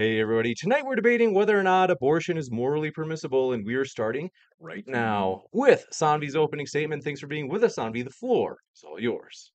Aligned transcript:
Hey, 0.00 0.18
everybody. 0.18 0.54
Tonight 0.54 0.86
we're 0.86 0.96
debating 0.96 1.34
whether 1.34 1.60
or 1.60 1.62
not 1.62 1.90
abortion 1.90 2.38
is 2.38 2.50
morally 2.50 2.90
permissible, 2.90 3.52
and 3.52 3.66
we 3.66 3.74
are 3.74 3.84
starting 3.84 4.30
right 4.58 4.82
now 4.86 5.42
with 5.52 5.84
Saanvi's 5.92 6.34
opening 6.34 6.66
statement. 6.66 7.04
Thanks 7.04 7.20
for 7.20 7.26
being 7.26 7.50
with 7.50 7.62
us, 7.64 7.76
Saanvi. 7.76 8.02
The 8.02 8.08
floor 8.08 8.56
is 8.74 8.82
all 8.82 8.98
yours. 8.98 9.52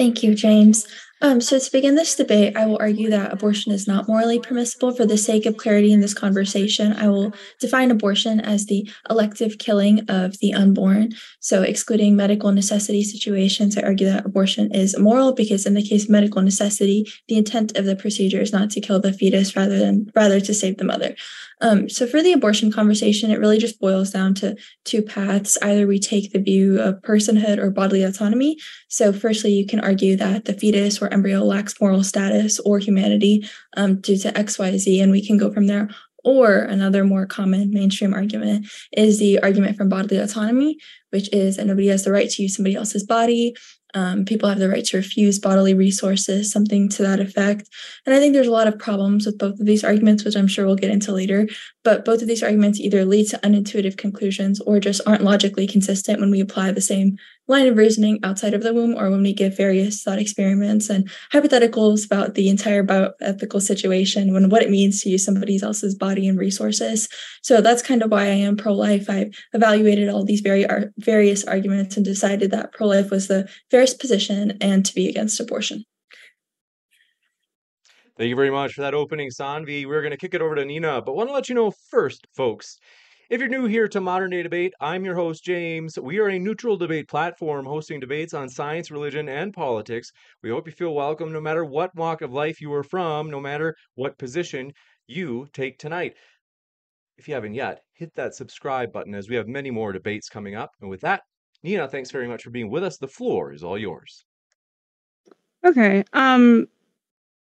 Thank 0.00 0.24
you, 0.24 0.34
James. 0.34 0.88
Um, 1.22 1.40
so, 1.40 1.56
to 1.56 1.70
begin 1.70 1.94
this 1.94 2.16
debate, 2.16 2.56
I 2.56 2.66
will 2.66 2.78
argue 2.80 3.08
that 3.10 3.32
abortion 3.32 3.70
is 3.70 3.86
not 3.86 4.08
morally 4.08 4.40
permissible. 4.40 4.92
For 4.92 5.06
the 5.06 5.16
sake 5.16 5.46
of 5.46 5.56
clarity 5.56 5.92
in 5.92 6.00
this 6.00 6.14
conversation, 6.14 6.92
I 6.94 7.08
will 7.08 7.32
define 7.60 7.92
abortion 7.92 8.40
as 8.40 8.66
the 8.66 8.90
elective 9.08 9.58
killing 9.58 10.00
of 10.10 10.40
the 10.40 10.52
unborn. 10.52 11.12
So, 11.38 11.62
excluding 11.62 12.16
medical 12.16 12.50
necessity 12.50 13.04
situations, 13.04 13.78
I 13.78 13.82
argue 13.82 14.06
that 14.06 14.26
abortion 14.26 14.74
is 14.74 14.94
immoral 14.94 15.32
because, 15.32 15.64
in 15.64 15.74
the 15.74 15.88
case 15.88 16.04
of 16.04 16.10
medical 16.10 16.42
necessity, 16.42 17.06
the 17.28 17.36
intent 17.36 17.78
of 17.78 17.84
the 17.84 17.94
procedure 17.94 18.40
is 18.40 18.52
not 18.52 18.70
to 18.70 18.80
kill 18.80 19.00
the 19.00 19.12
fetus 19.12 19.54
rather 19.54 19.78
than 19.78 20.10
rather 20.16 20.40
to 20.40 20.52
save 20.52 20.78
the 20.78 20.84
mother. 20.84 21.14
Um, 21.60 21.88
so, 21.88 22.08
for 22.08 22.20
the 22.20 22.32
abortion 22.32 22.72
conversation, 22.72 23.30
it 23.30 23.38
really 23.38 23.58
just 23.58 23.78
boils 23.78 24.10
down 24.10 24.34
to 24.34 24.56
two 24.84 25.00
paths. 25.00 25.56
Either 25.62 25.86
we 25.86 26.00
take 26.00 26.32
the 26.32 26.40
view 26.40 26.80
of 26.80 27.00
personhood 27.02 27.58
or 27.58 27.70
bodily 27.70 28.02
autonomy. 28.02 28.56
So, 28.88 29.12
firstly, 29.12 29.52
you 29.52 29.64
can 29.64 29.78
argue 29.78 30.16
that 30.16 30.46
the 30.46 30.54
fetus 30.54 31.00
or 31.00 31.11
embryo 31.12 31.44
lacks 31.44 31.80
moral 31.80 32.02
status 32.02 32.58
or 32.60 32.78
humanity 32.78 33.48
um, 33.76 34.00
due 34.00 34.16
to 34.18 34.32
XYZ, 34.32 35.02
and 35.02 35.12
we 35.12 35.24
can 35.24 35.36
go 35.36 35.52
from 35.52 35.66
there. 35.66 35.88
Or 36.24 36.58
another 36.58 37.04
more 37.04 37.26
common 37.26 37.72
mainstream 37.72 38.14
argument 38.14 38.66
is 38.92 39.18
the 39.18 39.40
argument 39.40 39.76
from 39.76 39.88
bodily 39.88 40.18
autonomy, 40.18 40.78
which 41.10 41.28
is 41.32 41.56
that 41.56 41.66
nobody 41.66 41.88
has 41.88 42.04
the 42.04 42.12
right 42.12 42.30
to 42.30 42.42
use 42.42 42.54
somebody 42.54 42.76
else's 42.76 43.04
body. 43.04 43.56
Um, 43.94 44.24
people 44.24 44.48
have 44.48 44.58
the 44.58 44.68
right 44.68 44.84
to 44.86 44.96
refuse 44.96 45.38
bodily 45.38 45.74
resources, 45.74 46.50
something 46.50 46.88
to 46.90 47.02
that 47.02 47.20
effect. 47.20 47.68
And 48.06 48.14
I 48.14 48.18
think 48.18 48.32
there's 48.32 48.46
a 48.46 48.52
lot 48.52 48.66
of 48.66 48.78
problems 48.78 49.26
with 49.26 49.36
both 49.36 49.60
of 49.60 49.66
these 49.66 49.84
arguments, 49.84 50.24
which 50.24 50.36
I'm 50.36 50.46
sure 50.46 50.64
we'll 50.64 50.76
get 50.76 50.90
into 50.90 51.12
later. 51.12 51.46
But 51.84 52.04
both 52.04 52.22
of 52.22 52.28
these 52.28 52.42
arguments 52.42 52.80
either 52.80 53.04
lead 53.04 53.28
to 53.28 53.38
unintuitive 53.38 53.98
conclusions 53.98 54.60
or 54.60 54.80
just 54.80 55.02
aren't 55.06 55.24
logically 55.24 55.66
consistent 55.66 56.20
when 56.20 56.30
we 56.30 56.40
apply 56.40 56.72
the 56.72 56.80
same 56.80 57.18
line 57.48 57.66
of 57.66 57.76
reasoning 57.76 58.18
outside 58.22 58.54
of 58.54 58.62
the 58.62 58.72
womb 58.72 58.94
or 58.94 59.10
when 59.10 59.22
we 59.22 59.32
give 59.32 59.56
various 59.56 60.02
thought 60.02 60.18
experiments 60.18 60.88
and 60.88 61.10
hypotheticals 61.32 62.06
about 62.06 62.34
the 62.34 62.48
entire 62.48 62.84
bioethical 62.84 63.60
situation 63.60 64.32
when 64.32 64.48
what 64.48 64.62
it 64.62 64.70
means 64.70 65.02
to 65.02 65.10
use 65.10 65.24
somebody 65.24 65.60
else's 65.62 65.94
body 65.94 66.28
and 66.28 66.38
resources. 66.38 67.08
So 67.42 67.60
that's 67.60 67.82
kind 67.82 68.02
of 68.02 68.10
why 68.10 68.22
I 68.22 68.34
am 68.46 68.56
pro-life. 68.56 69.10
I've 69.10 69.34
evaluated 69.52 70.08
all 70.08 70.24
these 70.24 70.40
very 70.40 70.68
ar- 70.68 70.92
various 70.98 71.44
arguments 71.44 71.96
and 71.96 72.04
decided 72.04 72.50
that 72.52 72.72
pro-life 72.72 73.10
was 73.10 73.28
the 73.28 73.48
fairest 73.70 73.98
position 73.98 74.56
and 74.60 74.86
to 74.86 74.94
be 74.94 75.08
against 75.08 75.40
abortion. 75.40 75.84
Thank 78.16 78.28
you 78.28 78.36
very 78.36 78.50
much 78.50 78.74
for 78.74 78.82
that 78.82 78.94
opening, 78.94 79.30
Saanvi. 79.30 79.86
We're 79.86 80.02
going 80.02 80.12
to 80.12 80.18
kick 80.18 80.34
it 80.34 80.42
over 80.42 80.54
to 80.54 80.62
Neeina, 80.62 81.04
but 81.04 81.16
want 81.16 81.30
to 81.30 81.32
let 81.32 81.48
you 81.48 81.54
know 81.54 81.72
first, 81.90 82.26
folks. 82.36 82.78
If 83.32 83.40
you're 83.40 83.48
new 83.48 83.64
here 83.64 83.88
to 83.88 83.98
Modern 83.98 84.28
Day 84.28 84.42
Debate, 84.42 84.74
I'm 84.78 85.06
your 85.06 85.14
host, 85.14 85.42
James. 85.42 85.98
We 85.98 86.18
are 86.18 86.28
a 86.28 86.38
neutral 86.38 86.76
debate 86.76 87.08
platform 87.08 87.64
hosting 87.64 87.98
debates 87.98 88.34
on 88.34 88.50
science, 88.50 88.90
religion, 88.90 89.26
and 89.26 89.54
politics. 89.54 90.12
We 90.42 90.50
hope 90.50 90.66
you 90.66 90.72
feel 90.74 90.94
welcome 90.94 91.32
no 91.32 91.40
matter 91.40 91.64
what 91.64 91.94
walk 91.94 92.20
of 92.20 92.30
life 92.30 92.60
you 92.60 92.70
are 92.74 92.82
from, 92.82 93.30
no 93.30 93.40
matter 93.40 93.74
what 93.94 94.18
position 94.18 94.74
you 95.06 95.48
take 95.54 95.78
tonight. 95.78 96.12
If 97.16 97.26
you 97.26 97.32
haven't 97.32 97.54
yet, 97.54 97.80
hit 97.94 98.14
that 98.16 98.34
subscribe 98.34 98.92
button 98.92 99.14
as 99.14 99.30
we 99.30 99.36
have 99.36 99.48
many 99.48 99.70
more 99.70 99.92
debates 99.92 100.28
coming 100.28 100.54
up. 100.54 100.72
And 100.82 100.90
with 100.90 101.00
that, 101.00 101.22
Neeina, 101.64 101.90
thanks 101.90 102.10
very 102.10 102.28
much 102.28 102.42
for 102.42 102.50
being 102.50 102.70
with 102.70 102.84
us. 102.84 102.98
The 102.98 103.08
floor 103.08 103.54
is 103.54 103.64
all 103.64 103.78
yours. 103.78 104.26
Okay. 105.64 106.04
Um 106.12 106.68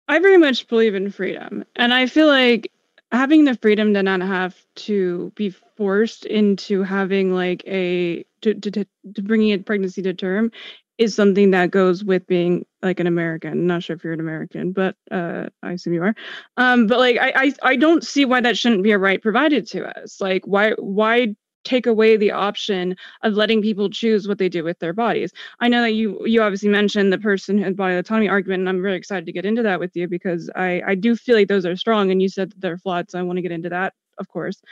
I 0.09 0.19
very 0.19 0.39
much 0.39 0.67
believe 0.67 0.97
in 0.97 1.13
freedom. 1.13 1.65
And 1.77 1.95
I 1.95 2.07
feel 2.07 2.27
like 2.27 2.73
having 3.16 3.44
the 3.44 3.56
freedom 3.56 3.94
to 3.94 4.03
not 4.03 4.21
have 4.21 4.54
to 4.75 5.32
be 5.34 5.50
forced 5.77 6.27
into 6.27 6.82
having 6.82 7.34
like 7.34 7.62
a 7.66 8.25
to, 8.43 8.54
to, 8.54 8.71
to, 8.71 8.87
bringing 9.22 9.53
a 9.53 9.59
pregnancy 9.59 10.03
to 10.03 10.12
term 10.12 10.50
is 10.99 11.15
something 11.15 11.50
that 11.50 11.71
goes 11.71 12.04
with 12.04 12.27
being 12.27 12.65
like 12.82 13.00
an 13.00 13.06
American. 13.06 13.53
I'm 13.53 13.66
not 13.66 13.82
sure 13.82 13.97
if 13.97 14.04
you're 14.04 14.12
an 14.12 14.21
American, 14.21 14.72
but 14.72 14.97
uh, 15.10 15.47
I 15.62 15.72
assume 15.72 15.94
you 15.94 16.03
are. 16.03 16.15
Um, 16.56 16.87
but 16.87 16.99
like 16.99 17.19
I, 17.19 17.32
I 17.37 17.53
I 17.62 17.77
don't 17.77 18.04
see 18.04 18.25
why 18.25 18.41
that 18.43 18.59
shouldn't 18.59 18.82
be 18.82 18.93
a 18.93 18.99
right 18.99 19.21
provided 19.21 19.66
to 19.69 19.87
us. 19.98 20.21
Like 20.21 20.47
why 20.47 20.72
why 20.72 21.34
take 21.66 21.87
away 21.87 22.16
the 22.16 22.31
option 22.31 22.97
of 23.22 23.34
letting 23.34 23.60
people 23.60 23.91
choose 23.91 24.28
what 24.28 24.38
they 24.38 24.49
do 24.49 24.65
with 24.65 24.78
their 24.78 24.93
bodies. 24.93 25.32
I 25.60 25.69
know 25.69 25.82
that 25.82 25.93
you 25.93 26.25
you 26.27 26.43
obviously 26.43 26.69
mentioned 26.71 27.12
the 27.12 27.19
person 27.19 27.62
and 27.62 27.77
body 27.77 27.97
autonomy 27.97 28.28
argument, 28.28 28.60
and 28.60 28.69
I'm 28.69 28.81
really 28.82 28.97
excited 28.97 29.27
to 29.27 29.32
get 29.32 29.44
into 29.44 29.62
that 29.62 29.81
with 29.81 29.94
you 29.97 30.09
because 30.09 30.50
I 30.54 30.82
I 30.87 30.94
do 30.94 31.16
feel 31.16 31.37
like 31.37 31.49
those 31.49 31.66
are 31.66 31.77
strong, 31.77 32.10
and 32.10 32.22
you 32.22 32.28
said 32.28 32.50
that 32.50 32.60
they're 32.60 32.78
flawed, 32.78 33.10
so 33.10 33.19
I 33.19 33.22
want 33.22 33.37
to 33.38 33.43
get 33.43 33.53
into 33.53 33.69
that, 33.71 33.94
of 34.19 34.28
course. 34.28 34.62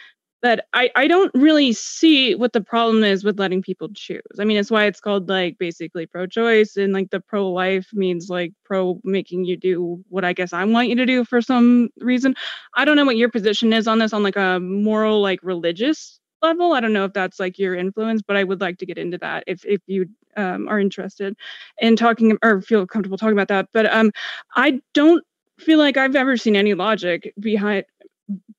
But 0.42 0.66
I, 0.74 0.90
I 0.94 1.08
don't 1.08 1.30
really 1.34 1.72
see 1.72 2.34
what 2.34 2.52
the 2.52 2.60
problem 2.60 3.02
is 3.02 3.24
with 3.24 3.38
letting 3.38 3.62
people 3.62 3.88
choose. 3.94 4.20
I 4.38 4.44
mean, 4.44 4.58
it's 4.58 4.70
why 4.70 4.84
it's 4.84 5.00
called 5.00 5.26
like 5.26 5.56
basically 5.58 6.06
pro 6.06 6.26
choice, 6.26 6.76
and 6.76 6.92
like 6.92 7.10
the 7.10 7.20
pro 7.20 7.50
life 7.50 7.88
means 7.94 8.28
like 8.28 8.52
pro 8.64 9.00
making 9.04 9.46
you 9.46 9.56
do 9.56 10.04
what 10.10 10.24
I 10.24 10.34
guess 10.34 10.52
I 10.52 10.64
want 10.64 10.88
you 10.90 10.96
to 10.96 11.06
do 11.06 11.24
for 11.24 11.40
some 11.40 11.88
reason. 11.98 12.34
I 12.74 12.84
don't 12.84 12.96
know 12.96 13.06
what 13.06 13.16
your 13.16 13.30
position 13.30 13.72
is 13.72 13.88
on 13.88 13.98
this 14.00 14.12
on 14.12 14.22
like 14.22 14.36
a 14.36 14.60
moral, 14.60 15.22
like 15.22 15.40
religious 15.42 16.20
level. 16.44 16.72
I 16.72 16.80
don't 16.80 16.92
know 16.92 17.04
if 17.04 17.12
that's 17.12 17.40
like 17.40 17.58
your 17.58 17.74
influence, 17.74 18.22
but 18.22 18.36
I 18.36 18.44
would 18.44 18.60
like 18.60 18.78
to 18.78 18.86
get 18.86 18.98
into 18.98 19.18
that 19.18 19.44
if 19.46 19.64
if 19.64 19.80
you 19.86 20.06
um, 20.36 20.68
are 20.68 20.78
interested 20.78 21.36
in 21.80 21.96
talking 21.96 22.38
or 22.42 22.60
feel 22.60 22.86
comfortable 22.86 23.18
talking 23.18 23.32
about 23.32 23.48
that. 23.48 23.68
But 23.72 23.92
um, 23.92 24.12
I 24.56 24.80
don't 24.92 25.24
feel 25.58 25.78
like 25.78 25.96
I've 25.96 26.16
ever 26.16 26.36
seen 26.36 26.56
any 26.56 26.74
logic 26.74 27.32
behind 27.40 27.84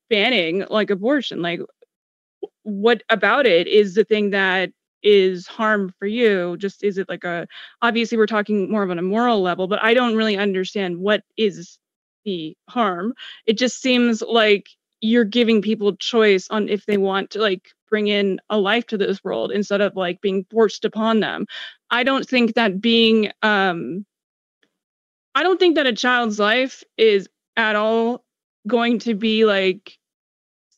banning 0.09 0.65
like 0.69 0.89
abortion. 0.89 1.41
Like, 1.41 1.61
what 2.63 3.03
about 3.09 3.45
it 3.45 3.67
is 3.67 3.93
the 3.93 4.03
thing 4.03 4.31
that 4.31 4.71
is 5.03 5.45
harm 5.45 5.93
for 5.99 6.07
you 6.07 6.57
just 6.57 6.83
is 6.83 6.97
it 6.97 7.07
like 7.07 7.23
a 7.23 7.47
obviously 7.83 8.17
we're 8.17 8.25
talking 8.25 8.71
more 8.71 8.81
of 8.81 8.89
on 8.89 8.97
a 8.97 9.03
moral 9.03 9.39
level 9.39 9.67
but 9.67 9.81
i 9.83 9.93
don't 9.93 10.15
really 10.15 10.35
understand 10.35 10.97
what 10.97 11.21
is 11.37 11.77
the 12.25 12.57
harm 12.67 13.13
it 13.45 13.55
just 13.55 13.79
seems 13.79 14.23
like 14.23 14.67
you're 15.01 15.25
giving 15.25 15.61
people 15.61 15.95
choice 15.97 16.47
on 16.49 16.69
if 16.69 16.85
they 16.85 16.97
want 16.97 17.31
to 17.31 17.39
like 17.39 17.69
bring 17.89 18.07
in 18.07 18.39
a 18.49 18.57
life 18.57 18.85
to 18.87 18.97
this 18.97 19.23
world 19.23 19.51
instead 19.51 19.81
of 19.81 19.95
like 19.95 20.21
being 20.21 20.45
forced 20.49 20.85
upon 20.85 21.19
them. 21.19 21.45
I 21.91 22.03
don't 22.03 22.27
think 22.27 22.55
that 22.55 22.81
being 22.81 23.31
um 23.41 24.05
I 25.35 25.43
don't 25.43 25.59
think 25.59 25.75
that 25.75 25.87
a 25.87 25.93
child's 25.93 26.39
life 26.39 26.83
is 26.97 27.27
at 27.57 27.75
all 27.75 28.23
going 28.67 28.99
to 28.99 29.13
be 29.13 29.45
like 29.45 29.97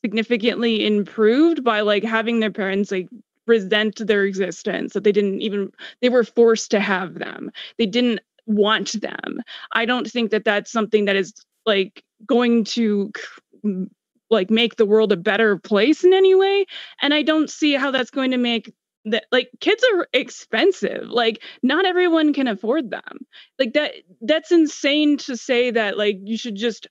significantly 0.02 0.86
improved 0.86 1.64
by 1.64 1.80
like 1.80 2.04
having 2.04 2.40
their 2.40 2.50
parents 2.50 2.90
like 2.90 3.08
resent 3.46 4.06
their 4.06 4.24
existence 4.24 4.92
that 4.92 5.04
they 5.04 5.12
didn't 5.12 5.40
even 5.40 5.72
they 6.02 6.08
were 6.08 6.24
forced 6.24 6.70
to 6.72 6.80
have 6.80 7.14
them. 7.14 7.50
They 7.78 7.86
didn't 7.86 8.20
want 8.46 9.00
them. 9.00 9.42
I 9.72 9.84
don't 9.84 10.06
think 10.06 10.30
that 10.30 10.44
that's 10.44 10.70
something 10.70 11.06
that 11.06 11.16
is 11.16 11.32
like 11.66 12.02
going 12.26 12.64
to 12.64 13.12
like 14.30 14.50
make 14.50 14.76
the 14.76 14.86
world 14.86 15.12
a 15.12 15.16
better 15.16 15.58
place 15.58 16.04
in 16.04 16.12
any 16.12 16.34
way 16.34 16.66
and 17.02 17.14
i 17.14 17.22
don't 17.22 17.50
see 17.50 17.74
how 17.74 17.90
that's 17.90 18.10
going 18.10 18.30
to 18.30 18.38
make 18.38 18.72
that 19.04 19.24
like 19.32 19.50
kids 19.60 19.82
are 19.94 20.08
expensive 20.12 21.08
like 21.08 21.42
not 21.62 21.86
everyone 21.86 22.32
can 22.32 22.46
afford 22.46 22.90
them. 22.90 23.18
Like 23.58 23.72
that 23.74 23.92
that's 24.20 24.52
insane 24.52 25.16
to 25.18 25.36
say 25.36 25.70
that 25.70 25.96
like 25.98 26.18
you 26.24 26.36
should 26.36 26.56
just 26.56 26.86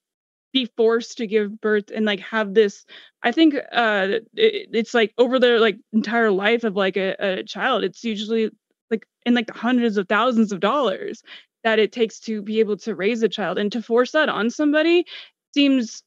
be 0.53 0.69
forced 0.77 1.17
to 1.19 1.27
give 1.27 1.59
birth 1.61 1.91
and 1.93 2.05
like 2.05 2.21
have 2.21 2.53
this 2.53 2.85
i 3.23 3.31
think 3.31 3.55
uh 3.71 4.07
it, 4.33 4.69
it's 4.73 4.93
like 4.93 5.13
over 5.17 5.39
their 5.39 5.59
like 5.59 5.77
entire 5.93 6.31
life 6.31 6.63
of 6.63 6.75
like 6.75 6.97
a, 6.97 7.15
a 7.19 7.43
child 7.43 7.83
it's 7.83 8.03
usually 8.03 8.49
like 8.89 9.05
in 9.25 9.35
like 9.35 9.49
hundreds 9.51 9.97
of 9.97 10.07
thousands 10.07 10.51
of 10.51 10.59
dollars 10.61 11.21
that 11.63 11.79
it 11.79 11.91
takes 11.91 12.19
to 12.19 12.41
be 12.41 12.59
able 12.61 12.77
to 12.77 12.95
raise 12.95 13.21
a 13.23 13.29
child 13.29 13.57
and 13.57 13.71
to 13.73 13.81
force 13.81 14.11
that 14.11 14.29
on 14.29 14.49
somebody 14.49 15.05
seems 15.53 16.03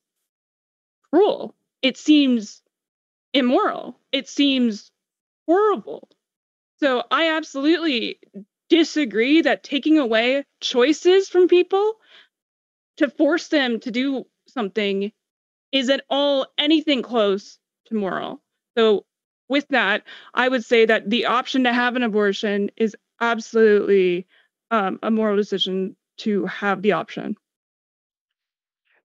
cruel. 1.12 1.54
It 1.82 1.96
seems 1.96 2.62
immoral. 3.34 3.98
It 4.12 4.28
seems 4.28 4.90
horrible. 5.46 6.08
So 6.78 7.04
I 7.10 7.30
absolutely 7.36 8.20
disagree 8.70 9.42
that 9.42 9.64
taking 9.64 9.98
away 9.98 10.44
choices 10.60 11.28
from 11.28 11.48
people 11.48 11.94
to 12.98 13.10
force 13.10 13.48
them 13.48 13.80
to 13.80 13.90
do 13.90 14.26
something 14.48 15.12
is 15.72 15.90
at 15.90 16.04
all 16.10 16.46
anything 16.58 17.02
close 17.02 17.58
to 17.86 17.94
moral. 17.94 18.42
So, 18.76 19.06
with 19.48 19.68
that, 19.68 20.04
I 20.34 20.48
would 20.48 20.64
say 20.64 20.86
that 20.86 21.10
the 21.10 21.26
option 21.26 21.64
to 21.64 21.72
have 21.72 21.96
an 21.96 22.02
abortion 22.04 22.70
is 22.76 22.96
absolutely 23.20 24.26
um, 24.70 24.98
a 25.02 25.10
moral 25.10 25.36
decision 25.36 25.96
to 26.18 26.46
have 26.46 26.82
the 26.82 26.92
option. 26.92 27.36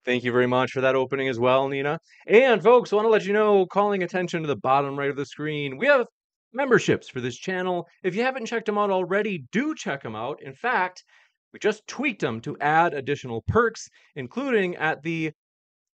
Thank 0.05 0.23
you 0.23 0.31
very 0.31 0.45
much 0.45 0.71
for 0.71 0.81
that 0.81 0.95
opening 0.95 1.27
as 1.29 1.39
well, 1.39 1.67
Neeina. 1.67 1.97
And 2.27 2.61
folks, 2.61 2.91
want 2.91 3.05
to 3.05 3.09
let 3.09 3.25
you 3.25 3.33
know, 3.33 3.65
calling 3.65 4.03
attention 4.03 4.43
to 4.43 4.47
the 4.47 4.55
bottom 4.55 4.97
right 4.97 5.09
of 5.09 5.15
the 5.15 5.25
screen, 5.25 5.77
we 5.77 5.87
have 5.87 6.05
memberships 6.53 7.09
for 7.09 7.21
this 7.21 7.35
channel. 7.35 7.87
If 8.03 8.15
you 8.15 8.21
haven't 8.21 8.45
checked 8.45 8.67
them 8.67 8.77
out 8.77 8.91
already, 8.91 9.45
do 9.51 9.73
check 9.73 10.03
them 10.03 10.15
out. 10.15 10.41
In 10.43 10.53
fact, 10.53 11.03
we 11.51 11.59
just 11.59 11.87
tweaked 11.87 12.21
them 12.21 12.39
to 12.41 12.55
add 12.59 12.93
additional 12.93 13.41
perks, 13.47 13.89
including 14.15 14.75
at 14.75 15.01
the 15.01 15.31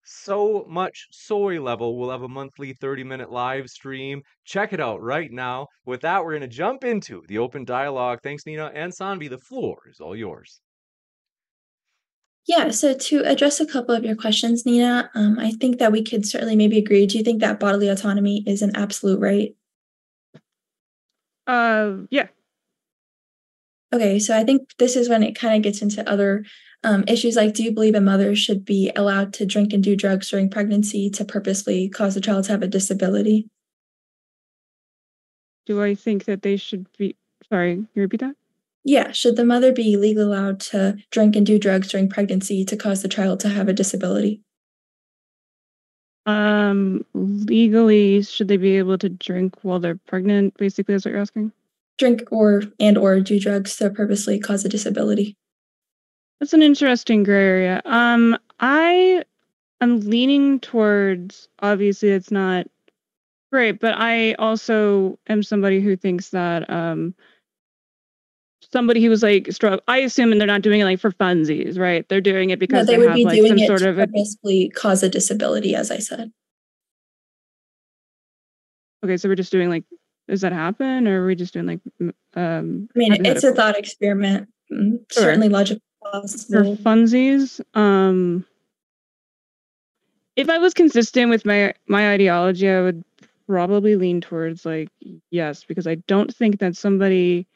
so 0.03 0.65
much 0.69 1.07
soy 1.11 1.59
level. 1.59 1.97
We'll 1.97 2.11
have 2.11 2.21
a 2.21 2.27
monthly 2.27 2.73
30 2.73 3.03
minute 3.03 3.31
live 3.31 3.69
stream. 3.69 4.21
Check 4.45 4.71
it 4.71 4.79
out 4.79 5.01
right 5.01 5.31
now. 5.31 5.67
With 5.83 6.01
that, 6.01 6.23
we're 6.23 6.37
going 6.37 6.41
to 6.41 6.47
jump 6.47 6.83
into 6.83 7.23
the 7.27 7.39
open 7.39 7.65
dialogue. 7.65 8.19
Thanks, 8.21 8.43
Neeina 8.43 8.71
and 8.75 8.93
Saanvi. 8.93 9.31
The 9.31 9.39
floor 9.39 9.81
is 9.89 9.99
all 9.99 10.15
yours. 10.15 10.61
Yeah, 12.47 12.69
so 12.69 12.93
to 12.93 13.23
address 13.23 13.59
a 13.59 13.65
couple 13.65 13.95
of 13.95 14.03
your 14.05 14.15
questions, 14.15 14.63
Neeina, 14.63 15.09
um, 15.15 15.39
I 15.39 15.51
think 15.51 15.79
that 15.79 15.91
we 15.91 16.03
could 16.03 16.27
certainly 16.27 16.55
maybe 16.55 16.77
agree. 16.77 17.07
Do 17.07 17.17
you 17.17 17.23
think 17.23 17.41
that 17.41 17.59
bodily 17.59 17.87
autonomy 17.87 18.43
is 18.45 18.61
an 18.61 18.75
absolute 18.75 19.19
right? 19.19 19.55
Uh, 21.47 22.05
yeah. 22.11 22.27
Okay, 23.91 24.19
so 24.19 24.37
I 24.37 24.43
think 24.43 24.75
this 24.77 24.95
is 24.95 25.09
when 25.09 25.23
it 25.23 25.37
kind 25.37 25.55
of 25.55 25.63
gets 25.63 25.81
into 25.81 26.07
other 26.07 26.45
um, 26.83 27.03
issues 27.07 27.35
like 27.35 27.53
do 27.55 27.63
you 27.63 27.71
believe 27.71 27.95
a 27.95 28.01
mother 28.01 28.35
should 28.35 28.63
be 28.63 28.91
allowed 28.95 29.33
to 29.33 29.45
drink 29.45 29.73
and 29.73 29.83
do 29.83 29.95
drugs 29.95 30.29
during 30.29 30.49
pregnancy 30.49 31.09
to 31.09 31.25
purposely 31.25 31.89
cause 31.89 32.15
a 32.15 32.21
child 32.21 32.45
to 32.45 32.51
have 32.51 32.61
a 32.61 32.67
disability? 32.67 33.49
Do 35.65 35.81
I 35.81 35.95
think 35.95 36.25
that 36.25 36.43
they 36.43 36.57
should 36.57 36.85
be? 36.97 37.15
Sorry, 37.49 37.73
you 37.73 38.01
repeat 38.01 38.19
that? 38.19 38.35
Yeah, 38.87 39.11
should 39.11 39.35
the 39.35 39.43
mother 39.43 39.73
be 39.73 39.97
legally 39.97 40.25
allowed 40.25 40.59
to 40.61 40.97
drink 41.09 41.35
and 41.35 41.43
do 41.43 41.57
drugs 41.57 41.89
during 41.89 42.07
pregnancy 42.07 42.63
to 42.65 42.77
cause 42.77 43.01
the 43.01 43.07
child 43.07 43.39
to 43.39 43.49
have 43.49 43.67
a 43.67 43.73
disability? 43.73 44.43
Um, 46.27 47.03
legally, 47.15 48.21
should 48.21 48.47
they 48.47 48.57
be 48.57 48.77
able 48.77 48.99
to 48.99 49.09
drink 49.09 49.55
while 49.63 49.79
they're 49.79 49.99
pregnant? 50.07 50.55
Basically, 50.57 50.93
is 50.93 51.03
what 51.03 51.11
you're 51.11 51.21
asking. 51.21 51.51
Drink 51.97 52.23
or 52.31 52.61
and 52.79 52.95
or 52.95 53.19
do 53.21 53.39
drugs 53.39 53.75
to 53.77 53.89
purposely 53.89 54.39
cause 54.39 54.63
a 54.65 54.69
disability. 54.69 55.35
That's 56.39 56.53
an 56.53 56.61
interesting 56.61 57.23
gray 57.23 57.43
area. 57.43 57.81
Um, 57.85 58.37
I 58.59 59.23
am 59.81 60.01
leaning 60.01 60.59
towards 60.59 61.47
obviously 61.59 62.09
it's 62.09 62.31
not 62.31 62.67
great, 63.51 63.79
but 63.79 63.95
I 63.97 64.33
also 64.33 65.17
am 65.27 65.41
somebody 65.41 65.81
who 65.81 65.95
thinks 65.95 66.29
that 66.29 66.69
um 66.69 67.15
somebody 68.75 69.01
who 69.01 69.09
was 69.09 69.23
like 69.23 69.49
stroke 69.53 69.81
i 69.87 69.99
assume 69.99 70.33
and 70.33 70.41
they're 70.41 70.45
not 70.45 70.61
doing 70.61 70.81
it 70.81 70.83
like 70.83 70.99
for 70.99 71.11
funsies 71.11 71.79
right? 71.79 72.07
They're 72.09 72.19
doing 72.19 72.49
it 72.49 72.59
because 72.59 72.85
no, 72.85 72.91
they, 72.91 72.91
they, 72.93 72.97
would 72.97 73.07
have, 73.07 73.15
be 73.15 73.23
like, 73.23 73.35
doing 73.37 73.59
it 73.59 73.67
sort 73.67 73.79
to 73.79 73.89
of 73.89 73.95
purposely 73.95 74.65
a... 74.65 74.69
cause 74.71 75.01
a 75.01 75.07
disability 75.07 75.75
as 75.75 75.91
i 75.91 75.97
said. 75.97 76.33
Okay 79.01 79.15
so 79.15 79.29
we're 79.29 79.35
just 79.35 79.51
doing 79.51 79.69
like 79.69 79.85
does 80.27 80.41
that 80.41 80.51
happen 80.51 81.07
or 81.07 81.23
are 81.23 81.25
we 81.25 81.35
just 81.35 81.53
doing 81.53 81.65
like 81.67 81.79
um 82.35 82.89
i 82.95 82.99
mean 82.99 83.25
it's 83.25 83.45
a 83.45 83.53
thought 83.53 83.77
experiment 83.77 84.49
mm, 84.69 84.99
sure. 85.09 85.23
certainly 85.23 85.47
logical 85.47 85.81
for 86.01 86.75
funsies 86.83 87.61
um 87.75 88.45
if 90.35 90.49
i 90.49 90.57
was 90.57 90.73
consistent 90.73 91.29
with 91.29 91.45
my 91.45 91.73
my 91.87 92.11
ideology 92.11 92.69
i 92.69 92.81
would 92.81 93.05
probably 93.47 93.95
lean 93.95 94.19
towards 94.19 94.65
like 94.65 94.89
yes 95.29 95.63
because 95.63 95.87
i 95.87 95.95
don't 96.07 96.35
think 96.35 96.59
that 96.59 96.75
somebody 96.75 97.47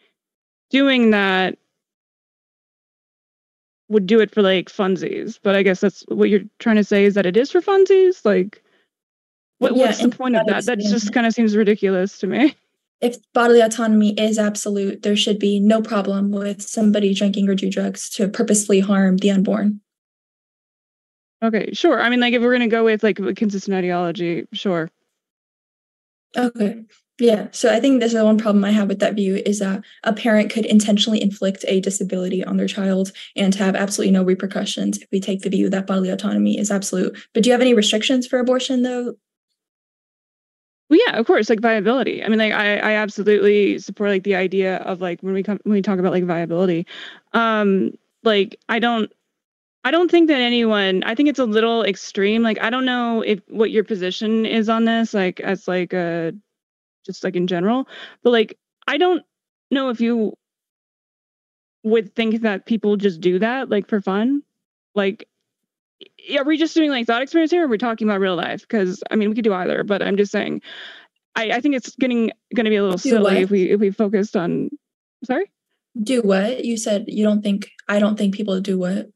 doing 0.70 1.12
that 1.12 1.58
would 3.90 4.06
do 4.06 4.20
it 4.20 4.32
for 4.32 4.42
like 4.42 4.70
funsies, 4.70 5.40
but 5.42 5.56
I 5.56 5.64
guess 5.64 5.80
that's 5.80 6.04
what 6.10 6.30
you're 6.30 6.44
trying 6.60 6.76
to 6.76 6.84
say 6.84 7.06
is 7.06 7.16
that 7.16 7.26
it 7.26 7.36
is 7.36 7.52
for 7.52 7.60
funsies. 7.60 8.24
Like, 8.24 8.62
what, 9.58 9.76
yeah, 9.76 9.88
what's 9.88 10.02
the 10.02 10.10
point 10.10 10.36
of 10.36 10.46
that? 10.46 10.66
That 10.66 10.80
just 10.80 11.12
kind 11.12 11.26
of 11.26 11.34
seems 11.34 11.56
ridiculous 11.56 12.20
to 12.20 12.28
me. 12.28 12.56
If 13.02 13.18
bodily 13.34 13.62
autonomy 13.62 14.14
is 14.14 14.38
absolute, 14.38 15.04
there 15.04 15.16
should 15.16 15.40
be 15.40 15.60
no 15.60 15.82
problem 15.82 16.32
with 16.32 16.62
somebody 16.62 17.14
drinking 17.14 17.50
or 17.50 17.56
do 17.56 17.70
drugs 17.70 18.10
to 18.12 18.28
purposely 18.28 18.80
harm 18.80 19.18
the 19.18 19.32
unborn. 19.32 19.82
Okay, 21.42 21.70
sure. 21.72 22.02
I 22.02 22.10
mean, 22.10 22.20
like, 22.20 22.34
if 22.34 22.42
we're 22.42 22.52
going 22.52 22.62
to 22.62 22.68
go 22.68 22.84
with 22.84 23.02
like 23.02 23.18
a 23.20 23.34
consistent 23.34 23.76
ideology, 23.76 24.46
sure. 24.52 24.92
Okay. 26.38 26.84
Yeah. 27.20 27.48
So 27.52 27.74
I 27.74 27.82
think 27.82 28.00
this 28.00 28.14
is 28.14 28.24
one 28.24 28.38
problem 28.38 28.64
I 28.64 28.72
have 28.72 28.88
with 28.88 29.00
that 29.00 29.16
view 29.16 29.42
is 29.46 29.60
that 29.60 29.84
a 30.06 30.14
parent 30.14 30.50
could 30.50 30.66
intentionally 30.66 31.22
inflict 31.22 31.66
a 31.68 31.82
disability 31.82 32.46
on 32.46 32.56
their 32.56 32.68
child 32.68 33.12
and 33.36 33.54
have 33.56 33.76
absolutely 33.76 34.14
no 34.14 34.24
repercussions 34.24 34.98
if 34.98 35.08
we 35.12 35.20
take 35.20 35.42
the 35.42 35.50
view 35.50 35.70
that 35.70 35.86
bodily 35.86 36.10
autonomy 36.10 36.58
is 36.58 36.72
absolute. 36.72 37.18
But 37.34 37.44
do 37.44 37.50
you 37.50 37.52
have 37.52 37.62
any 37.62 37.74
restrictions 37.74 38.26
for 38.26 38.40
abortion 38.40 38.84
though? 38.84 39.16
Well, 40.90 41.00
yeah, 41.06 41.18
of 41.18 41.28
course, 41.28 41.50
like 41.50 41.60
viability. 41.60 42.24
I 42.24 42.30
mean, 42.30 42.40
like 42.40 42.54
I, 42.54 42.78
I 42.78 42.92
absolutely 42.94 43.80
support 43.80 44.10
like 44.10 44.24
the 44.24 44.36
idea 44.36 44.78
of 44.78 45.02
like 45.02 45.22
when 45.22 45.34
we 45.34 45.44
come 45.44 45.60
when 45.64 45.74
we 45.74 45.82
talk 45.82 46.00
about 46.00 46.14
like 46.14 46.24
viability. 46.24 46.88
Um, 47.34 47.92
like 48.24 48.58
I 48.70 48.80
don't 48.80 49.12
I 49.84 49.92
don't 49.92 50.10
think 50.10 50.30
that 50.30 50.40
anyone 50.40 51.04
I 51.04 51.16
think 51.16 51.30
it's 51.30 51.38
a 51.38 51.46
little 51.46 51.84
extreme. 51.84 52.44
Like 52.44 52.60
I 52.62 52.70
don't 52.70 52.86
know 52.86 53.22
if 53.22 53.42
what 53.50 53.72
your 53.72 53.84
position 53.84 54.46
is 54.46 54.70
on 54.70 54.86
this, 54.86 55.14
like 55.14 55.40
as 55.42 55.68
like 55.68 55.94
a 55.94 56.34
just 57.06 57.24
like 57.24 57.36
in 57.36 57.48
general. 57.48 57.88
But 58.24 58.32
like, 58.32 58.58
I 58.88 58.98
don't 58.98 59.24
know 59.72 59.90
if 59.90 60.02
you 60.02 60.34
would 61.84 62.16
think 62.16 62.42
that 62.42 62.66
people 62.66 62.98
just 62.98 63.22
do 63.22 63.40
that 63.40 63.70
like 63.70 63.88
for 63.88 64.02
fun. 64.02 64.44
Like, 64.96 65.28
are 66.38 66.44
we 66.44 66.58
just 66.58 66.76
doing 66.76 66.90
like 66.90 67.08
thought 67.08 67.22
experience 67.22 67.52
here? 67.52 67.64
Or 67.64 67.66
are 67.66 67.70
we 67.70 67.78
talking 67.78 68.08
about 68.08 68.20
real 68.20 68.36
life? 68.36 68.62
Because 68.62 69.04
I 69.10 69.16
mean, 69.16 69.30
we 69.30 69.36
could 69.36 69.44
do 69.44 69.54
either. 69.54 69.84
But 69.84 70.02
I'm 70.02 70.18
just 70.18 70.32
saying, 70.32 70.62
I, 71.36 71.52
I 71.52 71.62
think 71.62 71.76
it's 71.76 71.96
getting 71.96 72.32
going 72.56 72.66
to 72.66 72.70
be 72.70 72.76
a 72.76 72.84
little 72.84 72.98
do 72.98 73.10
silly 73.10 73.24
what? 73.24 73.38
if 73.38 73.50
we 73.50 73.70
if 73.70 73.80
we 73.80 73.92
focused 73.92 74.36
on. 74.36 74.70
Sorry. 75.24 75.52
Do 76.02 76.22
what 76.22 76.64
you 76.64 76.78
said? 76.78 77.06
You 77.08 77.24
don't 77.24 77.42
think 77.42 77.72
I 77.88 78.00
don't 78.00 78.18
think 78.18 78.36
people 78.36 78.60
do 78.62 78.78
what? 78.78 79.10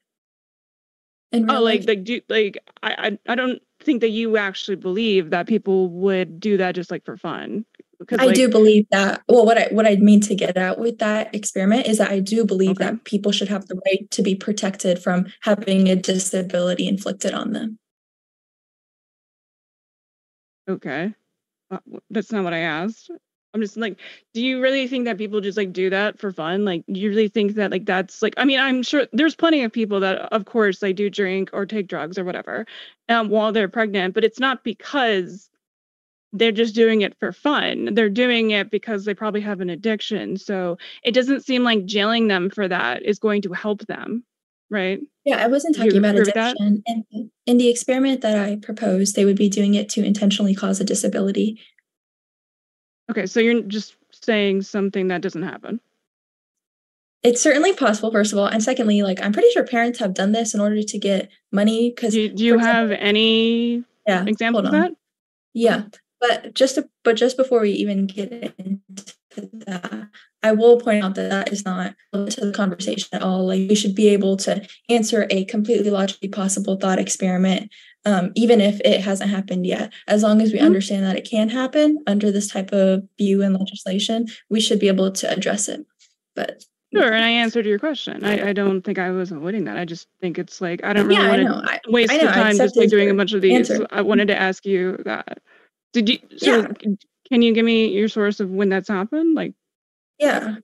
oh, 1.33 1.37
like 1.37 1.79
life? 1.79 1.87
like 1.87 2.03
do 2.03 2.21
like 2.29 2.57
I, 2.81 3.17
I 3.25 3.31
I 3.31 3.35
don't 3.35 3.61
think 3.81 4.01
that 4.01 4.09
you 4.09 4.37
actually 4.37 4.75
believe 4.75 5.31
that 5.31 5.47
people 5.47 5.89
would 5.89 6.39
do 6.39 6.57
that 6.57 6.75
just 6.75 6.91
like 6.91 7.05
for 7.05 7.17
fun. 7.17 7.65
Because 8.07 8.19
I 8.19 8.27
like, 8.27 8.35
do 8.35 8.49
believe 8.49 8.85
that. 8.91 9.21
Well, 9.27 9.45
what 9.45 9.57
I 9.57 9.67
what 9.71 9.87
I 9.87 9.95
mean 9.95 10.21
to 10.21 10.35
get 10.35 10.57
at 10.57 10.79
with 10.79 10.99
that 10.99 11.33
experiment 11.33 11.87
is 11.87 11.97
that 11.97 12.11
I 12.11 12.19
do 12.19 12.45
believe 12.45 12.71
okay. 12.71 12.85
that 12.85 13.03
people 13.05 13.31
should 13.31 13.49
have 13.49 13.67
the 13.67 13.79
right 13.85 14.09
to 14.11 14.21
be 14.21 14.35
protected 14.35 14.99
from 14.99 15.27
having 15.41 15.89
a 15.89 15.95
disability 15.95 16.87
inflicted 16.87 17.33
on 17.33 17.53
them. 17.53 17.79
Okay, 20.69 21.13
uh, 21.71 21.79
that's 22.09 22.31
not 22.31 22.43
what 22.43 22.53
I 22.53 22.59
asked. 22.59 23.11
I'm 23.53 23.61
just 23.61 23.77
like, 23.77 23.99
do 24.33 24.43
you 24.43 24.61
really 24.61 24.87
think 24.87 25.05
that 25.05 25.19
people 25.19 25.39
just 25.39 25.57
like 25.57 25.71
do 25.71 25.89
that 25.91 26.19
for 26.19 26.31
fun? 26.31 26.65
Like, 26.65 26.83
you 26.87 27.09
really 27.09 27.27
think 27.27 27.53
that 27.55 27.69
like 27.69 27.85
that's 27.85 28.23
like, 28.23 28.33
I 28.37 28.45
mean, 28.45 28.59
I'm 28.59 28.81
sure 28.81 29.05
there's 29.13 29.35
plenty 29.35 29.63
of 29.63 29.71
people 29.71 29.99
that, 29.99 30.21
of 30.33 30.45
course, 30.45 30.79
they 30.79 30.91
do 30.91 31.09
drink 31.09 31.51
or 31.53 31.67
take 31.67 31.87
drugs 31.87 32.17
or 32.17 32.23
whatever 32.23 32.65
um, 33.09 33.29
while 33.29 33.51
they're 33.51 33.67
pregnant, 33.67 34.15
but 34.15 34.23
it's 34.23 34.39
not 34.39 34.63
because 34.63 35.51
they're 36.33 36.51
just 36.51 36.75
doing 36.75 37.01
it 37.01 37.17
for 37.19 37.31
fun. 37.31 37.93
They're 37.93 38.09
doing 38.09 38.51
it 38.51 38.69
because 38.69 39.05
they 39.05 39.13
probably 39.13 39.41
have 39.41 39.61
an 39.61 39.69
addiction. 39.69 40.37
So 40.37 40.77
it 41.03 41.13
doesn't 41.13 41.45
seem 41.45 41.63
like 41.63 41.85
jailing 41.85 42.27
them 42.27 42.49
for 42.49 42.67
that 42.67 43.03
is 43.03 43.19
going 43.19 43.43
to 43.43 43.53
help 43.53 43.85
them, 43.85 44.23
right? 44.69 44.99
Yeah, 45.25 45.43
I 45.43 45.47
wasn't 45.47 45.77
talking 45.77 45.97
about 45.97 46.15
addiction. 46.15 46.83
In, 46.85 47.31
in 47.45 47.57
the 47.57 47.69
experiment 47.69 48.21
that 48.21 48.37
I 48.37 48.57
proposed, 48.57 49.15
they 49.15 49.25
would 49.25 49.37
be 49.37 49.47
doing 49.47 49.75
it 49.75 49.87
to 49.89 50.03
intentionally 50.03 50.55
cause 50.55 50.81
a 50.81 50.83
disability 50.83 51.59
Okay, 53.09 53.25
so 53.25 53.39
you're 53.39 53.61
just 53.61 53.95
saying 54.11 54.61
something 54.61 55.09
that 55.09 55.21
doesn't 55.21 55.43
happen. 55.43 55.79
It's 57.21 57.41
certainly 57.41 57.73
possible, 57.73 58.11
first 58.11 58.33
of 58.33 58.39
all, 58.39 58.47
and 58.47 58.61
secondly, 58.61 59.01
like 59.01 59.21
I'm 59.21 59.31
pretty 59.31 59.49
sure 59.51 59.65
parents 59.65 59.99
have 59.99 60.13
done 60.13 60.31
this 60.31 60.53
in 60.53 60.59
order 60.59 60.81
to 60.81 60.97
get 60.97 61.29
money. 61.51 61.89
Because 61.89 62.13
do, 62.13 62.29
do, 62.29 62.43
you 62.43 62.57
have 62.57 62.91
example, 62.91 63.07
any 63.07 63.83
yeah, 64.07 64.25
examples 64.25 64.65
of 64.65 64.71
that? 64.71 64.91
Yeah, 65.53 65.83
but 66.23 66.53
just 66.53 66.75
to, 66.75 66.87
but 67.03 67.17
just 67.17 67.35
before 67.35 67.59
we 67.59 67.71
even 67.71 68.07
get 68.07 68.31
into 68.57 69.13
that, 69.65 70.07
I 70.41 70.53
will 70.53 70.79
point 70.79 71.03
out 71.03 71.15
that 71.15 71.29
that 71.29 71.51
is 71.51 71.65
not 71.65 71.95
to 72.13 72.45
the 72.45 72.53
conversation 72.53 73.09
at 73.11 73.21
all. 73.21 73.47
Like 73.47 73.69
we 73.69 73.75
should 73.75 73.93
be 73.93 74.07
able 74.09 74.37
to 74.37 74.65
answer 74.89 75.27
a 75.29 75.43
completely 75.45 75.89
logically 75.89 76.29
possible 76.29 76.77
thought 76.77 76.99
experiment 76.99 77.71
um, 78.05 78.31
even 78.35 78.61
if 78.61 78.79
it 78.81 79.01
hasn't 79.01 79.29
happened 79.29 79.65
yet. 79.65 79.93
As 80.07 80.23
long 80.23 80.41
as 80.41 80.51
we 80.51 80.57
mm-hmm. 80.57 80.65
understand 80.65 81.05
that 81.05 81.17
it 81.17 81.29
can 81.29 81.49
happen 81.49 82.03
under 82.07 82.31
this 82.31 82.47
type 82.47 82.71
of 82.71 83.03
view 83.17 83.41
and 83.41 83.57
legislation, 83.57 84.27
we 84.49 84.59
should 84.59 84.79
be 84.79 84.87
able 84.87 85.11
to 85.11 85.31
address 85.31 85.67
it. 85.69 85.85
But 86.35 86.63
Sure, 86.93 87.11
and 87.11 87.25
I 87.25 87.29
answered 87.29 87.65
your 87.65 87.79
question. 87.79 88.23
I, 88.23 88.49
I 88.49 88.53
don't 88.53 88.83
think 88.83 88.99
I 88.99 89.09
was 89.09 89.31
avoiding 89.31 89.63
that. 89.63 89.77
I 89.77 89.85
just 89.85 90.07
think 90.21 90.37
it's 90.37 90.61
like 90.61 90.83
I 90.83 90.93
don't 90.93 91.07
really 91.07 91.23
Yeah, 91.23 91.47
want 91.47 91.81
to 91.83 91.91
waste 91.91 92.11
I 92.11 92.17
know, 92.17 92.27
the 92.27 92.33
time 92.33 92.55
just 92.55 92.77
like 92.77 92.89
doing 92.89 93.09
a 93.09 93.15
bunch 93.15 93.33
of 93.33 93.41
these. 93.41 93.71
answer. 93.71 93.87
I 93.89 94.01
wanted 94.01 94.27
to 94.27 94.39
ask 94.39 94.63
you 94.63 94.97
that. 95.05 95.39
Did 95.93 96.09
you? 96.09 96.19
So 96.37 96.61
Yeah. 96.61 96.67
can 97.29 97.41
you 97.41 97.53
give 97.53 97.65
me 97.65 97.87
your 97.89 98.09
source 98.09 98.39
of 98.39 98.49
when 98.51 98.69
that's 98.69 98.89
happened? 98.89 99.35
Like, 99.35 99.53
yeah. 100.19 100.55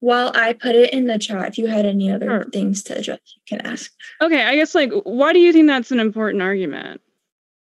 While 0.00 0.32
I 0.34 0.52
put 0.52 0.74
it 0.74 0.92
in 0.92 1.06
the 1.06 1.18
chat, 1.18 1.48
if 1.48 1.58
you 1.58 1.66
had 1.66 1.86
any 1.86 2.10
other 2.12 2.26
Sure. 2.26 2.44
things 2.52 2.82
to 2.84 2.98
address, 2.98 3.20
you 3.36 3.42
can 3.46 3.66
ask. 3.66 3.90
okay, 4.20 4.42
I 4.44 4.56
guess 4.56 4.74
like 4.74 4.92
why 5.04 5.32
do 5.32 5.38
you 5.38 5.52
think 5.52 5.66
that's 5.66 5.90
an 5.92 6.00
important 6.00 6.42
argument? 6.42 7.00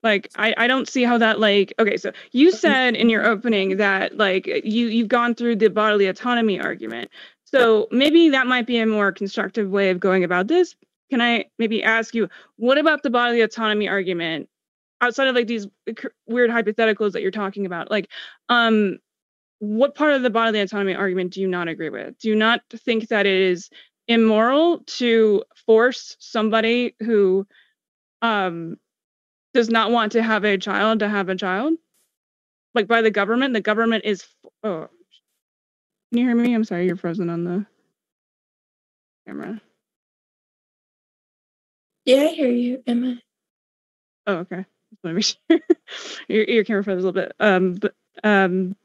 Like, 0.03 0.31
I 0.37 0.55
I 0.57 0.67
don't 0.67 0.89
see 0.89 1.03
how 1.03 1.19
that 1.19 1.39
like 1.41 1.75
okay. 1.79 1.97
So 1.99 2.13
you 2.33 2.49
mm-hmm. 2.49 2.57
said 2.57 2.97
in 2.97 3.11
your 3.11 3.27
opening 3.27 3.77
that 3.79 4.17
like 4.17 4.47
you 4.47 4.87
you've 4.87 5.09
gone 5.09 5.35
through 5.35 5.57
the 5.57 5.69
bodily 5.69 6.07
autonomy 6.07 6.59
argument. 6.61 7.11
So 7.45 7.89
maybe 7.91 8.31
that 8.31 8.47
might 8.47 8.67
be 8.67 8.79
a 8.79 8.87
more 8.87 9.13
constructive 9.13 9.69
way 9.71 9.91
of 9.91 10.01
going 10.01 10.25
about 10.25 10.47
this. 10.49 10.75
Can 11.11 11.21
I 11.21 11.47
maybe 11.59 11.83
ask 11.83 12.15
you 12.15 12.29
what 12.57 12.79
about 12.79 13.03
the 13.03 13.11
bodily 13.11 13.41
autonomy 13.41 13.89
argument 13.89 14.49
outside 15.01 15.29
of 15.29 15.35
like 15.35 15.47
these 15.47 15.67
weird 16.27 16.51
hypotheticals 16.51 17.13
that 17.13 17.23
you're 17.23 17.31
talking 17.31 17.67
about? 17.67 17.91
Like, 17.91 18.09
um, 18.49 18.99
what 19.59 19.95
part 19.95 20.13
of 20.13 20.23
the 20.23 20.31
bodily 20.31 20.61
autonomy 20.61 20.95
argument 20.95 21.33
do 21.35 21.41
you 21.41 21.49
not 21.49 21.69
agree 21.69 21.91
with? 21.91 22.19
Do 22.19 22.29
you 22.29 22.37
not 22.37 22.63
think 22.71 23.09
that 23.09 23.27
it 23.27 23.41
is 23.41 23.69
immoral 24.09 24.81
to 24.87 25.45
force 25.67 26.17
somebody 26.19 26.95
who 27.01 27.47
um 28.23 28.77
does 29.55 29.69
not 29.69 29.91
want 29.91 30.13
to 30.13 30.23
have 30.23 30.45
a 30.45 30.59
child 30.59 31.01
to 31.01 31.09
have 31.09 31.29
a 31.29 31.37
child? 31.37 31.75
Like 32.75 32.87
by 32.87 33.03
the 33.03 33.11
government, 33.11 33.55
the 33.55 33.61
government 33.61 34.05
is 34.05 34.25
oh 34.65 34.89
can 36.11 36.19
you 36.19 36.27
hear 36.27 36.35
me? 36.35 36.55
I'm 36.55 36.65
sorry, 36.65 36.87
you're 36.87 36.97
frozen 36.97 37.31
on 37.31 37.45
the 37.45 37.67
camera. 39.27 39.61
Yeah, 42.17 42.25
I 42.25 42.29
hear 42.29 42.51
you, 42.51 42.83
Emma. 42.87 43.21
Oh, 44.27 44.35
okay. 44.39 44.65
Just 44.91 45.05
want 45.05 45.23
to 45.23 45.37
make 45.51 45.63
sure 45.89 46.27
your 46.29 46.45
your 46.45 46.65
camera 46.65 46.85
froze 46.85 47.03
a 47.05 47.07
little 47.07 47.13
bit. 47.13 47.33
Um, 47.41 47.75
but 47.75 47.95
um, 48.25 48.77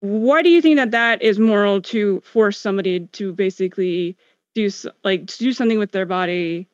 why 0.00 0.42
do 0.42 0.50
you 0.50 0.62
think 0.62 0.76
that 0.76 0.92
that 0.92 1.22
is 1.22 1.38
moral 1.38 1.82
to 1.82 2.20
force 2.22 2.58
somebody 2.58 3.00
to 3.08 3.32
basically 3.32 4.16
do 4.54 4.70
like 5.04 5.26
to 5.28 5.38
do 5.38 5.52
something 5.52 5.78
with 5.78 5.92
their 5.92 6.06
body 6.06 6.68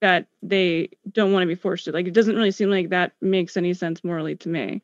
that 0.00 0.26
they 0.42 0.90
don't 1.12 1.32
want 1.32 1.42
to 1.42 1.48
be 1.48 1.54
forced 1.54 1.86
to? 1.86 1.92
Like, 1.92 2.06
it 2.06 2.14
doesn't 2.14 2.36
really 2.36 2.50
seem 2.52 2.70
like 2.70 2.90
that 2.90 3.12
makes 3.20 3.56
any 3.56 3.74
sense 3.74 4.04
morally 4.04 4.36
to 4.36 4.48
me. 4.48 4.82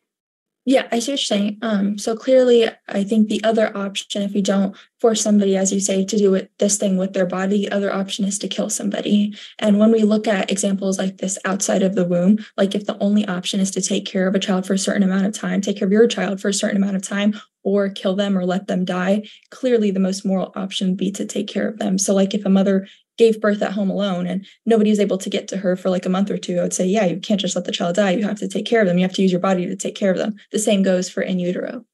Yeah, 0.65 0.87
I 0.93 1.01
see 1.01 1.13
what 1.13 1.19
you're 1.29 1.39
saying. 1.39 1.59
Um, 1.63 1.99
so 1.99 2.17
clearly, 2.17 2.69
I 2.89 3.03
think 3.03 3.29
the 3.29 3.43
other 3.43 3.77
option, 3.77 4.23
if 4.23 4.33
we 4.33 4.43
don't 4.43 4.77
force 5.01 5.21
somebody, 5.21 5.57
as 5.57 5.73
you 5.73 5.81
say, 5.81 6.05
to 6.05 6.17
do 6.17 6.35
it, 6.37 6.53
this 6.59 6.79
thing 6.79 6.97
with 6.97 7.15
their 7.15 7.27
body, 7.27 7.67
the 7.67 7.73
other 7.73 7.93
option 7.93 8.25
is 8.25 8.39
to 8.39 8.49
kill 8.49 8.71
somebody. 8.71 9.35
And 9.59 9.81
when 9.81 9.91
we 9.91 10.05
look 10.05 10.29
at 10.29 10.53
examples 10.53 10.99
like 11.01 11.19
this 11.19 11.37
outside 11.45 11.83
of 11.83 11.97
the 11.97 12.05
womb, 12.05 12.39
like 12.57 12.77
if 12.77 12.87
the 12.87 12.97
only 12.99 13.27
option 13.27 13.59
is 13.59 13.73
to 13.73 13.83
take 13.83 14.07
care 14.07 14.29
of 14.29 14.37
a 14.37 14.39
child 14.39 14.65
for 14.65 14.75
a 14.75 14.79
certain 14.79 15.03
amount 15.03 15.27
of 15.27 15.35
time, 15.35 15.61
take 15.61 15.79
care 15.79 15.87
of 15.87 15.93
your 15.93 16.07
child 16.07 16.41
for 16.41 16.49
a 16.49 16.55
certain 16.55 16.77
amount 16.77 16.95
of 16.95 17.03
time, 17.03 17.35
or 17.65 17.89
kill 17.89 18.15
them 18.15 18.39
or 18.39 18.45
let 18.45 18.69
them 18.69 18.85
die, 18.85 19.23
clearly 19.51 19.91
the 19.91 20.01
most 20.01 20.25
moral 20.25 20.53
option 20.55 20.91
would 20.91 20.97
be 20.97 21.11
to 21.13 21.25
take 21.25 21.49
care 21.49 21.69
of 21.69 21.79
them. 21.79 21.99
So, 21.99 22.15
like 22.15 22.35
if 22.35 22.45
a 22.45 22.49
mother 22.49 22.87
gave 23.19 23.41
birth 23.41 23.63
at 23.63 23.73
home 23.73 23.91
alone 23.91 24.27
and 24.27 24.47
nobody 24.65 24.91
was 24.91 25.01
able 25.01 25.19
to 25.19 25.31
get 25.31 25.49
to 25.49 25.59
her 25.59 25.77
for 25.77 25.91
like 25.91 26.07
a 26.07 26.11
month 26.11 26.31
or 26.31 26.39
two, 26.39 26.59
I 26.59 26.63
would 26.63 26.73
say, 26.73 26.87
yeah, 26.87 27.05
you 27.05 27.21
can't 27.21 27.41
just 27.41 27.55
let 27.55 27.65
the 27.65 27.73
child 27.73 27.97
die. 27.97 28.13
You 28.13 28.25
have 28.25 28.39
to 28.39 28.49
take 28.49 28.67
care 28.67 28.81
of 28.81 28.87
them. 28.87 28.99
You 28.99 29.05
have 29.05 29.15
to 29.15 29.23
use 29.23 29.31
your 29.31 29.41
body 29.41 29.67
to 29.67 29.77
take 29.77 29.95
care 29.95 30.11
of 30.11 30.19
them. 30.19 30.37
The 30.51 30.59
same 30.59 30.83
goes 30.83 31.11
for 31.11 31.23
in 31.23 31.39
utero. 31.39 31.85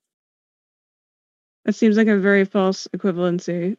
That 1.65 1.75
seems 1.75 1.97
like 1.97 2.07
a 2.07 2.19
very 2.19 2.45
false 2.45 2.87
equivalency. 2.97 3.77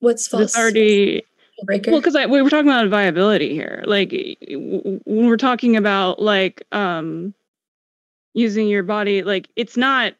What's 0.00 0.26
false? 0.26 0.42
It's 0.44 0.58
already 0.58 1.22
breaker. 1.64 1.90
Well, 1.90 2.00
because 2.00 2.16
we 2.28 2.42
were 2.42 2.50
talking 2.50 2.68
about 2.68 2.88
viability 2.88 3.52
here. 3.52 3.84
Like 3.86 4.10
when 4.10 5.26
we're 5.26 5.36
talking 5.36 5.76
about 5.76 6.20
like 6.20 6.62
um 6.72 7.34
using 8.34 8.68
your 8.68 8.82
body, 8.82 9.22
like 9.22 9.48
it's 9.56 9.76
not 9.76 10.14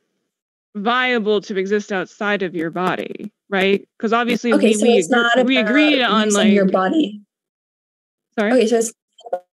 viable 0.74 1.40
to 1.40 1.56
exist 1.56 1.92
outside 1.92 2.42
of 2.42 2.54
your 2.54 2.70
body, 2.70 3.32
right? 3.50 3.87
Because 3.99 4.12
obviously 4.12 4.52
okay, 4.54 4.69
we 4.69 4.75
so 4.75 4.87
we, 4.87 4.92
it's 4.99 5.11
not 5.11 5.45
we 5.45 5.59
about 5.59 5.69
agreed 5.69 6.02
on 6.02 6.33
like 6.33 6.52
your 6.52 6.66
body. 6.66 7.21
sorry. 8.38 8.52
Okay, 8.52 8.66
so 8.66 8.78
it's 8.78 8.92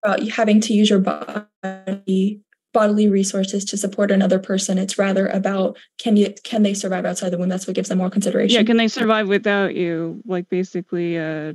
about 0.04 0.28
having 0.30 0.60
to 0.62 0.74
use 0.74 0.90
your 0.90 1.00
body 1.00 2.42
bodily 2.74 3.08
resources 3.08 3.64
to 3.66 3.78
support 3.78 4.10
another 4.12 4.40
person. 4.40 4.78
It's 4.80 4.98
rather 4.98 5.28
about 5.28 5.78
can 6.00 6.18
you 6.18 6.34
can 6.44 6.64
they 6.64 6.74
survive 6.74 7.06
outside 7.06 7.30
the 7.30 7.38
womb? 7.38 7.50
That's 7.50 7.68
what 7.68 7.76
gives 7.76 7.90
them 7.90 8.00
more 8.00 8.10
consideration. 8.10 8.56
Yeah, 8.60 8.64
can 8.66 8.78
they 8.78 8.88
survive 8.88 9.28
without 9.30 9.76
you? 9.76 10.22
Like 10.26 10.50
basically, 10.50 11.18
uh, 11.18 11.54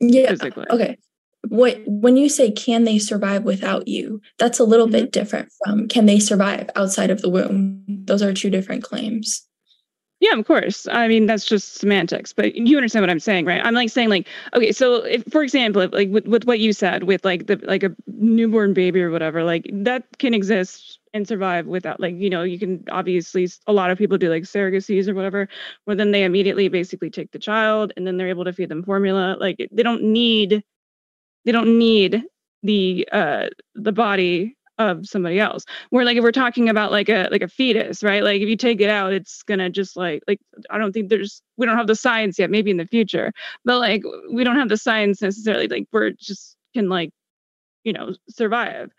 Yeah. 0.00 0.28
physically. 0.30 0.66
Okay. 0.70 0.98
What 1.48 1.80
when 1.86 2.16
you 2.16 2.28
say 2.28 2.52
can 2.52 2.84
they 2.84 2.98
survive 2.98 3.42
without 3.42 3.88
you, 3.88 4.20
that's 4.38 4.60
a 4.60 4.64
little 4.64 4.86
Mm-hmm. 4.86 4.92
bit 4.92 5.12
different 5.12 5.48
from 5.64 5.88
can 5.88 6.06
they 6.06 6.20
survive 6.20 6.70
outside 6.76 7.10
of 7.10 7.20
the 7.20 7.28
womb? 7.28 7.82
Those 7.88 8.22
are 8.22 8.32
two 8.32 8.48
different 8.50 8.84
claims. 8.84 9.44
Yeah, 10.22 10.38
of 10.38 10.46
course. 10.46 10.86
I 10.88 11.08
mean, 11.08 11.26
that's 11.26 11.44
just 11.44 11.78
semantics, 11.78 12.32
but 12.32 12.54
you 12.54 12.76
understand 12.76 13.02
what 13.02 13.10
I'm 13.10 13.18
saying, 13.18 13.44
right? 13.44 13.60
I'm 13.64 13.74
like 13.74 13.90
saying 13.90 14.08
like, 14.08 14.28
okay, 14.54 14.70
so 14.70 14.96
if, 15.04 15.24
for 15.32 15.42
example, 15.42 15.82
if, 15.82 15.92
like 15.92 16.10
with, 16.10 16.26
with 16.28 16.44
what 16.44 16.60
you 16.60 16.72
said 16.72 17.02
with 17.02 17.24
like 17.24 17.48
the 17.48 17.60
like 17.64 17.82
a 17.82 17.90
newborn 18.06 18.72
baby 18.72 19.02
or 19.02 19.10
whatever, 19.10 19.42
like 19.42 19.68
that 19.72 20.04
can 20.18 20.32
exist 20.32 21.00
and 21.12 21.26
survive 21.26 21.66
without 21.66 21.98
like, 21.98 22.14
you 22.14 22.30
know, 22.30 22.44
you 22.44 22.56
can 22.56 22.84
obviously 22.92 23.48
a 23.66 23.72
lot 23.72 23.90
of 23.90 23.98
people 23.98 24.16
do 24.16 24.30
like 24.30 24.44
surrogacies 24.44 25.08
or 25.08 25.14
whatever, 25.14 25.48
where 25.86 25.96
then 25.96 26.12
they 26.12 26.22
immediately 26.22 26.68
basically 26.68 27.10
take 27.10 27.32
the 27.32 27.38
child 27.40 27.92
and 27.96 28.06
then 28.06 28.16
they're 28.16 28.28
able 28.28 28.44
to 28.44 28.52
feed 28.52 28.68
them 28.68 28.84
formula. 28.84 29.36
Like 29.40 29.68
they 29.72 29.82
don't 29.82 30.04
need 30.04 30.62
they 31.44 31.52
don't 31.52 31.78
need 31.78 32.24
the 32.62 33.08
uh 33.12 33.48
the 33.74 33.92
body 33.92 34.56
of 34.90 35.06
somebody 35.06 35.38
else. 35.40 35.64
Where 35.90 36.04
like 36.04 36.16
if 36.16 36.22
we're 36.22 36.32
talking 36.32 36.68
about 36.68 36.92
like 36.92 37.08
a 37.08 37.28
like 37.30 37.42
a 37.42 37.48
fetus 37.48 38.02
right? 38.02 38.22
Like 38.22 38.40
if 38.42 38.48
you 38.48 38.56
take 38.56 38.80
it 38.80 38.90
out 38.90 39.12
it's 39.12 39.42
gonna 39.42 39.70
just 39.70 39.96
like 39.96 40.22
like 40.28 40.40
i 40.70 40.78
don't 40.78 40.92
think 40.92 41.08
there's 41.08 41.42
we 41.56 41.66
don't 41.66 41.76
have 41.76 41.86
the 41.86 41.96
science 41.96 42.38
yet 42.38 42.50
maybe 42.50 42.70
in 42.70 42.76
the 42.76 42.86
future. 42.86 43.32
But 43.64 43.78
like 43.78 44.02
we 44.32 44.44
don't 44.44 44.56
have 44.56 44.68
the 44.68 44.76
science 44.76 45.22
necessarily 45.22 45.68
like 45.68 45.86
we're 45.92 46.10
just 46.10 46.56
can 46.74 46.88
like 46.88 47.10
you 47.84 47.92
know 47.92 48.14
survive. 48.28 48.90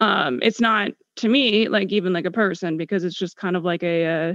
Um 0.00 0.40
it's 0.42 0.60
not 0.60 0.92
to 1.16 1.28
me 1.28 1.68
like 1.68 1.92
even 1.92 2.12
like 2.12 2.24
a 2.24 2.30
person 2.30 2.76
because 2.76 3.04
it's 3.04 3.16
just 3.18 3.36
kind 3.36 3.56
of 3.56 3.64
like 3.64 3.82
a 3.82 4.06
uh 4.06 4.34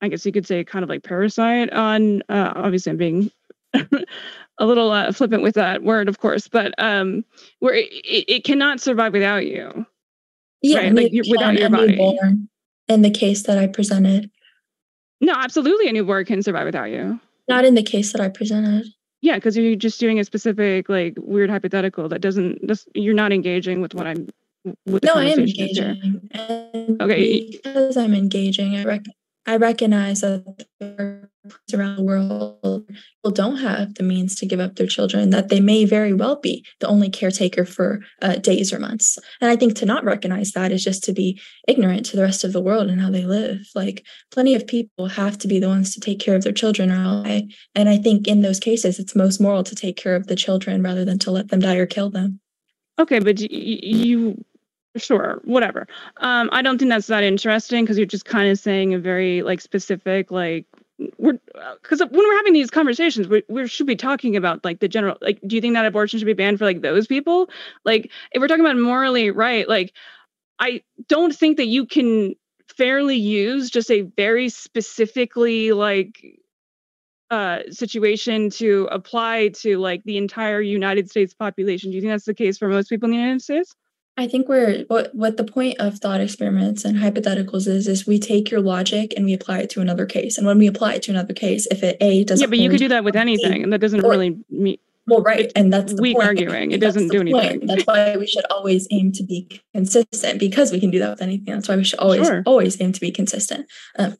i 0.00 0.08
guess 0.08 0.24
you 0.24 0.32
could 0.32 0.46
say 0.46 0.62
kind 0.64 0.82
of 0.82 0.88
like 0.88 1.02
parasite 1.02 1.72
on 1.72 2.22
uh 2.28 2.52
obviously 2.54 2.90
i'm 2.90 2.96
being 2.96 3.30
a 4.58 4.66
little 4.66 4.90
uh, 4.90 5.12
flippant 5.12 5.42
with 5.42 5.54
that 5.54 5.82
word 5.82 6.08
of 6.08 6.18
course 6.18 6.48
but 6.48 6.72
um 6.78 7.24
where 7.60 7.74
it, 7.74 7.88
it, 8.04 8.44
cannot 8.44 8.80
survive 8.80 9.12
without 9.12 9.44
you 9.46 9.84
Yeah, 10.62 10.78
Right, 10.78 10.92
like 10.94 11.12
without 11.30 11.58
your 11.58 11.70
body. 11.70 11.88
newborn 11.96 12.48
in 12.88 13.02
the 13.02 13.10
case 13.10 13.42
that 13.44 13.58
I 13.58 13.66
presented. 13.66 14.30
no 15.20 15.32
absolutely 15.36 15.88
a 15.88 15.92
newborn 15.92 16.24
can 16.24 16.42
survive 16.42 16.64
without 16.66 16.90
you 16.90 17.20
Not 17.48 17.64
in 17.64 17.74
the 17.74 17.82
case 17.82 18.12
that 18.12 18.20
I 18.20 18.28
presented. 18.28 18.86
yeah 19.20 19.34
because 19.34 19.56
you're 19.56 19.76
just 19.76 20.00
doing 20.00 20.18
a 20.20 20.24
specific 20.24 20.88
like 20.88 21.14
weird 21.18 21.50
hypothetical 21.50 22.08
that 22.08 22.20
doesn't 22.20 22.66
that's, 22.66 22.86
you're 22.94 23.14
not 23.14 23.32
engaging 23.32 23.80
with 23.80 23.94
what 23.94 24.06
i'm 24.06 24.28
with 24.86 25.02
the 25.02 25.06
No, 25.06 25.14
I 25.14 25.24
am 25.26 25.38
conversation 25.38 25.68
is 25.68 25.78
here. 25.78 25.96
engaging. 26.02 26.98
Okay. 27.00 27.50
because 27.52 27.96
I'm 27.96 28.14
engaging, 28.14 28.74
I 28.76 28.82
rec- 28.84 29.06
I 29.46 29.56
recognize 29.56 30.20
that 30.22 30.66
around 31.72 31.96
the 31.96 32.02
world 32.02 32.86
people 32.88 33.30
don't 33.32 33.58
have 33.58 33.94
the 33.94 34.02
means 34.02 34.34
to 34.36 34.46
give 34.46 34.58
up 34.58 34.76
their 34.76 34.86
children, 34.86 35.30
that 35.30 35.48
they 35.48 35.60
may 35.60 35.84
very 35.84 36.12
well 36.12 36.36
be 36.36 36.64
the 36.80 36.88
only 36.88 37.08
caretaker 37.08 37.64
for 37.64 38.00
uh, 38.22 38.36
days 38.36 38.72
or 38.72 38.78
months. 38.80 39.18
And 39.40 39.50
I 39.50 39.56
think 39.56 39.76
to 39.76 39.86
not 39.86 40.04
recognize 40.04 40.52
that 40.52 40.72
is 40.72 40.82
just 40.82 41.04
to 41.04 41.12
be 41.12 41.40
ignorant 41.68 42.06
to 42.06 42.16
the 42.16 42.22
rest 42.22 42.44
of 42.44 42.52
the 42.52 42.60
world 42.60 42.88
and 42.88 43.00
how 43.00 43.10
they 43.10 43.24
live. 43.24 43.60
Like 43.74 44.04
plenty 44.32 44.54
of 44.54 44.66
people 44.66 45.06
have 45.06 45.38
to 45.38 45.48
be 45.48 45.60
the 45.60 45.68
ones 45.68 45.94
to 45.94 46.00
take 46.00 46.18
care 46.18 46.34
of 46.34 46.42
their 46.42 46.52
children 46.52 46.90
or. 46.90 47.24
And 47.74 47.88
I 47.88 47.98
think 47.98 48.26
in 48.26 48.42
those 48.42 48.58
cases, 48.60 48.98
it's 48.98 49.14
most 49.14 49.40
moral 49.40 49.62
to 49.64 49.74
take 49.74 49.96
care 49.96 50.16
of 50.16 50.26
the 50.26 50.36
children 50.36 50.82
rather 50.82 51.04
than 51.04 51.18
to 51.20 51.30
let 51.30 51.48
them 51.48 51.60
die 51.60 51.76
or 51.76 51.86
kill 51.86 52.10
them. 52.10 52.40
okay 52.98 53.18
but 53.20 53.38
y- 53.38 53.48
y- 53.50 53.80
you 53.82 54.44
sure 54.96 55.40
whatever. 55.44 55.86
Um 56.18 56.48
i 56.52 56.62
don't 56.62 56.78
think 56.78 56.90
that's 56.90 57.06
that 57.08 57.24
interesting 57.24 57.84
because 57.84 57.98
you're 57.98 58.06
just 58.06 58.24
kind 58.24 58.50
of 58.50 58.58
saying 58.58 58.94
a 58.94 58.98
very 58.98 59.42
like 59.42 59.60
specific 59.60 60.30
like 60.30 60.66
we're 61.18 61.38
because 61.82 62.00
when 62.00 62.10
we're 62.12 62.36
having 62.36 62.54
these 62.54 62.70
conversations 62.70 63.28
we, 63.28 63.42
we 63.48 63.68
should 63.68 63.86
be 63.86 63.96
talking 63.96 64.36
about 64.36 64.64
like 64.64 64.80
the 64.80 64.88
general 64.88 65.16
like 65.20 65.38
do 65.46 65.54
you 65.54 65.60
think 65.60 65.74
that 65.74 65.84
abortion 65.84 66.18
should 66.18 66.26
be 66.26 66.32
banned 66.32 66.58
for 66.58 66.64
like 66.64 66.80
those 66.80 67.06
people? 67.06 67.50
Like 67.84 68.10
if 68.32 68.40
we're 68.40 68.48
talking 68.48 68.64
about 68.64 68.78
morally 68.78 69.30
right 69.30 69.68
like 69.68 69.92
i 70.58 70.82
don't 71.08 71.34
think 71.34 71.58
that 71.58 71.66
you 71.66 71.86
can 71.86 72.34
fairly 72.76 73.16
use 73.16 73.70
just 73.70 73.90
a 73.90 74.02
very 74.02 74.48
specifically 74.48 75.72
like 75.72 76.24
uh 77.30 77.58
situation 77.70 78.50
to 78.50 78.88
apply 78.90 79.48
to 79.48 79.78
like 79.78 80.02
the 80.04 80.16
entire 80.16 80.60
united 80.60 81.10
states 81.10 81.34
population. 81.34 81.90
Do 81.90 81.96
you 81.96 82.00
think 82.00 82.12
that's 82.12 82.24
the 82.24 82.34
case 82.34 82.56
for 82.56 82.68
most 82.68 82.88
people 82.88 83.06
in 83.06 83.12
the 83.12 83.18
united 83.18 83.42
states 83.42 83.74
I 84.18 84.26
think 84.26 84.48
we're 84.48 84.84
what 84.88 85.14
what 85.14 85.36
the 85.36 85.44
point 85.44 85.78
of 85.78 85.98
thought 85.98 86.20
experiments 86.22 86.84
and 86.84 86.96
hypotheticals 86.96 87.66
is 87.66 87.86
is 87.86 88.06
we 88.06 88.18
take 88.18 88.50
your 88.50 88.60
logic 88.60 89.12
and 89.16 89.26
we 89.26 89.34
apply 89.34 89.58
it 89.58 89.70
to 89.70 89.80
another 89.82 90.06
case. 90.06 90.38
And 90.38 90.46
when 90.46 90.58
we 90.58 90.66
apply 90.66 90.94
it 90.94 91.02
to 91.02 91.10
another 91.10 91.34
case, 91.34 91.66
if 91.70 91.82
it 91.82 91.98
A 92.00 92.24
doesn't 92.24 92.42
Yeah, 92.42 92.48
but 92.48 92.58
you 92.58 92.70
could 92.70 92.78
do 92.78 92.88
that 92.88 93.04
with 93.04 93.14
anything, 93.16 93.62
and 93.62 93.72
that 93.72 93.80
doesn't 93.80 94.04
or- 94.04 94.10
really 94.10 94.38
mean 94.50 94.78
well, 95.08 95.22
right, 95.22 95.52
and 95.54 95.72
that's 95.72 95.94
the 95.94 96.02
weak 96.02 96.16
point. 96.16 96.26
arguing. 96.26 96.72
It 96.72 96.80
That's 96.80 96.94
doesn't 96.94 97.10
do 97.12 97.18
point. 97.30 97.44
anything. 97.46 97.66
That's 97.68 97.84
why 97.84 98.16
we 98.16 98.26
should 98.26 98.44
always 98.50 98.88
aim 98.90 99.12
to 99.12 99.22
be 99.22 99.60
consistent 99.72 100.40
because 100.40 100.72
we 100.72 100.80
can 100.80 100.90
do 100.90 100.98
that 100.98 101.10
with 101.10 101.22
anything. 101.22 101.54
That's 101.54 101.68
why 101.68 101.76
we 101.76 101.84
should 101.84 102.00
always 102.00 102.26
Sure. 102.26 102.42
always 102.44 102.80
aim 102.80 102.90
to 102.90 103.00
be 103.00 103.12
consistent. 103.12 103.66
Um, 104.00 104.16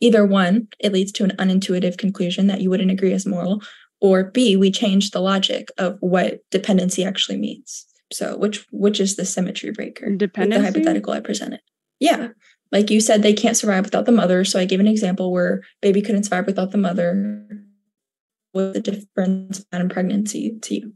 either 0.00 0.26
one, 0.26 0.66
it 0.80 0.92
leads 0.92 1.12
to 1.12 1.22
an 1.24 1.30
unintuitive 1.38 1.96
conclusion 1.96 2.48
that 2.48 2.60
you 2.60 2.70
wouldn't 2.70 2.90
agree 2.90 3.12
as 3.12 3.24
moral, 3.24 3.62
or 4.00 4.24
B, 4.24 4.56
we 4.56 4.72
change 4.72 5.12
the 5.12 5.20
logic 5.20 5.68
of 5.78 5.96
what 6.00 6.40
dependency 6.50 7.04
actually 7.04 7.38
means. 7.38 7.86
So 8.12 8.36
which 8.36 8.66
which 8.70 9.00
is 9.00 9.16
the 9.16 9.24
symmetry 9.24 9.70
breaker? 9.72 10.06
with 10.10 10.50
the 10.60 10.60
hypothetical 10.60 11.12
I 11.12 11.20
presented. 11.20 11.60
Yeah. 11.98 12.28
Like 12.72 12.90
you 12.90 13.00
said, 13.00 13.22
they 13.22 13.32
can't 13.32 13.56
survive 13.56 13.84
without 13.84 14.06
the 14.06 14.12
mother. 14.12 14.44
So 14.44 14.58
I 14.58 14.64
gave 14.64 14.80
an 14.80 14.88
example 14.88 15.32
where 15.32 15.62
baby 15.80 16.02
couldn't 16.02 16.24
survive 16.24 16.46
without 16.46 16.72
the 16.72 16.78
mother. 16.78 17.46
What's 18.52 18.74
the 18.74 18.80
difference 18.80 19.64
in 19.72 19.88
pregnancy 19.88 20.58
to 20.62 20.74
you? 20.74 20.92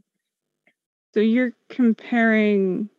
So 1.13 1.19
you're 1.19 1.53
comparing 1.69 2.89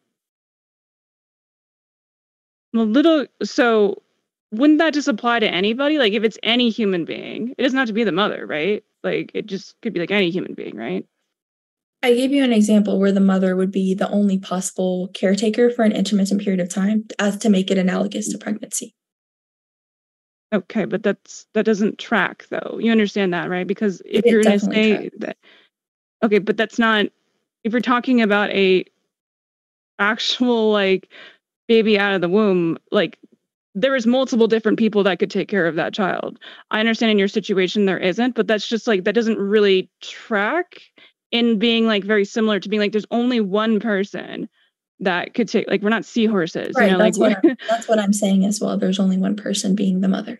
a 2.74 2.80
little. 2.80 3.26
So 3.42 4.02
wouldn't 4.52 4.78
that 4.78 4.94
just 4.94 5.08
apply 5.08 5.40
to 5.40 5.48
anybody? 5.48 5.98
Like 5.98 6.12
if 6.12 6.24
it's 6.24 6.38
any 6.42 6.70
human 6.70 7.04
being, 7.04 7.54
it 7.56 7.62
doesn't 7.62 7.78
have 7.78 7.88
to 7.88 7.94
be 7.94 8.04
the 8.04 8.12
mother, 8.12 8.46
right? 8.46 8.84
Like 9.02 9.32
it 9.34 9.46
just 9.46 9.80
could 9.80 9.92
be 9.92 10.00
like 10.00 10.10
any 10.10 10.30
human 10.30 10.54
being, 10.54 10.76
right? 10.76 11.06
I 12.02 12.14
gave 12.14 12.32
you 12.32 12.42
an 12.42 12.52
example 12.52 12.98
where 12.98 13.12
the 13.12 13.20
mother 13.20 13.54
would 13.54 13.70
be 13.70 13.94
the 13.94 14.08
only 14.10 14.38
possible 14.38 15.08
caretaker 15.14 15.70
for 15.70 15.84
an 15.84 15.92
intermittent 15.92 16.42
period 16.42 16.60
of 16.60 16.68
time 16.68 17.06
as 17.18 17.36
to 17.38 17.48
make 17.48 17.70
it 17.70 17.78
analogous 17.78 18.30
to 18.32 18.38
pregnancy. 18.38 18.94
Okay, 20.52 20.84
but 20.84 21.02
that's 21.02 21.46
that 21.54 21.64
doesn't 21.64 21.98
track 21.98 22.46
though. 22.50 22.78
You 22.80 22.90
understand 22.92 23.32
that, 23.32 23.48
right? 23.48 23.66
Because 23.66 24.02
if 24.04 24.26
It 24.26 24.30
you're 24.30 24.42
going 24.42 24.58
to 24.58 24.64
say 24.66 25.10
that, 25.18 25.36
okay, 26.22 26.38
but 26.38 26.56
that's 26.56 26.78
not. 26.78 27.06
If 27.64 27.72
you're 27.72 27.80
talking 27.80 28.20
about 28.20 28.50
a 28.50 28.84
actual 29.98 30.72
like 30.72 31.08
baby 31.68 31.98
out 31.98 32.14
of 32.14 32.20
the 32.20 32.28
womb, 32.28 32.76
like 32.90 33.18
there 33.74 33.96
is 33.96 34.06
multiple 34.06 34.46
different 34.46 34.78
people 34.78 35.02
that 35.04 35.18
could 35.18 35.30
take 35.30 35.48
care 35.48 35.66
of 35.66 35.76
that 35.76 35.94
child. 35.94 36.38
I 36.70 36.80
understand 36.80 37.12
in 37.12 37.18
your 37.18 37.28
situation 37.28 37.86
there 37.86 37.98
isn't, 37.98 38.34
but 38.34 38.46
that's 38.46 38.66
just 38.66 38.86
like 38.86 39.04
that 39.04 39.14
doesn't 39.14 39.38
really 39.38 39.88
track 40.02 40.82
in 41.32 41.58
being 41.58 41.86
like 41.86 42.04
very 42.04 42.24
similar 42.24 42.60
to 42.60 42.68
being 42.68 42.80
like 42.80 42.92
there's 42.92 43.06
only 43.10 43.40
one 43.40 43.80
person 43.80 44.48
that 45.00 45.34
could 45.34 45.48
take 45.48 45.68
like 45.68 45.82
we're 45.82 45.88
not 45.88 46.04
seahorses, 46.04 46.74
Right. 46.76 46.86
you 46.86 46.92
know, 46.92 46.98
like 46.98 47.14
that's, 47.14 47.18
what 47.18 47.36
I'm, 47.44 47.56
that's 47.68 47.88
what 47.88 47.98
I'm 47.98 48.12
saying 48.12 48.44
as 48.44 48.60
well. 48.60 48.76
There's 48.78 49.00
only 49.00 49.16
one 49.18 49.34
person 49.34 49.74
being 49.74 50.00
the 50.00 50.08
mother. 50.08 50.38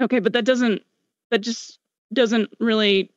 Okay, 0.00 0.20
but 0.20 0.32
that 0.32 0.44
doesn't 0.44 0.82
that 1.30 1.40
just 1.40 1.78
doesn't 2.12 2.50
really 2.60 3.10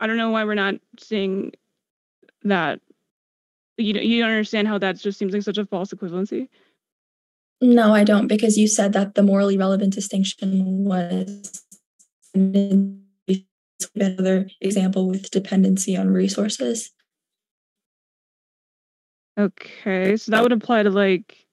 I 0.00 0.06
don't 0.06 0.16
know 0.16 0.30
why 0.30 0.44
we're 0.44 0.54
not 0.54 0.74
seeing 0.98 1.52
that. 2.42 2.80
You 3.78 3.92
don't- 3.92 4.04
you 4.04 4.22
don't 4.22 4.30
understand 4.30 4.68
how 4.68 4.78
that 4.78 4.96
just 4.98 5.18
seems 5.18 5.34
like 5.34 5.42
such 5.42 5.58
a 5.58 5.66
false 5.66 5.92
equivalency. 5.92 6.48
No, 7.60 7.94
I 7.94 8.04
don't, 8.04 8.26
because 8.26 8.58
you 8.58 8.68
said 8.68 8.92
that 8.94 9.14
the 9.14 9.22
morally 9.22 9.56
relevant 9.56 9.94
distinction 9.94 10.84
was 10.84 11.62
another 13.94 14.48
example 14.60 15.08
with 15.08 15.30
dependency 15.30 15.96
on 15.96 16.08
resources. 16.12 16.90
Okay, 19.38 20.16
so 20.16 20.32
that 20.32 20.42
would 20.42 20.52
apply 20.52 20.82
to 20.82 20.90
like 20.90 21.46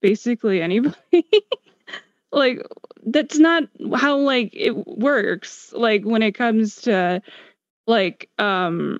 basically 0.00 0.62
anybody. 0.62 0.96
like 2.32 2.62
that's 3.06 3.38
not 3.38 3.64
how 3.94 4.16
like 4.18 4.50
it 4.54 4.74
works. 4.86 5.72
Like 5.74 6.04
when 6.04 6.22
it 6.22 6.32
comes 6.32 6.76
to 6.82 7.20
like 7.86 8.30
um 8.38 8.98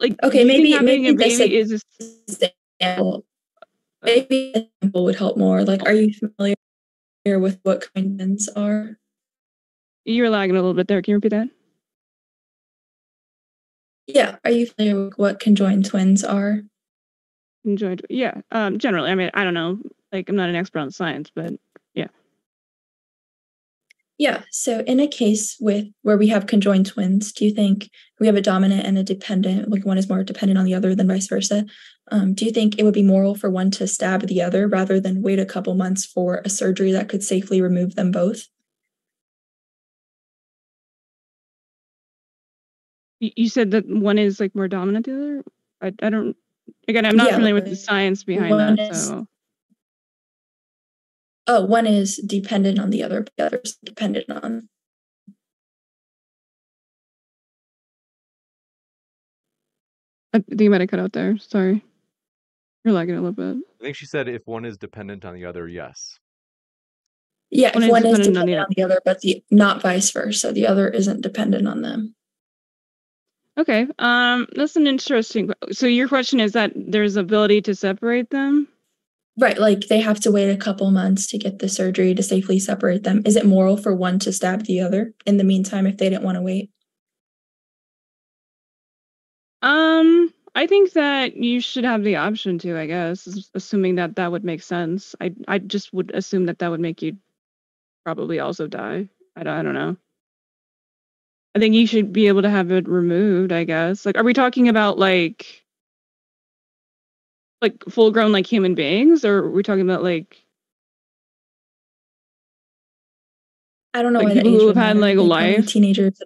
like 0.00 0.16
Okay, 0.22 0.44
maybe- 0.44 0.72
having 0.72 1.02
maybe 1.02 1.08
a 1.08 1.14
this 1.14 1.40
is 1.40 1.84
example. 2.80 3.24
Maybe 4.02 4.52
example 4.54 5.04
would 5.04 5.16
help 5.16 5.36
more. 5.36 5.64
Like, 5.64 5.84
are 5.86 5.92
you 5.92 6.12
familiar 6.12 6.56
with 7.40 7.58
what 7.64 7.88
kindness 7.94 8.48
are? 8.54 8.96
You're 10.08 10.30
lagging 10.30 10.56
a 10.56 10.58
little 10.58 10.72
bit 10.72 10.88
there. 10.88 11.02
Can 11.02 11.12
you 11.12 11.16
repeat 11.16 11.30
that? 11.30 11.48
Yeah. 14.06 14.36
Are 14.42 14.50
you 14.50 14.66
familiar 14.66 15.04
with 15.04 15.18
what 15.18 15.38
conjoined 15.38 15.84
twins 15.84 16.24
are? 16.24 16.62
Conjoined, 17.62 18.06
Yeah. 18.08 18.40
Um. 18.50 18.78
Generally, 18.78 19.10
I 19.10 19.14
mean, 19.14 19.30
I 19.34 19.44
don't 19.44 19.52
know. 19.52 19.78
Like, 20.10 20.30
I'm 20.30 20.36
not 20.36 20.48
an 20.48 20.54
expert 20.54 20.78
on 20.78 20.90
science, 20.90 21.30
but 21.34 21.52
yeah. 21.92 22.06
Yeah. 24.16 24.44
So 24.50 24.80
in 24.80 24.98
a 24.98 25.06
case 25.06 25.58
with 25.60 25.88
where 26.00 26.16
we 26.16 26.28
have 26.28 26.46
conjoined 26.46 26.86
twins, 26.86 27.30
do 27.30 27.44
you 27.44 27.52
think 27.52 27.90
we 28.18 28.26
have 28.26 28.36
a 28.36 28.40
dominant 28.40 28.86
and 28.86 28.96
a 28.96 29.02
dependent, 29.02 29.70
like 29.70 29.84
one 29.84 29.98
is 29.98 30.08
more 30.08 30.24
dependent 30.24 30.58
on 30.58 30.64
the 30.64 30.74
other 30.74 30.94
than 30.94 31.06
vice 31.06 31.26
versa? 31.28 31.66
Um, 32.10 32.32
do 32.32 32.46
you 32.46 32.50
think 32.50 32.78
it 32.78 32.84
would 32.84 32.94
be 32.94 33.02
moral 33.02 33.34
for 33.34 33.50
one 33.50 33.70
to 33.72 33.86
stab 33.86 34.22
the 34.22 34.40
other 34.40 34.66
rather 34.66 34.98
than 35.00 35.20
wait 35.20 35.38
a 35.38 35.44
couple 35.44 35.74
months 35.74 36.06
for 36.06 36.40
a 36.46 36.48
surgery 36.48 36.92
that 36.92 37.10
could 37.10 37.22
safely 37.22 37.60
remove 37.60 37.94
them 37.94 38.10
both? 38.10 38.48
You, 43.20 43.30
you 43.36 43.48
said 43.48 43.70
that 43.72 43.86
one 43.88 44.18
is 44.18 44.40
like 44.40 44.54
more 44.54 44.68
dominant 44.68 45.06
than 45.06 45.18
the 45.18 45.22
other. 45.22 45.44
I 46.02 46.06
I 46.06 46.10
don't. 46.10 46.36
Again, 46.86 47.06
I'm 47.06 47.16
not 47.16 47.28
Yeah, 47.28 47.34
familiar 47.36 47.54
with 47.54 47.64
the 47.66 47.76
science 47.76 48.24
behind 48.24 48.50
one 48.50 48.76
that. 48.76 48.90
is- 48.92 49.06
So 49.06 49.26
Oh, 51.50 51.64
one 51.64 51.86
is 51.86 52.16
dependent 52.18 52.78
on 52.78 52.90
the 52.90 53.02
other, 53.02 53.24
the 53.38 53.46
other 53.46 53.60
is 53.64 53.76
dependent 53.82 54.28
on. 54.30 54.68
I 60.34 60.40
think 60.40 60.60
you 60.60 60.70
might 60.70 60.80
have 60.80 60.90
cut 60.90 61.00
out 61.00 61.12
there. 61.12 61.38
Sorry. 61.38 61.84
You're 62.84 62.94
lagging 62.94 63.14
a 63.16 63.20
little 63.20 63.32
bit. 63.32 63.56
I 63.80 63.84
think 63.84 63.96
she 63.96 64.06
said 64.06 64.28
if 64.28 64.42
one 64.46 64.64
is 64.64 64.76
dependent 64.78 65.24
on 65.24 65.34
the 65.34 65.44
other, 65.44 65.66
yes. 65.68 66.18
Yeah, 67.50 67.72
One 67.74 67.82
if 67.82 67.86
is 67.88 67.90
one 67.92 68.06
is 68.06 68.18
dependent 68.18 68.36
on 68.36 68.46
the 68.46 68.52
dependent 68.52 68.60
on 68.60 68.74
the 68.76 68.82
other, 68.82 69.00
but 69.06 69.20
the 69.20 69.42
not 69.50 69.80
vice 69.80 70.10
versa. 70.10 70.52
The 70.52 70.66
other 70.66 70.88
isn't 70.88 71.22
dependent 71.22 71.66
on 71.66 71.80
them. 71.80 72.14
Okay. 73.58 73.88
Um, 73.98 74.46
that's 74.54 74.76
an 74.76 74.86
interesting. 74.86 75.50
So 75.72 75.86
your 75.86 76.08
question 76.08 76.38
is 76.38 76.52
that 76.52 76.72
there's 76.76 77.16
ability 77.16 77.62
to 77.62 77.74
separate 77.74 78.30
them. 78.30 78.68
Right, 79.40 79.58
like 79.58 79.86
they 79.86 80.00
have 80.00 80.18
to 80.20 80.32
wait 80.32 80.50
a 80.50 80.56
couple 80.56 80.90
months 80.90 81.26
to 81.28 81.38
get 81.38 81.58
the 81.58 81.68
surgery 81.68 82.14
to 82.14 82.22
safely 82.22 82.58
separate 82.58 83.04
them. 83.04 83.22
Is 83.24 83.36
it 83.36 83.46
moral 83.46 83.76
for 83.76 83.94
one 83.94 84.18
to 84.20 84.32
stab 84.32 84.64
the 84.64 84.80
other 84.80 85.14
in 85.26 85.36
the 85.36 85.44
meantime 85.44 85.86
if 85.86 85.96
they 85.96 86.08
didn't 86.08 86.24
want 86.24 86.36
to 86.36 86.42
wait? 86.42 86.70
Um, 89.62 90.32
I 90.54 90.66
think 90.66 90.92
that 90.92 91.36
you 91.36 91.60
should 91.60 91.84
have 91.84 92.02
the 92.02 92.16
option 92.16 92.58
to. 92.60 92.76
I 92.78 92.86
guess, 92.86 93.50
assuming 93.54 93.96
that 93.96 94.16
that 94.16 94.30
would 94.32 94.44
make 94.44 94.62
sense. 94.62 95.14
I 95.20 95.34
I 95.46 95.58
just 95.58 95.92
would 95.92 96.12
assume 96.14 96.46
that 96.46 96.58
that 96.58 96.70
would 96.70 96.80
make 96.80 97.02
you 97.02 97.16
probably 98.04 98.40
also 98.40 98.66
die. 98.66 99.08
I 99.36 99.42
don't. 99.44 99.54
I 99.54 99.62
don't 99.62 99.74
know. 99.74 99.96
I 101.54 101.58
think 101.58 101.74
you 101.74 101.86
should 101.86 102.12
be 102.12 102.28
able 102.28 102.42
to 102.42 102.50
have 102.50 102.70
it 102.70 102.88
removed. 102.88 103.52
I 103.52 103.64
guess. 103.64 104.04
Like, 104.06 104.16
are 104.16 104.24
we 104.24 104.32
talking 104.34 104.68
about 104.68 104.98
like 104.98 105.64
like 107.62 107.82
full 107.88 108.10
grown 108.12 108.32
like 108.32 108.46
human 108.46 108.74
beings, 108.74 109.24
or 109.24 109.38
are 109.38 109.50
we 109.50 109.62
talking 109.62 109.82
about 109.82 110.02
like 110.02 110.44
I 113.94 114.02
don't 114.02 114.12
know 114.12 114.20
Like 114.20 114.28
why 114.36 114.42
people 114.42 114.52
who 114.60 114.66
have 114.68 114.76
had, 114.76 114.96
like, 114.98 115.16
a 115.16 115.22
life? 115.22 115.66
Teenagers. 115.66 116.20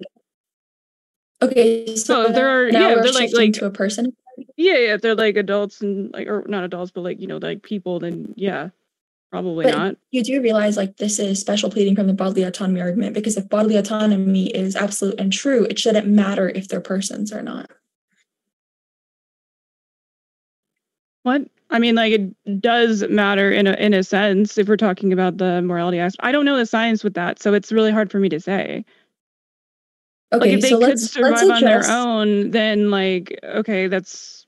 Okay, 1.40 1.96
so 1.96 2.26
Oh, 2.26 2.32
there 2.32 2.48
are- 2.48 2.68
yeah, 2.68 2.94
they're 2.96 3.12
like- 3.12 3.32
like- 3.32 3.52
to 3.54 3.66
a 3.66 3.70
person. 3.70 4.14
yeah, 4.56 4.72
yeah, 4.78 4.94
if 4.94 5.00
they're 5.00 5.14
like 5.14 5.36
adults 5.36 5.80
and 5.80 6.12
like 6.12 6.28
or 6.28 6.44
not 6.48 6.64
adults, 6.64 6.90
but 6.92 7.00
like 7.02 7.20
you 7.20 7.26
know 7.26 7.38
like 7.38 7.62
people, 7.62 7.98
then 8.00 8.34
yeah, 8.36 8.70
probably 9.32 9.64
But 9.64 9.74
not. 9.74 9.96
you 10.10 10.22
do 10.22 10.42
realize 10.42 10.76
like 10.76 10.98
this 10.98 11.18
is 11.18 11.40
special 11.40 11.70
pleading 11.70 11.96
from 11.96 12.06
the 12.06 12.12
bodily 12.12 12.42
autonomy 12.42 12.82
argument 12.82 13.14
because 13.14 13.38
if 13.38 13.48
bodily 13.48 13.76
autonomy 13.76 14.48
is 14.48 14.76
absolute 14.76 15.18
and 15.18 15.32
true, 15.32 15.64
it 15.64 15.78
shouldn't 15.78 16.06
matter 16.06 16.50
if 16.50 16.68
they're 16.68 16.82
persons 16.82 17.32
or 17.32 17.42
not. 17.42 17.70
What? 21.22 21.42
I 21.70 21.78
mean, 21.78 21.94
like 21.94 22.12
it 22.12 22.60
does 22.60 23.08
matter 23.08 23.50
in 23.50 23.66
a 23.66 23.72
in 23.72 23.94
a 23.94 24.02
sense 24.02 24.58
if 24.58 24.68
we're 24.68 24.76
talking 24.76 25.14
about 25.14 25.38
the 25.38 25.62
morality 25.62 25.98
aspect. 25.98 26.26
I 26.26 26.30
don't 26.30 26.44
know 26.44 26.58
the 26.58 26.66
science 26.66 27.02
with 27.02 27.14
that, 27.14 27.40
so 27.40 27.54
it's 27.54 27.72
really 27.72 27.90
hard 27.90 28.10
for 28.10 28.18
me 28.18 28.28
to 28.28 28.40
say. 28.40 28.84
Okay, 30.34 30.40
like 30.40 30.50
if 30.50 30.60
they 30.60 30.68
so 30.68 30.78
could 30.78 30.88
let's 30.88 31.10
survive 31.10 31.48
on 31.48 31.62
their 31.62 31.90
own, 31.90 32.50
then 32.50 32.90
like 32.90 33.38
okay, 33.42 33.86
that's 33.86 34.46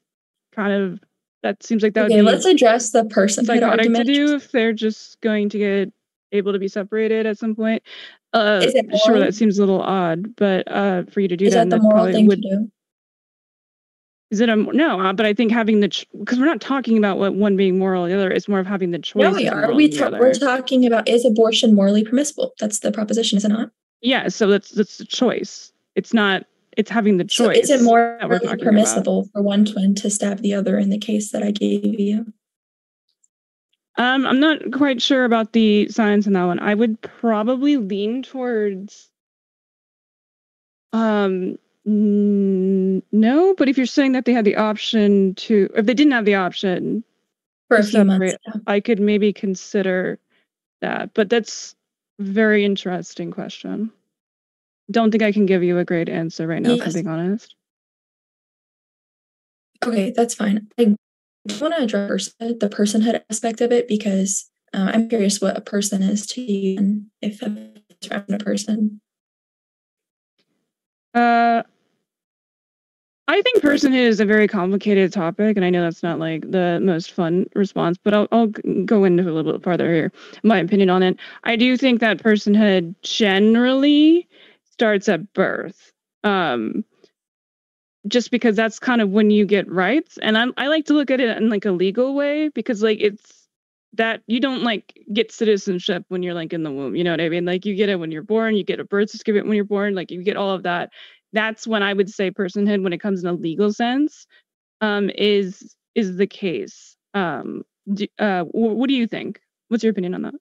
kind 0.53 0.73
of 0.73 1.01
that 1.45 1.63
seems 1.63 1.83
like 1.83 1.93
that 1.93 2.07
Okay, 2.07 2.17
would 2.17 2.23
be 2.23 2.33
let's 2.33 2.47
address 2.47 2.91
the 2.91 3.05
personhood 3.05 3.47
psychotic 3.47 3.93
to 3.93 4.03
do 4.05 4.35
if 4.35 4.51
they're 4.51 4.73
just 4.73 5.21
going 5.21 5.51
to 5.51 5.59
get 5.59 5.93
able 6.33 6.55
to 6.55 6.59
be 6.59 6.69
separated 6.69 7.27
at 7.27 7.39
some 7.39 7.55
point. 7.55 7.83
Uh, 8.33 8.63
Is 8.65 8.75
it 8.75 8.87
sure, 9.05 9.21
that 9.21 9.35
seems 9.35 9.59
a 9.59 9.63
little 9.63 9.83
odd, 9.83 10.35
but 10.37 10.67
uh, 10.67 11.05
for 11.05 11.21
you 11.21 11.29
to 11.29 11.37
do 11.37 11.45
Is 11.45 11.53
that, 11.53 11.69
that 11.69 11.77
the 11.77 11.77
that 11.77 11.83
moral 11.83 11.97
probably 11.97 12.13
thing 12.15 12.27
would. 12.27 12.43
to 12.43 12.49
do? 12.49 12.71
Is 14.31 14.41
it 14.41 14.49
a 14.49 14.57
no? 14.57 15.01
Uh, 15.01 15.13
but 15.13 15.27
I 15.27 15.35
think 15.35 15.53
having 15.53 15.81
the 15.81 16.07
because 16.19 16.41
we're 16.41 16.47
not 16.47 16.63
talking 16.63 16.97
about 16.97 17.19
what 17.19 17.35
one 17.35 17.57
being 17.57 17.79
moral 17.79 18.05
or 18.05 18.09
the 18.09 18.15
other. 18.15 18.31
It's 18.31 18.49
more 18.49 18.59
of 18.59 18.67
having 18.67 18.91
the 18.91 18.99
choice. 18.99 19.23
No, 19.23 19.31
we 19.31 19.47
are. 19.47 19.73
We 19.73 19.91
ta- 19.91 20.11
we're 20.19 20.33
talking 20.33 20.87
about 20.87 21.09
is 21.09 21.27
abortion 21.27 21.75
morally 21.75 22.03
permissible? 22.05 22.55
That's 22.59 22.79
the 22.81 22.91
proposition, 22.91 23.37
is 23.37 23.45
it 23.45 23.51
not? 23.51 23.71
yeah, 24.01 24.29
so 24.29 24.49
that's 24.49 24.71
that's 24.71 24.97
the 24.97 25.05
choice. 25.05 25.73
It's 25.95 26.15
not. 26.15 26.47
It's 26.77 26.91
having 26.91 27.17
the 27.19 27.27
So 27.29 27.47
choice. 27.47 27.59
is 27.65 27.71
it 27.71 27.81
that 27.81 27.89
we're 27.91 28.19
morally 28.21 28.39
talking 28.41 28.61
about. 28.61 28.65
permissible 28.65 29.29
for 29.33 29.43
one 29.43 29.65
twin 29.65 29.95
to 29.97 30.11
stab 30.11 30.39
the 30.41 30.55
other 30.55 30.79
in 30.79 30.91
the 30.91 30.99
case 30.99 31.31
that 31.33 31.43
I 31.43 31.51
gave 31.51 31.99
you? 32.01 32.33
Um, 33.97 34.27
I'm 34.27 34.41
not 34.41 34.73
quite 34.73 35.01
sure 35.01 35.25
about 35.25 35.53
the 35.53 35.89
science 35.89 36.27
in 36.27 36.33
that 36.33 36.45
one. 36.45 36.59
I 36.59 36.75
would 36.75 37.01
probably 37.01 37.77
lean 37.77 38.23
towards. 38.25 39.09
Um, 40.93 41.59
n- 41.87 43.03
no, 43.13 43.55
but 43.57 43.69
if 43.69 43.77
you're 43.77 43.87
saying 43.87 44.13
that 44.13 44.25
they 44.25 44.33
had 44.33 44.45
the 44.45 44.57
option 44.57 45.35
to, 45.37 45.71
if 45.77 45.87
they 45.87 45.95
didn't 45.95 46.13
have 46.13 46.25
the 46.25 46.35
option, 46.35 47.05
For 47.69 47.77
a 47.77 47.85
few 47.85 48.05
months. 48.05 48.35
yeah. 48.47 48.55
I 48.67 48.81
could 48.81 48.99
maybe 48.99 49.33
consider 49.33 50.19
that. 50.81 51.15
But 51.15 51.31
that's 51.31 51.77
very 52.19 52.65
interesting 52.65 53.31
question. 53.31 53.93
Don't 54.91 55.11
think 55.11 55.23
I 55.23 55.33
can 55.33 55.47
give 55.47 55.63
you 55.63 55.79
a 55.79 55.85
great 55.85 56.09
answer 56.09 56.47
right 56.47 56.61
now, 56.61 56.75
if 56.75 56.87
I'm 56.87 56.93
being 56.93 57.09
honest. 57.09 57.55
Okay, 59.85 60.13
that's 60.15 60.35
fine. 60.35 60.69
I 60.79 60.97
want 61.61 61.75
to 61.75 61.83
address 61.83 62.33
the 62.39 62.71
personhood 62.71 63.23
aspect 63.31 63.61
of 63.61 63.73
it 63.73 63.89
because 63.89 64.51
uh, 64.73 64.91
I'm 64.95 65.09
curious 65.09 65.41
what 65.41 65.57
a 65.57 65.61
person 65.61 66.03
is 66.03 66.27
to 66.29 66.41
you 66.41 66.79
and 66.79 67.07
if 67.21 67.43
it's 67.43 68.09
around 68.09 68.25
a 68.29 68.39
person. 68.39 69.01
Uh, 71.13 71.63
I 73.27 73.41
think 73.41 73.63
personhood 73.63 73.95
is 73.95 74.21
a 74.21 74.27
very 74.27 74.47
complicated 74.47 75.13
topic, 75.13 75.57
and 75.57 75.65
I 75.65 75.71
know 75.71 75.83
that's 75.83 76.03
not 76.03 76.19
like 76.19 76.51
the 76.51 76.79
most 76.83 77.13
fun 77.13 77.47
response, 77.55 77.97
but 78.03 78.13
I'll, 78.13 78.29
I'll 78.33 78.49
go 78.85 79.05
into 79.05 79.23
a 79.23 79.33
little 79.33 79.53
bit 79.53 79.63
farther 79.63 79.93
here. 79.93 80.13
My 80.43 80.59
opinion 80.59 80.91
on 80.91 81.03
it. 81.03 81.17
I 81.45 81.57
do 81.57 81.77
think 81.77 82.01
that 82.01 82.19
personhood 82.19 82.95
generally 83.03 84.29
starts 84.75 85.09
at 85.09 85.33
birth. 85.33 85.93
Um, 86.25 86.85
just 88.07 88.31
because 88.31 88.57
that's 88.57 88.79
kind 88.79 89.01
of 89.01 89.11
when 89.11 89.31
you 89.31 89.47
get 89.47 89.71
rights, 89.71 90.19
and 90.21 90.37
I 90.37 90.47
I 90.57 90.67
like 90.69 90.87
to 90.87 90.95
look 90.95 91.11
at 91.11 91.21
it 91.21 91.37
in 91.39 91.49
like 91.49 91.65
a 91.65 91.71
legal 91.73 92.15
way 92.15 92.49
because 92.51 92.83
like 92.83 92.99
it's 93.01 93.49
that 93.95 94.23
you 94.27 94.41
don't 94.41 94.63
like 94.63 94.99
get 95.13 95.31
citizenship 95.33 96.05
when 96.09 96.23
you're 96.23 96.35
like 96.35 96.53
in 96.53 96.65
the 96.65 96.71
womb. 96.73 96.97
You 96.97 97.05
know 97.05 97.13
what 97.13 97.21
I 97.21 97.29
mean? 97.29 97.45
Like 97.45 97.65
you 97.65 97.75
get 97.77 97.89
it 97.89 97.97
when 98.01 98.11
you're 98.11 98.23
born, 98.23 98.57
you 98.57 98.65
get 98.65 98.81
a 98.81 98.85
birth 98.85 99.11
certificate 99.11 99.47
when 99.47 99.57
you're 99.57 99.65
born, 99.65 99.95
like 99.95 100.11
you 100.11 100.23
get 100.23 100.37
all 100.37 100.51
of 100.51 100.65
that. 100.65 100.91
That's 101.33 101.67
when 101.67 101.83
I 101.83 101.93
would 101.95 102.11
say 102.11 102.31
personhood, 102.31 102.83
when 102.83 102.93
it 102.93 102.99
comes 103.01 103.23
in 103.23 103.31
a 103.31 103.33
legal 103.33 103.73
sense, 103.73 104.27
um, 104.81 105.11
is 105.17 105.77
is 105.95 106.17
the 106.17 106.27
case. 106.27 106.97
Um, 107.15 107.63
do, 107.93 108.07
uh, 108.19 108.45
wh- 108.45 108.77
what 108.79 108.89
do 108.89 108.95
you 108.95 109.07
think? 109.07 109.41
What's 109.69 109.85
your 109.85 109.93
opinion 109.93 110.15
on 110.15 110.23
that? 110.23 110.35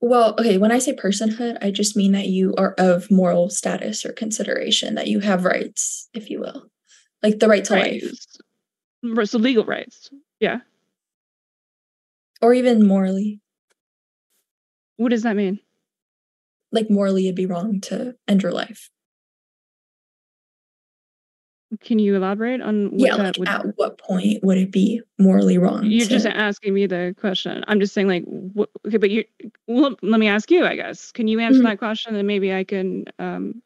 Well, 0.00 0.34
okay, 0.38 0.56
when 0.56 0.72
I 0.72 0.78
say 0.78 0.94
personhood, 0.94 1.58
I 1.60 1.70
just 1.70 1.96
mean 1.96 2.12
that 2.12 2.28
you 2.28 2.54
are 2.56 2.74
of 2.78 3.10
moral 3.10 3.50
status 3.50 4.04
or 4.04 4.12
consideration, 4.12 4.94
that 4.94 5.08
you 5.08 5.20
have 5.20 5.44
rights, 5.44 6.08
if 6.14 6.30
you 6.30 6.40
will, 6.40 6.70
like 7.22 7.38
the 7.38 7.48
right 7.48 7.64
to 7.66 7.72
life, 7.74 8.12
Right. 9.02 9.28
So 9.28 9.38
legal 9.38 9.64
rights. 9.64 10.10
Yeah. 10.40 10.60
or 12.42 12.54
even 12.54 12.86
morally. 12.86 13.40
What 14.96 15.10
does 15.10 15.22
that 15.22 15.36
mean? 15.36 15.60
Like 16.72 16.90
morally, 16.90 17.26
it'd 17.26 17.36
be 17.36 17.46
wrong 17.46 17.80
to 17.82 18.14
end 18.28 18.42
your 18.42 18.52
life. 18.52 18.90
Can 21.78 22.00
you 22.00 22.16
elaborate 22.16 22.60
on 22.60 22.90
what 22.90 23.00
yeah, 23.00 23.14
like 23.14 23.38
would? 23.38 23.48
at 23.48 23.64
what 23.76 23.96
point 23.98 24.42
would 24.42 24.58
it 24.58 24.72
be 24.72 25.00
morally 25.18 25.56
wrong? 25.56 25.84
You're 25.84 26.04
to, 26.06 26.10
just 26.10 26.26
asking 26.26 26.74
me 26.74 26.86
the 26.86 27.14
question. 27.20 27.62
I'm 27.68 27.78
just 27.78 27.94
saying, 27.94 28.08
like, 28.08 28.24
okay, 28.88 28.96
but 28.96 29.08
you. 29.08 29.24
Well, 29.68 29.94
let 30.02 30.18
me 30.18 30.26
ask 30.26 30.50
you. 30.50 30.66
I 30.66 30.74
guess. 30.74 31.12
Can 31.12 31.28
you 31.28 31.38
answer 31.38 31.60
Mhm. 31.60 31.64
that 31.64 31.78
question, 31.78 32.16
and 32.16 32.26
maybe 32.26 32.52
I 32.52 32.64
can 32.64 33.04
um, 33.20 33.62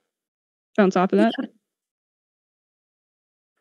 bounce 0.77 0.97
off 0.97 1.15
of 1.15 1.19
that. 1.19 1.33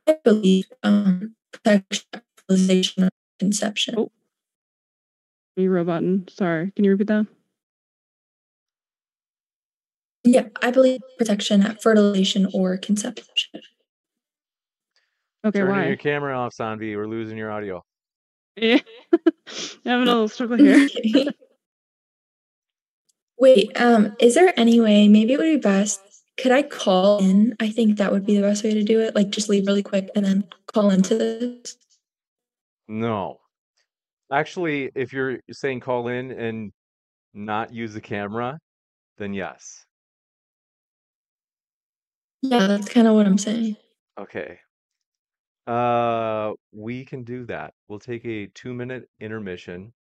I 0.08 0.17
believe 0.25 0.65
um, 0.84 1.36
sexualization 1.65 3.08
conception. 3.39 3.95
Oh. 3.97 4.12
You 5.56 5.69
robotin. 5.69 6.29
Sorry. 6.29 6.71
Can 6.75 6.84
you 6.84 6.91
repeat 6.91 7.08
that? 7.08 7.27
Yeah, 10.25 10.47
I 10.62 10.71
believe 10.71 11.01
protection 11.17 11.62
at 11.62 11.82
fertilization 11.82 12.47
or 12.53 12.77
conception. 12.77 13.62
Okay. 15.45 15.60
Turning 15.60 15.75
why? 15.75 15.88
your 15.88 15.97
camera 15.97 16.38
off, 16.38 16.53
Saanvi. 16.56 16.95
We're 16.95 17.08
losing 17.08 17.38
your 17.38 17.51
audio. 17.51 17.84
Yeah. 18.56 18.79
I'm 19.13 19.21
having 19.86 20.08
a 20.08 20.12
little 20.12 20.27
struggle 20.29 20.58
here. 20.58 20.88
Wait, 23.38 23.71
um, 23.82 24.15
is 24.19 24.36
there 24.36 24.53
any 24.58 24.79
way, 24.79 25.08
maybe 25.08 25.34
it 25.34 25.39
would 25.39 25.43
be 25.43 25.58
best, 25.58 25.99
could 26.38 26.51
I 26.51 26.63
call 26.63 27.19
in? 27.19 27.56
I 27.60 27.69
think 27.69 27.97
that 27.97 28.12
would 28.12 28.25
be 28.25 28.36
the 28.36 28.41
best 28.41 28.63
way 28.63 28.73
to 28.73 28.84
do 28.84 29.01
it. 29.01 29.15
Like 29.15 29.32
just 29.32 29.49
leave 29.49 29.67
really 29.67 29.84
quick 29.84 30.10
and 30.15 30.25
then 30.25 30.45
call 30.67 30.91
into 30.91 31.15
this. 31.15 31.75
No. 32.88 33.39
Actually, 34.32 34.91
if 34.95 35.12
you're 35.12 35.39
saying 35.51 35.82
call 35.82 36.08
in 36.08 36.32
and 36.32 36.71
not 37.34 37.73
use 37.73 37.93
the 37.93 38.01
camera, 38.01 38.60
then 39.17 39.34
yes. 39.34 39.86
Yeah, 42.41 42.67
that's 42.67 42.89
kind 42.89 43.08
of 43.08 43.15
what 43.15 43.25
I'm 43.25 43.38
saying. 43.38 43.77
Okay. 44.19 44.60
Uh, 45.65 46.52
we 46.71 47.06
can 47.06 47.23
do 47.23 47.45
that. 47.45 47.73
We'll 47.88 47.99
take 47.99 48.26
a 48.26 48.47
two 48.47 48.73
minute 48.73 49.04
intermission. 49.19 49.93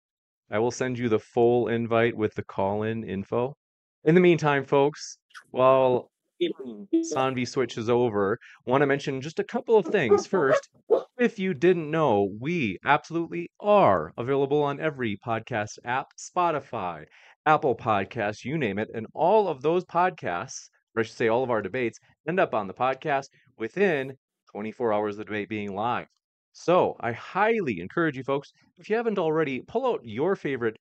I 0.51 0.59
will 0.59 0.71
send 0.71 0.99
you 0.99 1.09
the 1.09 1.19
full 1.19 1.67
invite 1.67 2.15
with 2.15 2.35
the 2.35 2.43
call 2.43 2.83
in 2.83 3.03
info. 3.03 3.55
In 4.03 4.15
the 4.15 4.21
meantime, 4.21 4.65
folks, 4.65 5.17
while 5.51 6.11
Saanvi 6.41 7.47
switches 7.47 7.89
over, 7.89 8.37
want 8.65 8.81
to 8.81 8.85
mention 8.85 9.21
just 9.21 9.39
a 9.39 9.43
couple 9.43 9.77
of 9.77 9.85
things. 9.85 10.27
First, 10.27 10.69
if 11.17 11.39
you 11.39 11.53
didn't 11.53 11.89
know, 11.89 12.29
we 12.39 12.77
absolutely 12.83 13.49
are 13.61 14.11
available 14.17 14.61
on 14.61 14.81
every 14.81 15.17
podcast 15.25 15.79
app, 15.85 16.07
Spotify, 16.19 17.05
Apple 17.45 17.75
Podcasts, 17.75 18.43
you 18.43 18.57
name 18.57 18.77
it, 18.77 18.89
and 18.93 19.07
all 19.13 19.47
of 19.47 19.61
those 19.61 19.85
podcasts, 19.85 20.69
or 20.95 20.99
I 20.99 21.03
should 21.03 21.15
say 21.15 21.29
all 21.29 21.43
of 21.43 21.49
our 21.49 21.61
debates, 21.61 21.99
end 22.27 22.39
up 22.39 22.53
on 22.53 22.67
the 22.67 22.73
podcast 22.73 23.27
within 23.57 24.17
24 24.53 24.93
hours 24.93 25.15
of 25.15 25.19
the 25.19 25.25
debate 25.25 25.49
being 25.49 25.73
live. 25.75 26.07
So 26.53 26.95
I 26.99 27.11
highly 27.11 27.79
encourage 27.79 28.15
you 28.15 28.23
folks, 28.23 28.51
if 28.77 28.89
you 28.89 28.95
haven't 28.95 29.17
already, 29.17 29.61
pull 29.61 29.85
out 29.87 30.01
your 30.03 30.35
favorite 30.35 30.77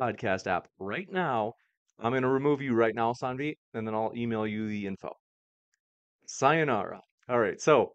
podcast 0.00 0.46
app 0.48 0.66
right 0.78 1.10
now. 1.10 1.52
I'm 2.00 2.10
going 2.10 2.22
to 2.22 2.28
remove 2.28 2.60
you 2.60 2.74
right 2.74 2.94
now, 2.94 3.12
Saanvi, 3.12 3.54
and 3.72 3.86
then 3.86 3.94
I'll 3.94 4.12
email 4.16 4.46
you 4.46 4.66
the 4.68 4.86
info. 4.86 5.12
Sayonara. 6.26 7.00
All 7.28 7.38
right. 7.38 7.60
So 7.60 7.92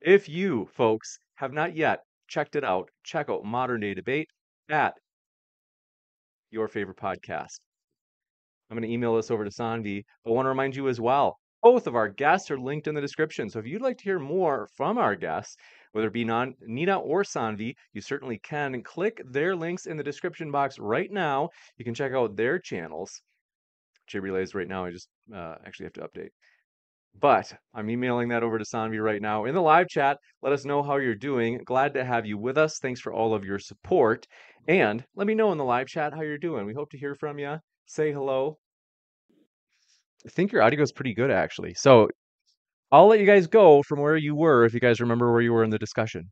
if 0.00 0.28
you 0.28 0.68
folks 0.72 1.18
have 1.34 1.52
not 1.52 1.74
yet 1.74 2.00
checked 2.28 2.54
it 2.54 2.62
out, 2.62 2.88
check 3.02 3.28
out 3.28 3.44
Modern 3.44 3.80
Day 3.80 3.94
Debate 3.94 4.28
at 4.70 4.94
your 6.50 6.68
favorite 6.68 6.96
podcast. 6.98 7.58
I'm 8.70 8.76
going 8.78 8.88
to 8.88 8.94
email 8.94 9.16
this 9.16 9.30
over 9.30 9.44
to 9.44 9.50
Saanvi, 9.50 10.04
but 10.24 10.30
I 10.30 10.34
want 10.34 10.46
to 10.46 10.50
remind 10.50 10.76
you 10.76 10.88
as 10.88 11.00
well 11.00 11.38
both 11.64 11.86
of 11.86 11.96
our 11.96 12.10
guests 12.10 12.50
are 12.50 12.58
linked 12.58 12.86
in 12.86 12.94
the 12.94 13.00
description. 13.00 13.48
So 13.48 13.58
if 13.58 13.66
you'd 13.66 13.80
like 13.80 13.96
to 13.96 14.04
hear 14.04 14.18
more 14.18 14.68
from 14.76 14.98
our 14.98 15.16
guests, 15.16 15.56
whether 15.92 16.08
it 16.08 16.12
be 16.12 16.24
non, 16.24 16.54
Neeina 16.68 17.00
or 17.02 17.22
Saanvi, 17.22 17.74
you 17.94 18.02
certainly 18.02 18.38
can. 18.38 18.82
Click 18.82 19.22
their 19.24 19.56
links 19.56 19.86
in 19.86 19.96
the 19.96 20.02
description 20.02 20.50
box 20.50 20.78
right 20.78 21.10
now. 21.10 21.48
You 21.78 21.84
can 21.86 21.94
check 21.94 22.12
out 22.12 22.36
their 22.36 22.58
channels. 22.58 23.22
J 24.06 24.18
Relays 24.18 24.54
right 24.54 24.68
now, 24.68 24.84
I 24.84 24.90
just 24.90 25.08
uh, 25.34 25.54
actually 25.64 25.86
have 25.86 25.94
to 25.94 26.02
update. 26.02 26.28
But 27.18 27.54
I'm 27.72 27.88
emailing 27.88 28.28
that 28.28 28.42
over 28.42 28.58
to 28.58 28.64
Saanvi 28.64 29.02
right 29.02 29.22
now 29.22 29.46
in 29.46 29.54
the 29.54 29.62
live 29.62 29.88
chat. 29.88 30.18
Let 30.42 30.52
us 30.52 30.66
know 30.66 30.82
how 30.82 30.96
you're 30.96 31.14
doing. 31.14 31.62
Glad 31.64 31.94
to 31.94 32.04
have 32.04 32.26
you 32.26 32.36
with 32.36 32.58
us. 32.58 32.78
Thanks 32.78 33.00
for 33.00 33.14
all 33.14 33.32
of 33.34 33.44
your 33.44 33.58
support. 33.58 34.26
And 34.68 35.02
let 35.16 35.26
me 35.26 35.34
know 35.34 35.50
in 35.52 35.58
the 35.58 35.64
live 35.64 35.86
chat 35.86 36.12
how 36.12 36.20
you're 36.20 36.36
doing. 36.36 36.66
We 36.66 36.74
hope 36.74 36.90
to 36.90 36.98
hear 36.98 37.14
from 37.14 37.38
you. 37.38 37.56
Say 37.86 38.12
hello. 38.12 38.58
I 40.26 40.30
think 40.30 40.52
your 40.52 40.62
audio 40.62 40.82
is 40.82 40.92
pretty 40.92 41.14
good, 41.14 41.30
actually. 41.30 41.74
So 41.74 42.08
I'll 42.90 43.06
let 43.08 43.20
you 43.20 43.26
guys 43.26 43.46
go 43.46 43.82
from 43.82 44.00
where 44.00 44.16
you 44.16 44.34
were 44.34 44.64
if 44.64 44.74
you 44.74 44.80
guys 44.80 45.00
remember 45.00 45.30
where 45.32 45.40
you 45.40 45.52
were 45.52 45.64
in 45.64 45.70
the 45.70 45.78
discussion. 45.78 46.30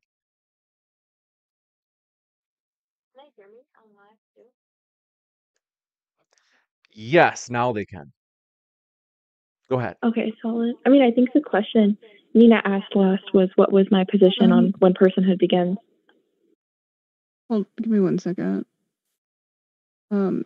Can 3.14 3.24
they 3.24 3.42
hear 3.42 3.50
me 3.50 3.58
on 3.76 3.88
live 3.96 4.18
too? 4.34 4.42
Yes, 6.92 7.50
now 7.50 7.72
they 7.72 7.84
can. 7.84 8.12
Go 9.68 9.78
ahead. 9.78 9.96
Okay, 10.04 10.32
solid. 10.42 10.74
I 10.86 10.90
mean, 10.90 11.02
I 11.02 11.10
think 11.10 11.32
the 11.32 11.40
question 11.40 11.96
Neeina 12.36 12.60
asked 12.64 12.94
last 12.94 13.24
was 13.32 13.48
what 13.56 13.72
was 13.72 13.86
my 13.90 14.04
position 14.04 14.52
on 14.52 14.74
when 14.78 14.94
personhood 14.94 15.38
begins. 15.38 15.78
Hold, 17.48 17.66
give 17.78 17.90
me 17.90 18.00
one 18.00 18.18
second. 18.18 18.64
Um, 20.10 20.44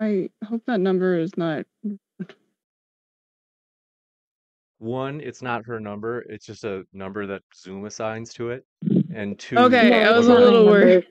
I 0.00 0.30
hope 0.44 0.62
that 0.66 0.80
number 0.80 1.18
is 1.18 1.36
not. 1.36 1.66
One, 4.78 5.20
it's 5.20 5.42
not 5.42 5.66
her 5.66 5.80
number. 5.80 6.20
It's 6.28 6.46
just 6.46 6.64
a 6.64 6.84
number 6.92 7.26
that 7.26 7.42
Zoom 7.54 7.84
assigns 7.84 8.32
to 8.34 8.50
it. 8.50 8.64
And 9.12 9.38
two, 9.38 9.58
Okay, 9.58 10.04
I 10.04 10.12
was 10.12 10.28
a 10.28 10.34
little 10.34 10.64
my 10.64 10.70
worried. 10.70 11.06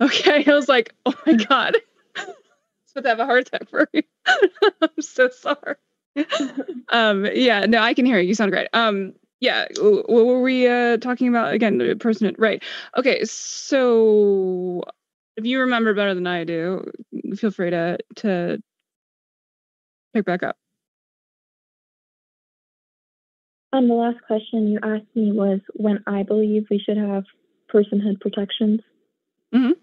Okay, 0.00 0.44
I 0.46 0.54
was 0.54 0.68
like, 0.68 0.92
oh 1.06 1.14
my 1.26 1.34
god, 1.34 1.76
I'm 2.16 2.26
supposed 2.86 3.04
to 3.04 3.08
have 3.08 3.20
a 3.20 3.24
heart 3.24 3.46
attack 3.46 3.68
for 3.70 3.88
you. 3.92 4.02
I'm 4.26 5.00
so 5.00 5.28
sorry. 5.30 5.76
um, 6.88 7.26
yeah, 7.32 7.66
no, 7.66 7.78
I 7.78 7.94
can 7.94 8.06
hear 8.06 8.18
you. 8.18 8.28
You 8.28 8.34
sound 8.34 8.50
great. 8.50 8.68
Um, 8.72 9.14
yeah, 9.40 9.66
what 9.78 10.08
were 10.08 10.40
we 10.42 10.66
uh 10.66 10.96
talking 10.96 11.28
about 11.28 11.52
again? 11.52 11.78
The 11.78 11.94
person, 11.94 12.34
right? 12.38 12.62
Okay, 12.96 13.24
so 13.24 14.82
if 15.36 15.44
you 15.44 15.60
remember 15.60 15.94
better 15.94 16.14
than 16.14 16.26
I 16.26 16.44
do, 16.44 16.90
feel 17.36 17.50
free 17.50 17.70
to 17.70 17.98
to 18.16 18.58
pick 20.14 20.24
back 20.24 20.42
up. 20.42 20.56
Um, 23.72 23.88
the 23.88 23.94
last 23.94 24.18
question 24.26 24.68
you 24.68 24.78
asked 24.82 25.14
me 25.14 25.32
was 25.32 25.60
when 25.74 26.02
I 26.06 26.22
believe 26.22 26.66
we 26.70 26.78
should 26.78 26.96
have 26.96 27.24
personhood 27.72 28.20
protections. 28.20 28.80
Mhm. 29.54 29.74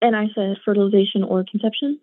And 0.00 0.16
I 0.16 0.28
said 0.34 0.56
fertilization 0.64 1.22
or 1.24 1.44
conception. 1.44 2.00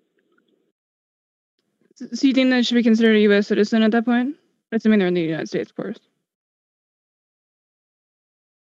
So 1.95 2.07
so 2.13 2.27
you 2.27 2.33
think 2.33 2.49
they 2.49 2.61
should 2.63 2.75
be 2.75 2.83
considered 2.83 3.15
a 3.15 3.21
U.S. 3.21 3.47
citizen 3.47 3.81
at 3.83 3.91
that 3.91 4.05
point? 4.05 4.35
Assuming 4.71 4.99
they're 4.99 5.07
in 5.07 5.13
the 5.13 5.21
United 5.21 5.47
States, 5.47 5.69
of 5.69 5.75
course. 5.75 5.97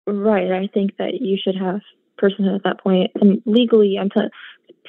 Right. 0.07 0.51
I 0.51 0.67
think 0.73 0.97
that 0.97 1.21
you 1.21 1.37
should 1.41 1.55
have 1.55 1.81
personhood 2.19 2.55
at 2.55 2.63
that 2.63 2.79
point. 2.81 3.11
And 3.15 3.41
legally, 3.45 3.97
I'm 3.99 4.09
t- 4.09 4.29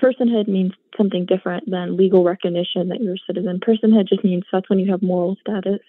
personhood 0.00 0.48
means 0.48 0.72
something 0.96 1.26
different 1.26 1.70
than 1.70 1.96
legal 1.96 2.24
recognition 2.24 2.88
that 2.88 3.00
you're 3.00 3.14
a 3.14 3.26
citizen. 3.26 3.60
Personhood 3.60 4.08
just 4.08 4.24
means 4.24 4.44
that's 4.52 4.68
when 4.68 4.78
you 4.78 4.90
have 4.90 5.02
moral 5.02 5.36
status. 5.40 5.80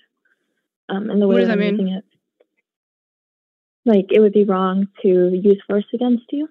Um, 0.90 1.10
and 1.10 1.22
the 1.22 1.28
What 1.28 1.36
way 1.36 1.40
does 1.42 1.50
that 1.50 1.58
mean? 1.58 1.76
using 1.80 1.94
it, 1.94 2.04
like 3.86 4.08
it 4.12 4.20
would 4.20 4.34
be 4.34 4.44
wrong 4.44 4.88
to 5.02 5.30
use 5.30 5.62
force 5.68 5.86
against 5.94 6.26
you. 6.32 6.50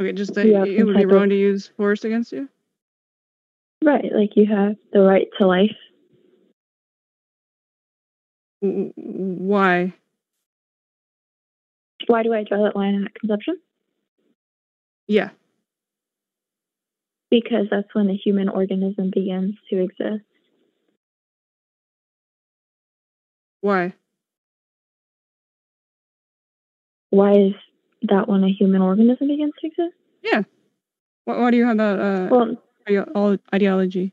Okay, 0.00 0.12
just 0.12 0.34
that 0.34 0.46
it 0.46 0.84
would 0.84 0.92
be 0.92 1.00
type 1.00 1.06
of- 1.06 1.10
wrong 1.12 1.28
to 1.30 1.34
use 1.36 1.68
force 1.68 2.04
against 2.04 2.32
you. 2.32 2.48
Right. 3.82 4.10
Like 4.12 4.36
you 4.36 4.46
have 4.46 4.76
the 4.92 5.00
right 5.00 5.28
to 5.38 5.46
life. 5.46 5.76
Why? 8.60 9.94
Why 12.06 12.22
do 12.22 12.32
I 12.32 12.44
draw 12.44 12.62
that 12.64 12.76
line 12.76 13.04
at 13.04 13.14
conception? 13.14 13.58
Yeah. 15.08 15.30
Because 17.30 17.66
that's 17.70 17.92
when 17.94 18.06
the 18.06 18.14
human 18.14 18.48
organism 18.48 19.10
begins 19.12 19.54
to 19.70 19.82
exist. 19.82 20.24
Why? 23.60 23.94
Why 27.10 27.32
is 27.32 27.52
that 28.02 28.28
when 28.28 28.44
a 28.44 28.48
human 28.50 28.82
organism 28.82 29.28
begins 29.28 29.52
to 29.60 29.66
exist? 29.66 29.94
Yeah. 30.22 30.42
Why, 31.24 31.38
why 31.40 31.50
do 31.50 31.56
you 31.56 31.66
have 31.66 31.76
that 31.78 31.98
uh, 31.98 32.28
Well, 32.30 32.56
ideo- 32.88 33.38
ideology? 33.52 34.12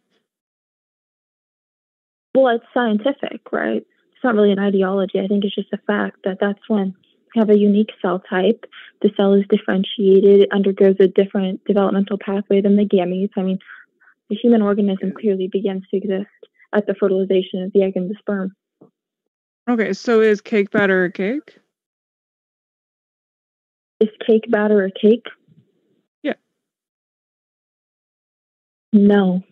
well, 2.36 2.56
it's 2.56 2.66
scientific, 2.74 3.52
right? 3.52 3.78
It's 3.86 4.24
not 4.24 4.34
really 4.34 4.52
an 4.52 4.60
ideology. 4.60 5.20
I 5.20 5.28
think 5.28 5.44
it's 5.44 5.54
just 5.54 5.72
a 5.74 5.78
fact 5.86 6.18
that 6.24 6.38
that's 6.40 6.68
when 6.68 6.96
have 7.36 7.50
a 7.50 7.58
unique 7.58 7.92
cell 8.02 8.22
type. 8.30 8.66
The 9.02 9.12
cell 9.18 9.34
is 9.34 9.44
differentiated, 9.50 10.42
it 10.42 10.50
undergoes 10.52 10.96
a 11.00 11.08
different 11.08 11.64
developmental 11.66 12.18
pathway 12.18 12.62
than 12.62 12.76
the 12.76 12.86
gametes. 12.86 13.32
I 13.36 13.42
mean, 13.42 13.60
the 14.30 14.36
human 14.36 14.62
organism 14.62 15.12
clearly 15.20 15.50
begins 15.52 15.84
to 15.92 15.98
exist 15.98 16.30
at 16.74 16.88
the 16.88 16.96
fertilization 16.96 17.64
of 17.64 17.72
the 17.74 17.84
egg 17.84 17.94
and 17.96 18.10
the 18.10 18.16
sperm. 18.20 18.54
Okay, 19.70 19.94
so 19.94 20.22
is 20.22 20.42
cake 20.42 20.72
batter 20.72 21.06
a 21.06 21.12
cake? 21.12 21.58
Is 24.00 24.10
cake 24.26 24.50
batter 24.50 24.84
a 24.84 24.92
cake? 24.92 25.26
Yeah. 26.22 26.34
No. 28.92 29.44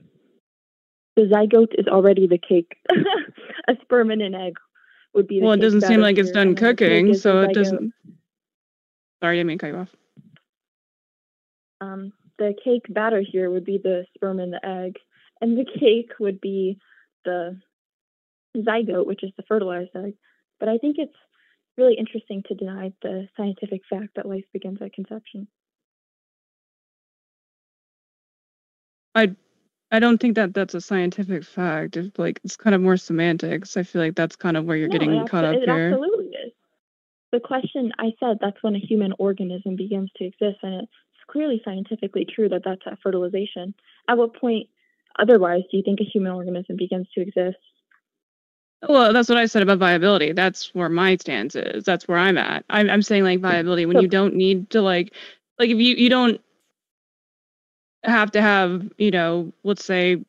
The 1.16 1.24
zygote 1.24 1.80
is 1.80 1.88
already 1.88 2.28
the 2.28 2.38
cake. 2.38 2.76
a 3.68 3.74
sperm 3.84 4.12
and 4.12 4.22
an 4.22 4.36
egg 4.36 4.58
would 5.14 5.28
be 5.28 5.42
Well, 5.42 5.54
it 5.54 5.62
doesn't 5.62 5.82
seem 5.82 6.02
like 6.02 6.18
it's 6.18 6.32
done 6.32 6.50
and 6.50 6.58
then 6.58 6.64
the 6.64 6.76
cake 6.76 6.78
cooking, 6.78 7.14
so 7.16 7.42
it 7.42 7.54
doesn't. 7.54 7.94
Sorry, 9.22 9.40
I 9.40 9.44
mean 9.44 9.58
cut 9.58 9.68
you 9.68 9.78
off. 9.78 9.96
Um, 11.80 12.14
the 12.38 12.54
cake 12.64 12.86
batter 12.90 13.22
here 13.22 13.50
would 13.50 13.66
be 13.66 13.80
the 13.82 14.06
sperm 14.16 14.40
and 14.40 14.54
the 14.54 14.66
egg, 14.66 14.98
and 15.42 15.58
the 15.58 15.66
cake 15.80 16.12
would 16.20 16.42
be 16.42 16.78
the 17.26 17.60
zygote, 18.56 19.06
which 19.06 19.24
is 19.24 19.32
the 19.38 19.44
fertilized 19.48 19.96
egg. 19.96 20.14
But 20.60 20.70
I 20.70 20.78
think 20.78 20.98
it's 20.98 21.16
really 21.78 21.96
interesting 21.96 22.44
to 22.48 22.56
deny 22.56 22.94
the 23.02 23.28
scientific 23.38 23.82
fact 23.90 24.16
that 24.16 24.28
life 24.28 24.46
begins 24.54 24.82
at 24.82 24.94
conception. 24.94 25.48
I 29.92 30.00
don't 30.00 30.20
think 30.20 30.36
that 30.36 30.54
that's 30.54 30.74
a 30.74 30.82
scientific 30.82 31.44
fact. 31.44 31.98
It's 31.98 32.18
like 32.18 32.40
it's 32.44 32.56
kind 32.56 32.74
of 32.76 32.82
more 32.82 32.98
semantics. 32.98 33.76
I 33.78 33.84
feel 33.84 34.02
like 34.02 34.16
that's 34.16 34.36
kind 34.36 34.56
of 34.58 34.66
where 34.66 34.78
you're 34.78 34.88
No, 34.88 34.94
getting 34.94 35.12
it 35.12 35.30
caught 35.30 35.44
up 35.44 35.56
it 35.56 35.68
here. 35.68 35.92
absolutely 35.92 36.26
is. 36.28 36.54
The 37.32 37.40
question 37.40 37.92
I 38.00 38.12
said 38.20 38.38
that's 38.42 38.62
when 38.62 38.76
a 38.76 38.80
human 38.80 39.14
organism 39.20 39.76
begins 39.76 40.10
to 40.18 40.26
exist, 40.26 40.60
and 40.64 40.76
it's 40.84 40.92
clearly 41.28 41.62
scientifically 41.64 42.26
true 42.26 42.50
that 42.50 42.64
that's 42.66 42.82
at 42.86 43.00
fertilization. 43.02 43.74
At 44.08 44.18
what 44.18 44.36
point, 44.36 44.68
otherwise, 45.18 45.62
do 45.72 45.78
you 45.78 45.84
think 45.84 46.00
a 46.02 46.04
human 46.06 46.32
organism 46.34 46.76
begins 46.78 47.08
to 47.16 47.22
exist? 47.22 47.58
Well, 48.88 49.14
that's 49.14 49.30
what 49.30 49.38
I 49.38 49.46
said 49.46 49.62
about 49.62 49.78
viability. 49.78 50.32
That's 50.32 50.74
where 50.74 50.90
my 50.90 51.16
stance 51.18 51.56
is. 51.56 51.84
That's 51.84 52.08
where 52.08 52.18
I'm 52.18 52.38
at. 52.38 52.66
I'm, 52.70 52.90
I'm 52.90 53.02
saying 53.04 53.24
like 53.24 53.40
viability 53.40 53.86
when 53.86 54.00
you 54.00 54.08
don't 54.08 54.36
need 54.36 54.72
to 54.72 54.82
like, 54.82 55.14
like 55.60 55.70
if 55.70 55.78
you 55.78 55.96
you 55.96 56.10
don't 56.10 56.42
have 58.04 58.32
to 58.32 58.42
have 58.42 58.90
you 58.98 59.12
know 59.12 59.54
let's 59.64 59.86
say 59.86 60.24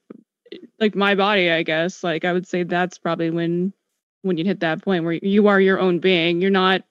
like 0.79 0.95
my 0.95 1.15
body 1.15 1.51
I 1.51 1.63
guess 1.63 2.05
like 2.05 2.25
I 2.25 2.33
would 2.33 2.47
say 2.47 2.63
that's 2.65 2.99
probably 2.99 3.31
when 3.31 3.73
when 4.23 4.37
you 4.37 4.45
hit 4.45 4.61
that 4.61 4.83
point 4.83 5.05
where 5.05 5.15
you 5.15 5.49
are 5.49 5.61
your 5.61 5.81
own 5.81 5.99
being. 5.99 6.41
You're 6.41 6.51
not 6.51 6.83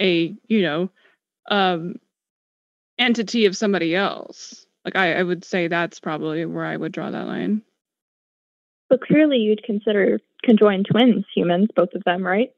a 0.00 0.34
you 0.48 0.62
know 0.62 0.90
um 1.50 1.96
entity 2.98 3.46
of 3.46 3.56
somebody 3.56 3.94
else. 3.94 4.66
Like 4.84 4.96
I, 4.96 5.14
I 5.14 5.22
would 5.22 5.44
say 5.44 5.68
that's 5.68 6.00
probably 6.00 6.44
where 6.44 6.64
I 6.64 6.76
would 6.76 6.92
draw 6.92 7.10
that 7.10 7.26
line. 7.26 7.62
But 8.88 9.00
clearly, 9.00 9.38
you'd 9.38 9.62
consider 9.62 10.20
conjoined 10.42 10.86
twins 10.90 11.24
humans, 11.34 11.68
both 11.74 11.94
of 11.94 12.04
them, 12.04 12.22
right? 12.22 12.52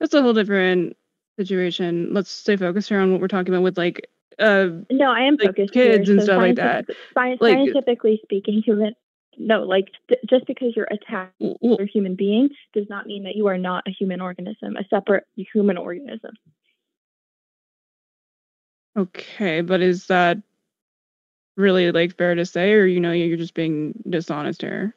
That's 0.00 0.14
a 0.14 0.22
whole 0.22 0.32
different 0.32 0.96
situation. 1.38 2.08
Let's 2.12 2.30
stay 2.30 2.56
focused 2.56 2.88
here 2.88 3.00
on 3.00 3.12
what 3.12 3.20
we're 3.20 3.28
talking 3.28 3.52
about 3.52 3.62
with 3.62 3.76
like 3.76 4.08
uh 4.38 4.68
No, 4.90 5.10
I 5.10 5.20
am 5.22 5.36
Like 5.36 5.48
focused 5.48 5.72
kids 5.72 6.08
here. 6.08 6.16
and 6.16 6.22
stuff 6.24 6.38
like 6.38 6.56
that. 6.56 6.86
Sci- 6.88 7.36
Like- 7.40 7.40
scientifically 7.40 8.20
speaking, 8.22 8.62
human. 8.62 8.94
No, 9.38 9.64
like 9.64 9.88
d- 10.08 10.16
just 10.28 10.46
because 10.46 10.74
you're 10.74 10.88
attached 10.90 11.38
to 11.40 11.54
w- 11.62 11.76
a 11.78 11.84
human 11.86 12.14
being 12.14 12.48
does 12.72 12.88
not 12.88 13.06
mean 13.06 13.24
that 13.24 13.34
you 13.36 13.46
are 13.48 13.58
not 13.58 13.84
a 13.86 13.90
human 13.90 14.20
organism, 14.22 14.76
a 14.76 14.84
separate 14.88 15.24
human 15.36 15.76
organism. 15.76 16.32
okay, 18.96 19.60
but 19.60 19.80
is 19.82 20.06
that 20.06 20.38
really 21.56 21.92
like 21.92 22.16
fair 22.16 22.34
to 22.34 22.44
say 22.46 22.72
or 22.72 22.86
you 22.86 23.00
know 23.00 23.12
you're 23.12 23.36
just 23.36 23.54
being 23.54 23.92
dishonest 24.08 24.60
here? 24.62 24.94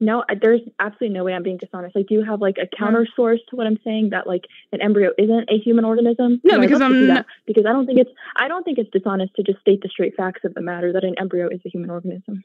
No, 0.00 0.24
there's 0.40 0.60
absolutely 0.78 1.16
no 1.16 1.24
way 1.24 1.34
I'm 1.34 1.42
being 1.42 1.56
dishonest. 1.56 1.96
Like, 1.96 2.06
do 2.06 2.14
you 2.14 2.24
have 2.24 2.40
like 2.40 2.56
a 2.58 2.68
counter 2.76 3.06
source 3.16 3.40
to 3.50 3.56
what 3.56 3.66
I'm 3.66 3.78
saying 3.82 4.10
that 4.10 4.28
like 4.28 4.44
an 4.72 4.80
embryo 4.80 5.10
isn't 5.18 5.50
a 5.50 5.58
human 5.58 5.84
organism? 5.84 6.40
No, 6.44 6.54
I'd 6.54 6.60
because 6.60 6.80
I'm 6.80 7.06
not- 7.08 7.26
because 7.46 7.66
I 7.66 7.72
don't 7.72 7.86
think 7.86 7.98
it's 7.98 8.10
I 8.36 8.46
don't 8.46 8.62
think 8.62 8.78
it's 8.78 8.90
dishonest 8.90 9.34
to 9.34 9.42
just 9.42 9.60
state 9.60 9.82
the 9.82 9.88
straight 9.88 10.14
facts 10.14 10.44
of 10.44 10.54
the 10.54 10.60
matter 10.60 10.92
that 10.92 11.02
an 11.02 11.16
embryo 11.18 11.48
is 11.48 11.60
a 11.66 11.68
human 11.68 11.90
organism. 11.90 12.44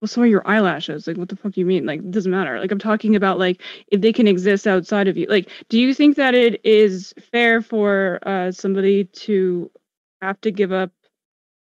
Well, 0.00 0.08
so 0.08 0.22
are 0.22 0.26
your 0.26 0.46
eyelashes. 0.48 1.06
Like 1.06 1.18
what 1.18 1.28
the 1.28 1.36
fuck 1.36 1.52
do 1.52 1.60
you 1.60 1.66
mean? 1.66 1.86
Like 1.86 2.00
it 2.00 2.10
doesn't 2.10 2.32
matter. 2.32 2.58
Like 2.58 2.72
I'm 2.72 2.78
talking 2.78 3.14
about 3.14 3.38
like 3.38 3.62
if 3.88 4.00
they 4.00 4.12
can 4.12 4.26
exist 4.26 4.66
outside 4.66 5.06
of 5.06 5.16
you. 5.16 5.26
Like 5.28 5.50
do 5.68 5.78
you 5.78 5.94
think 5.94 6.16
that 6.16 6.34
it 6.34 6.60
is 6.64 7.14
fair 7.30 7.62
for 7.62 8.18
uh 8.26 8.50
somebody 8.50 9.04
to 9.04 9.70
have 10.20 10.40
to 10.40 10.50
give 10.50 10.72
up, 10.72 10.90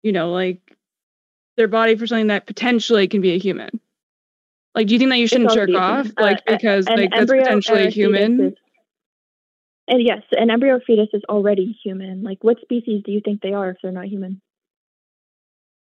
you 0.05 0.13
know, 0.13 0.31
like 0.31 0.77
their 1.57 1.69
body 1.69 1.97
for 1.97 2.07
something 2.07 2.29
that 2.29 2.47
potentially 2.47 3.09
can 3.09 3.21
be 3.21 3.35
a 3.35 3.39
human? 3.39 3.81
Like, 4.79 4.87
do 4.87 4.95
you 4.95 5.01
think 5.01 5.11
that 5.11 5.19
you 5.19 5.27
shouldn't 5.27 5.51
jerk 5.51 5.71
off? 5.71 6.07
Uh, 6.17 6.23
Like, 6.23 6.45
because 6.47 6.87
an 6.87 7.01
like 7.01 7.11
that's 7.11 7.33
potentially 7.33 7.79
or 7.79 7.81
a 7.81 7.85
fetus 7.87 7.95
human. 7.97 8.41
is- 8.41 8.55
and 9.89 10.03
yes, 10.03 10.23
an 10.31 10.51
embryo 10.51 10.79
fetus 10.87 11.09
is 11.15 11.23
already 11.29 11.73
human. 11.83 12.23
Like, 12.23 12.45
what 12.45 12.61
species 12.61 13.03
do 13.05 13.11
you 13.11 13.21
think 13.21 13.41
they 13.43 13.55
are 13.55 13.71
if 13.71 13.79
they're 13.83 13.91
not 13.91 14.05
human? 14.05 14.41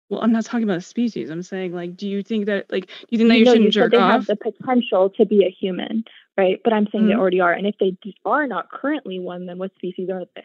Well, 0.09 0.21
I'm 0.21 0.31
not 0.31 0.45
talking 0.45 0.63
about 0.63 0.77
a 0.77 0.81
species. 0.81 1.29
I'm 1.29 1.43
saying 1.43 1.73
like, 1.73 1.95
do 1.95 2.07
you 2.07 2.23
think 2.23 2.47
that 2.47 2.71
like, 2.71 2.87
do 2.87 2.93
you 3.11 3.17
think 3.19 3.29
that 3.29 3.35
You 3.35 3.39
you 3.41 3.45
know, 3.45 3.51
shouldn't 3.51 3.65
you 3.65 3.71
jerk 3.71 3.91
they 3.91 3.97
off? 3.97 4.11
have 4.13 4.25
the 4.25 4.35
potential 4.35 5.11
to 5.11 5.25
be 5.27 5.45
a 5.45 5.49
human, 5.51 6.03
right? 6.35 6.59
But 6.63 6.73
I'm 6.73 6.87
saying 6.91 7.05
they 7.05 7.13
Mhm. 7.13 7.19
already 7.19 7.39
are. 7.39 7.53
And 7.53 7.67
if 7.67 7.77
they 7.77 7.95
are 8.25 8.47
not 8.47 8.71
currently 8.71 9.19
one, 9.19 9.45
then 9.45 9.59
what 9.59 9.75
species 9.75 10.09
are 10.09 10.25
they? 10.35 10.43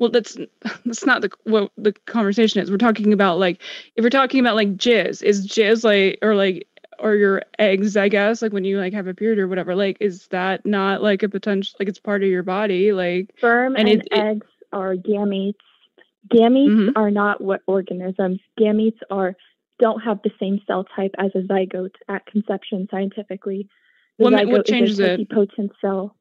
well 0.00 0.10
that's 0.10 0.36
that's 0.84 1.04
not 1.04 1.22
the 1.22 1.30
what 1.44 1.72
the 1.76 1.92
conversation 2.06 2.62
is 2.62 2.70
we're 2.70 2.76
talking 2.76 3.12
about 3.12 3.38
like 3.38 3.60
if 3.96 4.04
we're 4.04 4.10
talking 4.10 4.38
about 4.40 4.54
like 4.54 4.76
jizz 4.76 5.22
is 5.24 5.46
jizz 5.46 5.82
like 5.84 6.18
or 6.22 6.36
like 6.36 6.68
or 6.98 7.14
your 7.14 7.42
eggs 7.58 7.96
i 7.96 8.08
guess 8.08 8.42
like 8.42 8.52
when 8.52 8.64
you 8.64 8.78
like 8.78 8.92
have 8.92 9.06
a 9.06 9.14
period 9.14 9.38
or 9.38 9.48
whatever 9.48 9.74
like 9.74 9.96
is 10.00 10.26
that 10.28 10.64
not 10.64 11.02
like 11.02 11.22
a 11.22 11.28
potential 11.28 11.74
like 11.78 11.88
it's 11.88 11.98
part 11.98 12.22
of 12.22 12.28
your 12.28 12.42
body 12.42 12.92
like 12.92 13.32
sperm 13.38 13.76
and, 13.76 13.88
and 13.88 14.02
it, 14.02 14.08
eggs 14.12 14.46
it, 14.60 14.76
are 14.76 14.94
gametes 14.94 15.54
gametes 16.28 16.70
mm-hmm. 16.70 16.96
are 16.96 17.10
not 17.10 17.40
what 17.40 17.60
organisms 17.66 18.40
gametes 18.58 18.98
are 19.10 19.34
don't 19.78 20.00
have 20.00 20.20
the 20.22 20.30
same 20.40 20.60
cell 20.66 20.84
type 20.96 21.14
as 21.18 21.30
a 21.34 21.38
zygote 21.38 21.94
at 22.08 22.24
conception 22.26 22.88
scientifically 22.90 23.68
the 24.18 24.24
what, 24.24 24.32
zygote 24.32 24.50
what 24.50 24.66
changes 24.66 24.98
is 24.98 25.00
a 25.00 25.20
it 25.20 25.30
potent 25.30 25.72
cell 25.80 26.14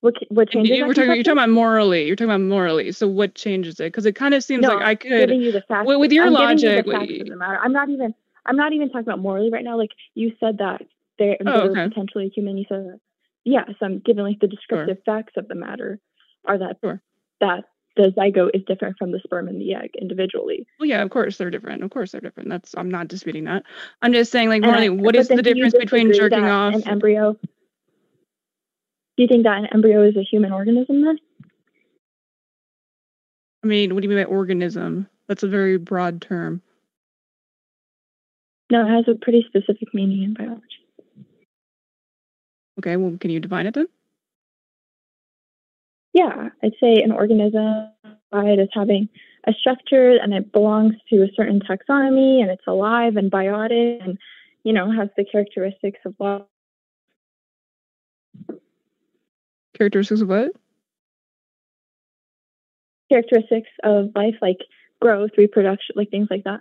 what 0.00 0.14
what 0.28 0.48
changes? 0.48 0.76
You're 0.76 0.94
talking, 0.94 1.14
you're 1.14 1.24
talking 1.24 1.38
about 1.38 1.50
morally. 1.50 2.06
You're 2.06 2.14
talking 2.14 2.30
about 2.30 2.42
morally. 2.42 2.92
So 2.92 3.08
what 3.08 3.34
changes 3.34 3.80
it? 3.80 3.84
Because 3.84 4.06
it 4.06 4.14
kind 4.14 4.32
of 4.32 4.44
seems 4.44 4.62
no, 4.62 4.74
like 4.74 4.84
I 4.84 4.94
could. 4.94 5.28
Giving 5.28 5.40
you 5.40 5.50
the 5.50 5.62
facts. 5.62 5.88
With, 5.88 5.98
with 5.98 6.12
your 6.12 6.26
I'm 6.26 6.34
logic, 6.34 6.86
you 6.86 6.92
the 6.92 6.98
facts 6.98 7.12
the 7.28 7.36
matter. 7.36 7.58
I'm 7.58 7.72
not 7.72 7.88
even. 7.88 8.14
I'm 8.46 8.56
not 8.56 8.72
even 8.72 8.88
talking 8.88 9.08
about 9.08 9.18
morally 9.18 9.50
right 9.50 9.64
now. 9.64 9.76
Like 9.76 9.90
you 10.14 10.32
said 10.40 10.58
that 10.58 10.82
they're, 11.18 11.36
oh, 11.46 11.70
okay. 11.70 11.88
potentially 11.88 12.30
human. 12.34 12.58
You 12.58 12.64
said 12.68 12.84
that. 12.86 13.00
Yeah. 13.44 13.64
So 13.66 13.86
I'm 13.86 13.98
giving 14.00 14.24
like 14.24 14.40
the 14.40 14.48
descriptive 14.48 14.98
sure. 15.04 15.16
facts 15.16 15.34
of 15.36 15.48
the 15.48 15.54
matter 15.54 15.98
are 16.46 16.58
that 16.58 16.76
sure. 16.82 17.02
that 17.40 17.64
the 17.96 18.12
zygote 18.16 18.50
is 18.54 18.62
different 18.66 18.96
from 18.98 19.10
the 19.10 19.20
sperm 19.24 19.48
and 19.48 19.60
the 19.60 19.74
egg 19.74 19.90
individually. 20.00 20.66
Well, 20.78 20.88
yeah, 20.88 21.02
of 21.02 21.10
course 21.10 21.36
they're 21.36 21.50
different. 21.50 21.82
Of 21.82 21.90
course 21.90 22.12
they're 22.12 22.20
different. 22.20 22.48
That's 22.48 22.74
I'm 22.76 22.90
not 22.90 23.08
disputing 23.08 23.44
that. 23.44 23.64
I'm 24.02 24.12
just 24.12 24.30
saying, 24.30 24.48
like, 24.48 24.62
morally, 24.62 24.88
what 24.88 25.16
is 25.16 25.28
the 25.28 25.42
difference 25.42 25.74
between 25.74 26.12
jerking 26.12 26.44
off? 26.44 26.74
An 26.74 26.86
embryo 26.86 27.36
do 29.18 29.22
you 29.22 29.28
think 29.28 29.42
that 29.42 29.58
an 29.58 29.66
embryo 29.74 30.04
is 30.04 30.16
a 30.16 30.22
human 30.22 30.52
organism 30.52 31.04
then? 31.04 31.18
I 33.64 33.66
mean, 33.66 33.92
what 33.92 34.00
do 34.00 34.08
you 34.08 34.14
mean 34.14 34.24
by 34.24 34.30
organism? 34.30 35.08
That's 35.26 35.42
a 35.42 35.48
very 35.48 35.76
broad 35.76 36.22
term. 36.22 36.62
No, 38.70 38.86
it 38.86 38.90
has 38.90 39.04
a 39.08 39.14
pretty 39.14 39.44
specific 39.48 39.88
meaning 39.94 40.22
in 40.22 40.34
biology. 40.34 40.62
Okay, 42.78 42.96
well, 42.96 43.16
can 43.18 43.30
you 43.30 43.40
define 43.40 43.66
it 43.66 43.74
then? 43.74 43.88
Yeah, 46.12 46.48
I'd 46.62 46.74
say 46.80 47.02
an 47.02 47.12
organism 47.12 47.90
it 48.32 48.58
as 48.58 48.68
having 48.72 49.08
a 49.46 49.52
structure 49.52 50.16
and 50.16 50.34
it 50.34 50.52
belongs 50.52 50.94
to 51.10 51.22
a 51.22 51.28
certain 51.34 51.60
taxonomy 51.60 52.40
and 52.40 52.50
it's 52.50 52.66
alive 52.66 53.16
and 53.16 53.30
biotic 53.30 54.04
and, 54.04 54.18
you 54.64 54.72
know, 54.72 54.90
has 54.90 55.08
the 55.16 55.24
characteristics 55.24 56.00
of 56.04 56.14
life 56.18 56.42
Characteristics 59.78 60.20
of 60.20 60.28
what? 60.28 60.50
Characteristics 63.08 63.70
of 63.84 64.10
life, 64.16 64.34
like 64.42 64.58
growth, 65.00 65.30
reproduction, 65.38 65.94
like 65.96 66.10
things 66.10 66.26
like 66.30 66.44
that. 66.44 66.60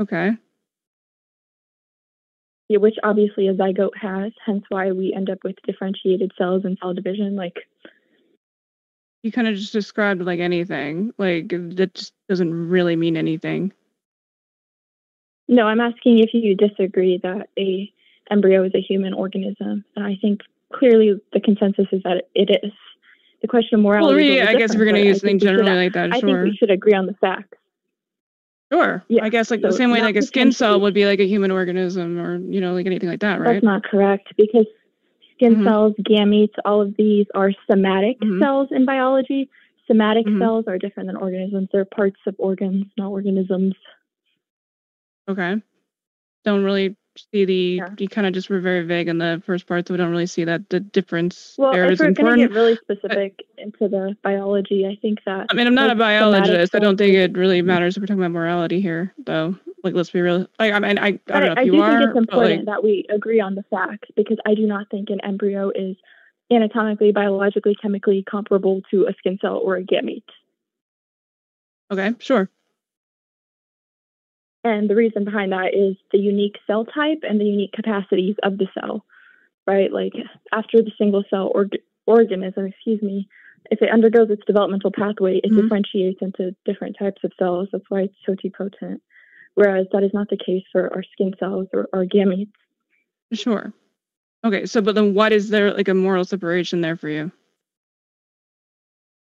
Okay. 0.00 0.30
Yeah, 2.68 2.78
which 2.78 2.94
obviously 3.02 3.48
a 3.48 3.54
zygote 3.54 3.96
has, 4.00 4.32
hence 4.46 4.64
why 4.68 4.92
we 4.92 5.12
end 5.14 5.28
up 5.28 5.38
with 5.44 5.56
differentiated 5.66 6.32
cells 6.38 6.64
and 6.64 6.78
cell 6.80 6.94
division. 6.94 7.36
Like 7.36 7.56
you 9.22 9.32
kind 9.32 9.48
of 9.48 9.56
just 9.56 9.72
described 9.72 10.22
like 10.22 10.40
anything. 10.40 11.12
Like 11.18 11.48
that 11.48 11.94
just 11.94 12.12
doesn't 12.28 12.68
really 12.68 12.96
mean 12.96 13.16
anything. 13.16 13.72
No, 15.48 15.66
I'm 15.66 15.80
asking 15.80 16.20
if 16.20 16.30
you 16.32 16.54
disagree 16.54 17.18
that 17.24 17.48
a 17.58 17.92
embryo 18.30 18.62
is 18.62 18.72
a 18.74 18.80
human 18.80 19.12
organism. 19.12 19.84
And 19.96 20.06
I 20.06 20.16
think 20.20 20.42
clearly 20.72 21.20
the 21.32 21.40
consensus 21.40 21.86
is 21.92 22.02
that 22.04 22.28
it 22.34 22.60
is. 22.62 22.72
The 23.42 23.48
question 23.48 23.76
of 23.76 23.80
morality. 23.80 24.38
Well, 24.38 24.48
I 24.48 24.54
guess 24.54 24.76
we're 24.76 24.84
going 24.84 24.96
to 24.96 25.04
use 25.04 25.20
something 25.20 25.38
generally 25.38 25.84
like 25.84 25.94
that. 25.94 26.10
Sure. 26.10 26.16
I 26.16 26.20
think 26.20 26.44
we 26.44 26.56
should 26.56 26.70
agree 26.70 26.94
on 26.94 27.06
the 27.06 27.14
facts. 27.14 27.58
Sure. 28.72 29.04
Yeah. 29.08 29.24
I 29.24 29.28
guess 29.28 29.50
like 29.50 29.60
so 29.62 29.68
the 29.68 29.72
same 29.72 29.90
way 29.90 30.00
like 30.00 30.16
a 30.16 30.22
skin 30.22 30.52
cell 30.52 30.80
would 30.80 30.94
be 30.94 31.04
like 31.04 31.18
a 31.18 31.26
human 31.26 31.50
organism 31.50 32.20
or, 32.20 32.36
you 32.36 32.60
know, 32.60 32.72
like 32.72 32.86
anything 32.86 33.08
like 33.08 33.20
that, 33.20 33.40
right? 33.40 33.54
That's 33.54 33.64
not 33.64 33.82
correct 33.82 34.32
because 34.36 34.66
skin 35.34 35.56
mm-hmm. 35.56 35.66
cells, 35.66 35.94
gametes, 36.08 36.54
all 36.64 36.80
of 36.80 36.94
these 36.96 37.26
are 37.34 37.50
somatic 37.68 38.20
mm-hmm. 38.20 38.40
cells 38.40 38.68
in 38.70 38.86
biology. 38.86 39.50
Somatic 39.88 40.24
mm-hmm. 40.24 40.40
cells 40.40 40.64
are 40.68 40.78
different 40.78 41.08
than 41.08 41.16
organisms. 41.16 41.68
They're 41.72 41.84
parts 41.84 42.20
of 42.26 42.36
organs, 42.38 42.86
not 42.96 43.10
organisms. 43.10 43.74
Okay. 45.28 45.56
Don't 46.44 46.62
really 46.62 46.96
see 47.32 47.44
the 47.44 47.54
yeah. 47.54 47.88
you 47.98 48.08
kind 48.08 48.26
of 48.26 48.32
just 48.32 48.50
were 48.50 48.60
very 48.60 48.84
vague 48.84 49.08
in 49.08 49.18
the 49.18 49.42
first 49.44 49.66
part, 49.66 49.86
so 49.86 49.94
we 49.94 49.98
don't 49.98 50.10
really 50.10 50.26
see 50.26 50.44
that 50.44 50.68
the 50.70 50.80
difference 50.80 51.54
well, 51.58 51.72
there 51.72 51.90
if 51.90 51.98
we're. 51.98 52.12
Going 52.12 52.40
to 52.40 52.48
get 52.48 52.54
really 52.54 52.76
specific 52.76 53.44
into 53.58 53.88
the 53.88 54.16
biology, 54.22 54.86
I 54.86 54.98
think 55.00 55.20
that. 55.26 55.46
I 55.50 55.54
mean, 55.54 55.66
I'm 55.66 55.74
not 55.74 55.90
a 55.90 55.94
biologist. 55.94 56.74
I 56.74 56.78
don't 56.78 56.96
think 56.96 57.14
it 57.14 57.36
really 57.36 57.62
matters 57.62 57.96
if 57.96 58.00
we're 58.00 58.06
talking 58.06 58.20
about 58.20 58.32
morality 58.32 58.80
here, 58.80 59.14
though. 59.24 59.56
Like, 59.82 59.94
let's 59.94 60.10
be 60.10 60.20
real. 60.20 60.46
Like, 60.58 60.72
I 60.72 60.78
mean, 60.78 60.98
I, 60.98 61.06
I 61.06 61.10
don't 61.10 61.46
know 61.46 61.52
if 61.52 61.58
I 61.58 61.62
you 61.62 61.72
do 61.72 61.80
are. 61.80 61.98
think 61.98 62.10
it's 62.10 62.18
important 62.18 62.58
like, 62.58 62.66
that 62.66 62.84
we 62.84 63.06
agree 63.08 63.40
on 63.40 63.54
the 63.54 63.64
facts 63.70 64.08
because 64.14 64.38
I 64.46 64.54
do 64.54 64.66
not 64.66 64.90
think 64.90 65.10
an 65.10 65.20
embryo 65.24 65.70
is 65.70 65.96
anatomically, 66.50 67.12
biologically, 67.12 67.76
chemically 67.80 68.24
comparable 68.28 68.82
to 68.90 69.06
a 69.06 69.14
skin 69.18 69.38
cell 69.40 69.60
or 69.62 69.76
a 69.76 69.82
gamete. 69.82 70.22
Okay, 71.90 72.14
sure. 72.18 72.50
And 74.62 74.90
the 74.90 74.94
reason 74.94 75.24
behind 75.24 75.52
that 75.52 75.74
is 75.74 75.96
the 76.12 76.18
unique 76.18 76.56
cell 76.66 76.84
type 76.84 77.20
and 77.22 77.40
the 77.40 77.44
unique 77.44 77.72
capacities 77.72 78.36
of 78.42 78.58
the 78.58 78.66
cell, 78.78 79.04
right? 79.66 79.90
Like 79.90 80.12
after 80.52 80.82
the 80.82 80.92
single 80.98 81.24
cell 81.30 81.50
org- 81.54 81.78
organism, 82.06 82.66
excuse 82.66 83.00
me, 83.00 83.28
if 83.70 83.80
it 83.80 83.90
undergoes 83.90 84.30
its 84.30 84.42
developmental 84.46 84.90
pathway, 84.90 85.36
it 85.36 85.50
mm-hmm. 85.50 85.62
differentiates 85.62 86.20
into 86.20 86.54
different 86.64 86.96
types 86.98 87.22
of 87.24 87.32
cells. 87.38 87.68
That's 87.72 87.84
why 87.88 88.02
it's 88.02 88.14
totipotent. 88.26 89.02
Whereas 89.54 89.86
that 89.92 90.02
is 90.02 90.12
not 90.12 90.28
the 90.28 90.36
case 90.36 90.64
for 90.72 90.92
our 90.94 91.02
skin 91.12 91.34
cells 91.38 91.68
or 91.72 91.88
our 91.92 92.04
gametes. 92.04 92.52
Sure. 93.32 93.72
Okay, 94.44 94.66
so 94.66 94.80
but 94.80 94.94
then 94.94 95.14
what 95.14 95.32
is 95.32 95.50
there 95.50 95.72
like 95.72 95.88
a 95.88 95.94
moral 95.94 96.24
separation 96.24 96.80
there 96.80 96.96
for 96.96 97.08
you? 97.08 97.30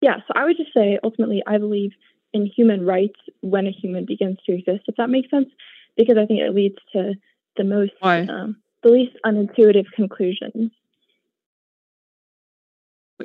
Yeah, 0.00 0.16
so 0.26 0.34
I 0.34 0.44
would 0.44 0.56
just 0.56 0.74
say 0.74 0.98
ultimately 1.02 1.42
I 1.46 1.58
believe 1.58 1.92
in 2.34 2.46
human 2.46 2.84
rights 2.84 3.18
when 3.40 3.66
a 3.66 3.70
human 3.70 4.04
begins 4.04 4.38
to 4.46 4.52
exist, 4.52 4.82
if 4.88 4.96
that 4.96 5.08
makes 5.08 5.30
sense, 5.30 5.48
because 5.96 6.16
I 6.18 6.26
think 6.26 6.40
it 6.40 6.54
leads 6.54 6.76
to 6.92 7.14
the 7.56 7.64
most, 7.64 7.92
um, 8.28 8.56
the 8.82 8.90
least 8.90 9.16
unintuitive 9.24 9.86
conclusions. 9.94 10.70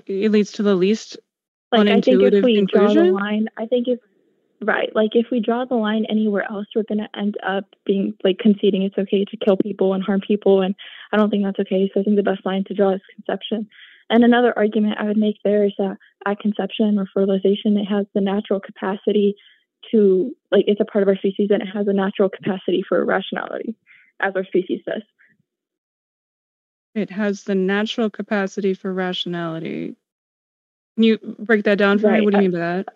It 0.06 0.32
leads 0.32 0.52
to 0.54 0.64
the 0.64 0.76
least 0.76 1.18
like 1.72 1.82
unintuitive 1.82 1.98
I 1.98 2.02
think 2.02 2.22
if 2.22 2.44
we 2.44 2.56
conclusion? 2.56 2.96
draw 2.96 3.06
the 3.06 3.12
line, 3.12 3.48
I 3.58 3.66
think 3.66 3.88
if 3.88 4.00
right, 4.62 4.96
like 4.96 5.12
if 5.14 5.28
we 5.32 5.40
draw 5.40 5.66
the 5.66 5.76
line 5.76 6.06
anywhere 6.10 6.46
else, 6.50 6.68
we're 6.76 6.84
gonna 6.84 7.10
end 7.18 7.38
up 7.46 7.66
being 7.86 8.14
like 8.24 8.38
conceding 8.38 8.84
it's 8.84 8.98
okay 8.98 9.26
to 9.26 9.38
kill 9.38 9.58
people 9.58 9.94
and 9.94 10.04
harm 10.04 10.22
people, 10.22 10.62
and 10.62 10.76
I 11.12 11.18
don't 11.18 11.30
think 11.30 11.44
that's 11.44 11.60
okay. 11.60 11.90
So 11.94 12.02
I 12.02 12.04
think 12.04 12.16
the 12.16 12.24
best 12.24 12.46
line 12.46 12.64
to 12.66 12.74
draw 12.74 12.94
is 12.94 13.02
conception. 13.16 13.68
And 14.10 14.24
another 14.24 14.58
argument 14.58 14.98
I 15.00 15.06
would 15.06 15.18
make 15.18 15.38
there 15.44 15.66
is 15.66 15.74
that 15.78 15.98
at 16.26 16.40
conception 16.40 16.98
or 16.98 17.08
fertilization, 17.14 17.78
it 17.78 17.86
has 17.86 18.06
the 18.14 18.22
natural 18.22 18.60
capacity 18.60 19.36
to, 19.92 20.36
like, 20.52 20.66
it's 20.68 20.82
a 20.82 20.86
part 20.86 21.04
of 21.04 21.08
our 21.08 21.16
species 21.16 21.50
and 21.52 21.62
it 21.62 21.68
has 21.74 21.88
a 21.88 21.94
natural 21.94 22.30
capacity 22.30 22.84
for 22.88 23.04
rationality, 23.06 23.76
as 24.20 24.36
our 24.36 24.46
species 24.46 24.82
does. 24.86 25.04
It 26.96 27.12
has 27.12 27.44
the 27.44 27.56
natural 27.56 28.10
capacity 28.10 28.74
for 28.74 28.92
rationality. 28.92 29.96
Can 30.96 31.04
you 31.04 31.18
break 31.40 31.64
that 31.66 31.78
down 31.78 32.00
for 32.00 32.08
right. 32.08 32.20
me? 32.20 32.26
What 32.26 32.32
do 32.32 32.38
you 32.38 32.50
mean 32.50 32.52
by 32.52 32.60
that? 32.60 32.88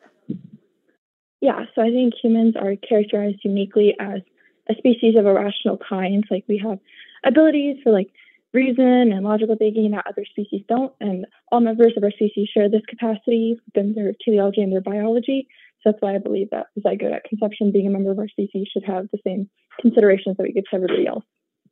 Yeah, 1.41 1.65
so 1.76 1.82
I 1.82 1.89
think 1.89 2.13
humans 2.21 2.56
are 2.56 2.76
characterized 2.76 3.41
uniquely 3.43 3.95
as 3.99 4.21
a 4.69 4.76
species 4.76 5.15
of 5.17 5.26
a 5.26 5.34
rational 5.34 5.78
kind. 5.78 6.23
Like 6.32 6.45
we 6.47 6.58
have 6.58 6.80
abilities 7.23 7.78
for 7.84 7.91
like 7.91 8.10
reason 8.54 9.12
and 9.12 9.24
logical 9.24 9.56
thinking 9.56 9.92
that 9.92 10.06
other 10.08 10.26
species 10.30 10.63
don't. 10.68 10.94
And 11.00 11.26
all 11.52 11.60
members 11.60 11.94
of 11.98 12.04
our 12.04 12.12
species 12.12 12.50
share 12.54 12.70
this 12.70 12.84
capacity 12.88 13.60
within 13.66 13.94
their 13.94 14.13
teleology 14.24 14.62
and 14.62 14.72
their 14.72 14.82
biology. 14.82 15.48
So 15.82 15.92
that's 15.92 16.02
why 16.02 16.16
I 16.16 16.20
believe 16.20 16.50
that 16.52 16.68
zygote 16.80 17.14
at 17.14 17.26
conception, 17.26 17.72
being 17.72 17.88
a 17.88 17.89
member 17.89 18.12
of 18.12 18.20
our 18.20 18.30
species, 18.30 18.68
should 18.72 18.86
have 18.86 19.08
the 19.12 19.20
same 19.26 19.49
considerations 19.82 20.38
that 20.38 20.43
we 20.43 20.54
give 20.54 20.66
to 20.66 20.76
everybody 20.76 21.08
else. 21.08 21.26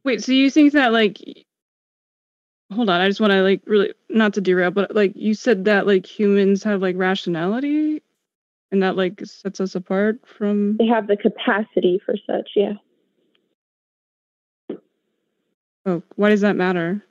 Wait, 0.03 0.23
so 0.23 0.31
you 0.31 0.49
think 0.49 0.73
that 0.73 0.91
like 0.91 1.19
hold 2.73 2.89
on, 2.89 3.01
I 3.01 3.07
just 3.07 3.21
want 3.21 3.31
to 3.31 3.41
like 3.41 3.61
really 3.65 3.93
not 4.09 4.33
to 4.33 4.41
derail, 4.41 4.71
but 4.71 4.95
like 4.95 5.13
you 5.15 5.33
said 5.33 5.65
that 5.65 5.87
like 5.87 6.05
humans 6.05 6.63
have 6.63 6.81
like 6.81 6.95
rationality 6.97 8.01
and 8.71 8.81
that 8.83 8.95
like 8.95 9.21
sets 9.25 9.59
us 9.59 9.75
apart 9.75 10.19
from 10.25 10.77
they 10.77 10.87
have 10.87 11.07
the 11.07 11.17
capacity 11.17 12.01
for 12.05 12.15
such, 12.27 12.51
yeah. 12.55 12.73
Oh, 15.85 16.03
why 16.15 16.29
does 16.29 16.41
that 16.41 16.55
matter? 16.55 17.03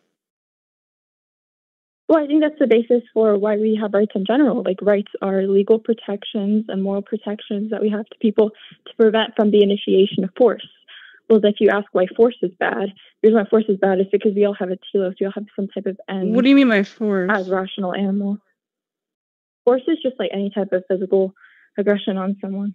Well, 2.09 2.23
I 2.23 2.27
think 2.27 2.41
that's 2.41 2.59
the 2.59 2.67
basis 2.67 3.03
for 3.15 3.39
why 3.39 3.57
we 3.57 3.79
have 3.81 3.95
rights 3.95 4.13
in 4.17 4.25
general. 4.27 4.63
Like 4.65 4.83
rights 4.83 5.13
are 5.23 5.43
legal 5.43 5.79
protections 5.79 6.65
and 6.69 6.83
moral 6.83 7.03
protections 7.03 7.71
that 7.71 7.81
we 7.81 7.89
have 7.91 8.05
to 8.07 8.19
people 8.21 8.51
to 8.87 8.95
prevent 8.97 9.37
from 9.37 9.53
the 9.53 9.63
initiation 9.63 10.25
of 10.25 10.31
force. 10.37 10.67
Well, 11.29 11.41
if 11.45 11.61
you 11.61 11.69
ask 11.71 11.87
why 11.93 12.07
force 12.17 12.35
is 12.43 12.51
bad, 12.59 12.89
the 13.23 13.29
reason 13.29 13.41
why 13.41 13.49
force 13.49 13.67
is 13.69 13.77
bad 13.77 14.01
is 14.01 14.07
because 14.11 14.35
we 14.35 14.45
all 14.45 14.55
have 14.55 14.71
a 14.71 14.79
telos, 14.91 15.15
we 15.21 15.27
all 15.27 15.33
have 15.33 15.47
some 15.55 15.69
type 15.69 15.87
of 15.87 15.97
end. 16.09 16.35
What 16.35 16.43
do 16.43 16.51
you 16.51 16.57
mean 16.57 16.69
by 16.69 16.83
force? 16.83 17.31
As 17.33 17.49
rational 17.49 17.95
animal. 17.95 18.39
Force 19.65 19.83
is 19.87 19.99
just 20.03 20.19
like 20.19 20.31
any 20.33 20.51
type 20.51 20.73
of 20.73 20.83
physical 20.89 21.33
aggression 21.79 22.17
on 22.17 22.37
someone. 22.41 22.75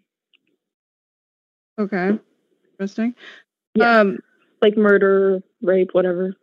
Okay. 1.78 2.18
Interesting. 2.72 3.16
Yeah. 3.74 4.00
Um, 4.00 4.20
Like 4.62 4.78
murder, 4.78 5.43
rape, 5.66 5.93
whatever. 5.93 6.36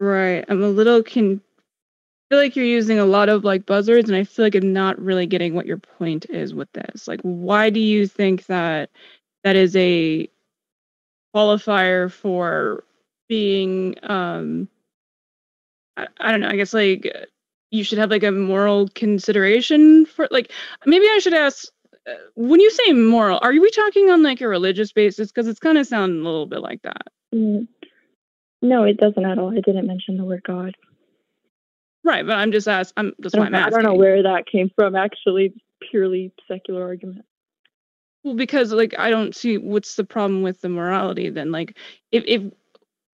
right. 0.00 0.44
I'm 0.48 0.62
a 0.62 0.68
little 0.68 1.02
can 1.02 1.40
feel 2.30 2.38
like 2.38 2.56
you're 2.56 2.64
using 2.64 2.98
a 2.98 3.06
lot 3.06 3.28
of 3.28 3.44
like 3.44 3.64
buzzwords 3.64 4.08
and 4.08 4.16
I 4.16 4.24
feel 4.24 4.44
like 4.44 4.54
I'm 4.54 4.72
not 4.72 5.00
really 5.00 5.26
getting 5.26 5.54
what 5.54 5.66
your 5.66 5.78
point 5.78 6.26
is 6.28 6.54
with 6.54 6.70
this. 6.72 7.08
Like 7.08 7.20
why 7.22 7.70
do 7.70 7.80
you 7.80 8.06
think 8.06 8.46
that 8.46 8.90
that 9.44 9.56
is 9.56 9.74
a 9.76 10.28
qualifier 11.34 12.10
for 12.10 12.84
being 13.28 13.94
um 14.02 14.68
I, 15.96 16.06
I 16.20 16.30
don't 16.30 16.40
know, 16.40 16.48
I 16.48 16.56
guess 16.56 16.74
like 16.74 17.10
you 17.70 17.84
should 17.84 17.98
have 17.98 18.10
like 18.10 18.22
a 18.24 18.32
moral 18.32 18.88
consideration 18.94 20.06
for 20.06 20.28
like 20.30 20.52
maybe 20.86 21.06
I 21.06 21.18
should 21.20 21.34
ask 21.34 21.68
when 22.34 22.60
you 22.60 22.70
say 22.70 22.92
moral, 22.92 23.38
are 23.42 23.52
we 23.52 23.70
talking 23.70 24.10
on 24.10 24.22
like 24.22 24.40
a 24.40 24.48
religious 24.48 24.92
basis? 24.92 25.28
Because 25.28 25.48
it's 25.48 25.60
kind 25.60 25.78
of 25.78 25.86
sounding 25.86 26.20
a 26.20 26.24
little 26.24 26.46
bit 26.46 26.60
like 26.60 26.82
that. 26.82 27.08
Mm. 27.34 27.68
No, 28.62 28.84
it 28.84 28.96
doesn't 28.96 29.24
at 29.24 29.38
all. 29.38 29.50
I 29.50 29.60
didn't 29.60 29.86
mention 29.86 30.16
the 30.16 30.24
word 30.24 30.42
God. 30.44 30.74
Right, 32.04 32.26
but 32.26 32.36
I'm 32.36 32.52
just 32.52 32.68
asking. 32.68 32.94
I'm 32.96 33.12
that's 33.18 33.34
I 33.34 33.38
why 33.38 33.44
don't, 33.44 33.54
I'm 33.54 33.60
know, 33.60 33.66
I 33.66 33.70
don't 33.70 33.82
know 33.82 33.94
where 33.94 34.22
that 34.22 34.46
came 34.46 34.70
from. 34.74 34.96
Actually, 34.96 35.54
purely 35.90 36.32
secular 36.48 36.82
argument. 36.82 37.24
Well, 38.24 38.34
because 38.34 38.72
like 38.72 38.94
I 38.98 39.10
don't 39.10 39.34
see 39.34 39.58
what's 39.58 39.94
the 39.96 40.04
problem 40.04 40.42
with 40.42 40.60
the 40.60 40.68
morality 40.68 41.30
then. 41.30 41.52
Like, 41.52 41.76
if 42.10 42.24
if 42.26 42.42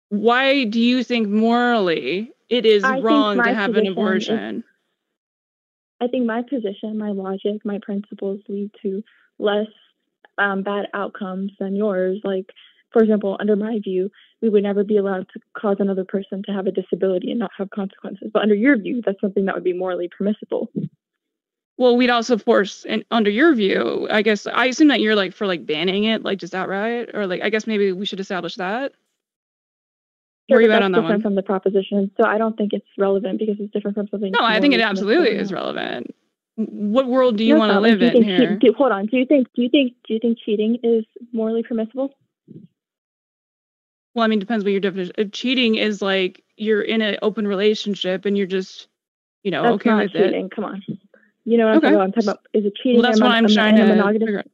why 0.08 0.64
do 0.64 0.80
you 0.80 1.04
think 1.04 1.28
morally 1.28 2.32
it 2.48 2.66
is 2.66 2.84
I 2.84 3.00
wrong 3.00 3.42
to 3.42 3.54
have 3.54 3.76
an 3.76 3.86
abortion? 3.86 4.64
I 6.00 6.08
think 6.08 6.26
my 6.26 6.42
position, 6.42 6.98
my 6.98 7.10
logic, 7.10 7.64
my 7.64 7.78
principles 7.82 8.40
lead 8.48 8.70
to 8.82 9.02
less 9.38 9.68
um, 10.38 10.62
bad 10.62 10.86
outcomes 10.94 11.52
than 11.60 11.76
yours. 11.76 12.20
Like, 12.24 12.46
for 12.92 13.02
example, 13.02 13.36
under 13.38 13.56
my 13.56 13.78
view, 13.82 14.10
we 14.40 14.48
would 14.48 14.62
never 14.62 14.82
be 14.82 14.96
allowed 14.96 15.28
to 15.34 15.40
cause 15.56 15.76
another 15.78 16.04
person 16.04 16.42
to 16.44 16.52
have 16.52 16.66
a 16.66 16.72
disability 16.72 17.30
and 17.30 17.38
not 17.38 17.50
have 17.58 17.70
consequences. 17.70 18.30
But 18.32 18.42
under 18.42 18.54
your 18.54 18.78
view, 18.78 19.02
that's 19.04 19.20
something 19.20 19.44
that 19.44 19.54
would 19.54 19.64
be 19.64 19.74
morally 19.74 20.08
permissible. 20.08 20.70
Well, 21.76 21.96
we'd 21.96 22.10
also 22.10 22.36
force, 22.36 22.84
and 22.86 23.04
under 23.10 23.30
your 23.30 23.54
view, 23.54 24.06
I 24.10 24.20
guess 24.20 24.46
I 24.46 24.66
assume 24.66 24.88
that 24.88 25.00
you're 25.00 25.14
like 25.14 25.32
for 25.32 25.46
like 25.46 25.64
banning 25.64 26.04
it, 26.04 26.22
like 26.22 26.38
just 26.38 26.54
outright, 26.54 27.14
or 27.14 27.26
like 27.26 27.40
I 27.42 27.48
guess 27.48 27.66
maybe 27.66 27.92
we 27.92 28.04
should 28.04 28.20
establish 28.20 28.56
that. 28.56 28.92
Sure, 30.50 30.56
Where 30.58 30.62
you 30.62 30.68
that's 30.68 30.84
on 30.84 30.92
that 30.92 30.98
different 31.00 31.18
one? 31.18 31.22
from 31.22 31.34
the 31.36 31.42
proposition. 31.42 32.10
So 32.20 32.26
I 32.26 32.38
don't 32.38 32.56
think 32.56 32.72
it's 32.72 32.86
relevant 32.98 33.38
because 33.38 33.56
it's 33.60 33.72
different 33.72 33.96
from 33.96 34.08
something. 34.08 34.32
No, 34.32 34.44
I 34.44 34.60
think 34.60 34.74
it 34.74 34.80
absolutely 34.80 35.30
is 35.30 35.52
relevant. 35.52 36.14
What 36.56 37.06
world 37.08 37.36
do 37.36 37.44
you 37.44 37.54
No, 37.54 37.60
want 37.60 37.72
to 37.72 37.80
live 37.80 38.02
in 38.02 38.22
here? 38.22 38.50
cheat- 38.50 38.58
do- 38.58 38.72
hold 38.76 38.92
on. 38.92 39.06
Do 39.06 39.16
you 39.16 39.24
think? 39.24 39.46
Do 39.54 39.62
you 39.62 39.68
think? 39.68 39.94
Do 40.06 40.12
you 40.14 40.20
think 40.20 40.38
cheating 40.44 40.78
is 40.82 41.04
morally 41.32 41.62
permissible? 41.62 42.12
Well, 44.14 44.24
I 44.24 44.26
mean, 44.26 44.38
it 44.38 44.40
depends 44.40 44.64
what 44.64 44.72
your 44.72 44.80
definition. 44.80 45.12
If 45.16 45.30
cheating 45.32 45.76
is 45.76 46.02
like 46.02 46.42
you're 46.56 46.82
in 46.82 47.00
an 47.00 47.16
open 47.22 47.46
relationship 47.46 48.24
and 48.24 48.36
you're 48.36 48.46
just, 48.48 48.88
you 49.44 49.50
know, 49.52 49.62
That's 49.62 49.74
okay 49.76 49.90
not 49.90 50.02
with 50.02 50.14
it. 50.16 50.24
cheating. 50.26 50.50
Come 50.50 50.64
on. 50.64 50.82
You 51.44 51.56
know 51.58 51.66
what 51.66 51.70
I'm 51.72 51.76
Okay. 51.78 51.86
talking 51.86 51.94
about? 51.94 52.04
I'm 52.04 52.12
talking 52.12 52.28
about 52.28 52.40
is 52.52 52.64
it 52.66 52.74
cheating? 52.82 53.00
Well, 53.00 53.10
that's 53.10 53.20
what 53.20 53.30
I'm 53.30 53.46
trying 53.46 53.76
to 53.76 53.86
figure 54.18 54.38
out. 54.40 54.46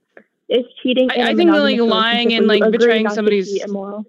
Is 0.49 0.65
cheating? 0.83 1.11
I- 1.11 1.31
I 1.31 1.35
think, 1.35 1.51
like, 1.51 1.81
lying 1.81 2.33
and, 2.35 2.47
like, 2.47 2.63
betraying 2.71 3.09
somebody's- 3.09 3.65
immoral. 3.65 4.07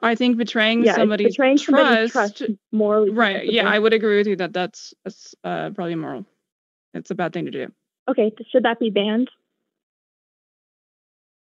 I 0.00 0.14
think 0.14 0.36
betraying 0.36 0.84
Yeah, 0.84 0.94
somebody's 0.94 1.34
betraying 1.34 1.58
trust. 1.58 2.12
trust 2.12 2.42
morally. 2.72 3.10
Right. 3.10 3.50
Yeah. 3.50 3.68
I 3.68 3.78
would 3.78 3.92
agree 3.92 4.18
with 4.18 4.26
you 4.26 4.36
that 4.36 4.52
that's, 4.52 4.94
that's 5.04 5.34
uh, 5.44 5.70
probably 5.70 5.92
immoral. 5.92 6.24
It's 6.94 7.10
a 7.10 7.14
bad 7.14 7.32
thing 7.32 7.46
to 7.46 7.50
do. 7.50 7.72
Okay, 8.08 8.32
should 8.50 8.62
that 8.62 8.80
be 8.80 8.90
banned? 8.90 9.30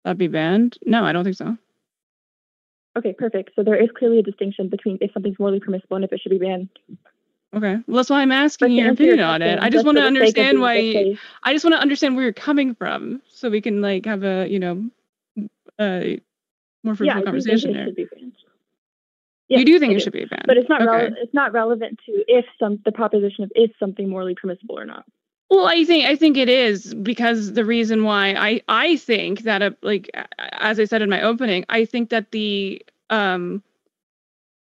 That'd 0.03 0.17
be 0.17 0.27
banned? 0.27 0.77
No, 0.85 1.03
I 1.03 1.11
don't 1.11 1.23
think 1.23 1.35
so. 1.35 1.57
Okay, 2.97 3.13
perfect. 3.13 3.51
So 3.55 3.63
there 3.63 3.75
is 3.75 3.89
clearly 3.97 4.19
a 4.19 4.23
distinction 4.23 4.69
between 4.69 4.97
if 5.01 5.11
something's 5.11 5.37
morally 5.37 5.59
permissible 5.59 5.97
and 5.97 6.05
if 6.05 6.13
it 6.13 6.21
should 6.21 6.29
be 6.29 6.37
banned. 6.37 6.69
Okay. 7.53 7.77
Well, 7.87 7.97
that's 7.97 8.09
why 8.09 8.21
I'm 8.21 8.31
asking 8.31 8.71
your 8.71 8.89
answer 8.89 9.03
your 9.03 9.13
opinion 9.13 9.29
on 9.29 9.41
it. 9.41 9.59
I 9.59 9.69
just 9.69 9.85
want 9.85 9.97
to 9.97 10.03
for 10.03 10.11
the 10.11 10.25
sake 10.27 10.37
of 10.37 10.45
understand 10.45 10.61
why. 10.61 11.17
I 11.43 11.53
just 11.53 11.65
want 11.65 11.73
to 11.75 11.79
understand 11.79 12.15
where 12.15 12.23
you're 12.23 12.33
coming 12.33 12.75
from, 12.75 13.21
so 13.29 13.49
we 13.49 13.61
can 13.61 13.81
like 13.81 14.05
have 14.05 14.23
a 14.23 14.47
you 14.49 14.59
know, 14.59 14.89
uh, 15.79 16.01
more 16.83 16.95
fruitful 16.95 17.05
yeah, 17.05 17.15
I 17.15 17.19
do 17.19 17.23
think 17.23 17.25
conversation 17.25 17.75
it 17.75 17.97
here. 19.47 19.59
should 19.59 19.65
be 19.65 19.69
banned. 19.69 19.69
you 19.69 19.73
do 19.73 19.79
think 19.79 19.91
I 19.93 19.95
it 19.95 20.01
should 20.01 20.13
be 20.13 20.25
banned, 20.25 20.45
but 20.47 20.57
it's 20.57 20.69
not 20.69 20.81
okay. 20.81 20.89
relevant. 20.89 21.17
It's 21.21 21.33
not 21.33 21.53
relevant 21.53 21.99
to 22.05 22.23
if 22.27 22.45
some 22.59 22.79
the 22.85 22.91
proposition 22.91 23.43
of 23.43 23.51
is 23.55 23.69
something 23.79 24.09
morally 24.09 24.35
permissible 24.35 24.77
or 24.77 24.85
not. 24.85 25.05
Well, 25.49 25.67
I 25.67 25.83
think 25.83 26.05
I 26.05 26.15
think 26.15 26.37
it 26.37 26.49
is 26.49 26.93
because 26.93 27.53
the 27.53 27.65
reason 27.65 28.03
why 28.03 28.33
I 28.33 28.61
I 28.67 28.95
think 28.97 29.41
that 29.41 29.61
a, 29.61 29.75
like 29.81 30.09
as 30.37 30.79
I 30.79 30.85
said 30.85 31.01
in 31.01 31.09
my 31.09 31.21
opening, 31.21 31.65
I 31.69 31.85
think 31.85 32.09
that 32.09 32.31
the 32.31 32.81
um 33.09 33.61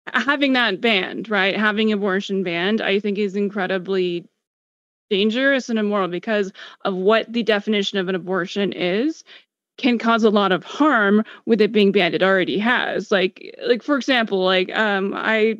having 0.07 0.53
that 0.53 0.81
banned, 0.81 1.29
right? 1.29 1.55
Having 1.55 1.93
abortion 1.93 2.43
banned, 2.43 2.81
I 2.81 2.99
think 2.99 3.17
is 3.17 3.35
incredibly 3.35 4.27
dangerous 5.09 5.69
and 5.69 5.77
immoral 5.77 6.07
because 6.07 6.51
of 6.85 6.95
what 6.95 7.31
the 7.31 7.43
definition 7.43 7.99
of 7.99 8.09
an 8.09 8.15
abortion 8.15 8.73
is 8.73 9.23
can 9.77 9.97
cause 9.97 10.23
a 10.23 10.29
lot 10.29 10.51
of 10.51 10.63
harm 10.63 11.23
with 11.45 11.61
it 11.61 11.71
being 11.71 11.91
banned 11.91 12.15
it 12.15 12.23
already 12.23 12.57
has. 12.59 13.11
Like 13.11 13.55
like 13.65 13.83
for 13.83 13.95
example 13.97 14.43
like 14.43 14.75
um 14.75 15.13
i 15.15 15.57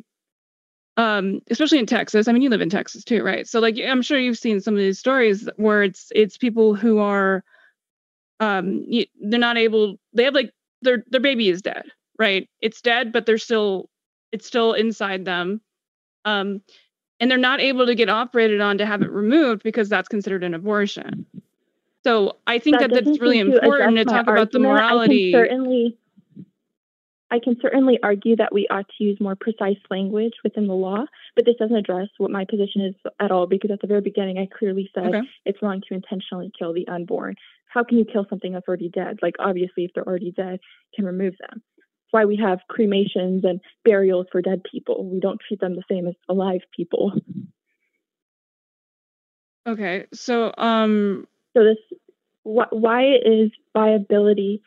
um 0.96 1.40
especially 1.50 1.78
in 1.80 1.86
texas 1.86 2.28
i 2.28 2.32
mean 2.32 2.42
you 2.42 2.50
live 2.50 2.60
in 2.60 2.70
texas 2.70 3.04
too 3.04 3.22
right? 3.22 3.46
So 3.48 3.60
like 3.60 3.76
i'm 3.84 4.02
sure 4.02 4.18
you've 4.18 4.38
seen 4.38 4.60
some 4.60 4.74
of 4.74 4.78
these 4.78 4.98
stories 4.98 5.48
where 5.56 5.82
it's 5.82 6.12
it's 6.14 6.38
people 6.38 6.74
who 6.74 6.98
are 6.98 7.42
um 8.40 8.84
they're 9.22 9.40
not 9.40 9.56
able 9.58 9.96
they 10.12 10.24
have 10.24 10.34
like 10.34 10.52
their 10.82 11.04
their 11.08 11.20
baby 11.20 11.48
is 11.48 11.62
dead 11.62 11.84
right? 12.18 12.48
It's 12.60 12.80
dead 12.80 13.12
but 13.12 13.26
they're 13.26 13.38
still 13.38 13.88
it's 14.30 14.46
still 14.46 14.72
inside 14.74 15.24
them 15.24 15.60
um 16.24 16.60
and 17.20 17.30
they're 17.30 17.38
not 17.38 17.60
able 17.60 17.86
to 17.86 17.94
get 17.94 18.08
operated 18.08 18.60
on 18.60 18.78
to 18.78 18.86
have 18.86 19.02
it 19.02 19.10
removed 19.10 19.62
because 19.62 19.88
that's 19.88 20.08
considered 20.08 20.44
an 20.44 20.54
abortion 20.54 21.26
so 22.04 22.36
i 22.46 22.58
think 22.58 22.78
that, 22.78 22.90
that's 22.92 23.18
really 23.20 23.38
important 23.38 23.96
to 23.96 24.04
talk 24.04 24.26
about 24.28 24.52
the 24.52 24.58
morality 24.58 25.34
I 25.34 25.38
can 25.38 25.48
certainly, 25.48 25.98
I 27.30 27.38
can 27.40 27.56
certainly 27.60 27.98
argue 28.02 28.36
that 28.36 28.52
we 28.52 28.68
ought 28.70 28.86
to 28.96 29.04
use 29.04 29.18
more 29.20 29.34
precise 29.34 29.78
language 29.90 30.34
within 30.44 30.68
the 30.68 30.74
law, 30.74 31.04
but 31.34 31.44
this 31.44 31.56
doesn't 31.58 31.76
address 31.76 32.08
what 32.18 32.30
my 32.30 32.44
position 32.44 32.82
is 32.82 32.94
at 33.18 33.32
all. 33.32 33.46
Because 33.46 33.72
at 33.72 33.80
the 33.80 33.88
very 33.88 34.02
beginning, 34.02 34.38
I 34.38 34.46
clearly 34.56 34.88
said 34.94 35.06
Okay. 35.06 35.22
it's 35.44 35.60
wrong 35.60 35.82
to 35.88 35.94
intentionally 35.94 36.52
kill 36.56 36.72
the 36.72 36.86
unborn. 36.86 37.34
How 37.66 37.82
can 37.82 37.98
you 37.98 38.04
kill 38.04 38.24
something 38.30 38.52
that's 38.52 38.68
already 38.68 38.88
dead? 38.88 39.18
Like 39.20 39.34
obviously, 39.40 39.84
if 39.84 39.90
they're 39.94 40.06
already 40.06 40.30
dead, 40.30 40.60
can 40.94 41.04
remove 41.06 41.34
them. 41.40 41.60
That's 41.76 42.12
why 42.12 42.24
we 42.24 42.36
have 42.36 42.60
cremations 42.68 43.44
and 43.44 43.60
burials 43.84 44.26
for 44.30 44.40
dead 44.40 44.62
people. 44.70 45.04
We 45.10 45.18
don't 45.18 45.40
treat 45.48 45.58
them 45.60 45.74
the 45.74 45.82
same 45.90 46.06
as 46.06 46.14
alive 46.28 46.60
people. 46.76 47.14
okay 49.66 50.06
so 50.12 50.52
um 50.58 51.26
So 51.54 51.64
this, 51.64 51.78
wh- 52.42 52.72
why 52.72 53.14
is 53.24 53.50
viability 53.72 54.62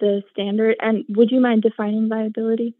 the 0.00 0.22
standard? 0.32 0.76
And 0.80 1.04
would 1.10 1.30
you 1.30 1.40
mind 1.40 1.62
defining 1.62 2.08
viability? 2.08 2.74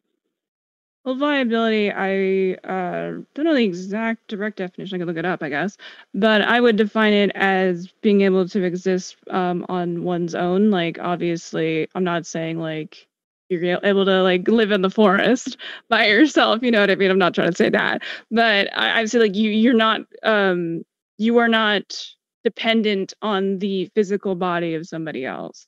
Well, 1.05 1.17
viability, 1.17 1.93
I 1.93 2.55
uh, 2.67 3.21
don't 3.35 3.45
know 3.45 3.55
the 3.55 3.63
exact 3.63 4.27
direct 4.29 4.57
definition. 4.57 4.97
I 4.97 4.99
could 5.01 5.09
look 5.09 5.19
it 5.19 5.27
up, 5.27 5.43
I 5.43 5.51
guess. 5.51 5.77
But 6.15 6.41
I 6.41 6.63
would 6.63 6.77
define 6.77 7.13
it 7.13 7.31
as 7.35 7.89
being 8.01 8.23
able 8.23 8.49
to 8.49 8.63
exist 8.65 9.17
um, 9.29 9.67
on 9.69 10.03
one's 10.03 10.35
own. 10.35 10.71
Like, 10.71 10.99
obviously, 10.99 11.89
I'm 11.95 12.05
not 12.05 12.25
saying 12.25 12.59
like 12.59 13.07
you're 13.51 13.79
able 13.85 14.07
to 14.07 14.23
like 14.23 14.49
live 14.49 14.73
in 14.73 14.81
the 14.81 14.89
forest 14.89 15.59
by 15.91 16.07
yourself. 16.07 16.63
You 16.63 16.71
know 16.71 16.81
what 16.81 16.91
I 16.91 16.95
mean? 16.95 17.11
I'm 17.11 17.19
not 17.19 17.35
trying 17.35 17.51
to 17.51 17.57
say 17.57 17.69
that. 17.69 18.03
But 18.31 18.75
I, 18.77 19.01
I 19.01 19.05
say 19.05 19.19
like 19.19 19.35
you, 19.35 19.51
you're 19.51 19.75
not, 19.75 20.01
um, 20.23 20.85
you 21.19 21.37
are 21.37 21.49
not 21.49 22.03
dependent 22.45 23.15
on 23.23 23.59
the 23.59 23.87
physical 23.95 24.35
body 24.35 24.75
of 24.75 24.87
somebody 24.87 25.25
else. 25.25 25.67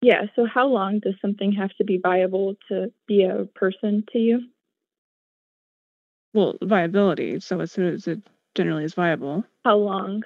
Yeah. 0.00 0.22
So 0.34 0.46
how 0.46 0.66
long 0.66 0.98
does 1.00 1.14
something 1.22 1.52
have 1.52 1.70
to 1.76 1.84
be 1.84 1.98
viable 2.02 2.56
to 2.68 2.92
be 3.06 3.22
a 3.24 3.44
person 3.54 4.04
to 4.12 4.18
you? 4.18 4.40
Well, 6.34 6.56
viability. 6.62 7.40
So 7.40 7.60
as 7.60 7.70
soon 7.70 7.86
as 7.94 8.08
it 8.08 8.20
generally 8.54 8.84
is 8.84 8.94
viable. 8.94 9.44
How 9.64 9.76
long? 9.76 10.22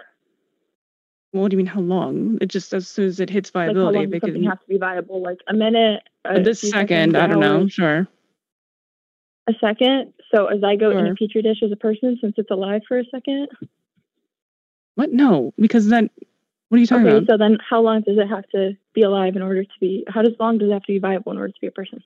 Well, 1.33 1.43
what 1.43 1.51
do 1.51 1.57
you 1.57 1.59
mean 1.59 1.67
how 1.67 1.81
long? 1.81 2.39
It 2.41 2.47
just 2.47 2.73
as 2.73 2.89
soon 2.89 3.07
as 3.07 3.21
it 3.21 3.29
hits 3.29 3.51
Like 3.55 3.67
how 3.67 3.75
viability, 3.75 3.99
long 3.99 4.05
does 4.05 4.11
because 4.13 4.29
something 4.29 4.45
have 4.45 4.61
to 4.61 4.67
be 4.69 4.79
viable? 4.79 5.23
Like 5.23 5.39
a 5.49 5.53
minute? 5.55 6.03
A 6.25 6.41
this 6.41 6.61
second, 6.61 7.13
seconds, 7.13 7.15
I 7.17 7.27
don't 7.27 7.41
know. 7.41 7.69
Sure. 7.69 8.09
A 9.49 9.53
second. 9.61 10.15
So 10.35 10.49
a 10.49 10.55
zygote 10.55 10.93
in 10.99 11.05
Sure. 11.05 11.13
a 11.13 11.15
petri 11.15 11.43
dish 11.43 11.59
is 11.63 11.71
a 11.73 11.77
person 11.77 12.17
since 12.21 12.35
it's 12.39 12.51
alive 12.51 12.83
for 12.89 12.99
a 12.99 13.05
second. 13.13 13.49
What? 14.97 15.13
No, 15.13 15.53
because 15.59 15.87
then 15.87 16.11
what 16.69 16.79
are 16.79 16.81
you 16.81 16.87
talking 16.87 17.07
Okay. 17.07 17.17
about? 17.19 17.29
So 17.29 17.37
then, 17.39 17.59
how 17.69 17.81
long 17.81 18.01
does 18.03 18.19
it 18.19 18.27
have 18.29 18.49
to 18.51 18.73
be 18.95 19.03
alive 19.03 19.37
in 19.37 19.43
order 19.43 19.63
to 19.63 19.71
be? 19.81 20.05
How 20.09 20.23
does 20.23 20.35
long 20.41 20.59
does 20.59 20.69
it 20.69 20.73
have 20.73 20.83
to 20.83 20.93
be 20.93 20.99
viable 20.99 21.33
in 21.33 21.39
order 21.39 21.53
to 21.53 21.61
be 21.61 21.69
a 21.69 21.71
person? 21.71 22.03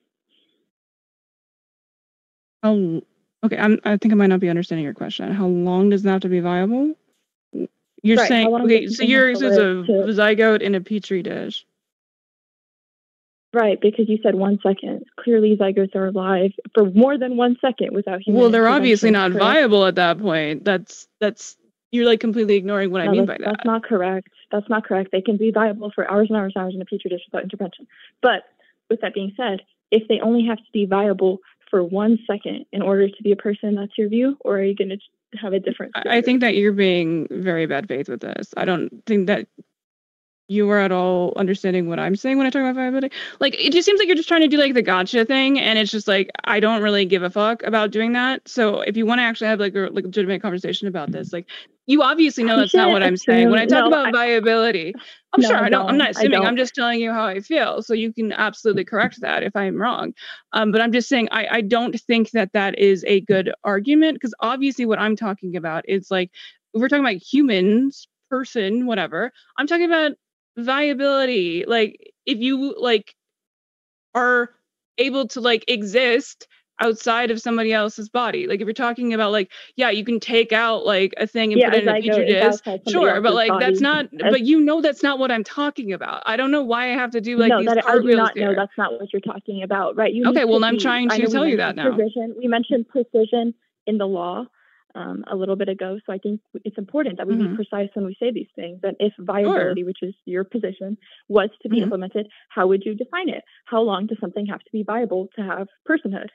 How 2.61 3.01
Okay, 3.43 3.57
I'm, 3.57 3.79
I 3.83 3.97
think 3.97 4.13
I 4.13 4.15
might 4.15 4.27
not 4.27 4.39
be 4.39 4.49
understanding 4.49 4.83
your 4.85 4.93
question. 4.93 5.31
How 5.33 5.47
long 5.47 5.89
does 5.89 6.03
that 6.03 6.11
have 6.11 6.21
to 6.21 6.29
be 6.29 6.41
viable? 6.41 6.93
You're 8.03 8.17
Right, 8.17 8.27
saying 8.27 8.47
okay, 8.47 8.87
so 8.87 9.01
it 9.03 9.09
yours 9.09 9.41
is 9.41 9.57
a 9.57 9.83
to- 9.83 10.05
zygote 10.09 10.61
in 10.61 10.75
a 10.75 10.81
petri 10.81 11.23
dish. 11.23 11.65
Right, 13.53 13.79
because 13.81 14.07
you 14.07 14.17
said 14.23 14.35
one 14.35 14.59
second. 14.63 15.05
Clearly, 15.19 15.57
zygotes 15.57 15.95
are 15.95 16.07
alive 16.07 16.51
for 16.73 16.85
more 16.91 17.17
than 17.17 17.35
one 17.35 17.57
second 17.59 17.93
without 17.93 18.21
human 18.21 18.41
Well, 18.41 18.49
they're 18.51 18.67
obviously 18.67 19.11
not 19.11 19.31
correct? 19.31 19.43
viable 19.43 19.85
at 19.85 19.95
that 19.95 20.19
point. 20.19 20.63
That's 20.63 21.07
that's 21.19 21.57
you're 21.91 22.05
like 22.05 22.19
completely 22.19 22.55
ignoring 22.55 22.91
what 22.91 23.01
I 23.01 23.09
mean 23.09 23.25
by 23.25 23.37
that. 23.37 23.45
That's 23.45 23.65
not 23.65 23.83
correct. 23.83 24.29
That's 24.51 24.69
not 24.69 24.85
correct. 24.85 25.11
They 25.11 25.21
can 25.21 25.37
be 25.37 25.51
viable 25.51 25.91
for 25.93 26.09
hours 26.09 26.27
and 26.29 26.37
hours 26.37 26.53
and 26.55 26.63
hours 26.63 26.73
in 26.75 26.81
a 26.81 26.85
petri 26.85 27.09
dish 27.09 27.21
without 27.31 27.43
intervention. 27.43 27.87
But 28.21 28.43
with 28.89 29.01
that 29.01 29.13
being 29.13 29.33
said, 29.35 29.61
if 29.91 30.07
they 30.07 30.19
only 30.21 30.45
have 30.47 30.57
to 30.57 30.71
be 30.73 30.85
viable 30.85 31.39
for 31.69 31.83
one 31.83 32.17
second 32.25 32.65
in 32.71 32.81
order 32.81 33.07
to 33.09 33.23
be 33.23 33.31
a 33.31 33.35
person, 33.35 33.75
that's 33.75 33.97
your 33.97 34.09
view, 34.09 34.37
or 34.41 34.57
are 34.57 34.63
you 34.63 34.75
going 34.75 34.89
to 34.89 35.37
have 35.37 35.53
a 35.53 35.59
different? 35.59 35.93
I 35.95 36.17
I 36.17 36.21
think 36.21 36.41
that 36.41 36.55
you're 36.55 36.73
being 36.73 37.27
very 37.29 37.65
bad 37.65 37.87
faith 37.87 38.09
with 38.09 38.21
this. 38.21 38.53
I 38.57 38.65
don't 38.65 39.03
think 39.05 39.27
that 39.27 39.47
you 40.51 40.69
are 40.69 40.79
at 40.79 40.91
all 40.91 41.31
understanding 41.37 41.87
what 41.87 41.97
I'm 41.97 42.15
saying 42.15 42.37
when 42.37 42.45
I 42.45 42.49
talk 42.49 42.61
about 42.61 42.75
viability. 42.75 43.11
Like 43.39 43.55
it 43.59 43.71
just 43.71 43.85
seems 43.85 43.99
like 43.99 44.07
you're 44.07 44.17
just 44.17 44.27
trying 44.27 44.41
to 44.41 44.47
do 44.49 44.57
like 44.57 44.73
the 44.73 44.81
gotcha 44.81 45.23
thing, 45.23 45.59
and 45.59 45.79
it's 45.79 45.91
just 45.91 46.07
like 46.07 46.29
I 46.43 46.59
don't 46.59 46.81
really 46.83 47.05
give 47.05 47.23
a 47.23 47.29
fuck 47.29 47.63
about 47.63 47.91
doing 47.91 48.11
that. 48.13 48.47
So 48.47 48.81
if 48.81 48.97
you 48.97 49.05
want 49.05 49.19
to 49.19 49.23
actually 49.23 49.47
have 49.47 49.59
like 49.59 49.73
a 49.75 49.89
like, 49.91 50.03
legitimate 50.03 50.41
conversation 50.41 50.87
about 50.89 51.11
this, 51.11 51.31
like 51.31 51.47
you 51.87 52.03
obviously 52.03 52.43
know 52.43 52.57
that's 52.57 52.73
not 52.73 52.91
what 52.91 53.01
I'm 53.01 53.17
saying. 53.17 53.49
When 53.49 53.59
I 53.59 53.65
talk 53.65 53.81
no, 53.81 53.87
about 53.87 54.07
I- 54.07 54.11
viability, 54.11 54.93
I'm 55.33 55.41
No, 55.41 55.47
sure 55.47 55.57
I 55.63 55.69
don't. 55.69 55.89
I'm 55.89 55.97
don't. 55.97 56.09
assuming. 56.09 56.45
I'm 56.45 56.57
just 56.57 56.75
telling 56.75 56.99
you 56.99 57.11
how 57.13 57.25
I 57.25 57.39
feel, 57.39 57.81
so 57.81 57.93
you 57.93 58.11
can 58.11 58.33
absolutely 58.33 58.83
correct 58.83 59.21
that 59.21 59.43
if 59.43 59.55
I'm 59.55 59.81
wrong. 59.81 60.13
Um, 60.51 60.71
but 60.71 60.81
I'm 60.81 60.91
just 60.91 61.07
saying 61.07 61.29
I 61.31 61.47
I 61.49 61.61
don't 61.61 61.97
think 62.01 62.31
that 62.31 62.51
that 62.51 62.77
is 62.77 63.05
a 63.07 63.21
good 63.21 63.53
argument 63.63 64.15
because 64.15 64.33
obviously 64.41 64.85
what 64.85 64.99
I'm 64.99 65.15
talking 65.15 65.55
about 65.55 65.87
is 65.87 66.11
like 66.11 66.31
we're 66.73 66.89
talking 66.89 67.05
about 67.05 67.21
humans, 67.21 68.07
person, 68.29 68.85
whatever. 68.85 69.31
I'm 69.57 69.67
talking 69.67 69.85
about 69.85 70.11
viability. 70.57 71.65
Like 71.65 72.13
if 72.25 72.39
you 72.39 72.75
like 72.79 73.15
are 74.13 74.49
able 74.97 75.27
to 75.29 75.41
like 75.41 75.65
exist 75.67 76.47
outside 76.81 77.29
of 77.31 77.39
somebody 77.39 77.71
else's 77.71 78.09
body. 78.09 78.47
Like 78.47 78.59
if 78.59 78.65
you're 78.65 78.73
talking 78.73 79.13
about 79.13 79.31
like, 79.31 79.51
yeah, 79.75 79.91
you 79.91 80.03
can 80.03 80.19
take 80.19 80.51
out 80.51 80.85
like 80.85 81.13
a 81.17 81.27
thing 81.27 81.53
and 81.53 81.61
yeah, 81.61 81.69
put 81.69 81.77
it 81.77 81.83
in 81.83 81.89
a 81.89 82.01
petri 82.01 82.25
dish. 82.25 82.55
Sure, 82.89 83.21
but 83.21 83.33
like 83.33 83.51
that's 83.59 83.79
not. 83.79 84.07
But 84.11 84.41
you 84.41 84.59
know 84.59 84.81
that's 84.81 85.03
not 85.03 85.19
what 85.19 85.31
I'm 85.31 85.43
talking 85.43 85.93
about. 85.93 86.23
I 86.25 86.35
don't 86.35 86.51
know 86.51 86.63
why 86.63 86.91
I 86.91 86.95
have 86.95 87.11
to 87.11 87.21
do 87.21 87.37
like 87.37 87.49
no, 87.49 87.59
these 87.59 87.67
that 87.67 87.85
I 87.87 87.99
do 87.99 88.15
not 88.15 88.35
know. 88.35 88.53
That's 88.55 88.77
not 88.77 88.99
what 88.99 89.13
you're 89.13 89.21
talking 89.21 89.63
about, 89.63 89.95
right? 89.95 90.11
You 90.13 90.27
Okay, 90.29 90.45
well, 90.45 90.63
I'm 90.63 90.75
be- 90.75 90.81
trying 90.81 91.09
to 91.09 91.27
tell 91.27 91.47
you 91.47 91.57
that 91.57 91.75
now. 91.75 91.93
Precision. 91.93 92.35
We 92.37 92.47
mentioned 92.47 92.89
precision 92.89 93.53
in 93.85 93.97
the 93.97 94.07
law 94.07 94.45
um, 94.95 95.23
a 95.31 95.35
little 95.35 95.55
bit 95.55 95.69
ago, 95.69 95.99
so 96.05 96.13
I 96.13 96.17
think 96.17 96.41
it's 96.65 96.77
important 96.77 97.17
that 97.17 97.27
we 97.27 97.35
Mhm. 97.35 97.39
be 97.49 97.55
precise 97.55 97.89
when 97.93 98.05
we 98.05 98.15
say 98.19 98.31
these 98.31 98.49
things. 98.55 98.79
And 98.83 98.95
if 98.99 99.13
viability, 99.19 99.83
which 99.83 100.01
is 100.01 100.15
your 100.25 100.43
position, 100.43 100.97
was 101.27 101.49
to 101.61 101.69
be 101.69 101.77
Mhm. 101.77 101.83
implemented, 101.83 102.27
how 102.49 102.67
would 102.67 102.83
you 102.85 102.95
define 102.95 103.29
it? 103.29 103.43
How 103.65 103.81
long 103.81 104.07
does 104.07 104.19
something 104.19 104.45
have 104.47 104.59
to 104.61 104.71
be 104.71 104.83
viable 104.83 105.27
to 105.35 105.41
have 105.41 105.67
personhood? 105.89 106.29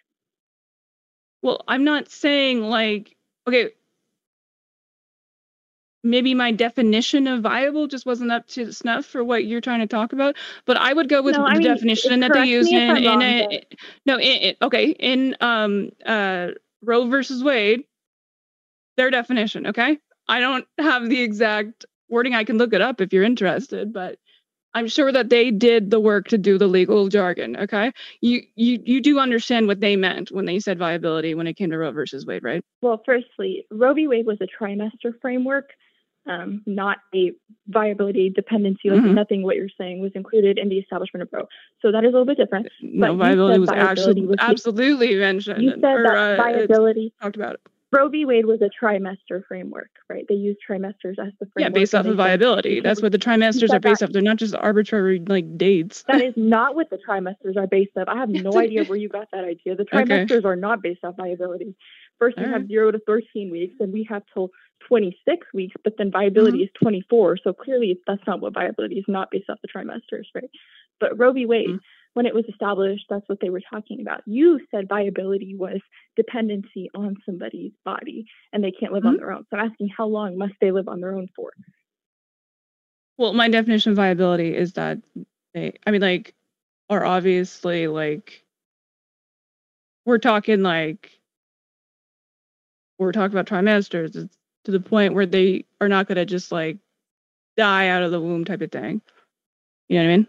Well, 1.42 1.62
I'm 1.68 1.84
not 1.84 2.10
saying 2.10 2.62
like 2.62 3.16
okay. 3.46 3.70
Maybe 6.04 6.34
my 6.34 6.52
definition 6.52 7.26
of 7.26 7.42
viable 7.42 7.88
just 7.88 8.06
wasn't 8.06 8.30
up 8.30 8.46
to 8.48 8.72
snuff 8.72 9.04
for 9.04 9.24
what 9.24 9.44
you're 9.44 9.60
trying 9.60 9.80
to 9.80 9.88
talk 9.88 10.12
about, 10.12 10.36
but 10.64 10.76
I 10.76 10.92
would 10.92 11.08
go 11.08 11.20
with 11.20 11.34
No, 11.36 11.44
the 11.44 11.58
mean, 11.58 11.62
definition 11.62 12.20
that 12.20 12.32
they 12.32 12.44
use 12.44 12.72
in 12.72 12.96
in 12.96 13.22
a 13.22 13.60
no, 14.06 14.14
in, 14.16 14.36
in- 14.42 14.56
okay, 14.62 14.90
in 14.90 15.36
um 15.40 15.90
uh 16.04 16.48
Roe 16.82 17.08
versus 17.08 17.42
Wade, 17.42 17.84
their 18.96 19.10
definition. 19.10 19.66
Okay, 19.68 19.98
I 20.28 20.40
don't 20.40 20.66
have 20.78 21.08
the 21.08 21.22
exact 21.22 21.86
wording. 22.08 22.34
I 22.34 22.44
can 22.44 22.58
look 22.58 22.72
it 22.72 22.80
up 22.80 23.00
if 23.00 23.12
you're 23.12 23.24
interested, 23.24 23.92
but 23.92 24.18
I'm 24.74 24.88
sure 24.88 25.10
that 25.10 25.30
they 25.30 25.50
did 25.50 25.90
the 25.90 25.98
work 26.00 26.28
to 26.28 26.38
do 26.38 26.58
the 26.58 26.66
legal 26.66 27.08
jargon. 27.08 27.56
Okay, 27.56 27.92
you 28.20 28.42
you 28.56 28.78
you 28.84 29.00
do 29.00 29.18
understand 29.18 29.68
what 29.68 29.80
they 29.80 29.96
meant 29.96 30.30
when 30.30 30.44
they 30.44 30.58
said 30.58 30.78
viability 30.78 31.34
when 31.34 31.46
it 31.46 31.54
came 31.54 31.70
to 31.70 31.78
Roe 31.78 31.92
versus 31.92 32.26
Wade, 32.26 32.44
right? 32.44 32.62
Well, 32.82 33.02
firstly, 33.06 33.66
Roe 33.70 33.94
v. 33.94 34.06
Wade 34.06 34.26
was 34.26 34.38
a 34.42 34.46
trimester 34.46 35.18
framework, 35.22 35.70
um, 36.26 36.62
not 36.66 36.98
a 37.14 37.32
viability 37.68 38.28
dependency. 38.28 38.90
Like 38.90 39.00
Mhm. 39.00 39.14
nothing 39.14 39.42
what 39.42 39.56
you're 39.56 39.70
saying 39.78 40.00
was 40.00 40.12
included 40.14 40.58
in 40.58 40.68
the 40.68 40.78
establishment 40.78 41.22
of 41.22 41.30
Roe. 41.32 41.48
So 41.80 41.90
that 41.92 42.04
is 42.04 42.08
a 42.08 42.12
little 42.12 42.26
bit 42.26 42.36
different. 42.36 42.68
No, 42.82 43.14
viability 43.14 43.58
was 43.58 43.70
viability 43.70 44.20
actually 44.20 44.26
was 44.26 44.36
absolutely 44.40 45.14
mentioned. 45.16 45.62
You 45.62 45.70
said 45.70 45.84
or, 45.84 46.02
that 46.02 46.16
uh, 46.16 46.36
viability. 46.36 47.14
talked 47.20 47.36
about 47.36 47.54
it. 47.54 47.60
Roe 47.92 48.08
v. 48.08 48.24
Wade 48.24 48.46
was 48.46 48.60
a 48.62 48.70
trimester 48.84 49.42
framework, 49.46 49.90
right? 50.10 50.24
They 50.28 50.34
used 50.34 50.58
trimesters 50.68 51.18
as 51.18 51.32
the 51.38 51.46
framework. 51.52 51.58
Yeah, 51.58 51.68
based 51.68 51.94
off 51.94 52.06
of 52.06 52.16
viability. 52.16 52.80
That's 52.80 53.00
what 53.00 53.12
the 53.12 53.18
trimesters 53.18 53.72
are 53.72 53.78
based 53.78 54.00
that- 54.00 54.06
off. 54.08 54.12
They're 54.12 54.22
not 54.22 54.36
just 54.38 54.54
arbitrary 54.56 55.22
like 55.26 55.56
dates. 55.56 56.02
That 56.08 56.20
is 56.22 56.34
not 56.36 56.74
what 56.74 56.90
the 56.90 56.98
trimesters 57.08 57.56
are 57.56 57.66
based 57.68 57.92
off. 57.96 58.08
I 58.08 58.16
have 58.18 58.28
no 58.28 58.58
idea 58.58 58.84
where 58.84 58.98
you 58.98 59.08
got 59.08 59.28
that 59.32 59.44
idea. 59.44 59.76
The 59.76 59.82
Okay. 59.92 60.02
trimesters 60.26 60.44
are 60.44 60.56
not 60.56 60.82
based 60.82 61.04
off 61.04 61.16
viability. 61.16 61.74
First, 62.18 62.36
we 62.38 62.44
All 62.44 62.50
have 62.50 62.62
right. 62.62 62.68
zero 62.68 62.90
to 62.90 62.98
13 63.06 63.50
weeks, 63.52 63.74
and 63.78 63.92
we 63.92 64.04
have 64.10 64.22
till 64.34 64.50
26 64.88 65.46
weeks, 65.54 65.74
but 65.84 65.94
then 65.96 66.10
viability 66.10 66.58
Mm-hmm. 66.58 66.64
is 66.64 66.70
24. 66.82 67.38
So 67.44 67.52
clearly, 67.52 68.00
that's 68.06 68.22
not 68.26 68.40
what 68.40 68.52
viability 68.54 68.96
is 68.96 69.04
not 69.06 69.30
based 69.30 69.48
off 69.48 69.58
the 69.62 69.68
trimesters, 69.68 70.24
right? 70.34 70.50
But 70.98 71.18
Roe 71.18 71.32
v. 71.32 71.46
Wade, 71.46 71.68
Mhm. 71.68 71.80
When 72.16 72.24
it 72.24 72.34
was 72.34 72.46
established, 72.48 73.04
that's 73.10 73.28
what 73.28 73.40
they 73.42 73.50
were 73.50 73.60
talking 73.70 74.00
about. 74.00 74.22
You 74.24 74.58
said 74.70 74.88
viability 74.88 75.54
was 75.54 75.82
dependency 76.16 76.88
on 76.94 77.14
somebody's 77.26 77.72
body, 77.84 78.24
and 78.54 78.64
they 78.64 78.70
can't 78.72 78.94
live 78.94 79.04
on 79.04 79.16
Mhm. 79.16 79.18
their 79.18 79.32
own. 79.32 79.44
So 79.50 79.58
I'm 79.58 79.70
asking, 79.70 79.88
how 79.88 80.06
long 80.06 80.38
must 80.38 80.54
they 80.58 80.70
live 80.70 80.88
on 80.88 81.00
their 81.02 81.14
own 81.14 81.28
for? 81.36 81.52
Well, 83.18 83.34
my 83.34 83.50
definition 83.50 83.90
of 83.92 83.96
viability 83.96 84.56
is 84.56 84.72
that 84.72 84.98
they, 85.52 85.74
I 85.86 85.90
mean, 85.90 86.00
like, 86.00 86.34
are 86.88 87.04
obviously 87.04 87.86
like, 87.86 88.46
we're 90.06 90.16
talking 90.16 90.62
like, 90.62 91.20
we're 92.98 93.12
talking 93.12 93.36
about 93.36 93.46
trimesters. 93.46 94.16
It's 94.16 94.38
to 94.64 94.70
the 94.70 94.80
point 94.80 95.12
where 95.12 95.26
they 95.26 95.66
are 95.82 95.88
not 95.88 96.08
going 96.08 96.16
to 96.16 96.24
just 96.24 96.50
like 96.50 96.78
die 97.58 97.88
out 97.88 98.02
of 98.02 98.10
the 98.10 98.20
womb 98.20 98.46
type 98.46 98.62
of 98.62 98.72
thing. 98.72 99.02
You 99.88 99.98
know 99.98 100.04
what 100.04 100.12
I 100.12 100.16
mean? 100.16 100.26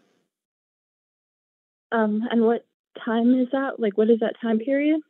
Um, 1.91 2.23
and 2.29 2.41
what 2.41 2.65
time 3.03 3.39
is 3.39 3.47
that? 3.51 3.79
Like, 3.79 3.97
what 3.97 4.09
is 4.09 4.19
that 4.19 4.39
time 4.41 4.59
period? 4.59 5.01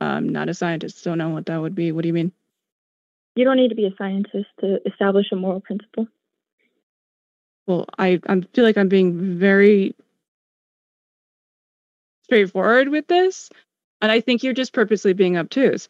I'm 0.00 0.28
not 0.28 0.48
a 0.48 0.54
scientist, 0.54 1.04
don't 1.04 1.18
know 1.18 1.30
what 1.30 1.46
that 1.46 1.60
would 1.60 1.74
be. 1.74 1.92
What 1.92 2.02
do 2.02 2.08
you 2.08 2.14
mean? 2.14 2.32
You 3.34 3.44
don't 3.44 3.56
need 3.56 3.68
to 3.68 3.74
be 3.74 3.86
a 3.86 3.94
scientist 3.98 4.46
to 4.60 4.78
establish 4.86 5.26
a 5.32 5.36
moral 5.36 5.60
principle. 5.60 6.06
Well, 7.66 7.86
I, 7.98 8.20
I 8.28 8.40
feel 8.54 8.64
like 8.64 8.78
I'm 8.78 8.88
being 8.88 9.38
very 9.38 9.94
straightforward 12.24 12.88
with 12.88 13.06
this. 13.06 13.50
And 14.02 14.12
I 14.12 14.20
think 14.20 14.42
you're 14.42 14.52
just 14.52 14.72
purposely 14.72 15.14
being 15.14 15.36
obtuse. 15.36 15.88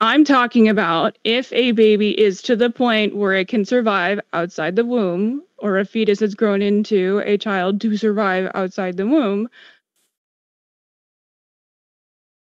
I'm 0.00 0.24
talking 0.24 0.68
about 0.68 1.18
if 1.24 1.52
a 1.52 1.72
baby 1.72 2.18
is 2.18 2.42
to 2.42 2.56
the 2.56 2.70
point 2.70 3.16
where 3.16 3.32
it 3.34 3.48
can 3.48 3.64
survive 3.64 4.20
outside 4.32 4.76
the 4.76 4.84
womb, 4.84 5.42
or 5.58 5.78
a 5.78 5.86
fetus 5.86 6.20
has 6.20 6.34
grown 6.34 6.62
into 6.62 7.22
a 7.24 7.38
child 7.38 7.80
to 7.80 7.96
survive 7.96 8.50
outside 8.54 8.96
the 8.98 9.06
womb. 9.06 9.48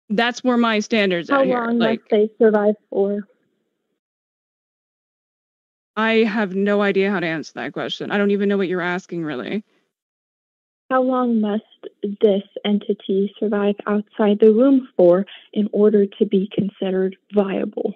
That's 0.09 0.42
where 0.44 0.57
my 0.57 0.80
standards 0.80 1.30
How 1.30 1.44
long 1.44 1.78
Like 1.78 2.00
must 2.00 2.11
they 2.11 2.30
survive 2.38 2.76
for? 2.90 3.28
I 5.96 6.24
have 6.24 6.55
no 6.55 6.82
idea 6.82 7.11
how 7.11 7.20
to 7.20 7.26
answer 7.26 7.53
that 7.57 7.72
question. 7.74 8.11
I 8.11 8.18
don't 8.18 8.30
even 8.30 8.48
know 8.48 8.57
what 8.57 8.68
you're 8.68 8.80
asking 8.80 9.24
really. 9.24 9.64
How 10.90 11.02
long 11.02 11.40
must 11.40 11.62
this 12.02 12.42
entity 12.64 13.34
survive 13.40 13.76
outside 13.86 14.38
the 14.40 14.52
womb 14.52 14.88
for 14.96 15.24
in 15.52 15.68
order 15.72 16.06
to 16.06 16.26
be 16.26 16.50
considered 16.52 17.16
viable? 17.32 17.94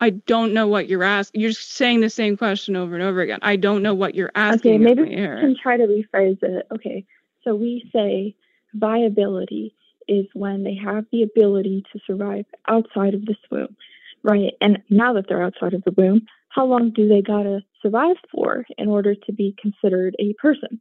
I 0.00 0.10
don't 0.10 0.52
know 0.52 0.68
what 0.68 0.88
you're 0.88 1.02
asking. 1.02 1.40
You're 1.40 1.52
saying 1.52 2.00
the 2.00 2.10
same 2.10 2.36
question 2.36 2.76
over 2.76 2.94
and 2.94 3.02
over 3.02 3.22
again. 3.22 3.38
I 3.42 3.56
don't 3.56 3.82
know 3.82 3.94
what 3.94 4.14
you're 4.14 4.32
asking. 4.34 4.74
Okay, 4.74 4.78
maybe 4.78 5.02
we 5.02 5.16
can 5.16 5.56
try 5.60 5.78
to 5.78 5.84
rephrase 5.86 6.42
it. 6.42 6.66
Okay, 6.72 7.06
so 7.42 7.54
we 7.54 7.88
say 7.92 8.36
viability 8.74 9.74
is 10.06 10.26
when 10.34 10.62
they 10.62 10.74
have 10.74 11.06
the 11.10 11.22
ability 11.22 11.84
to 11.92 11.98
survive 12.06 12.44
outside 12.68 13.14
of 13.14 13.24
this 13.24 13.38
womb, 13.50 13.76
right? 14.22 14.52
And 14.60 14.82
now 14.90 15.14
that 15.14 15.26
they're 15.28 15.42
outside 15.42 15.72
of 15.72 15.82
the 15.84 15.92
womb, 15.92 16.26
how 16.54 16.64
long 16.64 16.90
do 16.90 17.08
they 17.08 17.20
gotta 17.20 17.60
survive 17.82 18.16
for 18.32 18.64
in 18.78 18.88
order 18.88 19.14
to 19.14 19.32
be 19.32 19.56
considered 19.60 20.14
a 20.20 20.34
person? 20.34 20.80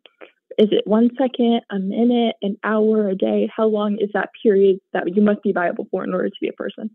Is 0.59 0.67
it 0.71 0.85
one 0.85 1.09
second, 1.17 1.61
a 1.71 1.79
minute, 1.79 2.35
an 2.43 2.57
hour, 2.63 3.09
a 3.09 3.15
day? 3.15 3.49
How 3.55 3.65
long 3.65 3.97
is 3.99 4.09
that 4.13 4.29
period 4.43 4.79
that 4.93 5.15
you 5.15 5.21
must 5.23 5.41
be 5.41 5.51
viable 5.51 5.87
for 5.89 6.03
in 6.03 6.13
order 6.13 6.29
to 6.29 6.35
be 6.39 6.47
a 6.47 6.53
person? 6.53 6.91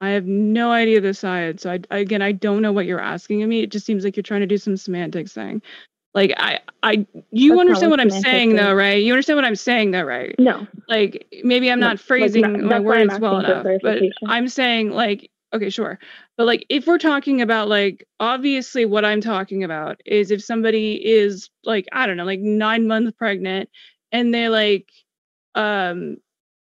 I 0.00 0.10
have 0.10 0.26
no 0.26 0.70
idea 0.70 1.00
the 1.00 1.14
science. 1.14 1.62
So 1.62 1.72
I, 1.72 1.80
again, 1.90 2.22
I 2.22 2.32
don't 2.32 2.62
know 2.62 2.72
what 2.72 2.86
you're 2.86 3.00
asking 3.00 3.42
of 3.42 3.48
me. 3.48 3.62
It 3.62 3.70
just 3.70 3.86
seems 3.86 4.04
like 4.04 4.16
you're 4.16 4.22
trying 4.22 4.40
to 4.40 4.46
do 4.46 4.58
some 4.58 4.76
semantics 4.76 5.32
thing. 5.32 5.60
Like 6.14 6.32
I, 6.38 6.60
I, 6.82 7.06
you 7.32 7.50
That's 7.50 7.60
understand 7.60 7.90
what 7.90 8.00
I'm 8.00 8.10
saying 8.10 8.50
semantics 8.50 8.62
though, 8.64 8.74
right? 8.74 9.02
You 9.02 9.12
understand 9.12 9.36
what 9.36 9.44
I'm 9.44 9.56
saying 9.56 9.90
though, 9.90 10.02
right? 10.02 10.34
No. 10.38 10.66
Like 10.88 11.26
maybe 11.42 11.70
I'm 11.70 11.80
No, 11.80 11.88
not 11.88 11.96
like, 11.96 12.00
phrasing 12.00 12.42
no, 12.52 12.68
my 12.68 12.68
that's 12.68 12.84
why 12.84 12.94
I'm 12.96 13.08
words 13.08 13.20
well 13.20 13.38
enough, 13.40 13.66
but. 13.82 14.02
I'm 14.26 14.48
saying 14.48 14.90
like, 14.90 15.30
okay, 15.54 15.70
sure. 15.70 15.98
But 16.36 16.46
like 16.46 16.66
if 16.68 16.86
we're 16.86 16.98
talking 16.98 17.40
about 17.42 17.68
like 17.68 18.06
obviously 18.20 18.84
what 18.84 19.04
I'm 19.04 19.20
talking 19.20 19.64
about 19.64 20.00
is 20.06 20.30
if 20.30 20.42
somebody 20.42 20.94
is 21.04 21.50
like, 21.64 21.86
I 21.92 22.06
don't 22.06 22.16
know, 22.16 22.24
like 22.24 22.40
nine 22.40 22.86
months 22.86 23.12
pregnant 23.16 23.70
and 24.12 24.34
they're 24.34 24.50
like 24.50 24.90
um 25.54 26.16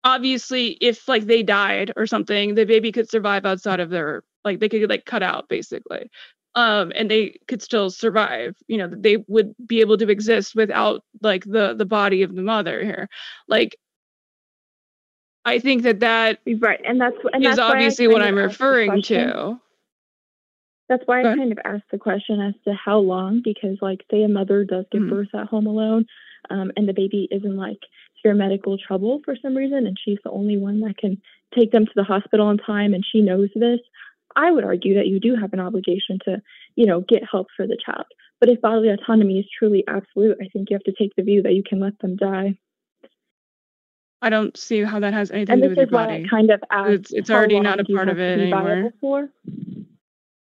obviously 0.05 0.79
if 0.81 1.09
like 1.09 1.27
they 1.27 1.43
died 1.43 1.93
or 1.97 2.07
something, 2.07 2.55
the 2.55 2.65
baby 2.67 2.93
could 2.93 3.11
survive 3.11 3.47
outside 3.47 3.81
of 3.81 3.91
their 3.91 4.25
like 4.45 4.61
they 4.61 4.69
could 4.69 4.89
like 4.91 5.07
cut 5.07 5.23
out 5.23 5.49
basically. 5.49 6.11
Um 6.55 6.93
and 6.97 7.11
they 7.11 7.39
could 7.49 7.63
still 7.63 7.91
survive. 7.91 8.57
You 8.69 8.79
know, 8.79 8.91
they 8.97 9.19
would 9.29 9.55
be 9.67 9.81
able 9.81 9.99
to 9.99 10.09
exist 10.11 10.55
without 10.57 11.03
like 11.23 11.45
the 11.45 11.75
the 11.75 11.87
body 11.87 12.23
of 12.23 12.35
the 12.35 12.43
mother 12.43 12.83
here. 12.85 13.09
Like 13.49 13.77
I 15.47 15.61
think 15.61 15.85
that 15.85 16.01
that 16.01 16.41
Right, 16.59 16.81
and 16.85 17.01
that's 17.01 17.17
and 17.33 17.43
is 17.43 17.51
that's 17.51 17.61
obviously 17.61 18.09
what 18.09 18.21
I'm 18.21 18.37
of 18.37 18.51
asked 18.51 18.59
the 18.59 18.67
referring 18.67 19.03
to. 19.03 19.61
That's 20.89 21.03
why 21.07 21.21
I 21.21 21.35
kind 21.37 21.53
of 21.53 21.59
asked 21.65 21.91
the 21.91 21.99
question 21.99 22.41
as 22.41 22.55
to 22.65 22.75
how 22.75 22.99
long, 22.99 23.43
because 23.43 23.79
like 23.81 24.05
say 24.11 24.23
a 24.25 24.29
mother 24.29 24.65
does 24.65 24.87
give 24.91 25.03
Mhm. 25.03 25.11
birth 25.11 25.35
at 25.35 25.47
home 25.47 25.67
alone, 25.67 26.07
um, 26.51 26.73
and 26.77 26.89
the 26.89 26.93
baby 26.93 27.29
is 27.31 27.45
in 27.45 27.57
like 27.57 27.79
severe 28.17 28.35
medical 28.35 28.77
trouble 28.77 29.21
for 29.25 29.37
some 29.37 29.57
reason, 29.57 29.87
and 29.87 29.97
she's 29.99 30.19
the 30.25 30.31
only 30.31 30.57
one 30.57 30.81
that 30.81 30.97
can 30.97 31.21
take 31.55 31.71
them 31.71 31.87
to 31.87 31.93
the 31.95 32.05
hospital 32.05 32.51
in 32.51 32.59
time, 32.59 32.93
and 32.93 33.05
she 33.07 33.21
knows 33.21 33.51
this. 33.55 33.81
I 34.35 34.51
would 34.51 34.65
argue 34.65 34.95
that 34.95 35.07
you 35.07 35.21
do 35.21 35.37
have 35.37 35.53
an 35.53 35.61
obligation 35.61 36.19
to, 36.25 36.43
you 36.75 36.87
know, 36.87 37.01
get 37.03 37.23
help 37.25 37.49
for 37.57 37.67
the 37.67 37.79
child. 37.85 38.07
But 38.41 38.49
if 38.49 38.61
bodily 38.61 38.91
autonomy 38.91 39.39
is 39.39 39.47
truly 39.49 39.85
absolute, 39.89 40.37
I 40.43 40.49
think 40.49 40.71
you 40.71 40.75
have 40.75 40.85
to 40.85 40.93
take 40.93 41.15
the 41.15 41.23
view 41.23 41.43
that 41.43 41.55
you 41.55 41.63
can 41.63 41.81
let 41.81 41.99
them 42.01 42.17
die. 42.17 42.59
I 44.27 44.31
don't 44.31 44.57
see 44.57 44.83
how 44.83 44.99
that 45.01 45.15
has 45.15 45.31
anything 45.31 45.55
And 45.55 45.63
to 45.63 45.69
do 45.69 45.81
with 45.83 45.91
your 45.93 46.01
I 46.01 46.07
body. 46.07 46.29
kind 46.29 46.51
of 46.51 46.61
It's 46.71 47.13
it's 47.13 47.31
already 47.31 47.61
not 47.61 47.79
a 47.79 47.85
part 47.85 48.09
of 48.09 48.19
it 48.19 48.41
anymore. 48.41 48.93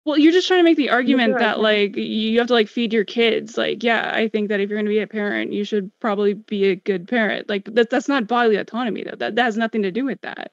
Well, 0.04 0.18
you're 0.18 0.32
just 0.32 0.48
trying 0.48 0.60
to 0.60 0.64
make 0.64 0.76
the 0.76 0.90
argument 0.90 1.34
right, 1.34 1.40
that 1.40 1.60
like 1.60 1.96
you 1.96 2.38
have 2.38 2.48
to 2.48 2.52
like 2.52 2.68
feed 2.68 2.92
your 2.92 3.04
kids. 3.04 3.56
Like, 3.56 3.84
yeah, 3.84 4.10
I 4.12 4.28
think 4.28 4.48
that 4.48 4.60
if 4.60 4.68
you're 4.68 4.76
going 4.76 4.86
to 4.86 4.90
be 4.90 4.98
a 5.00 5.06
parent, 5.06 5.52
you 5.52 5.64
should 5.64 5.90
probably 6.00 6.34
be 6.34 6.64
a 6.66 6.76
good 6.76 7.06
parent. 7.08 7.48
Like 7.48 7.64
that 7.74 7.90
that's 7.90 8.08
not 8.08 8.26
bodily 8.28 8.56
autonomy 8.56 9.04
though. 9.04 9.16
That 9.16 9.36
that 9.36 9.44
has 9.44 9.56
nothing 9.56 9.82
to 9.82 9.92
do 9.92 10.04
with 10.04 10.20
that. 10.22 10.52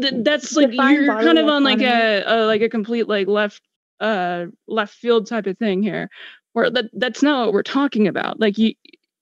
Th- 0.00 0.14
That's 0.24 0.56
like 0.56 0.70
Define 0.70 0.94
you're 0.94 1.06
kind 1.06 1.38
of 1.38 1.48
on 1.48 1.62
like 1.64 1.82
a, 1.82 2.22
a 2.26 2.46
like 2.46 2.62
a 2.62 2.68
complete 2.70 3.08
like 3.08 3.28
left 3.28 3.62
uh 4.00 4.46
left 4.66 4.94
field 4.94 5.26
type 5.26 5.46
of 5.46 5.58
thing 5.58 5.82
here. 5.82 6.08
Where 6.54 6.70
that 6.70 6.86
that's 6.94 7.22
not 7.22 7.46
what 7.46 7.52
we're 7.54 7.62
talking 7.62 8.08
about. 8.08 8.40
Like 8.40 8.58
you 8.58 8.74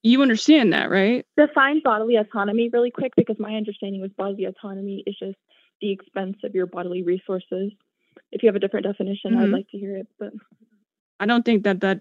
you 0.05 0.21
understand 0.21 0.73
that, 0.73 0.89
right? 0.89 1.25
define 1.37 1.81
bodily 1.83 2.15
autonomy 2.15 2.69
really 2.69 2.91
quick 2.91 3.11
because 3.17 3.37
my 3.39 3.55
understanding 3.55 4.01
was 4.01 4.11
bodily 4.17 4.45
autonomy 4.45 5.03
is 5.05 5.17
just 5.17 5.37
the 5.81 5.91
expense 5.91 6.37
of 6.43 6.55
your 6.55 6.65
bodily 6.65 7.03
resources. 7.03 7.71
If 8.31 8.41
you 8.41 8.47
have 8.47 8.55
a 8.55 8.59
different 8.59 8.85
definition, 8.85 9.35
I'd 9.35 9.49
Mhm. 9.49 9.53
like 9.53 9.67
to 9.69 9.77
hear 9.77 9.97
it. 9.97 10.07
But 10.17 10.33
I 11.19 11.25
don't 11.25 11.43
think 11.43 11.63
that 11.63 11.81
that 11.81 11.99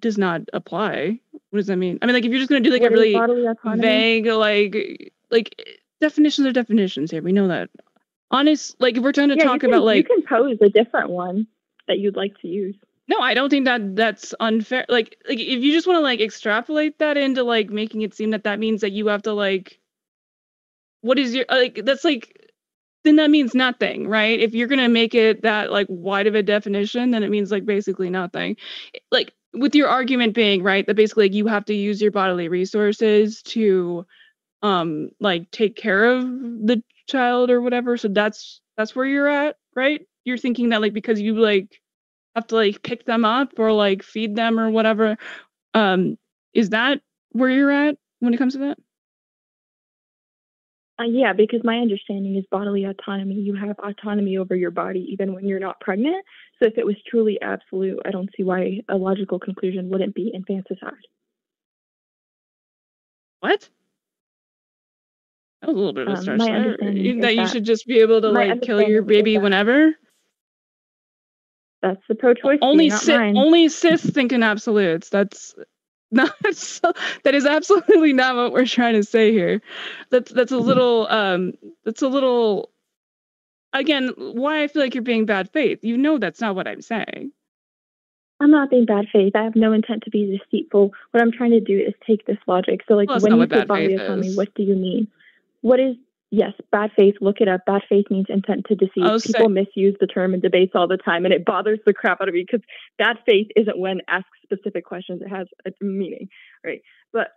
does 0.00 0.18
not 0.18 0.42
apply. 0.52 1.18
What 1.50 1.58
does 1.58 1.66
that 1.66 1.76
mean? 1.76 1.98
I 2.02 2.06
mean, 2.06 2.14
like 2.14 2.24
if 2.24 2.30
you're 2.30 2.38
just 2.38 2.50
going 2.50 2.62
to 2.62 2.68
do 2.68 2.72
like 2.72 2.82
what 2.82 2.92
a 2.92 2.94
really 2.94 3.78
vague 3.78 4.26
like 4.26 5.12
like 5.30 5.80
definitions 6.00 6.46
are 6.46 6.52
definitions 6.52 7.10
here 7.10 7.22
we 7.22 7.32
know 7.32 7.48
that 7.48 7.70
honest 8.30 8.74
like 8.80 8.96
if 8.96 9.02
we're 9.02 9.12
trying 9.12 9.28
to 9.28 9.36
yeah, 9.36 9.44
talk 9.44 9.60
can, 9.60 9.70
about 9.70 9.84
like 9.84 10.08
you 10.08 10.16
can 10.16 10.22
pose 10.22 10.58
a 10.60 10.68
different 10.68 11.10
one 11.10 11.46
that 11.88 11.98
you'd 11.98 12.16
like 12.16 12.38
to 12.40 12.48
use. 12.48 12.76
No 13.12 13.20
i 13.20 13.34
don't 13.34 13.50
think 13.50 13.66
that 13.66 13.94
that's 13.94 14.34
unfair. 14.40 14.84
Like 14.88 15.16
like 15.28 15.38
if 15.38 15.62
you 15.62 15.72
just 15.72 15.86
want 15.86 15.98
to 15.98 16.02
like 16.02 16.20
extrapolate 16.20 16.98
that 16.98 17.16
into 17.16 17.42
like 17.42 17.70
making 17.70 18.02
it 18.02 18.14
seem 18.14 18.30
that 18.30 18.44
that 18.44 18.58
means 18.58 18.80
that 18.80 18.92
you 18.92 19.08
have 19.08 19.22
to 19.22 19.32
like 19.32 19.78
what 21.02 21.18
is 21.18 21.34
your 21.34 21.44
like 21.50 21.80
that's 21.84 22.04
like 22.04 22.38
then 23.04 23.16
that 23.16 23.30
means 23.30 23.54
nothing 23.54 24.08
right? 24.08 24.38
If 24.40 24.54
you're 24.54 24.68
gonna 24.68 24.88
make 24.88 25.14
it 25.14 25.42
that 25.42 25.70
like 25.70 25.86
wide 25.90 26.26
of 26.26 26.34
a 26.34 26.42
definition 26.42 27.10
then 27.10 27.22
it 27.22 27.30
means 27.30 27.50
like 27.50 27.66
basically 27.66 28.10
nothing. 28.10 28.56
Like 29.10 29.34
with 29.52 29.74
your 29.74 29.88
argument 29.88 30.34
being 30.34 30.62
right 30.62 30.86
that 30.86 30.94
basically 30.94 31.26
like, 31.26 31.34
you 31.34 31.46
have 31.48 31.66
to 31.66 31.74
use 31.74 32.00
your 32.00 32.12
bodily 32.12 32.48
resources 32.48 33.42
to 33.42 34.06
um 34.62 35.10
like 35.20 35.50
take 35.50 35.76
care 35.76 36.04
of 36.04 36.24
the 36.24 36.82
child 37.08 37.50
or 37.50 37.60
whatever 37.60 37.96
so 37.98 38.08
that's 38.08 38.60
that's 38.76 38.96
where 38.96 39.04
you're 39.06 39.28
at 39.28 39.56
right? 39.76 40.06
You're 40.24 40.38
thinking 40.38 40.70
that 40.70 40.80
like 40.80 40.94
because 40.94 41.20
you 41.20 41.34
like 41.34 41.81
have 42.34 42.46
to 42.48 42.54
like 42.56 42.82
pick 42.82 43.04
them 43.04 43.24
up 43.24 43.52
or 43.58 43.72
like 43.72 44.02
feed 44.02 44.34
them 44.36 44.58
or 44.58 44.70
whatever 44.70 45.16
um 45.74 46.16
is 46.54 46.70
that 46.70 47.00
where 47.32 47.50
you're 47.50 47.70
at 47.70 47.96
when 48.20 48.34
it 48.34 48.38
comes 48.38 48.54
to 48.54 48.58
that 48.60 48.78
Uh, 51.00 51.04
yeah, 51.04 51.32
because 51.32 51.60
my 51.64 51.78
understanding 51.78 52.36
is 52.36 52.44
bodily 52.50 52.84
autonomy. 52.84 53.34
You 53.34 53.54
have 53.56 53.78
autonomy 53.78 54.36
over 54.36 54.54
your 54.54 54.70
body 54.70 55.08
even 55.10 55.32
when 55.34 55.46
you're 55.48 55.58
not 55.58 55.80
pregnant. 55.80 56.24
So 56.58 56.66
if 56.68 56.76
it 56.78 56.86
was 56.86 56.96
truly 57.08 57.40
absolute, 57.40 57.98
I 58.04 58.10
don't 58.10 58.28
see 58.36 58.44
why 58.44 58.80
a 58.88 58.96
logical 58.96 59.38
conclusion 59.38 59.88
wouldn't 59.88 60.14
be 60.14 60.30
infanticide. 60.32 60.92
what 63.40 63.68
that 65.60 65.68
was 65.68 65.74
a 65.74 65.78
little 65.78 65.92
bit 65.92 66.06
of 66.06 66.14
a 66.14 66.16
Um, 66.18 66.22
stretch 66.22 66.38
there. 66.40 66.56
understanding 66.56 67.20
that 67.20 67.34
you 67.34 67.46
should 67.48 67.64
just 67.64 67.86
be 67.86 67.98
able 68.00 68.20
to 68.20 68.28
like 68.28 68.60
kill 68.62 68.80
your 68.88 69.02
baby 69.02 69.34
that- 69.34 69.42
whenever 69.42 69.94
That's 71.82 72.00
the 72.08 72.14
pro-choice 72.14 72.60
only 72.62 72.90
Sith, 72.90 73.18
mine. 73.18 73.36
only 73.36 73.68
Sith 73.68 74.00
think 74.00 74.32
in 74.32 74.42
absolutes. 74.42 75.08
That's 75.08 75.54
not 76.12 76.32
so, 76.52 76.92
that 77.24 77.34
is 77.34 77.44
absolutely 77.44 78.12
not 78.12 78.36
what 78.36 78.52
we're 78.52 78.66
trying 78.66 78.94
to 78.94 79.02
say 79.02 79.32
here. 79.32 79.60
That's 80.10 80.30
that's 80.30 80.52
a 80.52 80.58
little 80.58 81.06
um 81.08 81.54
that's 81.84 82.02
a 82.02 82.08
little 82.08 82.70
again 83.72 84.12
why 84.16 84.62
I 84.62 84.68
feel 84.68 84.82
like 84.82 84.94
you're 84.94 85.02
being 85.02 85.26
bad 85.26 85.50
faith. 85.50 85.80
You 85.82 85.96
know 85.96 86.18
that's 86.18 86.40
not 86.40 86.54
what 86.54 86.68
I'm 86.68 86.82
saying. 86.82 87.32
I'm 88.42 88.50
not 88.50 88.70
being 88.70 88.86
bad 88.86 89.06
faith. 89.12 89.36
I 89.36 89.44
have 89.44 89.54
no 89.54 89.72
intent 89.72 90.02
to 90.02 90.10
be 90.10 90.38
deceitful. 90.38 90.92
What 91.12 91.22
I'm 91.22 91.30
trying 91.30 91.52
to 91.52 91.60
do 91.60 91.78
is 91.78 91.94
take 92.04 92.26
this 92.26 92.38
logic. 92.48 92.80
So, 92.88 92.94
like, 92.94 93.08
Well, 93.08 93.20
when 93.20 93.32
you 93.34 93.38
what 93.38 93.50
say 93.50 93.56
bad 93.60 93.68
bodily 93.68 93.96
faith 93.96 94.00
autonomy, 94.00 94.28
is. 94.28 94.36
what 94.36 94.52
do 94.54 94.64
you 94.64 94.74
mean? 94.74 95.06
What 95.60 95.78
is 95.78 95.94
yes, 96.32 96.52
bad 96.72 96.90
faith? 96.96 97.14
Look 97.20 97.36
it 97.40 97.46
up. 97.46 97.60
Bad 97.66 97.82
faith 97.88 98.06
means 98.10 98.26
intent 98.28 98.64
to 98.66 98.74
deceive. 98.74 99.20
Say- 99.20 99.32
People 99.34 99.50
misuse 99.50 99.94
the 100.00 100.08
term 100.08 100.34
in 100.34 100.40
debates 100.40 100.72
all 100.74 100.88
the 100.88 100.96
time, 100.96 101.24
and 101.24 101.32
it 101.32 101.44
bothers 101.44 101.78
the 101.86 101.92
crap 101.94 102.20
out 102.20 102.28
of 102.28 102.34
me 102.34 102.44
because 102.44 102.66
bad 102.98 103.18
faith 103.24 103.46
isn't 103.54 103.78
when 103.78 104.00
asked 104.08 104.26
specific 104.42 104.84
questions. 104.84 105.22
It 105.22 105.28
has 105.28 105.46
a 105.64 105.70
meaning, 105.84 106.28
right? 106.64 106.80
But 107.12 107.28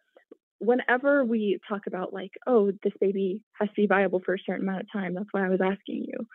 whenever 0.59 1.23
we 1.23 1.59
talk 1.69 1.85
about 1.85 2.13
like, 2.13 2.31
oh, 2.47 2.71
this 2.83 2.93
baby 2.99 3.43
has 3.59 3.69
to 3.69 3.75
be 3.75 3.87
viable 3.87 4.21
for 4.25 4.33
a 4.33 4.39
certain 4.39 4.67
amount 4.67 4.81
of 4.81 4.91
time, 4.91 5.13
that's 5.13 5.27
why 5.31 5.45
I 5.45 5.49
was 5.49 5.61
asking 5.61 6.05
you, 6.07 6.25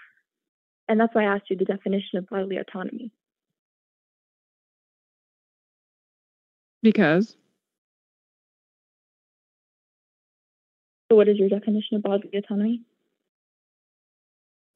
and 0.89 1.01
that's 1.01 1.15
why 1.15 1.25
I 1.25 1.35
asked 1.35 1.51
you 1.51 1.57
the 1.57 1.65
definition 1.65 2.19
of 2.19 2.29
bodily 2.29 2.59
autonomy. 2.59 3.11
Because 6.83 7.37
So, 11.11 11.17
what 11.17 11.29
is 11.29 11.39
your 11.39 11.49
definition 11.49 11.97
of 11.97 12.03
bodily 12.03 12.39
autonomy? 12.39 12.83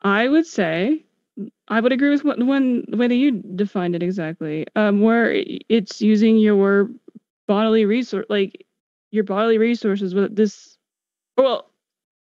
I 0.03 0.29
would 0.29 0.47
say 0.47 1.05
I 1.69 1.81
would 1.81 1.93
agree 1.93 2.11
with 2.11 2.25
what 2.25 2.45
when 2.45 2.85
the 2.89 2.97
way 2.97 3.09
that 3.09 3.15
you 3.15 3.31
defined 3.33 3.95
it 3.95 4.03
exactly. 4.03 4.67
Um, 4.77 5.01
where 5.01 5.33
it's 5.69 6.01
using 6.01 6.37
your 6.37 6.91
bodily 7.47 7.85
resource, 7.85 8.27
like 8.29 8.67
your 9.11 9.25
bodily 9.25 9.59
resources. 9.59 10.15
With 10.15 10.35
this, 10.37 10.77
well, 11.37 11.71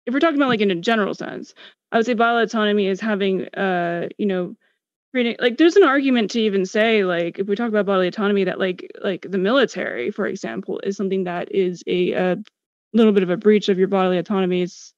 if 0.07 0.15
we're 0.15 0.21
talking 0.21 0.37
about 0.37 0.49
like 0.49 0.61
in 0.61 0.71
a 0.71 0.77
general 0.77 1.15
sense, 1.15 1.55
I 1.91 1.97
would 1.97 2.07
say 2.07 2.15
bodily 2.15 2.45
autonomy 2.45 2.87
is 2.87 3.01
having, 3.01 3.49
uh, 3.55 4.09
you 4.19 4.27
know, 4.27 4.57
creating 5.13 5.37
like 5.41 5.59
there's 5.59 5.77
an 5.77 5.85
argument 5.85 6.31
to 6.33 6.41
even 6.41 6.65
say 6.65 7.05
like 7.05 7.39
if 7.39 7.47
we 7.47 7.57
talk 7.57 7.69
about 7.69 7.87
bodily 7.87 8.09
autonomy 8.09 8.45
that 8.45 8.59
like 8.59 8.91
like 9.03 9.27
the 9.29 9.39
military, 9.39 10.11
for 10.11 10.27
example, 10.27 10.81
is 10.85 10.97
something 10.97 11.25
that 11.25 11.53
is 11.55 11.83
a, 11.87 12.13
a 12.13 12.37
little 12.93 13.13
bit 13.13 13.23
of 13.23 13.31
a 13.31 13.37
breach 13.37 13.69
of 13.69 13.79
your 13.79 13.89
bodily 13.89 14.19
autonomy. 14.19 14.63
It's 14.63 14.95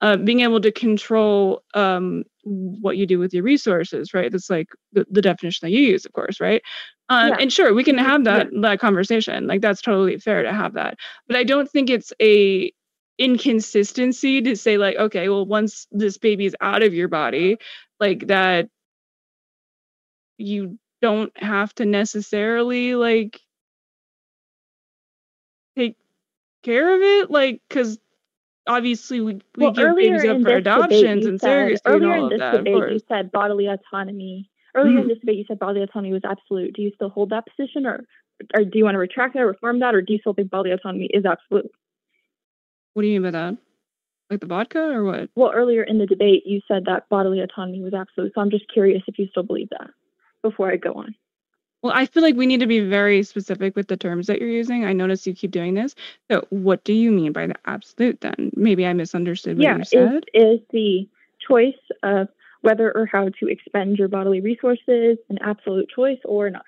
uh, 0.00 0.16
being 0.16 0.40
able 0.40 0.60
to 0.60 0.70
control 0.70 1.62
um, 1.74 2.24
what 2.44 2.96
you 2.96 3.06
do 3.06 3.18
with 3.18 3.34
your 3.34 3.42
resources, 3.42 4.14
right? 4.14 4.30
That's 4.30 4.50
like 4.50 4.68
the, 4.92 5.06
the 5.10 5.22
definition 5.22 5.66
that 5.66 5.72
you 5.72 5.80
use, 5.80 6.04
of 6.04 6.12
course, 6.12 6.40
right? 6.40 6.62
Um, 7.08 7.28
Yeah. 7.28 7.36
And 7.40 7.52
sure, 7.52 7.74
we 7.74 7.84
can 7.84 7.98
have 7.98 8.24
that 8.24 8.48
that 8.62 8.80
conversation. 8.80 9.46
Like 9.46 9.60
that's 9.60 9.82
totally 9.82 10.18
fair 10.18 10.42
to 10.42 10.52
have 10.52 10.74
that. 10.74 10.98
But 11.26 11.36
I 11.36 11.44
don't 11.44 11.70
think 11.70 11.90
it's 11.90 12.12
a 12.22 12.72
inconsistency 13.18 14.40
to 14.42 14.56
say 14.56 14.78
like, 14.78 14.96
okay, 14.96 15.28
well, 15.28 15.44
once 15.46 15.86
this 15.90 16.18
baby 16.18 16.46
is 16.46 16.56
out 16.60 16.82
of 16.82 16.94
your 16.94 17.08
body, 17.08 17.58
like 17.98 18.28
that, 18.28 18.68
you 20.36 20.78
don't 21.02 21.32
have 21.40 21.74
to 21.76 21.84
necessarily 21.84 22.94
like 22.94 23.40
care 26.62 26.94
of 26.94 27.00
it, 27.02 27.30
like 27.30 27.60
because 27.68 27.98
obviously 28.66 29.20
we, 29.20 29.34
we 29.56 29.64
well, 29.64 29.72
give 29.72 29.96
babies 29.96 30.24
up 30.24 30.42
for 30.42 30.54
adoptions 30.54 31.26
and 31.26 31.40
surrogacy 31.40 31.72
and 31.72 31.80
earlier 31.86 32.12
all 32.12 32.18
in 32.18 32.24
of 32.24 32.30
this 32.30 32.38
that, 32.40 32.56
debate, 32.58 32.74
course. 32.74 32.92
you 32.92 33.00
said 33.08 33.32
bodily 33.32 33.66
autonomy. 33.66 34.50
Earlier 34.74 34.98
in 34.98 35.04
Mhm. 35.04 35.08
this 35.08 35.18
debate, 35.20 35.38
you 35.38 35.44
said 35.48 35.58
bodily 35.58 35.82
autonomy 35.82 36.12
was 36.12 36.24
absolute. 36.24 36.74
Do 36.74 36.82
you 36.82 36.92
still 36.94 37.08
hold 37.08 37.30
that 37.30 37.44
position, 37.46 37.86
or 37.86 38.04
or 38.54 38.64
do 38.64 38.78
you 38.78 38.84
want 38.84 38.94
to 38.94 38.98
retract 38.98 39.34
that, 39.34 39.40
or 39.42 39.48
reform 39.48 39.80
that, 39.80 39.94
or 39.94 40.02
do 40.02 40.12
you 40.12 40.18
still 40.20 40.34
think 40.34 40.50
bodily 40.50 40.72
autonomy 40.72 41.06
is 41.06 41.24
absolute? 41.24 41.70
What 42.94 43.02
do 43.02 43.08
you 43.08 43.20
mean 43.20 43.32
by 43.32 43.38
that? 43.38 43.56
Like 44.30 44.40
the 44.40 44.46
vodka 44.46 44.80
or 44.80 45.04
what? 45.04 45.30
Well, 45.34 45.52
earlier 45.54 45.82
in 45.82 45.98
the 45.98 46.06
debate, 46.06 46.42
you 46.44 46.60
said 46.68 46.84
that 46.84 47.08
bodily 47.08 47.40
autonomy 47.40 47.82
was 47.82 47.94
absolute. 47.94 48.32
So 48.34 48.40
I'm 48.40 48.50
just 48.50 48.70
curious 48.72 49.02
if 49.06 49.18
you 49.18 49.26
still 49.30 49.42
believe 49.42 49.70
that 49.70 49.90
before 50.42 50.70
I 50.70 50.76
go 50.76 50.92
on. 50.94 51.14
Well, 51.82 51.92
I 51.94 52.06
feel 52.06 52.24
like 52.24 52.34
we 52.34 52.46
need 52.46 52.60
to 52.60 52.66
be 52.66 52.80
very 52.80 53.22
specific 53.22 53.76
with 53.76 53.86
the 53.86 53.96
terms 53.96 54.26
that 54.26 54.40
you're 54.40 54.48
using. 54.48 54.84
I 54.84 54.92
notice 54.92 55.26
you 55.26 55.34
keep 55.34 55.52
doing 55.52 55.74
this. 55.74 55.94
So, 56.30 56.44
what 56.50 56.82
do 56.84 56.92
you 56.92 57.12
mean 57.12 57.32
by 57.32 57.46
the 57.46 57.54
absolute 57.66 58.20
then? 58.20 58.50
Maybe 58.56 58.84
I 58.84 58.92
misunderstood 58.92 59.58
what 59.58 59.62
yeah, 59.62 59.76
you 59.76 59.84
said. 59.84 60.24
Is, 60.34 60.60
is 60.60 60.60
the 60.70 61.08
choice 61.46 61.74
of 62.02 62.28
whether 62.62 62.90
or 62.92 63.06
how 63.06 63.28
to 63.28 63.46
expend 63.46 63.98
your 63.98 64.08
bodily 64.08 64.40
resources 64.40 65.18
an 65.28 65.38
absolute 65.40 65.88
choice 65.94 66.18
or 66.24 66.50
not? 66.50 66.64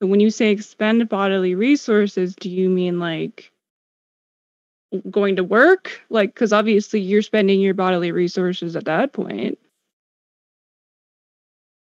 So 0.00 0.06
when 0.06 0.20
you 0.20 0.30
say 0.30 0.50
expend 0.50 1.08
bodily 1.08 1.54
resources, 1.54 2.34
do 2.34 2.48
you 2.48 2.70
mean 2.70 2.98
like 2.98 3.52
going 5.10 5.36
to 5.36 5.44
work? 5.44 6.00
Like, 6.08 6.34
because 6.34 6.52
obviously 6.52 7.00
you're 7.00 7.22
spending 7.22 7.60
your 7.60 7.74
bodily 7.74 8.12
resources 8.12 8.76
at 8.76 8.86
that 8.86 9.12
point. 9.12 9.58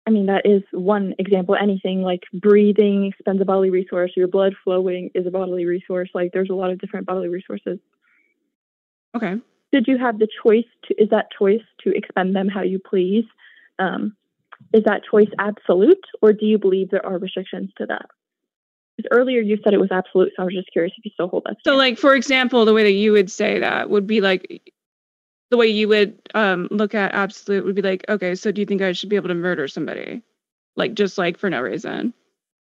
I 0.07 0.11
mean, 0.11 0.27
that 0.27 0.43
is 0.45 0.63
one 0.73 1.15
example. 1.19 1.55
Anything 1.55 2.03
like 2.03 2.23
breathing 2.33 3.07
expends 3.07 3.41
a 3.41 3.45
bodily 3.45 3.71
resource, 3.71 4.13
your 4.17 4.27
blood 4.27 4.55
flowing 4.65 5.11
is 5.15 5.27
a 5.27 5.31
bodily 5.31 5.65
resource. 5.65 6.11
Like, 6.13 6.33
there's 6.33 6.51
a 6.51 6.55
lot 6.55 6.71
of 6.71 6.81
different 6.81 7.07
bodily 7.07 7.29
resources. 7.29 7.79
Okay. 9.15 9.37
Did 9.71 9.87
you 9.87 9.99
have 9.99 10.19
the 10.19 10.29
choice 10.43 10.67
to, 10.87 11.03
is 11.03 11.11
that 11.11 11.29
choice 11.39 11.63
to 11.85 11.97
expend 11.97 12.35
them 12.35 12.49
how 12.49 12.63
you 12.63 12.79
please? 12.79 13.25
Um, 13.79 14.17
is 14.73 14.85
that 14.85 15.03
choice 15.09 15.29
absolute, 15.39 16.05
or 16.21 16.33
do 16.33 16.47
you 16.47 16.59
believe 16.59 16.91
there 16.91 17.05
are 17.05 17.19
restrictions 17.19 17.71
to 17.79 17.87
that? 17.87 18.07
Because 18.97 19.09
earlier 19.11 19.41
you 19.41 19.59
said 19.63 19.73
it 19.73 19.81
was 19.81 19.91
absolute, 19.91 20.33
so 20.37 20.43
I 20.43 20.45
was 20.45 20.55
just 20.55 20.71
curious 20.73 20.93
if 20.99 21.05
you 21.05 21.11
still 21.15 21.29
hold 21.29 21.45
that. 21.47 21.57
So, 21.65 21.77
like, 21.77 21.99
for 21.99 22.15
example, 22.15 22.65
the 22.65 22.75
way 22.75 22.83
that 22.83 22.93
you 22.93 23.13
would 23.13 23.31
say 23.31 23.59
that 23.59 23.89
would 23.89 24.07
be 24.07 24.21
like 24.21 24.73
the 25.53 25.59
way 25.59 25.67
you 25.67 25.87
would 25.87 26.19
um, 26.35 26.67
look 26.71 26.95
at 26.95 27.13
absolute 27.13 27.67
would 27.67 27.75
be 27.75 27.83
like, 27.83 28.07
okay, 28.09 28.35
so 28.35 28.51
do 28.51 28.63
you 28.63 28.67
think 28.67 28.81
I 28.81 28.93
should 28.93 29.11
be 29.11 29.17
able 29.17 29.29
to 29.29 29.35
murder 29.35 29.69
somebody, 29.69 30.23
like 30.77 30.95
just 30.95 31.19
like 31.19 31.39
for 31.39 31.51
no 31.51 31.61
reason, 31.61 32.15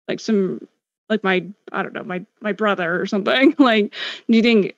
like 0.09 0.19
some 0.19 0.67
like 1.09 1.23
my 1.23 1.47
I 1.71 1.85
don't 1.85 1.93
know 1.93 2.03
my 2.03 2.27
my 2.41 2.51
brother 2.51 3.01
or 3.01 3.07
something. 3.07 3.55
like, 3.61 3.95
do 4.29 4.37
you 4.37 4.43
think 4.43 4.75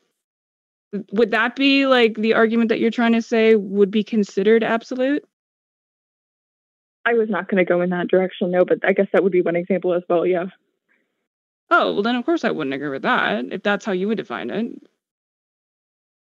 would 1.12 1.30
that 1.30 1.56
be 1.56 1.86
like 1.86 2.16
the 2.16 2.34
argument 2.34 2.68
that 2.68 2.78
you're 2.78 2.90
trying 2.90 3.14
to 3.14 3.22
say 3.22 3.54
would 3.54 3.90
be 3.90 4.04
considered 4.04 4.62
absolute? 4.62 5.24
I 7.06 7.14
was 7.14 7.30
not 7.30 7.48
going 7.48 7.64
to 7.64 7.68
go 7.68 7.80
in 7.80 7.88
that 7.88 8.08
direction, 8.08 8.50
no, 8.50 8.66
but 8.66 8.80
I 8.84 8.92
guess 8.92 9.08
that 9.14 9.22
would 9.22 9.32
be 9.32 9.40
one 9.40 9.56
example 9.56 9.94
as 9.94 10.02
well. 10.10 10.26
Yeah. 10.26 10.48
Oh 11.70 11.94
well, 11.94 12.02
then 12.02 12.16
of 12.16 12.26
course 12.26 12.44
I 12.44 12.50
wouldn't 12.50 12.74
agree 12.74 12.90
with 12.90 13.02
that 13.02 13.46
if 13.50 13.62
that's 13.62 13.86
how 13.86 13.92
you 13.92 14.08
would 14.08 14.18
define 14.18 14.50
it 14.50 14.74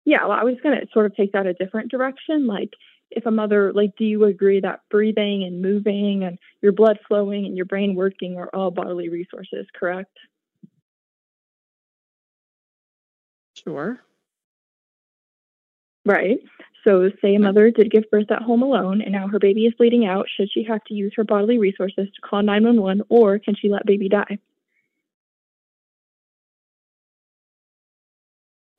yeah, 0.10 0.26
well, 0.26 0.38
I 0.40 0.44
was 0.44 0.56
going 0.64 0.80
to 0.80 0.88
sort 0.92 1.06
of 1.06 1.16
take 1.16 1.34
that 1.34 1.46
a 1.46 1.54
different 1.54 1.92
direction. 1.92 2.48
Like, 2.48 2.72
if 3.12 3.26
a 3.26 3.32
mother, 3.32 3.72
like, 3.74 3.96
do 3.98 4.06
you 4.06 4.24
agree 4.26 4.60
that 4.62 4.82
breathing 4.90 5.44
and 5.44 5.62
moving 5.62 6.24
and 6.24 6.38
your 6.62 6.72
blood 6.72 7.00
flowing 7.08 7.46
and 7.46 7.56
your 7.56 7.66
brain 7.66 7.96
working 7.96 8.38
are 8.38 8.50
all 8.54 8.72
bodily 8.72 9.10
resources, 9.10 9.68
correct? 9.74 10.18
Sure. 13.54 14.02
Right. 16.06 16.40
So, 16.84 17.10
say 17.22 17.36
a 17.36 17.40
mother 17.40 17.72
did 17.72 17.92
give 17.92 18.10
birth 18.10 18.32
at 18.32 18.42
home 18.42 18.64
alone 18.64 19.02
and 19.02 19.12
now 19.12 19.28
her 19.28 19.40
baby 19.40 19.66
is 19.66 19.74
bleeding 19.78 20.06
out. 20.06 20.28
Should 20.36 20.50
she 20.52 20.64
have 20.64 20.84
to 20.86 20.94
use 20.94 21.14
her 21.18 21.24
bodily 21.26 21.58
resources 21.58 22.08
to 22.16 22.22
call 22.22 22.42
911 22.42 23.04
or 23.10 23.38
can 23.40 23.56
she 23.56 23.70
let 23.70 23.86
baby 23.86 24.08
die? 24.10 24.40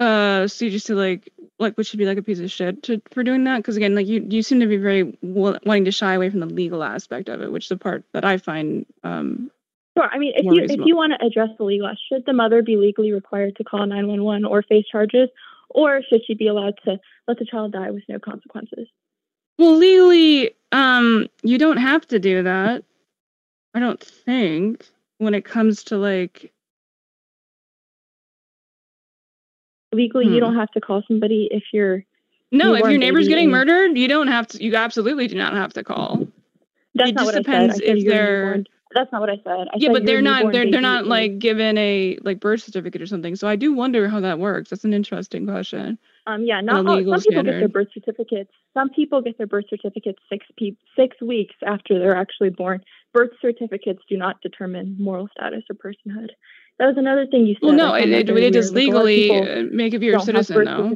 Uh, 0.00 0.48
so 0.48 0.64
you 0.64 0.70
just 0.70 0.86
say 0.86 0.94
like, 0.94 1.30
like, 1.58 1.76
what 1.76 1.86
should 1.86 1.98
be 1.98 2.06
like 2.06 2.16
a 2.16 2.22
piece 2.22 2.40
of 2.40 2.50
shit 2.50 2.82
to, 2.84 3.02
for 3.12 3.22
doing 3.22 3.44
that? 3.44 3.58
Because 3.58 3.76
again, 3.76 3.94
like 3.94 4.06
you, 4.06 4.26
you 4.28 4.42
seem 4.42 4.58
to 4.60 4.66
be 4.66 4.78
very 4.78 5.16
wanting 5.20 5.84
to 5.84 5.92
shy 5.92 6.14
away 6.14 6.30
from 6.30 6.40
the 6.40 6.46
legal 6.46 6.82
aspect 6.82 7.28
of 7.28 7.42
it, 7.42 7.52
which 7.52 7.66
is 7.66 7.68
the 7.68 7.76
part 7.76 8.02
that 8.14 8.24
I 8.24 8.38
find. 8.38 8.86
Um, 9.04 9.50
sure. 9.96 10.08
I 10.10 10.18
mean, 10.18 10.32
if 10.34 10.44
you 10.44 10.52
reasonable. 10.52 10.82
if 10.82 10.86
you 10.86 10.96
want 10.96 11.12
to 11.20 11.26
address 11.26 11.50
the 11.58 11.64
legal, 11.64 11.92
should 12.10 12.24
the 12.24 12.32
mother 12.32 12.62
be 12.62 12.76
legally 12.76 13.12
required 13.12 13.56
to 13.56 13.64
call 13.64 13.84
nine 13.86 14.08
one 14.08 14.24
one 14.24 14.46
or 14.46 14.62
face 14.62 14.86
charges, 14.90 15.28
or 15.68 16.00
should 16.08 16.22
she 16.26 16.32
be 16.32 16.48
allowed 16.48 16.78
to 16.86 16.98
let 17.28 17.38
the 17.38 17.44
child 17.44 17.72
die 17.72 17.90
with 17.90 18.04
no 18.08 18.18
consequences? 18.18 18.88
Well, 19.58 19.76
legally, 19.76 20.52
um, 20.72 21.28
you 21.42 21.58
don't 21.58 21.76
have 21.76 22.06
to 22.08 22.18
do 22.18 22.42
that. 22.42 22.84
I 23.74 23.80
don't 23.80 24.02
think 24.02 24.86
when 25.18 25.34
it 25.34 25.44
comes 25.44 25.84
to 25.84 25.98
like 25.98 26.50
legally 29.92 30.26
hmm. 30.26 30.34
you 30.34 30.40
don't 30.40 30.56
have 30.56 30.70
to 30.70 30.80
call 30.80 31.02
somebody 31.08 31.48
if 31.50 31.62
you're 31.72 32.04
no 32.50 32.74
if 32.74 32.82
your 32.82 32.98
neighbor's 32.98 33.28
getting 33.28 33.50
murdered 33.50 33.96
you 33.96 34.08
don't 34.08 34.28
have 34.28 34.46
to 34.46 34.62
you 34.62 34.74
absolutely 34.74 35.26
do 35.26 35.36
not 35.36 35.54
have 35.54 35.72
to 35.72 35.84
call 35.84 36.26
that's 36.94 37.10
it 37.10 37.14
not 37.14 37.24
just 37.24 37.34
what 37.34 37.44
depends 37.44 37.74
I 37.76 37.78
said. 37.78 37.88
I 37.88 37.98
if 37.98 38.04
they're 38.06 38.64
that's 38.94 39.12
not 39.12 39.20
what 39.20 39.30
I 39.30 39.36
said. 39.36 39.68
I 39.72 39.76
yeah, 39.76 39.88
said 39.88 39.92
but 39.92 40.06
they're 40.06 40.22
not 40.22 40.52
they're 40.52 40.68
they're 40.68 40.80
not 40.80 41.06
like 41.06 41.38
given 41.38 41.78
a 41.78 42.18
like 42.22 42.40
birth 42.40 42.62
certificate 42.62 43.00
or 43.00 43.06
something. 43.06 43.36
So 43.36 43.46
I 43.46 43.54
do 43.54 43.72
wonder 43.72 44.08
how 44.08 44.18
that 44.20 44.40
works. 44.40 44.70
That's 44.70 44.84
an 44.84 44.92
interesting 44.92 45.46
question. 45.46 45.96
Um, 46.26 46.44
yeah, 46.44 46.60
not 46.60 46.86
all, 46.86 46.96
some 46.96 47.20
people 47.22 47.42
get 47.44 47.44
their 47.44 47.68
birth 47.68 47.88
certificates. 47.94 48.50
Some 48.74 48.90
people 48.90 49.22
get 49.22 49.38
their 49.38 49.46
birth 49.46 49.66
certificates 49.70 50.18
six 50.28 50.44
pe- 50.58 50.76
six 50.96 51.16
weeks 51.22 51.54
after 51.64 51.98
they're 51.98 52.16
actually 52.16 52.50
born. 52.50 52.82
Birth 53.12 53.30
certificates 53.40 54.02
do 54.08 54.16
not 54.16 54.40
determine 54.40 54.96
moral 54.98 55.28
status 55.36 55.62
or 55.70 55.76
personhood. 55.76 56.30
That 56.80 56.86
was 56.86 56.96
another 56.96 57.26
thing 57.26 57.46
you 57.46 57.56
said. 57.56 57.62
Well, 57.62 57.72
no, 57.74 57.94
it, 57.94 58.08
it, 58.08 58.30
it 58.30 58.50
does 58.54 58.72
legally 58.72 59.68
make 59.70 59.92
if 59.92 60.00
you're 60.00 60.16
a 60.16 60.20
citizen, 60.20 60.64
though. 60.64 60.94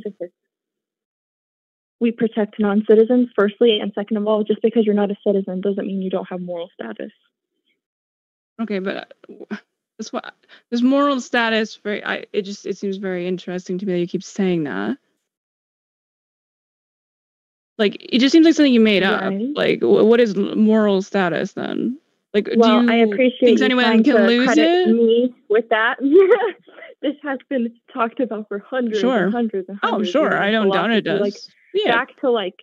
We 2.01 2.11
protect 2.11 2.59
non 2.59 2.85
citizens, 2.89 3.28
firstly, 3.37 3.80
and 3.80 3.93
second 3.95 4.16
of 4.16 4.26
all, 4.26 4.45
just 4.45 4.62
because 4.62 4.87
you're 4.87 4.95
not 4.95 5.11
a 5.11 5.16
citizen 5.26 5.61
doesn't 5.61 5.87
mean 5.87 6.01
you 6.01 6.09
don't 6.09 6.26
have 6.30 6.41
moral 6.41 6.70
status. 6.72 7.12
Okay, 8.62 8.78
but 8.78 9.12
uh, 9.51 9.57
this 9.99 10.11
what 10.11 10.35
this 10.70 10.80
moral 10.80 11.20
status 11.20 11.76
very 11.76 12.03
I 12.03 12.24
it 12.32 12.43
just 12.43 12.64
it 12.64 12.78
seems 12.78 12.97
very 12.97 13.28
interesting 13.28 13.76
to 13.78 13.85
me 13.85 13.93
that 13.93 13.99
you 13.99 14.07
keep 14.07 14.24
saying 14.24 14.64
that. 14.64 14.97
Like 17.76 17.97
it 18.01 18.20
just 18.20 18.32
seems 18.32 18.47
like 18.47 18.55
something 18.55 18.72
you 18.72 18.80
made 18.80 19.03
right. 19.03 19.22
up. 19.22 19.35
Like 19.55 19.80
what 19.82 20.18
is 20.18 20.35
moral 20.35 21.03
status 21.03 21.53
then? 21.53 21.99
Like, 22.35 22.49
well, 22.57 22.82
do 22.82 22.91
I 22.91 22.97
appreciate 22.97 23.62
anyone 23.62 24.03
can 24.03 24.26
lose 24.26 24.59
it? 24.59 24.89
Me 24.89 25.32
with 25.49 25.68
that. 25.68 25.99
this 27.01 27.14
has 27.22 27.39
been 27.49 27.72
talked 27.93 28.18
about 28.18 28.49
for 28.49 28.59
hundreds 28.59 28.99
sure. 28.99 29.24
and 29.24 29.32
hundreds 29.32 29.68
and 29.68 29.78
oh, 29.85 29.91
hundreds. 29.91 30.11
Oh, 30.11 30.12
sure. 30.12 30.37
I 30.37 30.51
don't 30.51 30.68
doubt 30.68 30.91
it 30.91 31.03
does. 31.03 31.20
Like 31.20 31.35
yeah. 31.72 31.93
back 31.93 32.20
to 32.22 32.30
like 32.30 32.55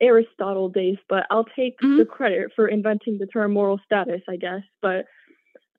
Aristotle 0.00 0.68
days, 0.68 0.96
but 1.08 1.24
I'll 1.30 1.44
take 1.44 1.78
mm-hmm. 1.78 1.98
the 1.98 2.04
credit 2.04 2.50
for 2.56 2.66
inventing 2.66 3.18
the 3.18 3.26
term 3.26 3.52
moral 3.52 3.78
status, 3.84 4.22
I 4.28 4.36
guess. 4.36 4.62
But 4.82 5.06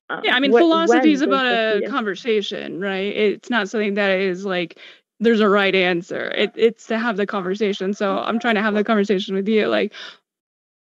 um, 0.09 0.21
yeah, 0.23 0.33
I 0.33 0.39
mean, 0.39 0.51
philosophy 0.51 1.11
is 1.11 1.21
about 1.21 1.45
a 1.45 1.85
conversation, 1.89 2.79
right? 2.79 3.13
It's 3.13 3.49
not 3.49 3.67
something 3.69 3.95
that 3.95 4.11
is 4.19 4.45
like 4.45 4.79
there's 5.19 5.41
a 5.41 5.49
right 5.49 5.75
answer. 5.75 6.31
It, 6.31 6.53
it's 6.55 6.87
to 6.87 6.97
have 6.97 7.17
the 7.17 7.25
conversation. 7.25 7.93
So 7.93 8.19
I'm 8.19 8.39
trying 8.39 8.55
to 8.55 8.61
have 8.61 8.73
the 8.73 8.85
conversation 8.85 9.35
with 9.35 9.49
you. 9.49 9.67
Like, 9.67 9.91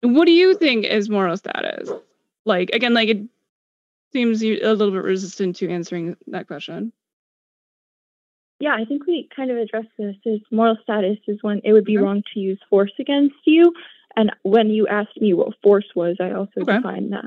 what 0.02 0.26
do 0.26 0.32
you 0.32 0.54
think 0.54 0.84
is 0.84 1.08
moral 1.08 1.36
status? 1.36 1.90
Like 2.48 2.70
again 2.72 2.94
like 2.94 3.08
it 3.08 3.22
seems 4.12 4.42
a 4.42 4.48
little 4.48 4.90
bit 4.90 5.04
resistant 5.04 5.56
to 5.56 5.68
answering 5.70 6.16
that 6.26 6.46
question. 6.48 6.92
Yeah 8.58 8.74
i 8.74 8.84
think 8.84 9.06
we 9.06 9.28
kind 9.34 9.50
of 9.52 9.58
addressed 9.58 9.88
this. 9.96 10.16
Is 10.24 10.40
moral 10.50 10.76
status 10.82 11.18
is 11.28 11.38
when 11.42 11.60
it 11.62 11.72
would 11.72 11.84
be 11.84 11.96
okay. 11.96 12.04
wrong 12.04 12.22
to 12.34 12.40
use 12.40 12.58
force 12.68 12.92
against 12.98 13.36
you. 13.44 13.72
And 14.16 14.32
when 14.42 14.70
you 14.70 14.88
asked 14.88 15.20
me 15.20 15.32
what 15.34 15.54
force 15.62 15.86
was 15.94 16.16
i 16.20 16.32
also 16.32 16.62
okay. 16.62 16.76
defined 16.76 17.12
that. 17.12 17.26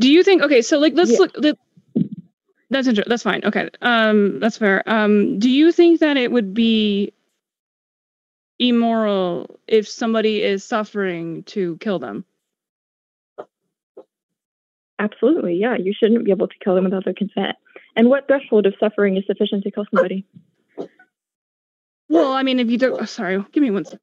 Do 0.00 0.10
you 0.10 0.22
think 0.22 0.42
okay 0.42 0.62
so 0.62 0.78
like 0.78 0.94
let's 0.94 1.12
yeah. 1.12 1.18
look 1.18 1.32
let, 1.36 1.58
that's 2.70 2.86
interesting 2.86 3.10
that's 3.10 3.24
fine. 3.24 3.42
Okay 3.44 3.68
um 3.82 4.40
that's 4.40 4.56
fair. 4.56 4.82
Um 4.86 5.38
do 5.38 5.50
you 5.50 5.72
think 5.72 6.00
that 6.00 6.16
it 6.16 6.32
would 6.32 6.54
be 6.54 7.12
immoral 8.58 9.60
if 9.66 9.86
somebody 9.86 10.42
is 10.42 10.64
suffering 10.64 11.42
to 11.44 11.76
kill 11.78 11.98
them 11.98 12.24
Absolutely, 14.98 15.54
yeah. 15.54 15.76
You 15.76 15.92
shouldn't 15.98 16.24
be 16.24 16.30
able 16.30 16.48
to 16.48 16.54
kill 16.62 16.74
them 16.74 16.84
without 16.84 17.04
their 17.04 17.14
consent. 17.14 17.56
And 17.96 18.08
what 18.08 18.26
threshold 18.26 18.66
of 18.66 18.74
suffering 18.80 19.16
is 19.16 19.24
sufficient 19.26 19.64
to 19.64 19.70
kill 19.70 19.86
somebody? 19.94 20.24
Well, 22.08 22.32
I 22.32 22.42
mean, 22.42 22.58
if 22.58 22.70
you 22.70 22.78
don't, 22.78 23.00
oh, 23.00 23.04
sorry, 23.04 23.44
give 23.52 23.62
me 23.62 23.70
one 23.70 23.84
second. 23.84 24.00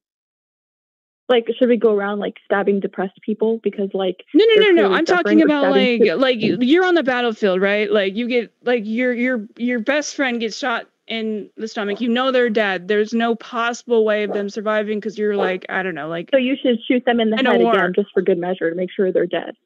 Like, 1.28 1.48
should 1.58 1.68
we 1.68 1.76
go 1.76 1.92
around 1.92 2.20
like 2.20 2.36
stabbing 2.44 2.78
depressed 2.78 3.20
people 3.20 3.58
because, 3.64 3.90
like, 3.92 4.22
no, 4.32 4.44
no, 4.54 4.66
no, 4.66 4.88
no. 4.88 4.94
I'm 4.94 5.04
talking 5.04 5.42
about 5.42 5.72
like, 5.72 6.02
like 6.16 6.36
you're 6.38 6.84
on 6.84 6.94
the 6.94 7.02
battlefield, 7.02 7.60
right? 7.60 7.90
Like, 7.90 8.14
you 8.14 8.28
get 8.28 8.52
like 8.62 8.82
your 8.84 9.12
your 9.12 9.44
your 9.56 9.80
best 9.80 10.14
friend 10.14 10.38
gets 10.38 10.56
shot 10.56 10.86
in 11.08 11.50
the 11.56 11.66
stomach. 11.66 12.00
You 12.00 12.10
know 12.10 12.30
they're 12.30 12.48
dead. 12.48 12.86
There's 12.86 13.12
no 13.12 13.34
possible 13.34 14.04
way 14.04 14.22
of 14.22 14.32
them 14.32 14.48
surviving 14.48 15.00
because 15.00 15.18
you're 15.18 15.34
like, 15.34 15.66
I 15.68 15.82
don't 15.82 15.96
know, 15.96 16.08
like. 16.08 16.28
So 16.30 16.38
you 16.38 16.54
should 16.62 16.78
shoot 16.86 17.04
them 17.04 17.18
in 17.18 17.30
the 17.30 17.36
head 17.36 17.60
again, 17.60 17.92
just 17.92 18.12
for 18.14 18.22
good 18.22 18.38
measure, 18.38 18.70
to 18.70 18.76
make 18.76 18.90
sure 18.94 19.10
they're 19.10 19.26
dead. 19.26 19.56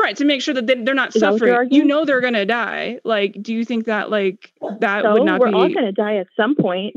Right, 0.00 0.16
to 0.16 0.24
make 0.24 0.40
sure 0.42 0.54
that 0.54 0.66
they, 0.66 0.74
they're 0.82 0.94
not 0.94 1.14
Is 1.14 1.22
what 1.22 1.38
suffering. 1.38 1.68
You 1.70 1.84
know 1.84 2.04
they're 2.04 2.20
gonna 2.20 2.46
die. 2.46 3.00
Like, 3.04 3.36
do 3.40 3.52
you 3.52 3.64
think 3.64 3.86
that 3.86 4.10
like 4.10 4.52
that 4.78 5.02
so 5.02 5.12
would 5.12 5.24
not 5.24 5.40
we're 5.40 5.48
be? 5.48 5.54
all 5.54 5.68
going 5.68 5.84
to 5.84 5.92
die 5.92 6.16
at 6.16 6.28
some 6.36 6.54
point. 6.56 6.96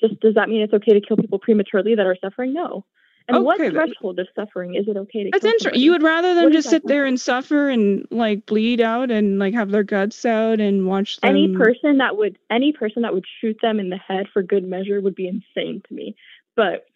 Just 0.00 0.18
does 0.20 0.34
that 0.34 0.48
mean 0.48 0.62
it's 0.62 0.72
okay 0.72 0.92
to 0.92 1.00
kill 1.00 1.16
people 1.16 1.38
prematurely 1.38 1.94
that 1.94 2.06
are 2.06 2.16
suffering? 2.20 2.52
No. 2.52 2.84
And 3.26 3.44
what 3.44 3.60
Okay, 3.60 3.64
then. 3.64 3.74
threshold 3.74 4.18
of 4.20 4.28
suffering 4.34 4.74
is 4.74 4.88
it 4.88 4.96
okay 4.96 5.24
to 5.24 5.30
That's 5.30 5.44
interesting. 5.44 5.82
You 5.82 5.90
would 5.92 6.02
rather 6.02 6.34
them 6.34 6.44
What 6.44 6.52
just 6.54 6.70
sit 6.70 6.86
there 6.86 7.04
and 7.04 7.20
suffer 7.20 7.68
and 7.68 8.06
like 8.10 8.46
bleed 8.46 8.80
out 8.80 9.10
and 9.10 9.38
like 9.38 9.52
have 9.52 9.70
their 9.70 9.82
guts 9.82 10.24
out 10.24 10.60
and 10.60 10.86
watch 10.86 11.18
them. 11.20 11.30
any 11.30 11.54
person 11.54 11.98
that 11.98 12.16
would 12.16 12.38
any 12.50 12.72
person 12.72 13.02
that 13.02 13.12
would 13.12 13.26
shoot 13.40 13.58
them 13.60 13.78
in 13.80 13.90
the 13.90 13.98
head 13.98 14.26
for 14.32 14.42
good 14.42 14.66
measure 14.66 15.00
would 15.02 15.14
be 15.14 15.28
insane 15.28 15.82
to 15.88 15.94
me. 15.94 16.16
But 16.56 16.86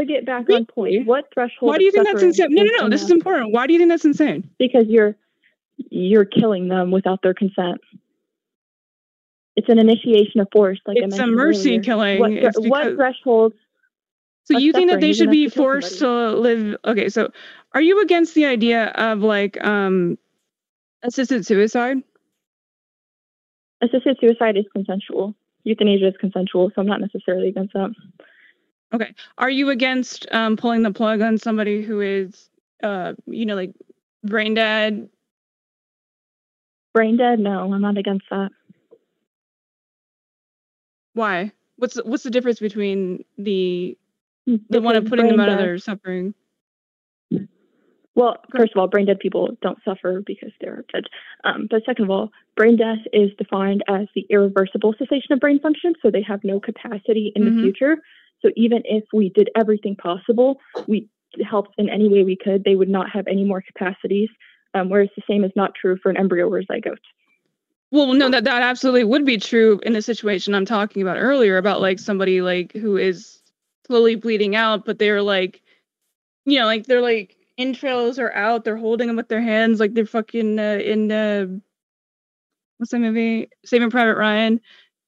to 0.00 0.06
get 0.06 0.26
back 0.26 0.40
on 0.40 0.46
Really? 0.46 0.64
point, 0.64 1.06
what 1.06 1.28
threshold? 1.32 1.70
Why 1.70 1.78
do 1.78 1.84
you 1.84 1.92
think 1.92 2.06
that's 2.06 2.22
insane? 2.22 2.48
No, 2.50 2.62
no, 2.62 2.70
no. 2.84 2.88
This 2.88 3.02
is 3.02 3.10
important. 3.10 3.52
Why 3.52 3.66
do 3.66 3.72
you 3.72 3.78
think 3.78 3.90
that's 3.90 4.04
insane? 4.04 4.50
because 4.58 4.86
you're 4.88 5.16
you're 5.90 6.24
killing 6.24 6.68
them 6.68 6.90
without 6.90 7.22
their 7.22 7.34
consent. 7.34 7.80
It's 9.56 9.68
an 9.68 9.78
initiation 9.78 10.40
of 10.40 10.48
force, 10.52 10.80
like 10.86 10.98
it's 11.00 11.18
a 11.18 11.26
mercy 11.26 11.70
earlier. 11.70 11.82
killing. 11.82 12.18
What, 12.20 12.32
It's 12.32 12.58
what 12.58 12.94
threshold? 12.94 13.54
So 14.44 14.56
you 14.56 14.72
think 14.72 14.90
that 14.90 15.00
they 15.00 15.12
should 15.12 15.30
be 15.30 15.48
to 15.48 15.50
forced 15.50 15.98
to 15.98 16.30
live? 16.32 16.76
Okay, 16.84 17.08
so 17.08 17.30
are 17.74 17.80
you 17.80 18.00
against 18.00 18.34
the 18.34 18.46
idea 18.46 18.86
of 18.86 19.20
like 19.20 19.62
um 19.64 20.16
assisted 21.02 21.44
suicide? 21.44 21.98
Assisted 23.82 24.16
suicide 24.20 24.56
is 24.56 24.64
consensual. 24.72 25.34
Euthanasia 25.64 26.08
is 26.08 26.14
consensual, 26.18 26.70
so 26.74 26.80
I'm 26.80 26.86
not 26.86 27.00
necessarily 27.00 27.48
against 27.48 27.74
that. 27.74 27.90
Okay. 28.92 29.14
Are 29.36 29.50
you 29.50 29.70
against 29.70 30.26
um 30.32 30.56
pulling 30.56 30.82
the 30.82 30.92
plug 30.92 31.20
on 31.20 31.38
somebody 31.38 31.82
who 31.82 32.00
is 32.00 32.48
uh 32.82 33.14
you 33.26 33.46
know 33.46 33.54
like 33.54 33.74
brain 34.24 34.54
dead? 34.54 35.08
Brain 36.94 37.16
dead? 37.16 37.38
No, 37.38 37.72
I'm 37.72 37.80
not 37.80 37.98
against 37.98 38.24
that. 38.30 38.50
Why? 41.14 41.52
What's 41.76 41.94
the, 41.94 42.02
what's 42.04 42.22
the 42.22 42.30
difference 42.30 42.60
between 42.60 43.24
the 43.36 43.96
the 44.46 44.58
Because 44.68 44.82
one 44.82 44.96
of 44.96 45.04
putting 45.06 45.28
them 45.28 45.40
out 45.40 45.50
of 45.50 45.58
their 45.58 45.78
suffering? 45.78 46.34
Well, 48.14 48.36
first 48.56 48.72
of 48.74 48.80
all, 48.80 48.88
brain 48.88 49.06
dead 49.06 49.20
people 49.20 49.56
don't 49.62 49.78
suffer 49.84 50.22
because 50.26 50.50
they're 50.60 50.84
dead. 50.92 51.04
Um, 51.44 51.68
but 51.70 51.84
second 51.86 52.06
of 52.06 52.10
all, 52.10 52.30
brain 52.56 52.76
death 52.76 52.98
is 53.12 53.30
defined 53.38 53.84
as 53.86 54.08
the 54.16 54.26
irreversible 54.28 54.94
cessation 54.98 55.32
of 55.32 55.38
brain 55.38 55.60
function, 55.60 55.94
so 56.02 56.10
they 56.10 56.22
have 56.22 56.42
no 56.42 56.58
capacity 56.58 57.32
in 57.36 57.42
Mhm. 57.42 57.54
the 57.54 57.60
future. 57.62 57.96
So 58.42 58.50
even 58.56 58.82
if 58.84 59.04
we 59.12 59.30
did 59.30 59.50
everything 59.56 59.96
possible, 59.96 60.60
we 60.86 61.08
helped 61.48 61.74
in 61.78 61.88
any 61.88 62.08
way 62.08 62.24
we 62.24 62.36
could, 62.36 62.64
they 62.64 62.74
would 62.74 62.88
not 62.88 63.10
have 63.10 63.26
any 63.26 63.44
more 63.44 63.62
capacities. 63.62 64.28
Um, 64.74 64.90
whereas 64.90 65.08
the 65.16 65.22
same 65.28 65.44
is 65.44 65.52
not 65.56 65.74
true 65.74 65.96
for 66.02 66.10
an 66.10 66.16
embryo 66.16 66.48
or 66.48 66.62
zygote. 66.62 66.98
Well, 67.90 68.12
no, 68.12 68.30
that 68.30 68.44
that 68.44 68.62
absolutely 68.62 69.04
would 69.04 69.24
be 69.24 69.38
true 69.38 69.80
in 69.82 69.94
the 69.94 70.02
situation 70.02 70.54
I'm 70.54 70.66
talking 70.66 71.00
about 71.00 71.16
earlier 71.16 71.56
about 71.56 71.80
like 71.80 71.98
somebody 71.98 72.42
like 72.42 72.72
who 72.72 72.98
is 72.98 73.40
slowly 73.86 74.14
bleeding 74.14 74.54
out, 74.54 74.84
but 74.84 74.98
they're 74.98 75.22
like, 75.22 75.62
you 76.44 76.58
know, 76.58 76.66
like 76.66 76.84
they're 76.84 77.00
like 77.00 77.36
intros 77.58 78.18
are 78.18 78.32
out, 78.34 78.64
they're 78.64 78.76
holding 78.76 79.06
them 79.06 79.16
with 79.16 79.28
their 79.28 79.40
hands, 79.40 79.80
like 79.80 79.94
they're 79.94 80.04
fucking 80.04 80.58
uh, 80.58 80.78
in 80.84 81.10
uh, 81.10 81.46
what's 82.76 82.92
that 82.92 83.00
movie? 83.00 83.48
Saving 83.64 83.90
Private 83.90 84.16
Ryan. 84.16 84.60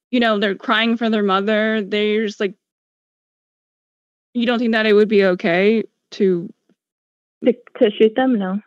You 0.09 0.19
know, 0.19 0.39
they're 0.39 0.55
crying 0.55 0.97
for 0.97 1.09
their 1.09 1.23
mother. 1.23 1.81
They're 1.81 2.25
just 2.25 2.39
like, 2.39 2.55
you 4.33 4.45
don't 4.45 4.59
think 4.59 4.71
that 4.73 4.85
it 4.85 4.93
would 4.93 5.09
be 5.09 5.25
okay 5.25 5.83
to 6.11 6.51
To, 7.45 7.53
to 7.79 7.91
shoot 7.91 8.13
them, 8.15 8.37
no. 8.39 8.59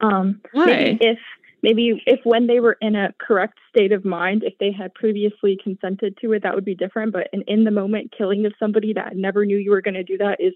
Um, 0.00 0.40
why? 0.52 0.66
maybe 0.66 0.98
if 1.00 1.18
maybe 1.62 2.02
if 2.06 2.20
when 2.24 2.48
they 2.48 2.58
were 2.60 2.76
in 2.80 2.96
a 2.96 3.14
correct 3.24 3.58
state 3.70 3.92
of 3.92 4.04
mind 4.04 4.42
if 4.44 4.54
they 4.58 4.72
had 4.72 4.92
previously 4.94 5.56
consented 5.62 6.16
to 6.20 6.32
it 6.32 6.42
that 6.42 6.54
would 6.56 6.64
be 6.64 6.74
different 6.74 7.12
but 7.12 7.28
an 7.32 7.44
in 7.46 7.62
the 7.62 7.70
moment 7.70 8.12
killing 8.16 8.44
of 8.44 8.52
somebody 8.58 8.92
that 8.92 9.14
never 9.16 9.46
knew 9.46 9.56
you 9.56 9.70
were 9.70 9.80
going 9.80 9.94
to 9.94 10.02
do 10.02 10.18
that 10.18 10.38
is 10.40 10.52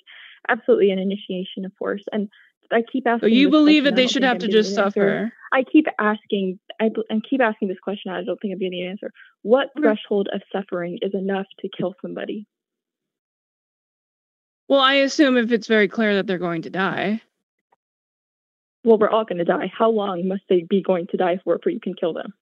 absolutely 0.48 0.90
an 0.90 0.98
initiation 0.98 1.64
of 1.64 1.72
force 1.78 2.02
and 2.10 2.28
i 2.72 2.82
keep 2.92 3.04
So 3.04 3.10
asking 3.12 3.30
you 3.34 3.50
believe 3.50 3.84
that 3.84 3.94
they 3.94 4.08
should 4.08 4.24
have 4.24 4.34
I'm 4.34 4.40
to 4.40 4.48
just 4.48 4.74
suffer? 4.74 5.32
i 5.52 5.62
keep 5.62 5.86
asking 6.00 6.58
I, 6.80 6.90
I 7.08 7.20
keep 7.30 7.40
asking 7.40 7.68
this 7.68 7.78
question 7.80 8.10
i 8.10 8.24
don't 8.24 8.40
think 8.42 8.52
i'm 8.52 8.58
getting 8.58 8.82
an 8.82 8.90
answer 8.90 9.12
what 9.42 9.68
threshold 9.78 10.28
of 10.34 10.42
suffering 10.50 10.98
is 11.02 11.14
enough 11.14 11.46
to 11.60 11.68
kill 11.68 11.94
somebody 12.02 12.48
Well, 14.68 14.80
I 14.80 14.94
assume 14.94 15.36
if 15.36 15.52
it's 15.52 15.66
very 15.68 15.88
clear 15.88 16.14
that 16.16 16.26
they're 16.26 16.38
going 16.38 16.62
to 16.62 16.70
die. 16.70 17.22
well 18.84 18.98
we're 18.98 19.10
all 19.10 19.24
going 19.24 19.38
to 19.38 19.44
die 19.44 19.70
how 19.76 19.90
long 19.90 20.26
must 20.28 20.42
they 20.48 20.62
be 20.62 20.80
going 20.82 21.06
to 21.08 21.16
die 21.16 21.38
for 21.44 21.56
before 21.56 21.72
you 21.72 21.80
can 21.80 21.94
kill 21.94 22.12
them 22.12 22.34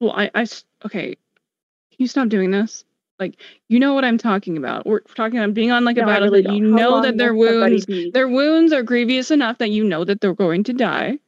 Well, 0.00 0.12
I, 0.12 0.30
I, 0.34 0.46
okay. 0.86 1.08
Can 1.14 1.96
you 1.98 2.06
stop 2.08 2.28
doing 2.28 2.50
this? 2.50 2.84
Like, 3.20 3.36
you 3.68 3.78
know 3.78 3.94
what 3.94 4.04
I'm 4.04 4.18
talking 4.18 4.56
about. 4.56 4.84
We're 4.86 5.00
talking 5.00 5.38
about 5.38 5.54
being 5.54 5.70
on 5.70 5.84
like 5.84 5.96
a 5.96 6.00
No, 6.00 6.06
I 6.06 6.12
battle 6.14 6.28
really 6.30 6.42
that 6.42 6.52
you 6.54 6.62
don't. 6.64 6.74
Know 6.74 7.02
that 7.02 7.18
their 7.18 7.34
wounds, 7.34 7.86
their 8.12 8.28
wounds 8.28 8.72
are 8.72 8.82
grievous 8.82 9.30
enough 9.30 9.58
that 9.58 9.70
you 9.70 9.84
know 9.84 10.04
that 10.04 10.20
they're 10.20 10.34
going 10.34 10.64
to 10.64 10.72
die. 10.72 11.18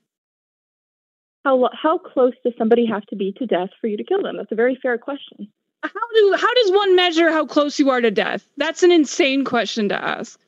how, 1.44 1.68
how 1.72 1.98
close 1.98 2.32
does 2.42 2.54
somebody 2.58 2.86
have 2.86 3.04
to 3.06 3.16
be 3.16 3.32
to 3.38 3.46
death 3.46 3.70
for 3.80 3.86
you 3.86 3.96
to 3.98 4.04
kill 4.04 4.22
them 4.22 4.36
that's 4.38 4.50
a 4.52 4.56
very 4.56 4.76
fair 4.82 4.96
question 4.98 5.48
How 5.84 5.90
do 6.14 6.36
how 6.38 6.54
does 6.54 6.70
one 6.72 6.96
measure 6.96 7.30
how 7.30 7.44
close 7.46 7.78
you 7.78 7.90
are 7.90 8.00
to 8.00 8.10
death? 8.10 8.48
That's 8.56 8.82
an 8.82 8.90
insane 8.90 9.44
question 9.44 9.90
to 9.90 10.02
ask. 10.02 10.40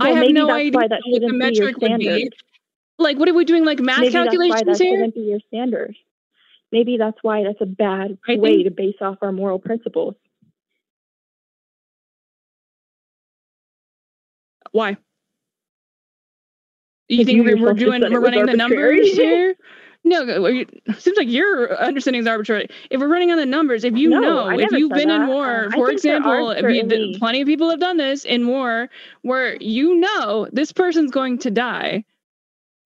I 0.00 0.10
have 0.10 0.28
no 0.30 0.50
idea 0.50 0.70
what 0.72 0.88
the 0.90 1.02
shouldn't 1.12 1.20
be 1.20 1.26
your 1.56 1.66
metric 1.66 1.76
would 1.78 1.98
be. 1.98 2.30
Like, 2.98 3.18
what 3.18 3.28
are 3.28 3.34
we 3.34 3.44
doing? 3.44 3.64
Like 3.64 3.80
math 3.80 3.98
Maybe 4.00 4.12
that's 4.12 4.26
why 4.26 4.30
calculations 4.30 4.78
that 4.78 4.84
here? 4.84 4.96
shouldn't 4.98 5.14
be 5.14 5.20
your 5.22 5.40
standard. 5.48 5.96
Maybe 6.70 6.96
that's 6.96 7.18
why 7.22 7.42
that's 7.42 7.60
a 7.60 7.66
bad 7.66 8.18
I 8.28 8.36
way 8.36 8.56
think- 8.62 8.64
to 8.66 8.70
base 8.70 8.96
off 9.00 9.18
our 9.22 9.32
moral 9.32 9.58
principles. 9.58 10.14
Why? 14.72 14.96
You 17.08 17.24
think 17.24 17.44
we're, 17.44 17.60
we're 17.60 17.74
doing 17.74 18.02
we're 18.10 18.20
running 18.20 18.46
the 18.46 18.56
numbers 18.56 19.12
here? 19.16 19.54
No, 20.06 20.44
uh, 20.44 20.48
you- 20.48 20.66
seems 20.98 21.16
like 21.16 21.30
your 21.30 21.80
understanding 21.80 22.20
is 22.20 22.26
arbitrary. 22.28 22.68
If 22.90 23.00
we're 23.00 23.08
running 23.08 23.30
on 23.30 23.38
the 23.38 23.46
numbers, 23.46 23.84
if 23.84 23.96
you 23.96 24.10
No, 24.10 24.20
know, 24.20 24.48
if 24.50 24.70
you've 24.72 24.90
been 24.92 25.10
in 25.10 25.26
war, 25.26 25.70
for 25.72 25.90
example, 25.90 26.50
if 26.50 26.62
you, 26.62 27.18
plenty 27.18 27.40
of 27.40 27.46
people 27.46 27.70
have 27.70 27.80
done 27.80 27.96
this 27.96 28.24
in 28.24 28.46
war, 28.46 28.90
where 29.22 29.56
you 29.56 29.94
know 29.96 30.46
this 30.52 30.72
person's 30.72 31.10
going 31.10 31.38
to 31.38 31.50
die, 31.50 32.04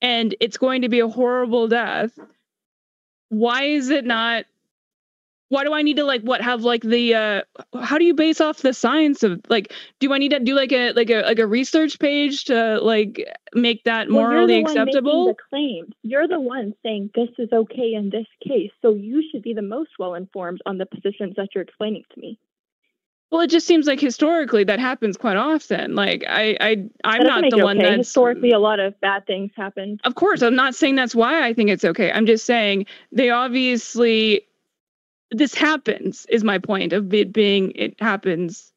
and 0.00 0.34
it's 0.38 0.56
going 0.58 0.82
to 0.82 0.88
be 0.88 1.00
a 1.00 1.08
horrible 1.08 1.66
death. 1.66 2.16
Why 3.30 3.64
is 3.64 3.90
it 3.90 4.04
not? 4.04 4.44
Why 5.50 5.64
do 5.64 5.72
I 5.72 5.82
need 5.82 5.96
to 5.96 6.04
like 6.04 6.22
what 6.22 6.42
have 6.42 6.62
like 6.62 6.82
the 6.82 7.14
uh 7.14 7.42
how 7.80 7.98
do 7.98 8.04
you 8.04 8.14
base 8.14 8.40
off 8.40 8.58
the 8.58 8.74
science 8.74 9.22
of 9.22 9.40
like 9.48 9.72
do 9.98 10.12
I 10.12 10.18
need 10.18 10.30
to 10.30 10.40
do 10.40 10.54
like 10.54 10.72
a 10.72 10.92
like 10.92 11.10
a 11.10 11.22
like 11.22 11.38
a 11.38 11.46
research 11.46 11.98
page 11.98 12.44
to 12.44 12.78
like 12.80 13.24
make 13.54 13.84
that 13.84 14.08
Well, 14.08 14.22
morally 14.28 14.58
you're 14.58 14.64
the 14.64 14.74
one 14.74 14.78
acceptable? 14.78 15.26
the 15.28 15.34
claims. 15.48 15.94
You're 16.02 16.28
the 16.28 16.40
one 16.40 16.74
saying 16.82 17.10
this 17.14 17.30
is 17.38 17.48
okay 17.52 17.94
in 17.94 18.10
this 18.10 18.26
case, 18.46 18.70
so 18.82 18.94
you 18.94 19.22
should 19.30 19.42
be 19.42 19.54
the 19.54 19.62
most 19.62 19.90
well 19.98 20.14
informed 20.14 20.60
on 20.66 20.78
the 20.78 20.86
positions 20.86 21.34
that 21.36 21.48
you're 21.54 21.64
explaining 21.64 22.04
to 22.14 22.20
me. 22.20 22.38
Well, 23.30 23.42
it 23.42 23.50
just 23.50 23.66
seems 23.66 23.86
like 23.86 24.00
historically 24.00 24.64
that 24.64 24.80
happens 24.80 25.18
quite 25.18 25.36
often. 25.36 25.94
Like 25.94 26.24
I 26.26 26.56
I 26.60 26.88
I'm 27.04 27.24
doesn't 27.24 27.50
the 27.50 27.62
one 27.64 27.78
okay. 27.78 27.88
that's 27.88 28.08
Historically, 28.08 28.52
a 28.52 28.58
lot 28.58 28.80
of 28.80 28.98
bad 29.00 29.26
things 29.26 29.50
happen. 29.54 29.98
Of 30.04 30.14
course, 30.14 30.40
I'm 30.40 30.54
not 30.54 30.74
saying 30.74 30.94
that's 30.96 31.14
why 31.14 31.46
I 31.46 31.52
think 31.52 31.68
it's 31.68 31.84
okay. 31.84 32.10
I'm 32.10 32.24
just 32.24 32.46
saying 32.46 32.86
they 33.12 33.28
obviously 33.28 34.46
this 35.30 35.54
happens 35.54 36.26
is 36.28 36.44
my 36.44 36.58
point 36.58 36.92
of 36.92 37.12
it 37.12 37.32
being 37.32 37.72
it 37.74 38.00
happens 38.00 38.72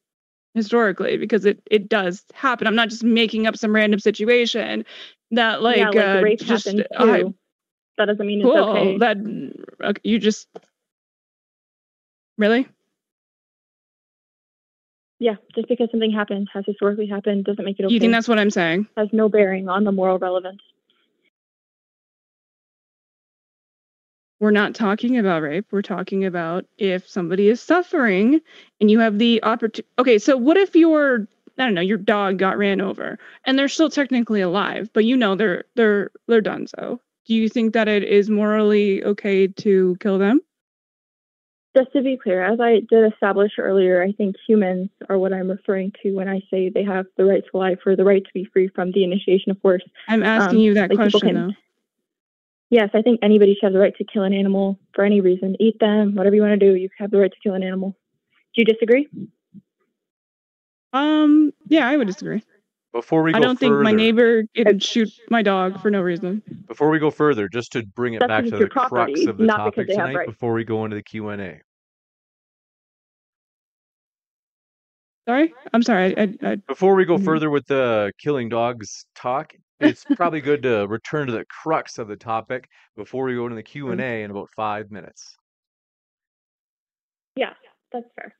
historically 0.54 1.16
because 1.16 1.44
it 1.44 1.62
it 1.70 1.88
does 1.88 2.24
happen. 2.34 2.66
I'm 2.66 2.74
not 2.74 2.90
just 2.90 3.04
making 3.04 3.46
up 3.46 3.56
some 3.56 3.74
random 3.74 4.00
situation 4.00 4.84
that 5.30 5.62
like, 5.62 5.78
yeah, 5.78 5.88
like 5.88 5.96
uh, 5.96 6.20
rape 6.22 6.40
just 6.40 6.66
too. 6.66 7.34
that 7.98 8.04
doesn't 8.06 8.26
mean 8.26 8.40
it's 8.40 8.46
cool 8.46 8.70
okay. 8.70 8.98
that 8.98 9.16
okay, 9.82 10.00
you 10.04 10.18
just 10.18 10.48
really 12.38 12.68
yeah, 15.18 15.36
just 15.54 15.68
because 15.68 15.88
something 15.92 16.10
happened 16.10 16.48
has 16.52 16.64
historically 16.66 17.06
happened 17.06 17.44
doesn't 17.44 17.64
make 17.64 17.78
it 17.78 17.84
okay. 17.84 17.94
you 17.94 18.00
think 18.00 18.12
that's 18.12 18.26
what 18.26 18.40
I'm 18.40 18.50
saying? 18.50 18.88
has 18.96 19.08
no 19.12 19.28
bearing 19.28 19.68
on 19.68 19.84
the 19.84 19.92
moral 19.92 20.18
relevance. 20.18 20.60
We're 24.42 24.50
not 24.50 24.74
talking 24.74 25.16
about 25.16 25.40
rape. 25.40 25.66
We're 25.70 25.82
talking 25.82 26.24
about 26.24 26.64
if 26.76 27.08
somebody 27.08 27.46
is 27.46 27.60
suffering 27.60 28.40
and 28.80 28.90
you 28.90 28.98
have 28.98 29.20
the 29.20 29.40
opportunity. 29.44 29.88
Okay, 30.00 30.18
so 30.18 30.36
what 30.36 30.56
if 30.56 30.74
your 30.74 31.28
I 31.58 31.64
don't 31.64 31.74
know 31.74 31.80
your 31.80 31.96
dog 31.96 32.38
got 32.38 32.58
ran 32.58 32.80
over 32.80 33.20
and 33.46 33.56
they're 33.56 33.68
still 33.68 33.88
technically 33.88 34.40
alive, 34.40 34.90
but 34.92 35.04
you 35.04 35.16
know 35.16 35.36
they're 35.36 35.62
they're 35.76 36.10
they're 36.26 36.40
done. 36.40 36.66
So 36.66 37.00
do 37.24 37.36
you 37.36 37.48
think 37.48 37.72
that 37.74 37.86
it 37.86 38.02
is 38.02 38.28
morally 38.30 39.04
okay 39.04 39.46
to 39.46 39.96
kill 40.00 40.18
them? 40.18 40.40
Just 41.76 41.92
to 41.92 42.02
be 42.02 42.16
clear, 42.16 42.42
as 42.42 42.58
I 42.58 42.80
did 42.90 43.12
establish 43.12 43.52
earlier, 43.58 44.02
I 44.02 44.10
think 44.10 44.34
humans 44.44 44.90
are 45.08 45.18
what 45.18 45.32
I'm 45.32 45.48
referring 45.48 45.92
to 46.02 46.16
when 46.16 46.28
I 46.28 46.42
say 46.50 46.68
they 46.68 46.82
have 46.82 47.06
the 47.16 47.24
right 47.24 47.44
to 47.48 47.56
life 47.56 47.78
or 47.86 47.94
the 47.94 48.04
right 48.04 48.24
to 48.24 48.30
be 48.34 48.44
free 48.52 48.66
from 48.66 48.90
the 48.90 49.04
initiation 49.04 49.52
of 49.52 49.60
force. 49.60 49.84
I'm 50.08 50.24
asking 50.24 50.58
Um, 50.58 50.64
you 50.64 50.74
that 50.74 50.90
like 50.90 50.96
question 50.96 51.34
though. 51.36 51.52
Yes, 52.72 52.88
I 52.94 53.02
think 53.02 53.20
anybody 53.22 53.54
should 53.54 53.66
have 53.66 53.72
the 53.74 53.78
right 53.78 53.94
to 53.96 54.04
kill 54.04 54.24
an 54.24 54.32
animal 54.32 54.80
for 54.94 55.04
any 55.04 55.20
reason. 55.20 55.54
Eat 55.60 55.78
them, 55.78 56.14
whatever 56.16 56.34
you 56.34 56.42
want 56.42 56.58
to 56.58 56.66
do. 56.66 56.74
You 56.74 56.88
have 56.98 57.10
the 57.12 57.18
right 57.18 57.30
to 57.30 57.36
kill 57.42 57.54
an 57.54 57.62
animal. 57.62 57.96
Do 58.54 58.62
you 58.62 58.64
disagree? 58.64 59.08
Um, 60.92 61.52
yeah, 61.68 61.86
I 61.88 61.96
would 61.96 62.06
disagree. 62.08 62.42
Before 62.92 63.22
we 63.22 63.32
go 63.32 63.38
I 63.38 63.40
don't 63.40 63.58
think 63.58 63.72
my 63.72 63.90
further- 63.90 63.96
neighbor 63.96 64.42
can 64.54 64.78
shoot 64.80 65.08
my 65.30 65.42
dog 65.42 65.80
for 65.80 65.90
no 65.90 66.00
reason. 66.02 66.42
Before 66.66 66.90
we 66.90 66.98
go 66.98 67.10
further, 67.10 67.48
just 67.48 67.72
to 67.72 67.86
bring 67.86 68.14
it 68.14 68.20
That's 68.20 68.28
back 68.28 68.44
to 68.44 68.50
the 68.50 68.58
your 68.58 68.68
property, 68.68 69.14
crux 69.14 69.26
of 69.28 69.38
the 69.38 69.46
topic 69.46 69.74
because 69.76 69.86
they 69.88 69.94
have 69.94 70.08
tonight, 70.08 70.18
rights. 70.20 70.30
before 70.32 70.52
we 70.54 70.64
go 70.64 70.84
into 70.84 70.96
the 70.96 71.02
Q 71.02 71.28
and 71.28 71.40
A, 71.42 71.60
Sorry, 75.28 75.54
I'm 75.72 75.82
sorry. 75.82 76.18
I, 76.18 76.22
I, 76.22 76.50
I 76.50 76.54
before 76.56 76.94
we 76.96 77.04
go 77.04 77.16
Mhm. 77.16 77.24
further 77.24 77.48
with 77.48 77.64
the 77.68 78.12
killing 78.18 78.48
dogs 78.48 79.06
talk, 79.14 79.52
it's 79.82 80.04
probably 80.16 80.40
good 80.40 80.62
to 80.64 80.86
return 80.86 81.26
to 81.26 81.32
the 81.32 81.44
crux 81.46 81.98
of 81.98 82.08
the 82.08 82.16
topic 82.16 82.68
before 82.96 83.24
we 83.24 83.34
go 83.34 83.44
into 83.44 83.56
the 83.56 83.62
mm. 83.62 83.66
Q 83.66 83.90
and 83.90 84.00
A 84.00 84.22
in 84.22 84.30
about 84.30 84.50
five 84.54 84.90
minutes. 84.90 85.36
Yeah, 87.36 87.54
that's 87.92 88.08
fair. 88.14 88.34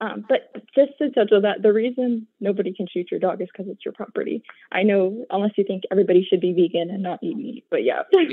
Um, 0.00 0.24
but 0.28 0.52
just 0.74 0.92
to 0.98 1.10
touch 1.10 1.30
on 1.32 1.42
that, 1.42 1.62
the 1.62 1.72
reason 1.72 2.26
nobody 2.40 2.74
can 2.74 2.86
shoot 2.92 3.10
your 3.10 3.20
dog 3.20 3.40
is 3.40 3.48
because 3.52 3.70
it's 3.70 3.84
your 3.84 3.94
property. 3.94 4.42
I 4.72 4.82
know, 4.82 5.24
unless 5.30 5.52
you 5.56 5.64
think 5.64 5.84
everybody 5.90 6.26
should 6.28 6.40
be 6.40 6.52
vegan 6.52 6.90
and 6.90 7.02
not 7.02 7.20
eat 7.22 7.36
meat, 7.36 7.64
but 7.70 7.84
yeah. 7.84 8.02
y- 8.12 8.26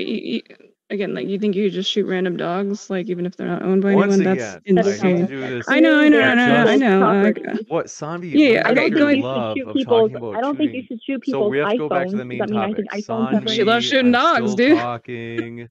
y- 0.50 0.56
again, 0.90 1.14
like 1.14 1.28
you 1.28 1.38
think 1.38 1.54
you 1.54 1.70
just 1.70 1.90
shoot 1.90 2.04
random 2.06 2.36
dogs, 2.36 2.90
like 2.90 3.06
even 3.08 3.26
if 3.26 3.36
they're 3.36 3.46
not 3.46 3.62
owned 3.62 3.80
by 3.82 3.94
Once 3.94 4.14
anyone? 4.14 4.32
again, 4.34 4.60
That's 4.74 4.86
That 4.86 4.94
is 4.94 5.02
I 5.04 5.08
insane. 5.08 5.26
do 5.26 5.48
this. 5.48 5.68
I 5.68 5.78
know, 5.80 5.96
I 5.98 6.08
know, 6.08 6.20
I 6.20 6.34
know, 6.34 6.54
I 6.66 6.76
know, 6.76 7.06
I 7.06 7.32
Property. 7.32 7.42
know. 7.42 7.58
What, 7.68 7.86
Saanvi? 7.86 8.32
Yeah, 8.32 8.38
yeah, 8.48 8.62
I 8.66 8.74
don't 8.74 8.92
think 8.92 8.94
you 8.94 9.22
should 9.22 9.56
shoot 9.56 9.68
of 9.68 9.74
people's. 9.76 9.84
talking 9.84 10.16
about 10.16 10.36
I 10.36 10.40
don't 10.40 10.56
think 10.56 10.74
you 10.74 10.82
should 10.88 11.00
shoot 11.06 11.22
So 11.24 11.30
people's 11.32 11.50
we 11.52 11.58
have 11.58 11.70
to 11.70 11.78
go 11.78 11.88
back 11.88 12.08
to 12.08 12.14
iPhones. 12.14 12.18
the 12.18 12.24
main 12.24 12.38
Does 12.40 12.48
that 12.48 12.52
mean 12.52 12.60
I 12.62 12.66
topic. 12.72 12.86
think 12.90 13.04
iPhones 13.06 13.42
Saanvi, 13.44 13.48
She 13.54 13.64
loves 13.64 13.84
shooting 13.84 14.06
I'm 14.14 14.42
dogs, 14.42 14.54
dude. 14.56 14.78
talking. 14.78 15.68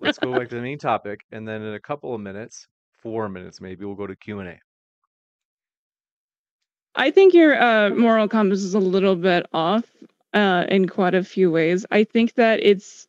Let's 0.00 0.18
go 0.18 0.38
back 0.38 0.48
to 0.50 0.54
the 0.54 0.62
main 0.62 0.78
topic, 0.78 1.20
and 1.32 1.46
then 1.46 1.62
in 1.62 1.74
a 1.74 1.80
couple 1.80 2.14
of 2.14 2.20
minutes, 2.20 2.68
four 3.02 3.28
minutes 3.28 3.60
maybe, 3.60 3.84
we'll 3.84 3.96
go 3.96 4.06
to 4.06 4.14
Q 4.16 4.38
and 4.38 4.48
A. 4.50 4.58
I 6.94 7.10
think 7.10 7.34
your 7.34 7.60
uh, 7.60 7.90
moral 7.90 8.28
compass 8.28 8.62
is 8.62 8.74
a 8.74 8.80
little 8.80 9.16
bit 9.16 9.46
off 9.52 9.84
uh, 10.34 10.66
in 10.68 10.88
quite 10.88 11.14
a 11.14 11.24
few 11.24 11.50
ways. 11.50 11.86
I 11.90 12.04
think 12.04 12.34
that 12.34 12.60
it's. 12.62 13.06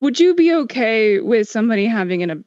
Would 0.00 0.20
you 0.20 0.34
be 0.34 0.52
okay 0.54 1.20
with 1.20 1.48
somebody 1.48 1.86
having 1.86 2.22
an 2.22 2.44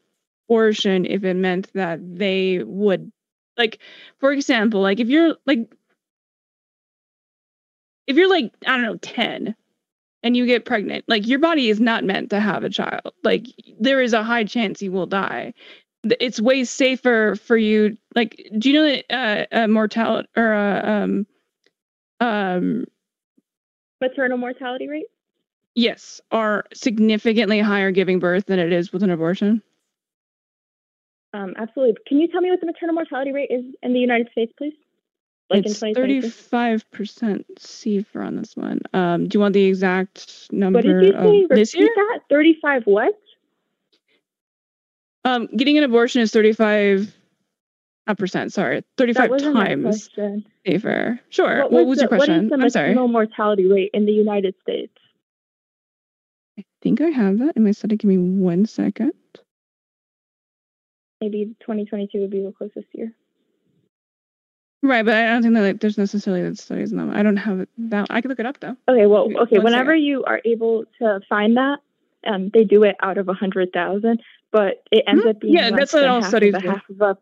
abortion 0.48 1.06
if 1.06 1.24
it 1.24 1.34
meant 1.34 1.72
that 1.74 2.00
they 2.02 2.64
would, 2.64 3.12
like, 3.58 3.80
for 4.20 4.32
example, 4.32 4.82
like 4.82 5.00
if 5.00 5.10
you're 5.10 5.36
like, 5.48 5.72
if 8.06 8.16
you're 8.16 8.30
like 8.30 8.54
I 8.66 8.72
don't 8.78 8.84
know 8.84 8.98
ten, 8.98 9.56
and 10.24 10.38
you 10.38 10.46
get 10.46 10.66
pregnant, 10.66 11.06
like 11.08 11.28
your 11.28 11.40
body 11.40 11.70
is 11.70 11.80
not 11.80 12.04
meant 12.04 12.30
to 12.32 12.40
have 12.40 12.64
a 12.64 12.70
child. 12.70 13.14
Like 13.24 13.48
there 13.80 14.02
is 14.02 14.14
a 14.14 14.24
high 14.24 14.44
chance 14.44 14.82
you 14.82 14.92
will 14.92 15.08
die 15.08 15.54
it's 16.04 16.40
way 16.40 16.64
safer 16.64 17.36
for 17.36 17.58
you 17.58 17.98
like 18.16 18.50
do 18.58 18.70
you 18.70 18.76
know 18.76 18.86
that 18.86 19.06
uh, 19.10 19.56
uh 19.56 19.68
mortality 19.68 20.28
or 20.36 20.54
uh, 20.54 20.90
um 20.90 21.28
um 22.20 22.86
maternal 24.02 24.38
mortality 24.38 24.88
rate. 24.88 25.08
yes 25.76 26.22
are 26.32 26.66
significantly 26.74 27.60
higher 27.60 27.92
giving 27.92 28.20
birth 28.20 28.46
than 28.46 28.60
it 28.60 28.72
is 28.72 28.94
with 28.94 29.04
an 29.04 29.10
abortion 29.10 29.62
Um, 31.34 31.54
absolutely. 31.58 31.96
Can 32.08 32.20
you 32.20 32.28
tell 32.30 32.42
me 32.42 32.50
what 32.50 32.62
the 32.62 32.66
maternal 32.66 32.96
mortality 32.96 33.32
rate 33.32 33.52
is 33.52 33.64
in 33.84 33.94
the 33.94 34.00
United 34.00 34.30
States, 34.32 34.52
please? 34.58 34.74
Like 35.50 35.66
it's 35.66 35.80
35% 35.80 37.44
safer 37.60 38.22
on 38.22 38.36
this 38.36 38.56
one 38.56 38.82
um 38.94 39.28
do 39.28 39.38
you 39.38 39.40
want 39.40 39.54
the 39.54 39.66
exact 39.66 40.48
number 40.52 40.80
What 40.80 40.86
did 40.86 41.04
you 41.04 41.12
say? 41.12 41.44
of 41.44 41.50
this 41.50 41.74
Repeat 41.74 41.80
year 41.80 41.94
that? 41.96 42.20
35 42.30 42.84
what? 42.86 43.14
Um 45.28 45.48
getting 45.48 45.78
an 45.78 45.84
abortion 45.84 46.22
is 46.22 46.32
35 46.32 47.14
not 48.08 48.18
percent 48.18 48.54
sorry 48.54 48.84
35 48.98 49.22
That 49.22 49.30
wasn't 49.30 49.54
my 49.54 49.68
times 49.68 50.10
safer 50.66 51.20
sure 51.30 51.64
what, 51.64 51.72
was 51.72 51.86
was 51.86 51.98
the, 51.98 52.04
your 52.04 52.10
question 52.10 52.46
is 52.46 52.50
the 52.50 52.58
i'm 52.58 52.70
sorry 52.70 52.96
mortality 52.96 53.66
rate 53.66 53.92
in 53.94 54.06
the 54.06 54.14
United 54.14 54.56
States? 54.62 54.94
i 56.60 56.64
think 56.82 57.02
i 57.02 57.10
have 57.10 57.40
that 57.40 57.56
in 57.56 57.64
my 57.64 57.72
study 57.72 57.98
give 57.98 58.10
me 58.10 58.18
one 58.18 58.66
second 58.66 59.14
Maybe 61.22 61.46
2022 61.62 62.20
would 62.20 62.30
be 62.30 62.42
the 62.42 62.52
closest 62.52 62.88
year. 62.94 63.12
Right, 64.84 65.04
but 65.04 65.16
I 65.16 65.26
don't 65.28 65.42
think 65.42 65.56
that 65.56 65.62
like, 65.62 65.80
there's 65.80 65.98
necessarily 65.98 66.44
that 66.44 66.60
studies 66.60 66.92
in 66.92 66.98
them. 66.98 67.10
I 67.10 67.24
don't 67.24 67.38
have 67.38 67.62
it 67.62 67.70
that. 67.78 68.08
I 68.10 68.22
could 68.22 68.30
look 68.30 68.40
it 68.40 68.46
up 68.46 68.60
though. 68.60 68.78
Okay, 68.88 69.08
well, 69.08 69.28
okay. 69.42 69.58
one 69.58 69.66
Whenever 69.66 69.92
second. 69.92 70.04
you 70.04 70.24
are 70.26 70.42
able 70.46 70.86
to 71.00 71.20
find 71.28 71.58
that, 71.58 71.80
um, 72.28 72.52
they 72.54 72.64
do 72.64 72.84
it 72.84 72.96
out 73.02 73.18
of 73.18 73.28
a 73.30 73.34
hundred 73.34 73.74
thousand, 73.74 74.22
but 74.52 74.84
it 74.92 75.04
ends 75.08 75.24
Mhm. 75.24 75.30
up 75.30 75.40
being 75.40 75.54
Yeah, 75.54 75.72
that's 75.72 75.94
what 75.94 76.06
all 76.06 76.22
half 76.22 76.30
studies 76.30 76.56
of 76.56 76.64
a 76.64 76.70
half 76.72 76.90
of 76.90 77.02
a. 77.02 77.18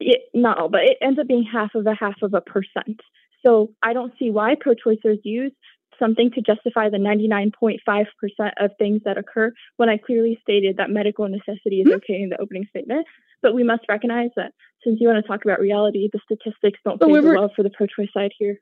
It, 0.00 0.22
not 0.32 0.58
all, 0.58 0.68
but 0.68 0.84
it 0.84 0.96
ends 1.02 1.18
up 1.18 1.26
being 1.26 1.42
half 1.44 1.74
of 1.74 1.86
a 1.86 1.94
half 1.94 2.22
of 2.22 2.32
a 2.34 2.40
percent. 2.40 3.00
So 3.44 3.74
I 3.82 3.92
don't 3.92 4.12
see 4.18 4.30
why 4.30 4.54
pro-choicers 4.58 5.20
use 5.24 5.52
something 5.98 6.30
to 6.30 6.40
justify 6.40 6.88
the 6.88 6.96
99.5% 6.98 8.52
of 8.58 8.70
things 8.78 9.02
that 9.04 9.18
occur 9.18 9.52
when 9.76 9.90
I 9.90 9.98
clearly 9.98 10.38
stated 10.42 10.78
that 10.78 10.88
medical 10.90 11.28
necessity 11.28 11.82
is 11.82 11.88
Mhm. 11.88 11.96
okay 11.96 12.22
in 12.22 12.30
the 12.30 12.40
opening 12.40 12.64
statement. 12.66 13.06
But 13.42 13.52
we 13.54 13.62
must 13.62 13.84
recognize 13.88 14.30
that 14.36 14.52
since 14.82 14.98
you 15.00 15.08
want 15.08 15.22
to 15.22 15.28
talk 15.28 15.44
about 15.44 15.60
reality, 15.60 16.08
the 16.10 16.20
statistics 16.20 16.80
don't 16.84 16.98
But 16.98 17.06
favor 17.08 17.20
we 17.20 17.28
were- 17.28 17.34
well 17.34 17.48
for 17.50 17.62
the 17.62 17.70
pro-choice 17.70 18.12
side 18.12 18.32
here. 18.38 18.58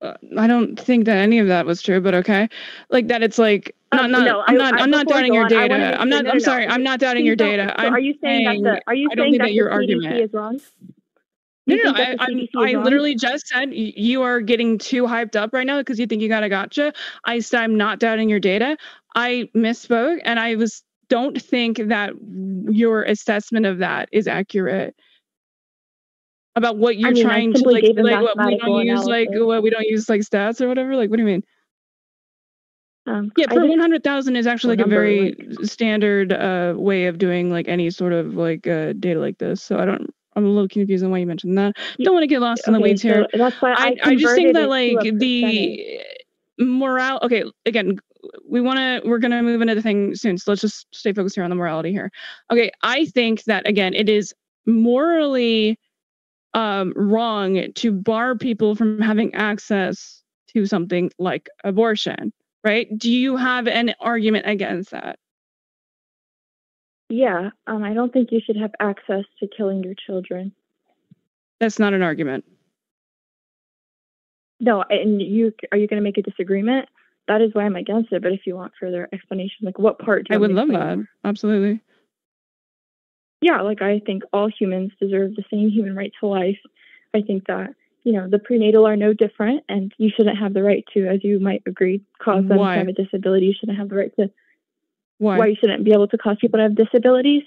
Uh, 0.00 0.14
I 0.36 0.46
don't 0.46 0.78
think 0.78 1.06
that 1.06 1.16
any 1.18 1.38
of 1.40 1.48
that 1.48 1.66
was 1.66 1.82
true, 1.82 2.00
but 2.00 2.14
okay. 2.14 2.48
Like 2.90 3.08
that, 3.08 3.22
it's 3.22 3.38
like 3.38 3.74
not 3.92 4.04
Um, 4.04 4.10
not. 4.12 4.24
no, 4.24 4.44
I'm 4.46 4.56
not. 4.56 4.74
I- 4.74 4.82
I'm 4.84 4.90
not 4.90 5.06
doubting 5.08 5.34
your 5.34 5.44
on, 5.44 5.48
data. 5.48 6.00
I'm 6.00 6.08
not. 6.08 6.24
no, 6.24 6.30
I'm 6.30 6.36
no, 6.38 6.42
sorry. 6.44 6.66
no. 6.66 6.72
I'm 6.74 6.82
not 6.84 7.00
doubting 7.00 7.26
your 7.26 7.34
data. 7.36 7.74
So 7.78 7.88
are 7.88 7.98
you 7.98 8.14
saying 8.22 8.46
saying, 8.46 8.62
that 8.62 8.82
the 8.86 8.90
are 8.92 8.94
you 8.94 9.08
I 9.10 9.16
saying 9.16 9.32
that, 9.32 9.38
that 9.38 9.52
your 9.54 9.70
argument- 9.72 10.20
is 10.20 10.32
wrong? 10.32 10.60
No, 11.66 11.74
You 11.74 11.84
no, 11.84 11.90
I, 11.96 12.16
I'm, 12.18 12.30
CDC 12.30 12.42
is 12.44 12.48
I 12.56 12.72
literally 12.82 13.14
just 13.14 13.48
said 13.48 13.74
you 13.74 14.22
are 14.22 14.40
getting 14.40 14.78
too 14.78 15.02
hyped 15.04 15.36
up 15.36 15.52
right 15.52 15.66
now 15.66 15.78
because 15.78 15.98
you 15.98 16.06
think 16.06 16.22
you 16.22 16.28
got 16.28 16.42
a 16.42 16.48
gotcha. 16.48 16.94
I 17.24 17.40
said 17.40 17.60
I'm 17.60 17.76
not 17.76 17.98
doubting 17.98 18.30
your 18.30 18.40
data. 18.40 18.76
I 19.16 19.50
misspoke, 19.54 20.20
and 20.24 20.38
I 20.40 20.54
was 20.54 20.82
don't 21.08 21.40
think 21.40 21.78
that 21.88 22.12
your 22.70 23.02
assessment 23.02 23.66
of 23.66 23.78
that 23.78 24.08
is 24.12 24.26
accurate 24.28 24.94
about 26.56 26.76
what 26.76 26.96
you're 26.96 27.12
mean, 27.12 27.24
trying 27.24 27.52
to 27.52 27.68
like. 27.68 27.84
Like 27.96 28.22
what 28.22 28.46
we 28.46 28.58
don't 28.58 28.86
use 28.86 29.04
like 29.04 29.28
what 29.32 29.62
we 29.62 29.70
don't 29.70 29.86
use 29.86 30.08
like 30.08 30.22
stats 30.22 30.60
or 30.60 30.68
whatever. 30.68 30.96
Like 30.96 31.10
what 31.10 31.16
do 31.16 31.22
you 31.22 31.28
mean? 31.28 31.42
Um, 33.08 33.32
Yeah, 33.36 33.46
per 33.46 33.64
one 33.64 33.78
hundred 33.78 34.04
thousand 34.04 34.36
is 34.36 34.46
actually 34.46 34.76
like 34.76 34.86
a 34.86 34.88
very 34.88 35.34
standard 35.62 36.32
uh, 36.32 36.74
way 36.76 37.06
of 37.06 37.18
doing 37.18 37.50
like 37.50 37.68
any 37.68 37.90
sort 37.90 38.12
of 38.12 38.34
like 38.34 38.66
uh, 38.66 38.92
data 38.92 39.18
like 39.18 39.38
this. 39.38 39.62
So 39.62 39.78
I 39.78 39.84
don't. 39.84 40.12
I'm 40.36 40.44
a 40.44 40.48
little 40.48 40.68
confused 40.68 41.02
on 41.02 41.10
why 41.10 41.18
you 41.18 41.26
mentioned 41.26 41.58
that. 41.58 41.74
Don't 42.00 42.14
want 42.14 42.22
to 42.22 42.28
get 42.28 42.40
lost 42.40 42.68
in 42.68 42.72
the 42.72 42.80
weeds 42.80 43.02
so 43.02 43.08
here. 43.08 43.26
that's 43.32 43.60
why 43.60 43.72
I, 43.72 43.86
I, 43.86 43.96
I 44.10 44.14
just 44.14 44.34
think 44.36 44.54
that 44.54 44.68
like 44.68 45.00
to 45.00 45.08
a 45.08 45.12
percentage. 45.12 45.18
the 45.18 46.00
morale. 46.58 47.18
Okay, 47.22 47.44
again, 47.66 47.98
we 48.48 48.60
want 48.60 48.78
to. 48.78 49.08
We're 49.08 49.18
gonna 49.18 49.42
move 49.42 49.60
into 49.62 49.74
the 49.74 49.82
thing 49.82 50.14
soon. 50.14 50.38
So 50.38 50.52
let's 50.52 50.60
just 50.60 50.86
stay 50.94 51.12
focused 51.12 51.34
here 51.34 51.44
on 51.44 51.50
the 51.50 51.56
morality 51.56 51.92
here. 51.92 52.12
Okay, 52.52 52.70
I 52.82 53.06
think 53.06 53.44
that 53.44 53.66
again, 53.66 53.94
it 53.94 54.08
is 54.08 54.34
morally 54.66 55.78
um, 56.58 56.92
wrong 56.96 57.72
to 57.72 57.92
bar 57.92 58.34
people 58.34 58.74
from 58.74 59.00
having 59.00 59.32
access 59.34 60.22
to 60.48 60.66
something 60.66 61.10
like 61.18 61.48
abortion. 61.62 62.32
Right? 62.64 62.88
Do 62.98 63.10
you 63.10 63.36
have 63.36 63.68
an 63.68 63.94
argument 64.00 64.46
against 64.48 64.90
that? 64.90 65.18
Yeah, 67.08 67.50
um, 67.66 67.84
I 67.84 67.94
don't 67.94 68.12
think 68.12 68.32
you 68.32 68.40
should 68.44 68.56
have 68.56 68.72
access 68.80 69.24
to 69.40 69.48
killing 69.56 69.82
your 69.82 69.94
children. 69.94 70.52
That's 71.60 71.78
not 71.78 71.94
an 71.94 72.02
argument. 72.02 72.44
No, 74.60 74.84
and 74.90 75.22
you 75.22 75.52
are 75.70 75.78
you 75.78 75.86
going 75.86 76.02
to 76.02 76.04
make 76.04 76.18
a 76.18 76.22
disagreement? 76.22 76.88
That 77.28 77.40
is 77.40 77.50
why 77.52 77.64
I'm 77.64 77.76
against 77.76 78.12
it. 78.12 78.22
But 78.22 78.32
if 78.32 78.40
you 78.44 78.56
want 78.56 78.72
further 78.78 79.08
explanation, 79.12 79.58
like 79.62 79.78
what 79.78 80.00
part? 80.00 80.26
Do 80.26 80.34
you 80.34 80.36
I 80.36 80.40
would 80.40 80.50
love 80.50 80.68
that. 80.68 80.96
more? 80.96 81.08
Absolutely. 81.24 81.80
Yeah, 83.40 83.60
like 83.60 83.82
I 83.82 84.00
think 84.04 84.24
all 84.32 84.48
humans 84.48 84.92
deserve 85.00 85.36
the 85.36 85.44
same 85.50 85.70
human 85.70 85.94
right 85.94 86.12
to 86.20 86.26
life. 86.26 86.58
I 87.14 87.22
think 87.22 87.46
that 87.46 87.74
you 88.04 88.12
know 88.12 88.28
the 88.28 88.38
prenatal 88.38 88.86
are 88.86 88.96
no 88.96 89.12
different, 89.12 89.64
and 89.68 89.92
you 89.98 90.10
shouldn't 90.14 90.38
have 90.38 90.54
the 90.54 90.62
right 90.62 90.84
to, 90.94 91.06
as 91.06 91.22
you 91.22 91.38
might 91.40 91.62
agree, 91.66 92.02
cause 92.20 92.46
them 92.48 92.58
Why? 92.58 92.74
to 92.74 92.78
have 92.80 92.88
a 92.88 92.92
disability. 92.92 93.46
You 93.46 93.54
shouldn't 93.58 93.78
have 93.78 93.88
the 93.88 93.96
right 93.96 94.16
to. 94.16 94.30
Why? 95.18 95.38
Why 95.38 95.46
you 95.48 95.56
shouldn't 95.60 95.84
be 95.84 95.92
able 95.92 96.08
to 96.08 96.18
cause 96.18 96.36
people 96.40 96.58
to 96.58 96.64
have 96.64 96.76
disabilities? 96.76 97.42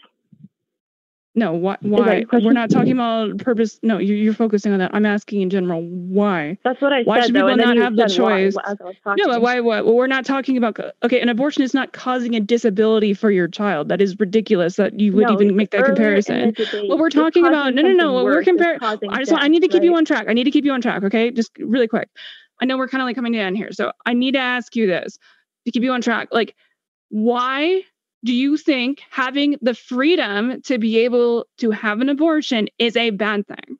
No, 1.33 1.53
why? 1.53 1.77
Why? 1.79 2.25
We're 2.33 2.51
not 2.51 2.69
talking 2.69 2.91
about 2.91 3.37
purpose. 3.37 3.79
No, 3.81 3.99
you're, 3.99 4.17
you're 4.17 4.33
focusing 4.33 4.73
on 4.73 4.79
that. 4.79 4.91
I'm 4.93 5.05
asking 5.05 5.39
in 5.41 5.49
general. 5.49 5.81
Why? 5.81 6.57
That's 6.65 6.81
what 6.81 6.91
I 6.91 7.03
Why 7.03 7.21
said. 7.21 7.27
should 7.27 7.35
though, 7.35 7.47
people 7.47 7.65
not 7.65 7.77
have 7.77 7.95
the 7.95 8.01
why 8.01 8.07
choice? 8.07 8.57
as 8.65 8.77
I 8.81 8.83
was 8.83 8.95
talking. 9.01 9.23
No, 9.25 9.31
but 9.33 9.41
why? 9.41 9.61
What? 9.61 9.85
Well, 9.85 9.95
we're 9.95 10.07
not 10.07 10.25
talking 10.25 10.57
about. 10.57 10.77
Okay, 11.03 11.21
an 11.21 11.29
abortion 11.29 11.63
is 11.63 11.73
not 11.73 11.93
causing 11.93 12.35
a 12.35 12.41
disability 12.41 13.13
for 13.13 13.31
your 13.31 13.47
child. 13.47 13.87
That 13.87 14.01
is 14.01 14.19
ridiculous. 14.19 14.75
That 14.75 14.99
you 14.99 15.13
would 15.13 15.27
No, 15.27 15.33
even 15.33 15.55
make 15.55 15.71
that 15.71 15.85
comparison. 15.85 16.51
debate, 16.51 16.89
What 16.89 16.99
we're 16.99 17.09
talking 17.09 17.45
about- 17.45 17.75
no, 17.75 17.81
no, 17.81 17.93
no, 17.93 18.11
what 18.11 18.25
we're 18.25 18.35
worse. 18.35 18.47
It's 18.47 18.61
compar- 18.61 18.79
causing 18.79 19.09
I 19.09 19.19
just 19.19 19.31
want, 19.31 19.43
I 19.45 19.47
need 19.47 19.61
to 19.61 19.67
death, 19.67 19.75
keep 19.75 19.83
you 19.83 19.95
on 19.95 20.03
track. 20.03 20.25
I 20.27 20.33
need 20.33 20.43
to 20.43 20.51
keep 20.51 20.65
you 20.65 20.73
on 20.73 20.81
track. 20.81 21.03
Okay, 21.03 21.31
just 21.31 21.51
really 21.59 21.87
quick. 21.87 22.09
I 22.61 22.65
know 22.65 22.77
we're 22.77 22.89
kind 22.89 23.01
of 23.01 23.05
like 23.05 23.15
coming 23.15 23.37
end 23.37 23.55
here, 23.55 23.71
so 23.71 23.93
I 24.05 24.13
need 24.13 24.33
to 24.33 24.39
ask 24.39 24.75
you 24.75 24.85
this. 24.85 25.17
to 25.65 25.71
keep 25.71 25.83
you 25.83 25.91
on 25.93 26.01
track, 26.01 26.27
like 26.33 26.55
why 27.09 27.83
do 28.23 28.33
you 28.33 28.57
think 28.57 29.01
having 29.09 29.57
the 29.61 29.73
freedom 29.73 30.61
to 30.63 30.77
be 30.77 30.99
able 30.99 31.45
to 31.57 31.71
have 31.71 32.01
an 32.01 32.09
abortion 32.09 32.67
is 32.77 32.95
a 32.95 33.09
bad 33.09 33.47
thing? 33.47 33.77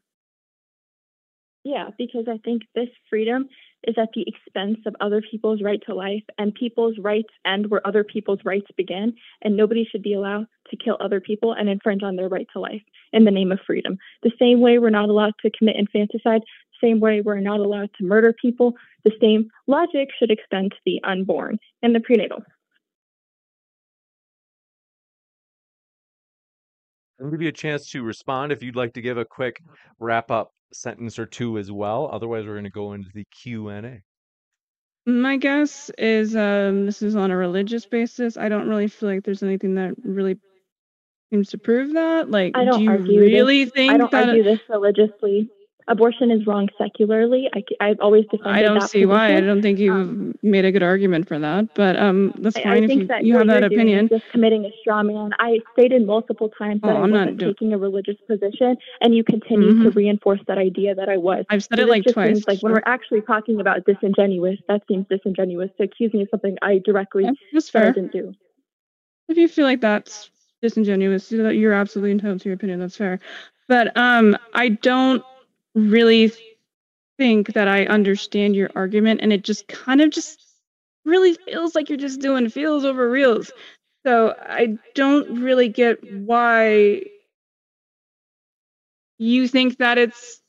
Yeah, 1.64 1.90
because 1.98 2.26
I 2.28 2.38
think 2.44 2.64
this 2.74 2.90
freedom 3.10 3.48
is 3.84 3.96
at 3.98 4.10
the 4.14 4.26
expense 4.28 4.80
of 4.86 4.96
other 5.00 5.22
people's 5.22 5.62
right 5.62 5.82
to 5.86 5.94
life, 5.94 6.24
and 6.38 6.54
people's 6.54 6.98
rights 7.00 7.34
end 7.46 7.70
where 7.70 7.86
other 7.86 8.04
people's 8.04 8.40
rights 8.46 8.68
begin, 8.78 9.14
and 9.42 9.58
nobody 9.58 9.88
should 9.90 10.04
be 10.04 10.14
allowed 10.14 10.48
to 10.70 10.78
kill 10.78 10.98
other 11.00 11.20
people 11.20 11.54
and 11.54 11.68
infringe 11.68 12.04
on 12.04 12.16
their 12.16 12.30
right 12.30 12.48
to 12.54 12.60
life 12.60 12.82
in 13.14 13.26
the 13.26 13.32
name 13.32 13.52
of 13.52 13.60
freedom. 13.66 13.98
The 14.24 14.32
same 14.40 14.60
way 14.62 14.78
we're 14.78 14.90
not 14.92 15.10
allowed 15.10 15.34
to 15.42 15.52
commit 15.52 15.78
infanticide, 15.78 16.42
same 16.82 17.00
way 17.00 17.22
we're 17.22 17.40
not 17.40 17.60
allowed 17.60 17.90
to 17.98 18.04
murder 18.04 18.34
people, 18.40 18.74
the 19.04 19.12
same 19.20 19.50
logic 19.68 20.10
should 20.18 20.32
extend 20.32 20.72
to 20.72 20.78
the 20.86 21.00
unborn 21.04 21.58
and 21.82 21.96
the 21.96 22.00
prenatal. 22.00 22.44
I'll 27.22 27.30
give 27.30 27.42
you 27.42 27.50
a 27.50 27.54
chance 27.54 27.90
to 27.92 28.04
respond 28.04 28.52
if 28.52 28.64
you'd 28.64 28.76
like 28.76 28.94
to 28.94 29.02
give 29.02 29.18
a 29.18 29.26
quick 29.26 29.62
wrap 30.00 30.32
up 30.32 30.52
sentence 30.74 31.20
or 31.20 31.26
two 31.26 31.58
as 31.58 31.72
well. 31.72 32.10
Otherwise, 32.12 32.46
we're 32.46 32.54
going 32.54 32.64
to 32.64 32.70
go 32.70 32.94
into 32.94 33.10
the 33.14 33.26
Q 33.26 33.70
and 33.70 33.86
A. 33.86 34.02
My 35.06 35.38
guess 35.38 35.90
is 35.98 36.36
um, 36.36 36.86
this 36.86 37.02
is 37.02 37.16
on 37.16 37.32
a 37.32 37.38
religious 37.38 37.86
basis. 37.86 38.38
I 38.38 38.50
don't 38.50 38.68
really 38.70 38.88
feel 38.88 39.10
like 39.10 39.24
there's 39.24 39.44
anything 39.44 39.76
that 39.76 39.94
really 40.04 40.38
seems 41.32 41.50
to 41.50 41.58
prove 41.58 41.94
that. 41.94 42.30
Like, 42.30 42.56
I 42.56 42.66
don't 42.66 42.80
do 42.80 42.84
you 42.84 42.92
argue 42.92 43.20
really 43.20 43.64
this. 43.66 43.74
think 43.74 43.94
I 43.94 43.98
don't 43.98 44.12
that? 44.12 44.30
argue 44.30 44.44
this 44.44 44.60
religiously. 44.70 45.50
Abortion 45.88 46.32
is 46.32 46.46
wrong 46.46 46.70
secularly. 46.78 47.50
I, 47.54 47.88
have 47.88 48.00
always 48.00 48.24
defended 48.26 48.46
that. 48.46 48.54
I 48.54 48.62
don't 48.62 48.80
that 48.80 48.90
see 48.90 49.06
why. 49.06 49.36
I 49.36 49.42
don't 49.42 49.62
think 49.62 49.80
you've 49.80 49.94
Um, 49.96 50.36
made 50.42 50.64
a 50.66 50.72
good 50.72 50.84
argument 50.84 51.28
for 51.28 51.38
that. 51.40 51.74
But 51.76 51.98
um, 51.98 52.34
that's 52.40 52.58
fine 52.58 52.68
I 52.68 52.78
if 52.78 52.88
think 52.88 53.02
you, 53.02 53.08
that 53.08 53.24
you 53.26 53.38
have 53.38 53.48
that 53.48 53.64
opinion. 53.64 54.08
just 54.08 54.24
committing 54.32 54.66
a 54.66 54.72
straw 54.82 55.04
man. 55.04 55.32
I 55.40 55.60
stated 55.74 56.06
multiple 56.06 56.50
times 56.50 56.82
that 56.82 56.92
Oh, 56.96 56.98
I 57.04 57.06
not 57.08 57.12
wasn't 57.12 57.38
doing- 57.40 57.54
taking 57.54 57.74
a 57.74 57.78
religious 57.78 58.18
position, 58.28 58.78
and 59.02 59.16
you 59.16 59.24
continue 59.24 59.84
to 59.84 59.90
Mhm. 59.90 59.96
reinforce 59.96 60.40
that 60.48 60.58
idea 60.58 60.96
that 60.96 61.10
I 61.10 61.18
was. 61.18 61.46
I've 61.50 61.64
said 61.64 61.78
So 61.80 61.84
it 61.86 61.90
like 61.90 62.04
just 62.04 62.14
twice. 62.14 62.36
Seems 62.36 62.48
like 62.48 62.60
when 62.62 62.74
we're 62.74 62.84
actually 62.86 63.22
talking 63.22 63.60
about 63.60 63.86
disingenuous, 63.86 64.60
that 64.68 64.84
seems 64.88 65.06
disingenuous 65.10 65.72
to 65.78 65.84
accuse 65.84 66.14
me 66.14 66.22
of 66.24 66.30
something 66.30 66.58
I 66.62 66.80
directly 66.84 67.24
Yeah, 67.26 67.32
that's 67.54 67.70
fair. 67.70 67.92
didn't 67.92 68.12
do. 68.12 68.34
If 69.30 69.38
you 69.38 69.48
feel 69.48 69.66
like 69.66 69.82
that's 69.82 70.30
disingenuous, 70.62 71.32
you 71.32 71.48
you're 71.50 71.74
absolutely 71.74 72.12
entitled 72.12 72.42
to 72.42 72.50
your 72.50 72.56
opinion. 72.56 72.80
That's 72.80 72.96
fair. 72.98 73.20
But 73.68 73.96
um, 73.98 74.38
I 74.54 74.70
don't 74.70 75.24
really 75.76 76.32
think 77.18 77.54
that 77.54 77.68
I 77.68 77.86
understand 77.86 78.56
your 78.56 78.72
argument, 78.76 79.22
and 79.24 79.34
it 79.34 79.44
just 79.44 79.68
kind 79.68 80.02
of 80.02 80.12
just 80.12 80.40
really 81.06 81.36
feels 81.36 81.76
like 81.76 81.90
you're 81.90 81.98
just 81.98 82.22
doing 82.22 82.50
feels 82.50 82.86
over 82.86 83.10
reels. 83.10 83.52
So 84.06 84.36
I 84.40 84.78
don't 84.96 85.42
really 85.44 85.70
get 85.70 86.00
why 86.14 87.04
you 89.18 89.48
think 89.48 89.78
that 89.78 89.98
it's 89.98 90.42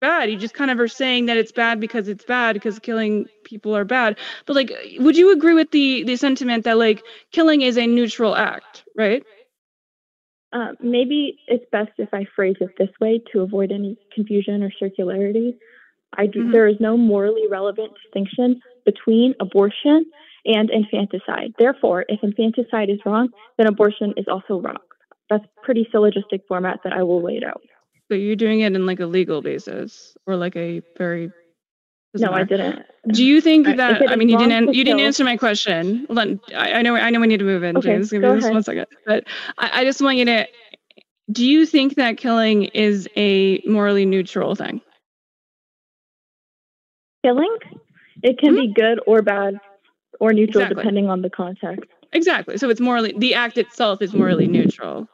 bad. 0.00 0.30
You 0.30 0.36
just 0.36 0.54
kind 0.54 0.70
of 0.70 0.80
are 0.80 0.88
saying 0.88 1.26
that 1.26 1.36
it's 1.36 1.52
bad 1.52 1.80
because 1.80 2.08
it's 2.08 2.24
bad 2.24 2.54
because 2.54 2.78
killing 2.78 3.26
people 3.44 3.76
are 3.76 3.84
bad. 3.84 4.18
But 4.46 4.56
like, 4.56 4.72
would 4.98 5.16
you 5.16 5.32
agree 5.32 5.54
with 5.54 5.70
the 5.70 6.04
the 6.04 6.16
sentiment 6.16 6.64
that 6.64 6.78
like 6.78 7.02
killing 7.32 7.62
is 7.62 7.78
a 7.78 7.86
neutral 7.86 8.36
act, 8.36 8.84
right? 8.96 9.24
Uh, 10.52 10.72
maybe 10.80 11.38
it's 11.48 11.64
best 11.70 11.90
if 11.98 12.08
I 12.12 12.24
phrase 12.36 12.56
it 12.60 12.70
this 12.78 12.90
way 13.00 13.20
to 13.32 13.40
avoid 13.40 13.72
any 13.72 13.96
confusion 14.14 14.62
or 14.62 14.70
circularity. 14.80 15.56
I 16.16 16.26
do, 16.26 16.44
Mhm. 16.44 16.52
There 16.52 16.66
is 16.68 16.80
no 16.80 16.96
morally 16.96 17.46
relevant 17.48 17.92
distinction 18.02 18.60
between 18.84 19.34
abortion 19.40 20.06
and 20.46 20.70
infanticide. 20.70 21.52
Therefore, 21.58 22.04
if 22.08 22.22
infanticide 22.22 22.88
is 22.88 23.04
wrong, 23.04 23.28
then 23.58 23.66
abortion 23.66 24.14
is 24.16 24.28
also 24.28 24.60
wrong. 24.60 24.78
That's 25.28 25.44
pretty 25.62 25.88
syllogistic 25.90 26.42
format 26.46 26.80
that 26.84 26.92
I 26.92 27.02
will 27.02 27.20
lay 27.20 27.36
it 27.36 27.44
out. 27.44 27.62
So 28.08 28.14
you're 28.14 28.36
doing 28.36 28.60
it 28.60 28.74
in 28.74 28.86
like 28.86 29.00
a 29.00 29.06
legal 29.06 29.42
basis 29.42 30.16
or 30.26 30.36
like 30.36 30.54
a 30.56 30.80
very 30.96 31.32
doesn't 32.12 32.30
No, 32.30 32.36
I 32.36 32.44
didn't. 32.44 32.82
Do 33.08 33.24
you 33.24 33.40
think 33.40 33.66
that 33.66 34.10
I 34.10 34.16
mean 34.16 34.28
you 34.28 34.38
didn't 34.38 34.74
you 34.74 34.84
didn't 34.84 35.00
answer 35.00 35.24
my 35.24 35.36
question. 35.36 36.06
Hold 36.06 36.18
on. 36.18 36.40
I, 36.54 36.74
I 36.74 36.82
know 36.82 36.96
I 36.96 37.10
know 37.10 37.20
we 37.20 37.26
need 37.26 37.38
to 37.38 37.44
move 37.44 37.62
in, 37.62 37.76
Okay, 37.76 37.88
James. 37.88 38.10
Give 38.10 38.22
me 38.22 38.28
go 38.28 38.34
just 38.34 38.44
ahead. 38.44 38.54
one 38.54 38.62
second. 38.62 38.86
But 39.04 39.24
I, 39.58 39.80
I 39.80 39.84
just 39.84 40.00
want 40.00 40.16
you 40.18 40.24
to 40.26 40.46
do 41.30 41.44
you 41.44 41.66
think 41.66 41.96
that 41.96 42.16
killing 42.16 42.64
is 42.66 43.08
a 43.16 43.60
morally 43.66 44.06
neutral 44.06 44.54
thing? 44.54 44.80
Killing, 47.24 47.56
it 48.22 48.38
can 48.38 48.54
be 48.54 48.68
mm-hmm. 48.68 48.80
good 48.80 49.00
or 49.06 49.22
bad 49.22 49.58
or 50.20 50.32
neutral 50.32 50.62
Exactly. 50.62 50.82
depending 50.82 51.08
on 51.08 51.22
the 51.22 51.30
context. 51.30 51.90
Exactly. 52.12 52.56
So 52.56 52.70
it's 52.70 52.80
morally 52.80 53.14
the 53.16 53.34
act 53.34 53.58
itself 53.58 54.00
is 54.00 54.14
morally 54.14 54.46
neutral. 54.46 55.08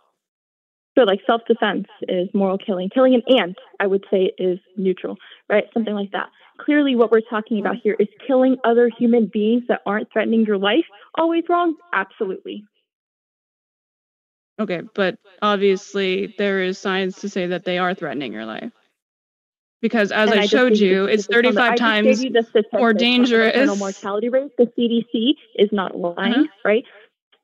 So, 0.96 1.04
like 1.04 1.20
self 1.26 1.40
defense 1.48 1.86
is 2.02 2.28
moral 2.34 2.58
killing. 2.58 2.90
Killing 2.90 3.14
an 3.14 3.22
ant, 3.38 3.56
I 3.80 3.86
would 3.86 4.04
say, 4.10 4.32
is 4.38 4.58
neutral, 4.76 5.16
right? 5.48 5.64
Something 5.72 5.94
like 5.94 6.10
that. 6.12 6.28
Clearly, 6.58 6.96
what 6.96 7.10
we're 7.10 7.20
talking 7.22 7.60
about 7.60 7.76
here 7.82 7.96
is 7.98 8.08
killing 8.26 8.56
other 8.64 8.88
human 8.88 9.26
beings 9.32 9.64
that 9.68 9.80
aren't 9.86 10.12
threatening 10.12 10.44
your 10.44 10.58
life. 10.58 10.84
Always 11.16 11.44
wrong? 11.48 11.76
Absolutely. 11.92 12.64
Okay, 14.60 14.82
but 14.94 15.18
obviously 15.40 16.34
there 16.38 16.62
is 16.62 16.78
science 16.78 17.20
to 17.22 17.28
say 17.28 17.46
that 17.46 17.64
they 17.64 17.78
are 17.78 17.94
threatening 17.94 18.32
your 18.32 18.46
life. 18.46 18.70
Because 19.80 20.12
as 20.12 20.30
And 20.30 20.38
I 20.38 20.46
showed 20.46 20.76
you 20.76 21.06
it's 21.06 21.24
statistics 21.24 21.48
on 21.48 21.54
that. 21.56 21.78
35 21.78 21.78
times 21.78 22.20
gave 22.20 22.32
you 22.32 22.42
the 22.42 22.64
more 22.78 22.92
dangerous. 22.92 23.78
mortality 23.78 24.28
rate. 24.28 24.52
The 24.56 24.66
CDC 24.78 25.34
is 25.56 25.72
not 25.72 25.96
lying, 25.96 26.34
Uh-huh. 26.34 26.46
right? 26.64 26.84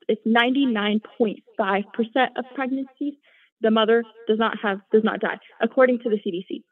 It's 0.07 0.25
99.5% 0.25 2.29
of 2.37 2.45
pregnancies 2.55 3.15
the 3.61 3.71
mother 3.71 4.03
does 4.27 4.39
not 4.39 4.57
have 4.59 4.79
does 4.91 5.03
not 5.03 5.19
die, 5.19 5.37
according 5.59 5.99
to 5.99 6.09
the 6.09 6.15
CDC. 6.17 6.63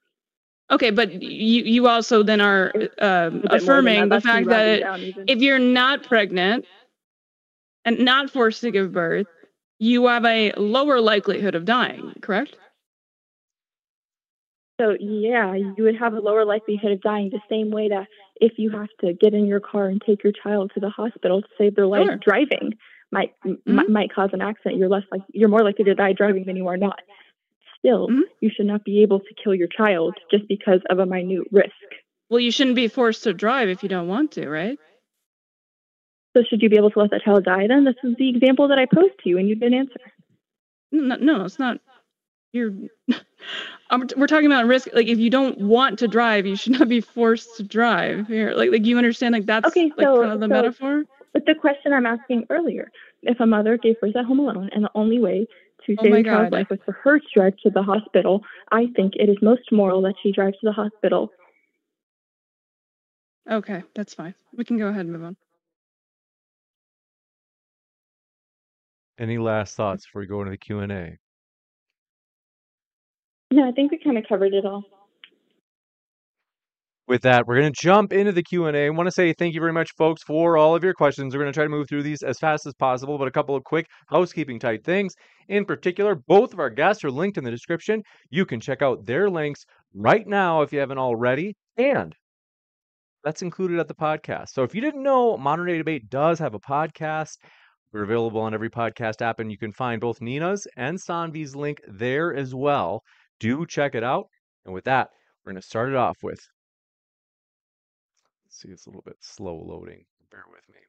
Okay, 0.69 0.91
but 0.91 1.21
you 1.21 1.63
you 1.63 1.87
also 1.87 2.23
then 2.23 2.41
are 2.41 2.73
um, 2.75 2.81
A 2.99 3.31
bit 3.31 3.41
more 3.41 3.41
than 3.41 3.53
affirming 3.55 4.09
the 4.09 4.21
fact 4.21 4.47
that 4.49 4.83
if 5.27 5.39
you're 5.39 5.59
not 5.59 6.03
pregnant 6.03 6.65
and 7.85 7.99
not 7.99 8.29
forced 8.29 8.61
to 8.61 8.71
give 8.71 8.91
birth, 8.91 9.27
you 9.79 10.07
have 10.07 10.25
a 10.25 10.51
lower 10.57 10.99
likelihood 10.99 11.55
of 11.55 11.63
dying, 11.63 12.13
correct? 12.21 12.57
So 14.79 14.95
yeah, 14.99 15.55
you 15.55 15.83
would 15.83 15.97
have 15.97 16.13
a 16.13 16.19
lower 16.19 16.45
likelihood 16.45 16.91
of 16.91 17.01
dying 17.01 17.29
the 17.31 17.41
same 17.49 17.71
way 17.71 17.89
that 17.89 18.07
if 18.39 18.53
you 18.57 18.69
have 18.71 18.89
to 19.01 19.13
get 19.13 19.33
in 19.33 19.47
your 19.47 19.59
car 19.59 19.87
and 19.87 20.01
take 20.05 20.23
your 20.23 20.33
child 20.33 20.71
to 20.75 20.79
the 20.79 20.89
hospital 20.89 21.41
to 21.41 21.47
save 21.57 21.75
their 21.75 21.87
life 21.87 22.05
Sure. 22.05 22.17
driving 22.17 22.75
might 23.11 23.33
m- 23.45 23.57
Mhm. 23.65 23.87
might 23.89 24.13
cause 24.13 24.31
an 24.33 24.41
accident. 24.41 24.77
You're 24.77 24.89
less 24.89 25.05
like 25.11 25.21
you're 25.33 25.49
more 25.49 25.63
likely 25.63 25.85
to 25.85 25.95
die 25.95 26.13
driving 26.13 26.43
than 26.43 26.55
you 26.57 26.67
are 26.67 26.77
not. 26.77 26.99
Still, 27.79 28.07
Mhm. 28.09 28.21
you 28.41 28.49
should 28.49 28.65
not 28.65 28.83
be 28.83 29.01
able 29.01 29.19
to 29.19 29.33
kill 29.41 29.53
your 29.53 29.67
child 29.67 30.15
just 30.31 30.47
because 30.47 30.81
of 30.89 30.99
a 30.99 31.05
minute 31.05 31.47
risk. 31.51 31.71
Well, 32.29 32.39
you 32.39 32.51
shouldn't 32.51 32.75
be 32.75 32.87
forced 32.87 33.23
to 33.23 33.33
drive 33.33 33.69
if 33.69 33.83
you 33.83 33.89
don't 33.89 34.07
want 34.07 34.31
to, 34.33 34.49
right? 34.49 34.77
So 36.35 36.43
should 36.43 36.61
you 36.61 36.69
be 36.69 36.77
able 36.77 36.91
to 36.91 36.99
let 36.99 37.11
that 37.11 37.23
child 37.23 37.45
die 37.45 37.67
then? 37.67 37.83
This 37.83 37.95
is 38.03 38.15
the 38.17 38.29
example 38.29 38.67
that 38.67 38.77
I 38.77 38.85
posed 38.85 39.17
to 39.23 39.29
you 39.29 39.37
and 39.37 39.47
you 39.47 39.55
didn't 39.55 39.73
answer. 39.79 39.99
No, 40.91 41.15
no, 41.15 41.45
it's 41.45 41.59
not. 41.59 41.79
You're. 42.53 42.71
We're 44.17 44.27
talking 44.27 44.45
about 44.47 44.65
risk. 44.67 44.89
Like, 44.93 45.07
if 45.07 45.17
you 45.19 45.29
don't 45.29 45.57
want 45.59 45.99
to 45.99 46.07
drive, 46.07 46.45
you 46.45 46.55
should 46.55 46.73
not 46.73 46.89
be 46.89 46.99
forced 47.01 47.57
to 47.57 47.63
drive. 47.63 48.27
Here, 48.27 48.51
like, 48.53 48.71
like 48.71 48.85
you 48.85 48.97
understand? 48.97 49.33
Like 49.33 49.45
that's 49.45 49.67
Okay, 49.67 49.91
like 49.97 50.05
so- 50.05 50.21
kind 50.21 50.33
of 50.33 50.39
the 50.39 50.45
so- 50.47 50.53
metaphor. 50.53 51.03
But 51.33 51.45
the 51.45 51.55
question 51.55 51.93
I'm 51.93 52.05
asking 52.05 52.47
earlier, 52.49 52.89
if 53.21 53.39
a 53.39 53.45
mother 53.45 53.77
gave 53.77 53.99
birth 54.01 54.15
at 54.15 54.25
home 54.25 54.39
alone 54.39 54.69
and 54.73 54.83
the 54.83 54.89
only 54.95 55.19
way 55.19 55.45
to 55.87 55.95
Oh 55.97 56.03
save 56.03 56.11
my 56.11 56.19
a 56.19 56.23
child's 56.23 56.51
life 56.51 56.69
was 56.69 56.79
for 56.85 56.91
her 57.03 57.19
to 57.19 57.25
drive 57.33 57.57
to 57.63 57.69
the 57.71 57.81
hospital, 57.83 58.43
I 58.71 58.87
think 58.95 59.15
it 59.15 59.29
is 59.29 59.37
most 59.41 59.71
moral 59.71 60.01
that 60.03 60.15
she 60.21 60.31
drives 60.31 60.57
to 60.59 60.67
the 60.67 60.73
hospital. 60.73 61.31
Okay, 63.49 63.83
that's 63.95 64.13
fine. 64.13 64.35
We 64.55 64.65
can 64.65 64.77
go 64.77 64.87
ahead 64.87 65.01
and 65.01 65.13
move 65.13 65.23
on. 65.23 65.37
Any 69.17 69.37
last 69.37 69.75
thoughts 69.75 70.05
before 70.05 70.21
we 70.21 70.27
go 70.27 70.41
into 70.41 70.51
the 70.51 70.57
Q 70.57 70.79
and 70.79 70.91
A? 70.91 71.17
No, 73.51 73.67
I 73.67 73.71
think 73.71 73.91
we 73.91 73.97
kind 73.97 74.17
of 74.17 74.25
covered 74.27 74.53
it 74.53 74.65
all. 74.65 74.83
With 77.07 77.21
that, 77.21 77.47
we're 77.47 77.61
going 77.61 77.71
to 77.71 77.81
jump 77.81 78.11
into 78.11 78.33
the 78.33 78.43
Q&A. 78.43 78.85
I 78.85 78.89
want 78.89 79.07
to 79.07 79.13
say 79.13 79.31
thank 79.31 79.53
you 79.53 79.61
very 79.61 79.71
much, 79.71 79.91
folks, 79.97 80.23
for 80.23 80.57
all 80.57 80.75
of 80.75 80.83
your 80.83 80.93
questions. 80.93 81.33
We're 81.33 81.41
going 81.41 81.53
to 81.53 81.57
try 81.57 81.63
to 81.63 81.69
move 81.69 81.87
through 81.87 82.03
these 82.03 82.21
as 82.21 82.37
fast 82.37 82.65
as 82.65 82.73
possible, 82.73 83.17
but 83.17 83.29
a 83.29 83.31
couple 83.31 83.55
of 83.55 83.63
quick 83.63 83.85
housekeeping 84.09 84.59
type 84.59 84.83
things. 84.83 85.13
In 85.47 85.63
particular, 85.63 86.15
both 86.15 86.51
of 86.51 86.59
our 86.59 86.69
guests 86.69 87.05
are 87.05 87.09
linked 87.09 87.37
in 87.37 87.45
the 87.45 87.51
description. 87.51 88.03
You 88.29 88.45
can 88.45 88.59
check 88.59 88.81
out 88.81 89.05
their 89.05 89.29
links 89.29 89.63
right 89.93 90.27
now 90.27 90.63
if 90.63 90.73
you 90.73 90.79
haven't 90.79 90.97
already, 90.97 91.55
and 91.77 92.13
that's 93.23 93.41
included 93.41 93.79
at 93.79 93.87
the 93.87 93.95
podcast. 93.95 94.47
So 94.49 94.63
if 94.63 94.75
you 94.75 94.81
didn't 94.81 95.03
know, 95.03 95.37
Modern 95.37 95.67
Day 95.67 95.77
Debate 95.77 96.09
does 96.09 96.39
have 96.39 96.55
a 96.55 96.59
podcast. 96.59 97.37
We're 97.93 98.03
available 98.03 98.41
on 98.41 98.53
every 98.53 98.69
podcast 98.69 99.21
app, 99.21 99.39
and 99.39 99.49
you 99.49 99.57
can 99.57 99.71
find 99.71 100.01
both 100.01 100.19
Neeina's 100.19 100.67
and 100.75 100.99
Saanvi's 100.99 101.55
link 101.55 101.79
there 101.87 102.35
as 102.35 102.53
well. 102.53 103.01
Do 103.39 103.65
check 103.65 103.95
it 103.95 104.03
out. 104.03 104.25
And 104.65 104.73
with 104.73 104.83
that, 104.83 105.07
we're 105.45 105.53
going 105.53 105.61
to 105.61 105.65
start 105.65 105.87
it 105.87 105.95
off 105.95 106.17
with 106.21 106.41
see 108.57 108.69
it's 108.69 108.87
a 108.87 108.89
little 108.89 109.03
bit 109.03 109.17
slow 109.21 109.55
loading. 109.55 110.03
Bear 110.31 110.43
with 110.51 110.67
me. 110.69 110.81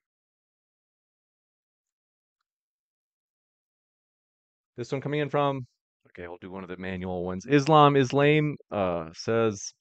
This 4.77 4.91
one 4.93 5.01
coming 5.01 5.21
in 5.21 5.29
from, 5.29 5.67
okay, 6.09 6.29
we'll 6.29 6.39
do 6.41 6.51
one 6.51 6.63
of 6.63 6.69
the 6.69 6.77
manual 6.77 7.25
ones. 7.25 7.45
Islam 7.47 7.97
is 7.97 8.13
lame 8.13 8.57
uh, 8.71 9.11
says, 9.13 9.73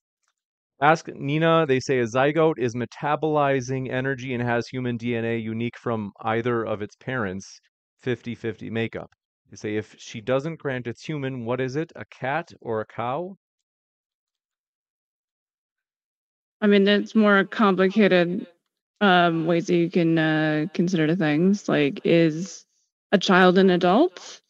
ask 0.82 1.06
Neeina, 1.08 1.68
they 1.68 1.80
say 1.80 2.00
a 2.00 2.06
zygote 2.06 2.58
is 2.58 2.76
metabolizing 2.76 3.92
energy 3.92 4.34
and 4.34 4.44
has 4.44 4.68
human 4.68 4.98
DNA 4.98 5.42
unique 5.42 5.78
from 5.78 6.12
either 6.22 6.64
of 6.64 6.82
its 6.82 6.96
parents, 6.96 7.60
50 8.00 8.36
50 8.36 8.70
makeup. 8.70 9.12
They 9.50 9.56
say 9.56 9.76
if 9.78 9.96
she 9.98 10.20
doesn't 10.20 10.60
grant 10.60 10.88
it's 10.88 11.06
human, 11.06 11.46
what 11.46 11.62
is 11.62 11.76
it, 11.76 11.92
a 11.96 12.04
cat 12.06 12.52
or 12.60 12.82
a 12.82 12.86
cow? 12.86 13.38
I 16.62 16.68
mean, 16.68 16.88
it's 16.88 17.16
more 17.16 17.44
complicated 17.44 18.48
um, 19.02 19.46
ways 19.46 19.68
that 19.68 19.76
you 19.76 19.90
can 19.90 20.18
uh, 20.18 20.66
consider 20.74 21.16
things. 21.16 21.70
Like, 21.70 22.02
is 22.04 22.66
a 23.12 23.18
child 23.18 23.58
an 23.58 23.70
adult? 23.70 24.42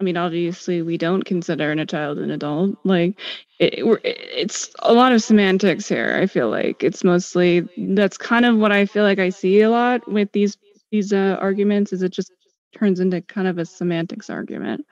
I 0.00 0.04
mean, 0.04 0.16
obviously, 0.16 0.80
we 0.80 0.96
don't 0.96 1.24
consider 1.24 1.70
a 1.72 1.86
child 1.86 2.18
an 2.18 2.30
adult. 2.30 2.78
Like, 2.84 3.18
it, 3.58 3.84
it, 3.84 4.00
it's 4.04 4.74
a 4.78 4.94
lot 4.94 5.12
of 5.12 5.22
semantics 5.22 5.86
here. 5.86 6.18
I 6.20 6.26
feel 6.26 6.48
like 6.48 6.82
it's 6.82 7.04
mostly 7.04 7.68
that's 7.76 8.16
kind 8.16 8.46
of 8.46 8.56
what 8.56 8.72
I 8.72 8.86
feel 8.86 9.04
like 9.04 9.18
I 9.18 9.28
see 9.28 9.60
a 9.60 9.70
lot 9.70 10.10
with 10.10 10.32
these 10.32 10.56
these 10.90 11.12
uh, 11.12 11.36
arguments. 11.38 11.92
Is 11.92 12.02
it 12.02 12.12
just 12.12 12.32
turns 12.74 13.00
into 13.00 13.20
kind 13.20 13.46
of 13.46 13.58
a 13.58 13.66
semantics 13.66 14.30
argument? 14.30 14.86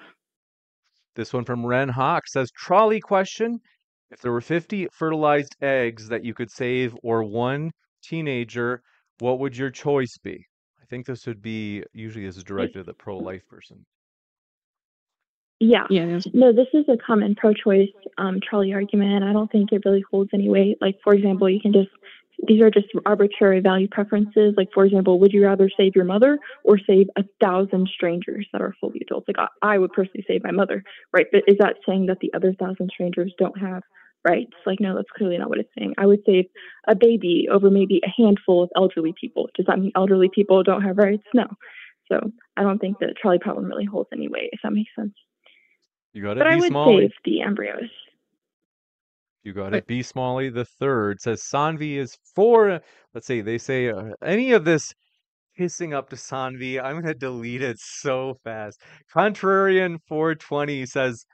This 1.16 1.32
one 1.32 1.46
from 1.46 1.64
Ren 1.64 1.88
Hawk 1.88 2.28
says 2.28 2.50
trolley 2.50 3.00
question. 3.00 3.60
If 4.10 4.20
there 4.20 4.32
were 4.32 4.40
50 4.40 4.88
fertilized 4.92 5.56
eggs 5.60 6.08
that 6.08 6.24
you 6.24 6.34
could 6.34 6.50
save 6.50 6.96
or 7.02 7.24
one 7.24 7.70
teenager, 8.02 8.82
what 9.18 9.38
would 9.40 9.56
your 9.56 9.70
choice 9.70 10.16
be? 10.18 10.46
I 10.80 10.86
think 10.88 11.06
this 11.06 11.26
would 11.26 11.42
be 11.42 11.84
usually 11.92 12.24
this 12.24 12.36
is 12.36 12.44
directed 12.44 12.80
at 12.80 12.86
the 12.86 12.94
pro 12.94 13.18
life 13.18 13.46
person. 13.48 13.84
Yeah. 15.60 15.84
Yeah. 15.90 16.20
No, 16.32 16.52
this 16.52 16.68
is 16.72 16.84
a 16.88 16.96
common 16.96 17.34
pro 17.34 17.52
choice 17.52 17.90
um, 18.16 18.40
trolley 18.40 18.72
argument. 18.72 19.24
I 19.24 19.32
don't 19.32 19.50
think 19.50 19.72
it 19.72 19.82
really 19.84 20.04
holds 20.10 20.30
any 20.32 20.48
weight. 20.48 20.78
Like, 20.80 20.98
for 21.02 21.12
example, 21.14 21.50
you 21.50 21.60
can 21.60 21.72
just, 21.72 21.88
these 22.46 22.62
are 22.62 22.70
just 22.70 22.86
arbitrary 23.04 23.60
value 23.60 23.88
preferences. 23.88 24.54
Like, 24.56 24.68
for 24.72 24.84
example, 24.84 25.18
would 25.18 25.32
you 25.32 25.44
rather 25.44 25.68
save 25.76 25.96
your 25.96 26.04
mother 26.04 26.38
or 26.62 26.78
save 26.78 27.08
a 27.16 27.24
thousand 27.40 27.88
strangers 27.92 28.46
that 28.52 28.62
are 28.62 28.74
fully 28.80 29.00
adults? 29.02 29.26
Like, 29.26 29.38
I, 29.38 29.74
I 29.74 29.78
would 29.78 29.92
personally 29.92 30.24
save 30.28 30.44
my 30.44 30.52
mother, 30.52 30.84
right? 31.12 31.26
But 31.32 31.42
is 31.48 31.56
that 31.58 31.74
saying 31.84 32.06
that 32.06 32.20
the 32.20 32.32
other 32.34 32.54
thousand 32.54 32.90
strangers 32.94 33.34
don't 33.36 33.58
have 33.58 33.82
rights? 34.26 34.52
Like, 34.66 34.80
no, 34.80 34.94
that's 34.96 35.10
clearly 35.16 35.38
not 35.38 35.48
what 35.48 35.58
it's 35.58 35.70
saying. 35.78 35.94
I 35.98 36.06
would 36.06 36.20
save 36.26 36.46
a 36.86 36.94
baby 36.94 37.48
over 37.50 37.70
maybe 37.70 38.00
a 38.04 38.22
handful 38.22 38.62
of 38.62 38.70
elderly 38.76 39.14
people. 39.20 39.48
Does 39.56 39.66
that 39.66 39.78
mean 39.78 39.92
elderly 39.94 40.30
people 40.34 40.62
don't 40.62 40.82
have 40.82 40.98
rights? 40.98 41.24
No. 41.34 41.46
So 42.10 42.32
I 42.56 42.62
don't 42.62 42.78
think 42.78 42.98
the 42.98 43.14
trolley 43.20 43.38
problem 43.38 43.66
really 43.66 43.84
holds 43.84 44.08
any 44.12 44.28
weight, 44.28 44.50
if 44.52 44.60
that 44.62 44.72
makes 44.72 44.90
sense. 44.98 45.12
You 46.12 46.22
got 46.22 46.32
it. 46.32 46.38
But 46.38 46.46
I 46.48 46.56
would 46.56 46.68
Smalley. 46.68 47.02
save 47.02 47.12
the 47.24 47.42
embryos. 47.42 47.90
You 49.44 49.52
got 49.52 49.74
it. 49.74 49.86
B 49.86 50.02
Smalley 50.02 50.50
the 50.50 50.64
third 50.64 51.20
says 51.20 51.42
Saanvi 51.42 51.96
is 51.96 52.18
for. 52.34 52.80
Let's 53.14 53.26
see. 53.26 53.40
They 53.40 53.58
say 53.58 53.90
uh, 53.90 54.12
any 54.22 54.52
of 54.52 54.64
this 54.64 54.92
hissing 55.54 55.92
up 55.92 56.08
to 56.10 56.16
Saanvi. 56.16 56.82
I'm 56.82 57.00
gonna 57.00 57.14
delete 57.14 57.62
it 57.62 57.78
so 57.78 58.38
fast. 58.44 58.80
Contrarian 59.14 59.98
420 60.08 60.86
says 60.86 61.24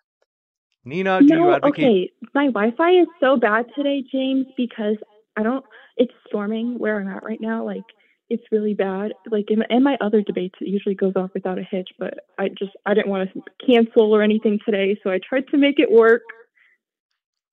Neeina, 0.86 1.20
do 1.20 1.34
you 1.34 1.40
no, 1.40 1.52
advocate? 1.52 1.84
okay. 1.84 2.12
My 2.34 2.46
Wi-Fi 2.46 2.90
is 2.90 3.08
so 3.20 3.36
bad 3.36 3.66
today, 3.74 4.02
James, 4.10 4.46
because 4.56 4.96
I 5.36 5.42
don't. 5.42 5.64
It's 5.96 6.12
storming 6.26 6.78
where 6.78 7.00
I'm 7.00 7.08
at 7.08 7.24
right 7.24 7.40
now. 7.40 7.64
Like 7.64 7.84
it's 8.28 8.44
really 8.50 8.74
bad. 8.74 9.12
Like 9.30 9.50
in, 9.50 9.62
in 9.70 9.82
my 9.82 9.96
other 10.00 10.22
debates, 10.22 10.56
it 10.60 10.68
usually 10.68 10.94
goes 10.94 11.14
off 11.16 11.30
without 11.34 11.58
a 11.58 11.62
hitch, 11.62 11.90
but 11.98 12.14
I 12.38 12.48
just 12.48 12.72
I 12.86 12.94
didn't 12.94 13.10
want 13.10 13.30
to 13.32 13.42
cancel 13.66 14.14
or 14.14 14.22
anything 14.22 14.58
today, 14.64 14.98
so 15.02 15.10
I 15.10 15.20
tried 15.26 15.48
to 15.48 15.56
make 15.56 15.78
it 15.78 15.90
work. 15.90 16.22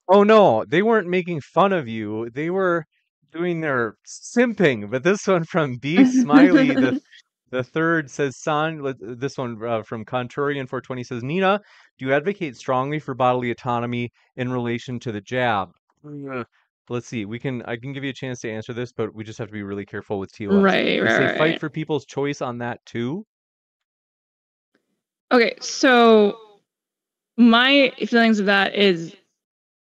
Oh 0.09 0.23
no, 0.23 0.65
they 0.67 0.81
weren't 0.81 1.07
making 1.07 1.41
fun 1.41 1.71
of 1.71 1.87
you. 1.87 2.29
They 2.29 2.49
were 2.49 2.85
doing 3.31 3.61
their 3.61 3.95
simping. 4.05 4.89
But 4.89 5.03
this 5.03 5.27
one 5.27 5.45
from 5.45 5.77
B 5.77 6.03
Smiley 6.21 6.73
the 6.73 7.01
the 7.51 7.63
third 7.63 8.09
says 8.09 8.37
San. 8.37 8.81
This 8.99 9.37
one 9.37 9.63
uh, 9.63 9.83
from 9.83 10.05
Contrarian 10.05 10.67
420 10.67 11.03
says 11.03 11.23
Neeina, 11.23 11.59
do 11.99 12.05
you 12.05 12.13
advocate 12.13 12.55
strongly 12.55 12.99
for 12.99 13.13
bodily 13.13 13.51
autonomy 13.51 14.11
in 14.37 14.51
relation 14.51 14.99
to 15.01 15.11
the 15.11 15.21
jab? 15.21 15.69
Ugh. 16.05 16.45
Let's 16.89 17.07
see. 17.07 17.25
We 17.25 17.39
can. 17.39 17.61
I 17.63 17.77
can 17.77 17.93
give 17.93 18.03
you 18.03 18.09
a 18.09 18.13
chance 18.13 18.41
to 18.41 18.51
answer 18.51 18.73
this, 18.73 18.91
but 18.91 19.13
we 19.13 19.23
just 19.23 19.37
have 19.39 19.47
to 19.47 19.53
be 19.53 19.63
really 19.63 19.85
careful 19.85 20.19
with 20.19 20.33
TOS. 20.33 20.51
Right, 20.51 21.01
right, 21.01 21.09
say 21.09 21.25
right. 21.25 21.37
fight 21.37 21.59
for 21.59 21.69
people's 21.69 22.05
choice 22.05 22.41
on 22.41 22.57
that 22.57 22.83
too. 22.85 23.25
Okay, 25.31 25.55
so 25.61 26.37
my 27.37 27.93
feelings 28.05 28.39
of 28.39 28.47
that 28.47 28.75
is 28.75 29.15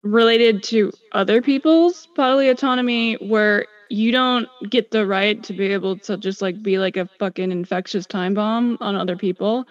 related 0.02 0.62
to 0.64 0.92
other 1.12 1.40
people's 1.40 2.08
bodily 2.14 2.48
autonomy 2.48 3.14
where 3.14 3.66
you 3.92 4.10
don't 4.10 4.48
get 4.70 4.90
the 4.90 5.06
right 5.06 5.42
to 5.42 5.52
be 5.52 5.66
able 5.66 5.98
to 5.98 6.16
just 6.16 6.40
like 6.40 6.62
be 6.62 6.78
like 6.78 6.96
a 6.96 7.06
fucking 7.18 7.52
infectious 7.52 8.06
time 8.06 8.32
bomb 8.32 8.78
on 8.80 8.96
other 8.96 9.16
people. 9.16 9.66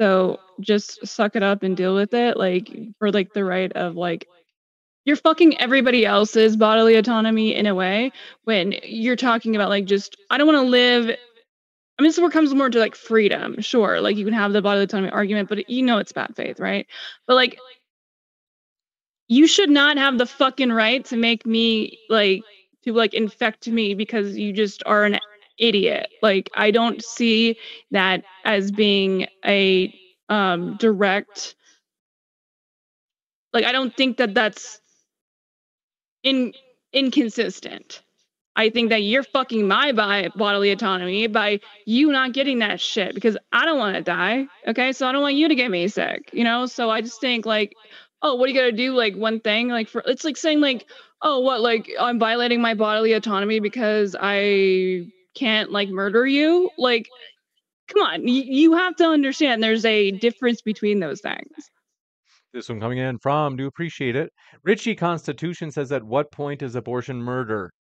So 0.00 0.38
just 0.60 1.04
suck 1.04 1.34
it 1.34 1.42
up 1.42 1.64
and 1.64 1.76
deal 1.76 1.94
with 1.94 2.14
it 2.14 2.36
like 2.36 2.70
for 3.00 3.10
like 3.10 3.32
the 3.32 3.44
right 3.44 3.72
of 3.72 3.96
like 3.96 4.28
you're 5.04 5.16
fucking 5.16 5.60
everybody 5.60 6.06
else's 6.06 6.56
bodily 6.56 6.94
autonomy 6.94 7.52
in 7.52 7.66
a 7.66 7.74
way 7.74 8.12
when 8.44 8.74
you're 8.84 9.16
talking 9.16 9.56
about 9.56 9.70
like 9.70 9.86
just 9.86 10.16
I 10.30 10.38
don't 10.38 10.46
want 10.46 10.64
to 10.64 10.70
live 10.70 11.08
I 11.98 12.02
mean, 12.02 12.08
this 12.08 12.16
is 12.16 12.20
where 12.20 12.30
it 12.30 12.32
comes 12.32 12.54
more 12.54 12.70
to 12.70 12.78
like 12.78 12.96
freedom. 12.96 13.60
Sure, 13.60 14.00
like 14.00 14.16
you 14.16 14.24
can 14.24 14.34
have 14.34 14.52
the 14.52 14.62
bodily 14.62 14.84
autonomy 14.84 15.10
argument, 15.12 15.48
but 15.48 15.68
you 15.68 15.82
know 15.82 15.98
it's 15.98 16.10
bad 16.10 16.34
faith, 16.34 16.58
right? 16.58 16.88
But 17.28 17.34
like, 17.34 17.56
you 19.28 19.46
should 19.46 19.70
not 19.70 19.96
have 19.96 20.18
the 20.18 20.26
fucking 20.26 20.72
right 20.72 21.04
to 21.04 21.16
make 21.16 21.46
me 21.46 21.98
like 22.08 22.42
to 22.84 22.92
like 22.92 23.14
infect 23.14 23.68
me 23.68 23.94
because 23.94 24.36
you 24.36 24.52
just 24.52 24.82
are 24.86 25.04
an 25.04 25.18
idiot. 25.58 26.08
Like, 26.22 26.50
I 26.54 26.70
don't 26.70 27.02
see 27.02 27.56
that 27.90 28.24
as 28.44 28.70
being 28.70 29.26
a 29.44 29.94
um 30.28 30.76
direct. 30.78 31.54
Like, 33.52 33.64
I 33.64 33.72
don't 33.72 33.96
think 33.96 34.16
that 34.16 34.34
that's 34.34 34.80
in 36.22 36.52
inconsistent. 36.92 38.02
I 38.56 38.70
think 38.70 38.90
that 38.90 39.02
you're 39.02 39.24
fucking 39.24 39.66
my 39.66 39.90
bodily 39.92 40.70
autonomy 40.70 41.26
by 41.26 41.58
you 41.86 42.12
not 42.12 42.32
getting 42.32 42.60
that 42.60 42.80
shit 42.80 43.14
because 43.14 43.36
I 43.52 43.64
don't 43.64 43.78
want 43.78 43.96
to 43.96 44.02
die. 44.02 44.46
Okay. 44.68 44.92
So 44.92 45.08
I 45.08 45.12
don't 45.12 45.22
want 45.22 45.34
you 45.34 45.48
to 45.48 45.54
get 45.56 45.70
me 45.70 45.88
sick, 45.88 46.30
you 46.32 46.44
know? 46.44 46.66
So 46.66 46.88
I 46.88 47.00
just 47.00 47.20
think, 47.20 47.46
like, 47.46 47.74
oh, 48.24 48.34
what 48.34 48.46
do 48.46 48.52
you 48.52 48.58
got 48.58 48.64
to 48.64 48.72
do? 48.72 48.94
Like, 48.94 49.14
one 49.14 49.38
thing, 49.38 49.68
like, 49.68 49.88
for 49.88 50.02
it's 50.06 50.24
like 50.24 50.38
saying, 50.38 50.60
like, 50.60 50.86
oh, 51.22 51.40
what, 51.40 51.60
like, 51.60 51.90
I'm 52.00 52.18
violating 52.18 52.60
my 52.60 52.74
bodily 52.74 53.12
autonomy 53.12 53.60
because 53.60 54.16
I 54.18 55.06
can't, 55.36 55.70
like, 55.70 55.90
murder 55.90 56.26
you? 56.26 56.70
Like, 56.78 57.08
come 57.86 58.02
on. 58.02 58.26
You, 58.26 58.42
you 58.42 58.72
have 58.72 58.96
to 58.96 59.04
understand 59.04 59.62
there's 59.62 59.84
a 59.84 60.10
difference 60.10 60.62
between 60.62 61.00
those 61.00 61.20
things. 61.20 61.70
This 62.54 62.68
one 62.68 62.80
coming 62.80 62.98
in 62.98 63.18
from. 63.18 63.56
Do 63.56 63.66
appreciate 63.66 64.16
it. 64.16 64.32
Richie 64.62 64.94
Constitution 64.94 65.70
says, 65.70 65.92
at 65.92 66.02
what 66.02 66.32
point 66.32 66.62
is 66.62 66.74
abortion 66.76 67.22
murder? 67.22 67.72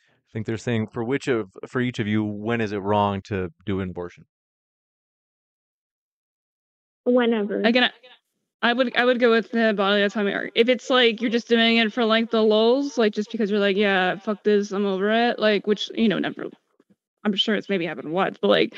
I 0.00 0.32
think 0.32 0.46
they're 0.46 0.56
saying 0.56 0.88
for 0.92 1.04
which 1.04 1.28
of 1.28 1.50
for 1.68 1.80
each 1.80 1.98
of 1.98 2.06
you, 2.06 2.24
when 2.24 2.60
is 2.60 2.72
it 2.72 2.78
wrong 2.78 3.20
to 3.26 3.50
do 3.66 3.80
an 3.80 3.90
abortion? 3.90 4.24
Whenever. 7.04 7.60
Again, 7.60 7.90
I 8.64 8.72
would 8.72 8.96
I 8.96 9.04
would 9.04 9.20
go 9.20 9.30
with 9.30 9.50
the 9.50 9.74
bodily 9.76 10.02
autonomy. 10.02 10.32
Or 10.32 10.50
if 10.54 10.70
it's 10.70 10.88
like 10.88 11.20
you're 11.20 11.30
just 11.30 11.48
doing 11.48 11.76
it 11.76 11.92
for 11.92 12.06
like 12.06 12.30
the 12.30 12.42
lulz, 12.42 12.96
like 12.96 13.12
just 13.12 13.30
because 13.30 13.50
you're 13.50 13.60
like, 13.60 13.76
yeah, 13.76 14.16
fuck 14.16 14.42
this, 14.42 14.72
I'm 14.72 14.86
over 14.86 15.10
it. 15.28 15.38
Like, 15.38 15.66
which 15.66 15.90
you 15.94 16.08
know, 16.08 16.18
never. 16.18 16.46
I'm 17.24 17.36
sure 17.36 17.54
it's 17.54 17.68
maybe 17.68 17.84
happened 17.84 18.12
once, 18.12 18.38
but 18.40 18.48
like, 18.48 18.74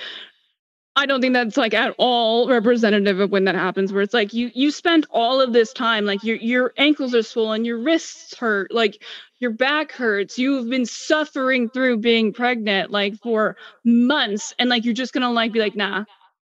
I 0.96 1.06
don't 1.06 1.20
think 1.20 1.34
that's 1.34 1.56
like 1.56 1.72
at 1.72 1.94
all 1.98 2.48
representative 2.48 3.20
of 3.20 3.30
when 3.30 3.44
that 3.44 3.54
happens. 3.54 3.92
Where 3.92 4.02
it's 4.02 4.12
like 4.14 4.34
you 4.34 4.50
you 4.54 4.72
spent 4.72 5.06
all 5.10 5.40
of 5.40 5.52
this 5.52 5.72
time, 5.72 6.04
like 6.04 6.24
your 6.24 6.36
your 6.36 6.72
ankles 6.76 7.14
are 7.14 7.22
swollen, 7.22 7.64
your 7.64 7.78
wrists 7.78 8.36
hurt, 8.36 8.72
like 8.74 9.00
your 9.38 9.52
back 9.52 9.92
hurts. 9.92 10.36
You've 10.36 10.68
been 10.68 10.86
suffering 10.86 11.68
through 11.68 11.98
being 11.98 12.32
pregnant 12.32 12.90
like 12.90 13.14
for 13.22 13.56
months, 13.84 14.52
and 14.58 14.68
like 14.68 14.84
you're 14.84 14.94
just 14.94 15.12
gonna 15.12 15.30
like 15.30 15.52
be 15.52 15.60
like, 15.60 15.76
nah, 15.76 16.06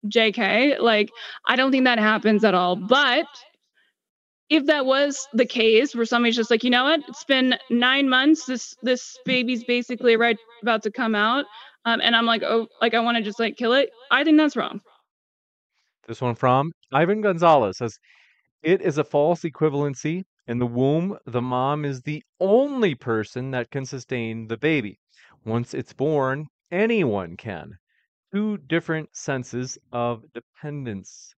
JK. 0.06 0.81
Like, 0.81 1.10
I 1.47 1.56
don't 1.56 1.70
think 1.70 1.85
that 1.85 1.98
happens 1.98 2.44
at 2.44 2.55
all. 2.55 2.77
But 2.77 3.27
if 4.48 4.66
that 4.66 4.85
was 4.86 5.28
the 5.32 5.47
case, 5.47 5.94
where 5.94 6.05
somebody's 6.05 6.36
just 6.36 6.51
like, 6.51 6.64
you 6.64 6.70
know 6.70 6.85
what, 6.85 7.01
it's 7.09 7.24
been 7.24 7.56
nine 7.70 8.09
months. 8.09 8.47
This 8.47 8.74
this 8.82 9.16
baby's 9.24 9.64
basically 9.64 10.16
right 10.16 10.36
about 10.62 10.82
to 10.82 10.90
come 10.90 11.14
out, 11.14 11.44
um, 11.85 12.01
and 12.02 12.16
I'm 12.16 12.27
like, 12.27 12.43
oh, 12.43 12.66
like 12.81 12.94
I 12.94 13.01
want 13.01 13.16
to 13.16 13.22
just 13.22 13.39
like 13.39 13.56
kill 13.56 13.72
it. 13.72 13.90
I 14.10 14.24
think 14.24 14.36
that's 14.36 14.56
wrong. 14.56 14.81
This 16.09 16.20
one 16.20 16.35
from 16.35 16.72
Ivan 16.93 17.20
Gonzalez 17.20 17.78
says, 17.78 17.98
It 18.62 18.81
is 18.82 18.98
a 18.98 19.05
false 19.05 19.43
equivalency. 19.43 20.24
In 20.48 20.59
the 20.59 20.66
womb, 20.66 21.16
the 21.27 21.40
mom 21.40 21.85
is 21.85 22.02
the 22.02 22.24
only 22.40 22.97
person 22.97 23.52
that 23.52 23.70
can 23.70 23.85
sustain 23.85 24.48
the 24.48 24.56
baby. 24.56 24.98
Once 25.44 25.72
it's 25.72 25.93
born, 25.93 26.47
anyone 26.72 27.36
can. 27.36 27.78
Two 28.32 28.59
different 28.59 29.09
senses 29.16 29.78
of 29.93 30.24
dependence. 30.32 31.35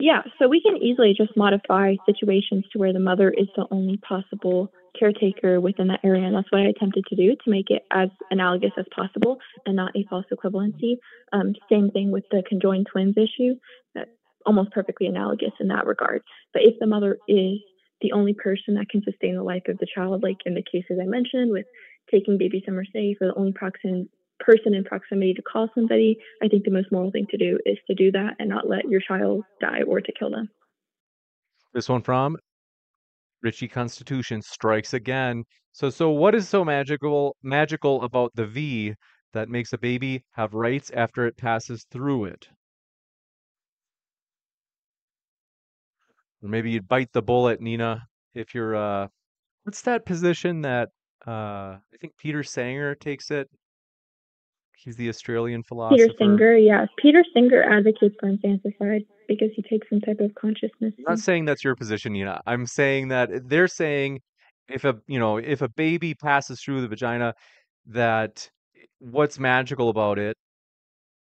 Yeah, 0.00 0.22
so 0.38 0.46
we 0.46 0.60
can 0.60 0.76
easily 0.76 1.12
just 1.16 1.36
modify 1.36 1.94
situations 2.06 2.64
to 2.72 2.78
where 2.78 2.92
the 2.92 3.00
mother 3.00 3.30
is 3.30 3.48
the 3.56 3.66
only 3.70 3.96
possible 3.96 4.72
caretaker 4.98 5.60
within 5.60 5.88
that 5.88 6.00
area. 6.04 6.24
And 6.24 6.36
that's 6.36 6.50
what 6.50 6.60
I 6.60 6.66
attempted 6.66 7.04
to 7.06 7.16
do 7.16 7.34
to 7.34 7.50
make 7.50 7.70
it 7.70 7.82
as 7.90 8.08
analogous 8.30 8.70
as 8.78 8.84
possible 8.94 9.38
and 9.66 9.74
not 9.74 9.96
a 9.96 10.04
false 10.08 10.26
equivalency. 10.32 10.96
Um, 11.32 11.54
same 11.70 11.90
thing 11.90 12.12
with 12.12 12.24
the 12.30 12.42
conjoined 12.48 12.86
twins 12.90 13.16
issue, 13.16 13.54
that's 13.94 14.10
almost 14.46 14.70
perfectly 14.70 15.06
analogous 15.08 15.52
in 15.60 15.68
that 15.68 15.86
regard. 15.86 16.22
But 16.52 16.62
if 16.62 16.74
the 16.78 16.86
mother 16.86 17.18
is 17.26 17.58
the 18.00 18.12
only 18.12 18.34
person 18.34 18.74
that 18.74 18.88
can 18.88 19.02
sustain 19.02 19.34
the 19.34 19.42
life 19.42 19.64
of 19.68 19.78
the 19.78 19.86
child, 19.92 20.22
like 20.22 20.38
in 20.46 20.54
the 20.54 20.62
cases 20.62 20.98
I 21.02 21.06
mentioned 21.06 21.50
with 21.50 21.66
taking 22.10 22.38
baby 22.38 22.62
somewhere 22.64 22.86
safe 22.92 23.16
or 23.20 23.28
the 23.28 23.34
only 23.34 23.52
proxim- 23.52 24.08
person 24.40 24.74
in 24.74 24.84
proximity 24.84 25.34
to 25.34 25.42
call 25.42 25.68
somebody, 25.74 26.18
I 26.42 26.48
think 26.48 26.64
the 26.64 26.70
most 26.70 26.90
moral 26.92 27.10
thing 27.10 27.26
to 27.30 27.36
do 27.36 27.58
is 27.66 27.78
to 27.86 27.94
do 27.94 28.10
that 28.12 28.36
and 28.38 28.48
not 28.48 28.68
let 28.68 28.88
your 28.88 29.00
child 29.00 29.44
die 29.60 29.82
or 29.86 30.00
to 30.00 30.12
kill 30.18 30.30
them. 30.30 30.48
This 31.74 31.88
one 31.88 32.02
from 32.02 32.36
Richie 33.42 33.68
Constitution 33.68 34.42
strikes 34.42 34.94
again. 34.94 35.44
So 35.72 35.90
so 35.90 36.10
what 36.10 36.34
is 36.34 36.48
so 36.48 36.64
magical 36.64 37.36
magical 37.42 38.02
about 38.02 38.32
the 38.34 38.46
V 38.46 38.94
that 39.32 39.48
makes 39.48 39.72
a 39.72 39.78
baby 39.78 40.24
have 40.32 40.54
rights 40.54 40.90
after 40.90 41.26
it 41.26 41.36
passes 41.36 41.84
through 41.90 42.24
it? 42.26 42.48
Or 46.42 46.48
maybe 46.48 46.70
you'd 46.70 46.88
bite 46.88 47.12
the 47.12 47.22
bullet, 47.22 47.60
Neeina, 47.60 48.02
if 48.34 48.54
you're 48.54 48.74
uh 48.74 49.08
what's 49.64 49.82
that 49.82 50.06
position 50.06 50.62
that 50.62 50.88
uh 51.26 51.76
I 51.78 51.96
think 52.00 52.16
Peter 52.16 52.42
Sanger 52.42 52.94
takes 52.94 53.30
it 53.30 53.48
He's 54.78 54.96
the 54.96 55.08
Australian 55.08 55.62
philosopher. 55.64 55.96
Peter 55.96 56.14
Singer, 56.18 56.56
yes. 56.56 56.88
Peter 56.98 57.24
Singer 57.34 57.62
advocates 57.62 58.14
for 58.20 58.28
infanticide 58.28 59.02
because 59.26 59.50
he 59.56 59.62
takes 59.62 59.88
some 59.90 60.00
type 60.00 60.20
of 60.20 60.34
consciousness. 60.34 60.94
I'm 60.98 61.04
not 61.06 61.18
saying 61.18 61.46
that's 61.46 61.64
your 61.64 61.74
position, 61.74 62.14
Neeina. 62.14 62.40
I'm 62.46 62.64
saying 62.66 63.08
that 63.08 63.48
they're 63.48 63.68
saying 63.68 64.20
if 64.68 64.84
a 64.84 64.94
you 65.06 65.18
know 65.18 65.38
if 65.38 65.62
a 65.62 65.68
baby 65.68 66.14
passes 66.14 66.60
through 66.60 66.82
the 66.82 66.88
vagina, 66.88 67.34
that 67.86 68.48
what's 69.00 69.38
magical 69.38 69.88
about 69.88 70.18
it, 70.18 70.36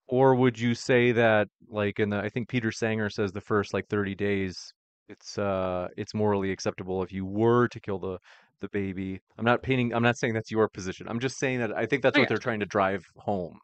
or 0.07 0.33
would 0.35 0.59
you 0.59 0.73
say 0.73 1.11
that 1.11 1.47
like 1.69 1.99
in 1.99 2.09
the 2.09 2.17
I 2.17 2.29
think 2.29 2.49
Peter 2.49 2.71
Sanger 2.71 3.09
says 3.09 3.31
the 3.31 3.41
first 3.41 3.73
like 3.73 3.87
30 3.89 4.15
days 4.15 4.73
it's 5.07 5.37
uh 5.37 5.87
it's 5.97 6.15
morally 6.15 6.51
acceptable 6.51 7.03
if 7.03 7.11
you 7.11 7.25
were 7.25 7.67
to 7.67 7.79
kill 7.79 7.99
the 7.99 8.17
the 8.61 8.69
baby. 8.69 9.21
I'm 9.37 9.45
not 9.45 9.63
painting. 9.63 9.93
I'm 9.93 10.03
not 10.03 10.17
saying 10.17 10.33
that's 10.33 10.51
your 10.51 10.67
position. 10.67 11.07
I'm 11.09 11.19
just 11.19 11.37
saying 11.37 11.59
that 11.59 11.75
I 11.75 11.85
think 11.85 12.03
that's 12.03 12.17
I 12.17 12.21
what 12.21 12.29
they're 12.29 12.37
trying 12.37 12.59
to 12.61 12.65
drive 12.65 13.05
home. 13.17 13.59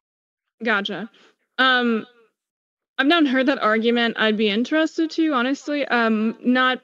Gotcha. 0.63 1.09
Um, 1.57 2.05
I've 2.97 3.07
not 3.07 3.27
heard 3.27 3.47
that 3.47 3.61
argument. 3.61 4.17
I'd 4.19 4.37
be 4.37 4.49
interested 4.49 5.09
to, 5.11 5.33
honestly. 5.33 5.85
Um, 5.85 6.37
not 6.43 6.81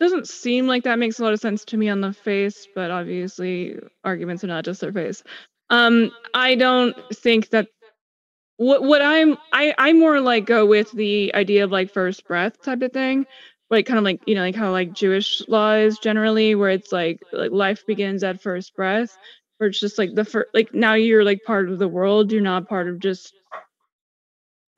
doesn't 0.00 0.28
seem 0.28 0.66
like 0.66 0.84
that 0.84 0.98
makes 0.98 1.18
a 1.18 1.24
lot 1.24 1.32
of 1.32 1.40
sense 1.40 1.64
to 1.66 1.76
me 1.76 1.88
on 1.88 2.00
the 2.00 2.12
face, 2.12 2.68
but 2.74 2.90
obviously 2.90 3.76
arguments 4.04 4.44
are 4.44 4.48
not 4.48 4.64
just 4.64 4.80
their 4.80 4.92
face. 4.92 5.24
Um, 5.70 6.12
I 6.34 6.54
don't 6.54 6.96
think 7.12 7.50
that 7.50 7.66
what 8.56 8.82
what 8.82 9.02
I'm 9.02 9.36
I 9.52 9.74
I 9.78 9.92
more 9.92 10.20
like 10.20 10.46
go 10.46 10.66
with 10.66 10.90
the 10.92 11.34
idea 11.34 11.64
of 11.64 11.72
like 11.72 11.92
first 11.92 12.26
breath 12.26 12.60
type 12.62 12.82
of 12.82 12.92
thing. 12.92 13.26
Like 13.70 13.86
kind 13.86 13.98
of 13.98 14.04
like 14.04 14.20
you 14.26 14.34
know 14.34 14.42
like 14.42 14.54
how 14.56 14.70
like 14.72 14.92
Jewish 14.92 15.42
law 15.48 15.74
is 15.74 15.98
generally 15.98 16.54
where 16.54 16.70
it's 16.70 16.92
like 16.92 17.20
like 17.32 17.50
life 17.52 17.84
begins 17.86 18.22
at 18.24 18.40
first 18.40 18.74
breath 18.74 19.16
where 19.58 19.68
it's 19.68 19.80
just 19.80 19.98
like 19.98 20.14
the 20.14 20.24
first 20.24 20.48
like 20.54 20.72
now 20.74 20.94
you're 20.94 21.24
like 21.24 21.40
part 21.44 21.68
of 21.68 21.78
the 21.78 21.88
world 21.88 22.32
you're 22.32 22.40
not 22.40 22.68
part 22.68 22.88
of 22.88 22.98
just 22.98 23.34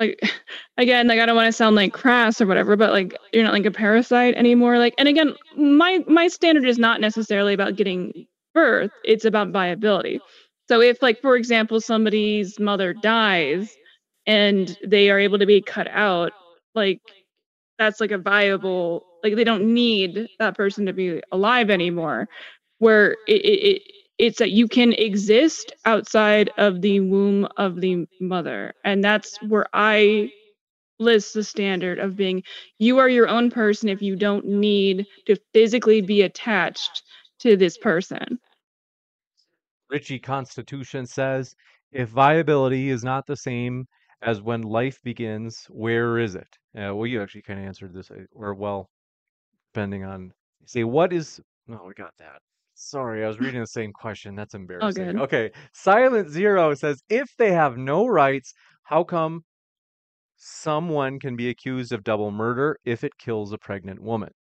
like 0.01 0.19
again 0.79 1.07
like 1.07 1.21
i 1.21 1.27
don't 1.27 1.37
want 1.37 1.47
to 1.47 1.53
sound 1.53 1.77
like 1.77 1.93
crass 1.93 2.41
or 2.41 2.47
whatever 2.47 2.77
but 2.77 2.91
like 2.91 3.17
you're 3.33 3.45
not 3.45 3.53
like 3.53 3.67
a 3.67 3.71
parasite 3.71 4.35
anymore 4.35 4.79
like 4.79 4.95
and 4.99 5.09
again 5.09 5.35
my 5.57 6.03
my 6.09 6.27
standard 6.29 6.65
is 6.65 6.79
not 6.79 7.01
necessarily 7.01 7.55
about 7.55 7.77
getting 7.77 8.27
birth 8.55 8.91
it's 9.05 9.25
about 9.25 9.51
viability. 9.51 10.21
So 10.69 10.81
if 10.81 11.03
like 11.03 11.21
for 11.21 11.37
example 11.37 11.81
somebody's 11.81 12.59
mother 12.59 12.93
dies 12.95 13.75
and 14.27 14.77
they 14.85 15.11
are 15.11 15.19
able 15.19 15.39
to 15.39 15.47
be 15.47 15.61
cut 15.63 15.89
out 15.89 16.33
like 16.75 17.01
that's 17.81 18.01
like 18.01 18.13
a 18.13 18.19
viable 18.19 19.07
like 19.25 19.35
they 19.35 19.45
don't 19.45 19.65
need 19.65 20.29
that 20.39 20.57
person 20.57 20.87
to 20.87 20.93
be 20.93 21.21
alive 21.33 21.71
anymore 21.71 22.29
where 22.79 23.13
it, 23.27 23.43
it, 23.43 23.77
it 23.77 23.83
it's 24.19 24.39
that 24.39 24.51
you 24.51 24.69
can 24.69 24.93
exist 24.93 25.73
outside 25.87 26.51
of 26.59 26.83
the 26.83 27.01
womb 27.01 27.49
of 27.57 27.81
the 27.81 28.07
mother. 28.21 28.75
And 28.85 29.03
that's 29.03 29.41
where 29.43 29.67
i 29.73 30.31
list 30.99 31.33
the 31.33 31.43
standard 31.43 31.99
of 31.99 32.15
being 32.15 32.43
you 32.79 32.99
are 32.99 33.09
your 33.09 33.27
own 33.27 33.51
person 33.51 33.89
if 33.89 34.03
you 34.03 34.15
don't 34.15 34.45
need 34.45 35.07
to 35.25 35.35
physically 35.55 36.03
be 36.03 36.21
attached 36.21 37.03
to 37.39 37.57
this 37.57 37.79
person. 37.79 38.39
Richie 39.89 40.19
Constitution 40.19 41.07
says 41.07 41.57
if 41.91 42.11
viability 42.11 42.91
is 42.91 43.03
not 43.03 43.27
the 43.27 43.37
same 43.37 43.89
as 44.23 44.43
when 44.43 44.63
life 44.63 45.01
begins, 45.03 45.67
where 45.71 46.19
is 46.19 46.35
it? 46.35 46.59
Uh, 46.77 46.95
well, 46.95 47.07
you 47.07 47.23
actually 47.23 47.43
kind 47.43 47.61
of 47.61 47.67
answered 47.67 47.95
this, 47.95 48.11
uh, 48.11 48.25
or 48.33 48.55
well, 48.55 48.91
depending 49.73 50.05
on 50.05 50.33
say 50.67 50.85
what 50.85 51.13
is. 51.13 51.41
No, 51.67 51.85
we 51.87 51.95
got 51.95 52.15
that. 52.19 52.41
Sorry, 52.75 53.25
I 53.25 53.29
was 53.29 53.39
reading 53.39 53.61
the 53.61 53.67
same 53.67 53.93
question. 53.93 54.35
That's 54.35 54.55
embarrassing. 54.55 55.07
good. 55.07 55.17
Okay, 55.17 55.51
Silent 55.73 56.31
Zero 56.31 56.75
says 56.75 57.03
if 57.09 57.29
they 57.39 57.53
have 57.53 57.77
no 57.77 58.07
rights, 58.07 58.53
how 58.85 59.05
come 59.05 59.45
someone 60.37 61.19
can 61.21 61.37
be 61.37 61.49
accused 61.51 61.93
of 61.93 62.03
double 62.03 62.31
murder 62.31 62.79
if 62.85 63.05
it 63.05 63.13
kills 63.19 63.53
a 63.53 63.59
pregnant 63.59 64.01
woman? 64.03 64.31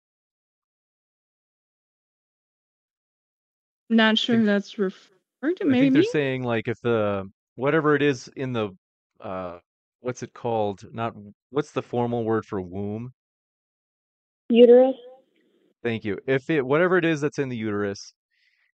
not 3.91 4.17
sure 4.17 4.45
that's 4.45 4.79
referring 4.79 5.57
to 5.57 5.65
I 5.65 5.67
maybe 5.67 5.91
think 5.91 5.95
they're 5.95 6.03
saying 6.05 6.45
like 6.45 6.69
if 6.69 6.81
the 6.81 7.29
whatever 7.57 7.95
it 7.95 8.03
is 8.03 8.29
in 8.37 8.53
the 8.53 8.71
uh 9.21 9.59
what's 10.01 10.23
it 10.23 10.35
called? 10.35 10.83
Not 10.93 11.15
what's 11.51 11.73
the 11.73 11.83
formal 11.83 12.25
word 12.25 12.45
for 12.45 12.61
womb? 12.61 13.13
Uterus? 14.49 14.97
Thank 15.83 16.05
you. 16.05 16.19
If 16.27 16.51
it 16.51 16.65
whatever 16.65 16.99
it 16.99 17.05
is 17.05 17.21
that's 17.21 17.39
in 17.39 17.49
the 17.49 17.57
uterus, 17.57 18.13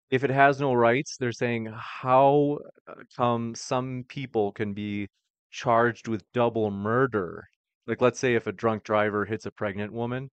if 0.09 0.23
it 0.23 0.29
has 0.29 0.59
no 0.59 0.73
rights, 0.73 1.17
they're 1.17 1.31
saying 1.31 1.73
how 1.75 2.59
uh, 2.87 2.93
come 3.17 3.55
some 3.55 4.05
people 4.07 4.51
can 4.51 4.73
be 4.73 5.07
charged 5.51 6.07
with 6.07 6.23
double 6.33 6.71
murder? 6.71 7.43
Like 7.87 8.01
let's 8.01 8.19
say 8.19 8.35
if 8.35 8.47
a 8.47 8.51
drunk 8.51 8.83
driver 8.83 9.25
hits 9.25 9.45
a 9.45 9.51
pregnant 9.51 9.91
woman, 9.91 10.29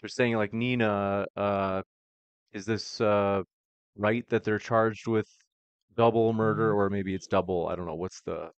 they're 0.00 0.08
saying 0.08 0.36
like 0.36 0.52
Neeina, 0.52 1.26
uh, 1.36 1.82
is 2.52 2.66
this 2.66 3.00
uh 3.00 3.42
right 3.96 4.28
that 4.30 4.44
they're 4.44 4.58
charged 4.58 5.06
with 5.06 5.26
double 5.96 6.32
murder 6.32 6.72
or 6.72 6.90
maybe 6.90 7.14
it's 7.14 7.26
double, 7.26 7.68
I 7.68 7.76
don't 7.76 7.86
know, 7.86 7.94
what's 7.94 8.22
the 8.22 8.50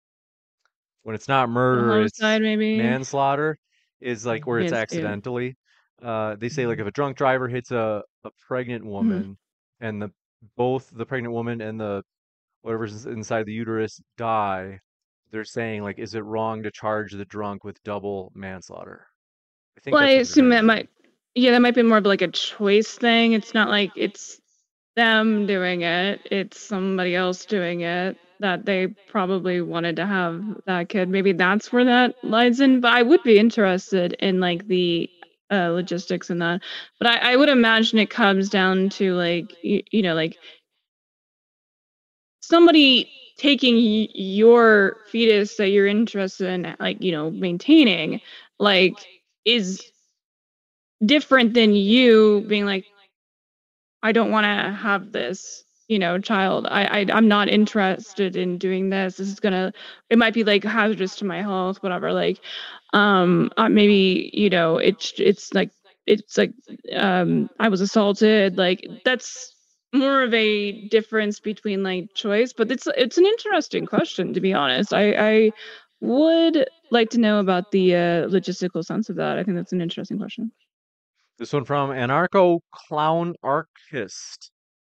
when 1.03 1.15
it's 1.15 1.27
not 1.27 1.49
murder, 1.49 2.01
it's 2.01 2.19
maybe. 2.19 2.77
manslaughter 2.77 3.57
is 4.01 4.25
like 4.25 4.47
where 4.47 4.59
it's 4.59 4.73
accidentally. 4.73 5.55
Uh, 6.01 6.35
they 6.35 6.49
say 6.49 6.65
like 6.65 6.80
if 6.80 6.88
a 6.88 6.91
drunk 6.91 7.15
driver 7.15 7.47
hits 7.47 7.71
a, 7.71 8.01
a 8.23 8.30
pregnant 8.47 8.84
woman 8.85 9.38
and 9.80 10.01
the 10.01 10.11
both 10.57 10.89
the 10.93 11.05
pregnant 11.05 11.34
woman 11.34 11.61
and 11.61 11.80
the 11.80 12.03
whatever's 12.61 13.05
inside 13.05 13.45
the 13.45 13.53
uterus 13.53 14.01
die, 14.17 14.80
they're 15.31 15.45
saying 15.45 15.84
like 15.84 15.99
is 15.99 16.15
it 16.15 16.23
wrong 16.23 16.63
to 16.63 16.71
charge 16.71 17.13
the 17.13 17.25
drunk 17.25 17.63
with 17.63 17.81
double 17.84 18.31
manslaughter? 18.35 19.07
I 19.77 19.81
think 19.81 19.93
well 19.93 20.03
i 20.03 20.17
that's 20.17 20.30
what 20.30 20.35
they're 20.35 20.43
assume 20.43 20.49
that 20.49 20.65
might 20.65 20.89
yeah 21.35 21.51
that 21.51 21.61
might 21.61 21.75
be 21.75 21.84
more 21.84 21.97
of 21.99 22.05
like 22.05 22.21
a 22.21 22.27
choice 22.30 22.97
thing. 22.97 23.34
It's 23.34 23.53
not 23.53 23.69
like 23.69 23.91
it's 23.95 24.39
them 24.95 25.47
doing 25.47 25.81
it 25.81 26.21
it's 26.30 26.61
somebody 26.61 27.15
else 27.15 27.45
doing 27.45 27.81
it 27.81 28.15
that 28.39 28.65
they 28.65 28.88
probably 29.07 29.61
wanted 29.61 29.95
to 29.97 30.05
have 30.05 30.43
that 30.65 30.89
kid. 30.89 31.10
Maybe 31.10 31.34
that's 31.34 31.72
where 31.72 31.85
that 31.85 32.15
lies 32.23 32.60
in 32.60 32.81
but 32.81 32.91
i 32.93 33.01
would 33.01 33.23
be 33.23 33.39
interested 33.39 34.14
in 34.14 34.39
like 34.39 34.68
the 34.68 35.10
uh, 35.51 35.69
logistics 35.69 36.30
and 36.30 36.41
that. 36.41 36.61
But 36.99 37.07
I, 37.10 37.34
I 37.34 37.35
would 37.35 37.49
imagine 37.49 37.99
it 37.99 38.10
comes 38.10 38.49
down 38.49 38.89
to 38.91 39.14
like 39.14 39.53
you, 39.64 39.84
you 39.91 40.01
know 40.01 40.15
like 40.15 40.38
somebody 42.41 43.11
taking 43.38 43.76
y- 43.76 44.10
your 44.14 44.97
fetus 45.11 45.55
that 45.57 45.69
you're 45.69 45.88
interested 45.88 46.47
in 46.47 46.76
like 46.80 47.01
you 47.01 47.11
know 47.11 47.31
maintaining 47.31 48.22
like 48.60 48.93
is 49.45 49.81
different 51.05 51.53
than 51.53 51.76
you 51.76 52.43
being 52.47 52.65
like 52.65 52.85
i 54.03 54.11
don't 54.11 54.31
want 54.31 54.45
to 54.45 54.72
have 54.73 55.11
this 55.11 55.64
you 55.88 55.99
know 55.99 56.19
child 56.19 56.68
I, 56.69 57.01
I 57.01 57.05
i'm 57.14 57.27
not 57.27 57.49
interested 57.49 58.35
in 58.35 58.57
doing 58.57 58.89
this 58.89 59.18
this 59.18 59.27
is 59.27 59.39
gonna 59.39 59.73
it 60.10 60.18
might 60.18 60.34
be 60.34 60.43
like 60.43 60.64
hazardous 60.64 61.15
to 61.18 61.26
my 61.26 61.41
health 61.41 61.81
whatever 61.84 62.14
like 62.14 62.39
um 62.93 63.51
uh, 63.57 63.69
maybe 63.69 64.30
you 64.34 64.49
know 64.49 64.77
it's 64.77 65.14
it's 65.18 65.53
like 65.53 65.72
it's 66.05 66.38
like 66.38 66.53
um 66.95 67.49
i 67.60 67.69
was 67.69 67.81
assaulted 67.81 68.57
like 68.57 68.85
that's 69.05 69.51
more 69.93 70.23
of 70.23 70.34
a 70.34 70.88
difference 70.88 71.39
between 71.39 71.84
like 71.84 72.14
choice 72.15 72.53
but 72.53 72.72
it's 72.72 72.88
it's 72.97 73.18
an 73.18 73.26
interesting 73.26 73.85
question 73.85 74.34
to 74.34 74.41
be 74.41 74.53
honest 74.53 74.93
i 74.93 75.11
i 75.14 75.51
would 76.03 76.68
like 76.91 77.10
to 77.10 77.18
know 77.18 77.39
about 77.39 77.72
the 77.72 77.95
uh, 77.95 78.27
logistical 78.27 78.84
sense 78.84 79.10
of 79.10 79.15
that. 79.15 79.39
I 79.39 79.43
think 79.43 79.57
that's 79.57 79.72
an 79.72 79.81
interesting 79.81 80.18
question. 80.18 80.51
This 81.39 81.53
one 81.53 81.65
from 81.65 81.89
Anarcho 81.89 82.60
Clown 82.72 83.35
Archist 83.41 84.51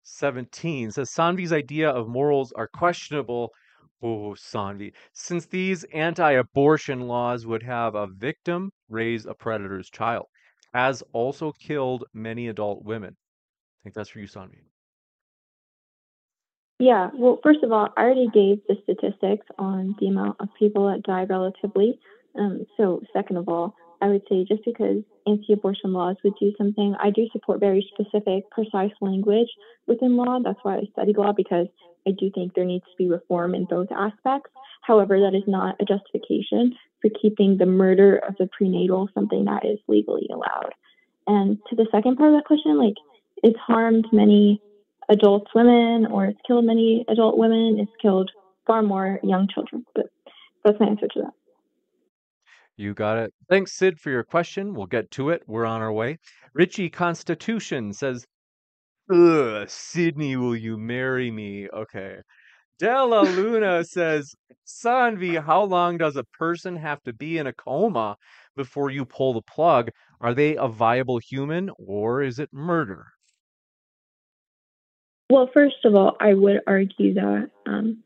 17 0.08 0.92
says 0.92 1.10
Saanvi's 1.10 1.52
idea 1.52 1.90
of 1.90 2.06
morals 2.08 2.52
are 2.52 2.68
questionable. 2.68 3.50
Oh, 4.00 4.34
Saanvi. 4.36 4.92
Since 5.12 5.46
these 5.46 5.82
anti 5.92 6.32
abortion 6.32 7.00
laws 7.00 7.44
would 7.44 7.64
have 7.64 7.96
a 7.96 8.06
victim 8.06 8.70
raise 8.88 9.26
a 9.26 9.34
predator's 9.34 9.90
child, 9.90 10.26
has 10.72 11.02
also 11.12 11.52
killed 11.52 12.04
many 12.14 12.46
adult 12.46 12.84
women. 12.84 13.16
I 13.16 13.78
think 13.82 13.94
that's 13.96 14.10
for 14.10 14.20
you, 14.20 14.28
Saanvi. 14.28 14.62
Yeah, 16.78 17.10
well, 17.14 17.40
first 17.42 17.64
of 17.64 17.72
all, 17.72 17.88
I 17.96 18.02
already 18.02 18.28
gave 18.32 18.58
the 18.68 18.76
statistics 18.84 19.46
on 19.58 19.96
the 19.98 20.06
amount 20.06 20.36
of 20.40 20.48
people 20.58 20.86
that 20.86 21.02
die 21.02 21.24
relatively. 21.24 21.98
Um, 22.38 22.64
so, 22.76 23.00
second 23.12 23.38
of 23.38 23.48
all, 23.48 23.74
I 24.00 24.08
would 24.08 24.22
say 24.28 24.44
just 24.44 24.64
because 24.64 25.02
anti 25.26 25.52
abortion 25.52 25.92
laws 25.92 26.16
would 26.22 26.34
do 26.40 26.52
something, 26.58 26.94
I 27.00 27.10
do 27.10 27.28
support 27.32 27.60
very 27.60 27.88
specific, 27.92 28.50
precise 28.50 28.92
language 29.00 29.48
within 29.86 30.16
law. 30.16 30.38
That's 30.42 30.58
why 30.62 30.76
I 30.76 30.82
studied 30.92 31.16
law 31.16 31.32
because 31.32 31.66
I 32.06 32.10
do 32.12 32.30
think 32.34 32.54
there 32.54 32.64
needs 32.64 32.84
to 32.84 32.96
be 32.96 33.08
reform 33.08 33.54
in 33.54 33.64
both 33.64 33.88
aspects. 33.90 34.50
However, 34.82 35.18
that 35.20 35.34
is 35.34 35.42
not 35.46 35.76
a 35.80 35.84
justification 35.84 36.76
for 37.02 37.10
keeping 37.20 37.56
the 37.56 37.66
murder 37.66 38.16
of 38.16 38.36
the 38.38 38.48
prenatal 38.56 39.08
something 39.14 39.44
that 39.46 39.64
is 39.64 39.78
legally 39.88 40.28
allowed. 40.32 40.72
And 41.26 41.58
to 41.68 41.76
the 41.76 41.88
second 41.90 42.16
part 42.16 42.32
of 42.32 42.36
that 42.36 42.44
question, 42.44 42.78
like 42.78 42.94
it's 43.42 43.58
harmed 43.58 44.06
many 44.12 44.62
adult 45.08 45.48
women 45.54 46.06
or 46.06 46.26
it's 46.26 46.40
killed 46.46 46.64
many 46.64 47.04
adult 47.08 47.36
women, 47.36 47.78
it's 47.80 47.92
killed 48.00 48.30
far 48.66 48.82
more 48.82 49.18
young 49.22 49.48
children. 49.52 49.84
But 49.94 50.06
that's 50.64 50.78
my 50.78 50.86
answer 50.86 51.08
to 51.08 51.20
that. 51.22 51.32
You 52.76 52.92
got 52.92 53.18
it. 53.18 53.32
Thanks, 53.48 53.72
Sith, 53.72 53.98
for 53.98 54.10
your 54.10 54.24
question. 54.24 54.74
We'll 54.74 54.86
get 54.86 55.10
to 55.12 55.30
it. 55.30 55.42
We're 55.46 55.64
on 55.64 55.80
our 55.80 55.92
way. 55.92 56.18
Richie 56.52 56.90
Constitution 56.90 57.92
says, 57.92 58.26
Ugh, 59.10 59.68
Sydney, 59.68 60.36
will 60.36 60.56
you 60.56 60.76
marry 60.76 61.30
me? 61.30 61.68
Okay. 61.70 62.16
Della 62.78 63.22
Luna 63.22 63.84
says, 63.84 64.34
Saanvi, 64.66 65.42
how 65.42 65.62
long 65.62 65.96
does 65.96 66.16
a 66.16 66.24
person 66.38 66.76
have 66.76 67.02
to 67.04 67.14
be 67.14 67.38
in 67.38 67.46
a 67.46 67.52
coma 67.52 68.16
before 68.56 68.90
you 68.90 69.06
pull 69.06 69.32
the 69.32 69.42
plug? 69.42 69.90
Are 70.20 70.34
they 70.34 70.56
a 70.56 70.68
viable 70.68 71.18
human 71.18 71.70
or 71.78 72.22
is 72.22 72.38
it 72.38 72.50
murder? 72.52 73.06
Well, 75.30 75.48
first 75.52 75.84
of 75.84 75.94
all, 75.94 76.16
I 76.20 76.34
would 76.34 76.60
argue 76.66 77.14
that 77.14 77.50
um, 77.66 78.02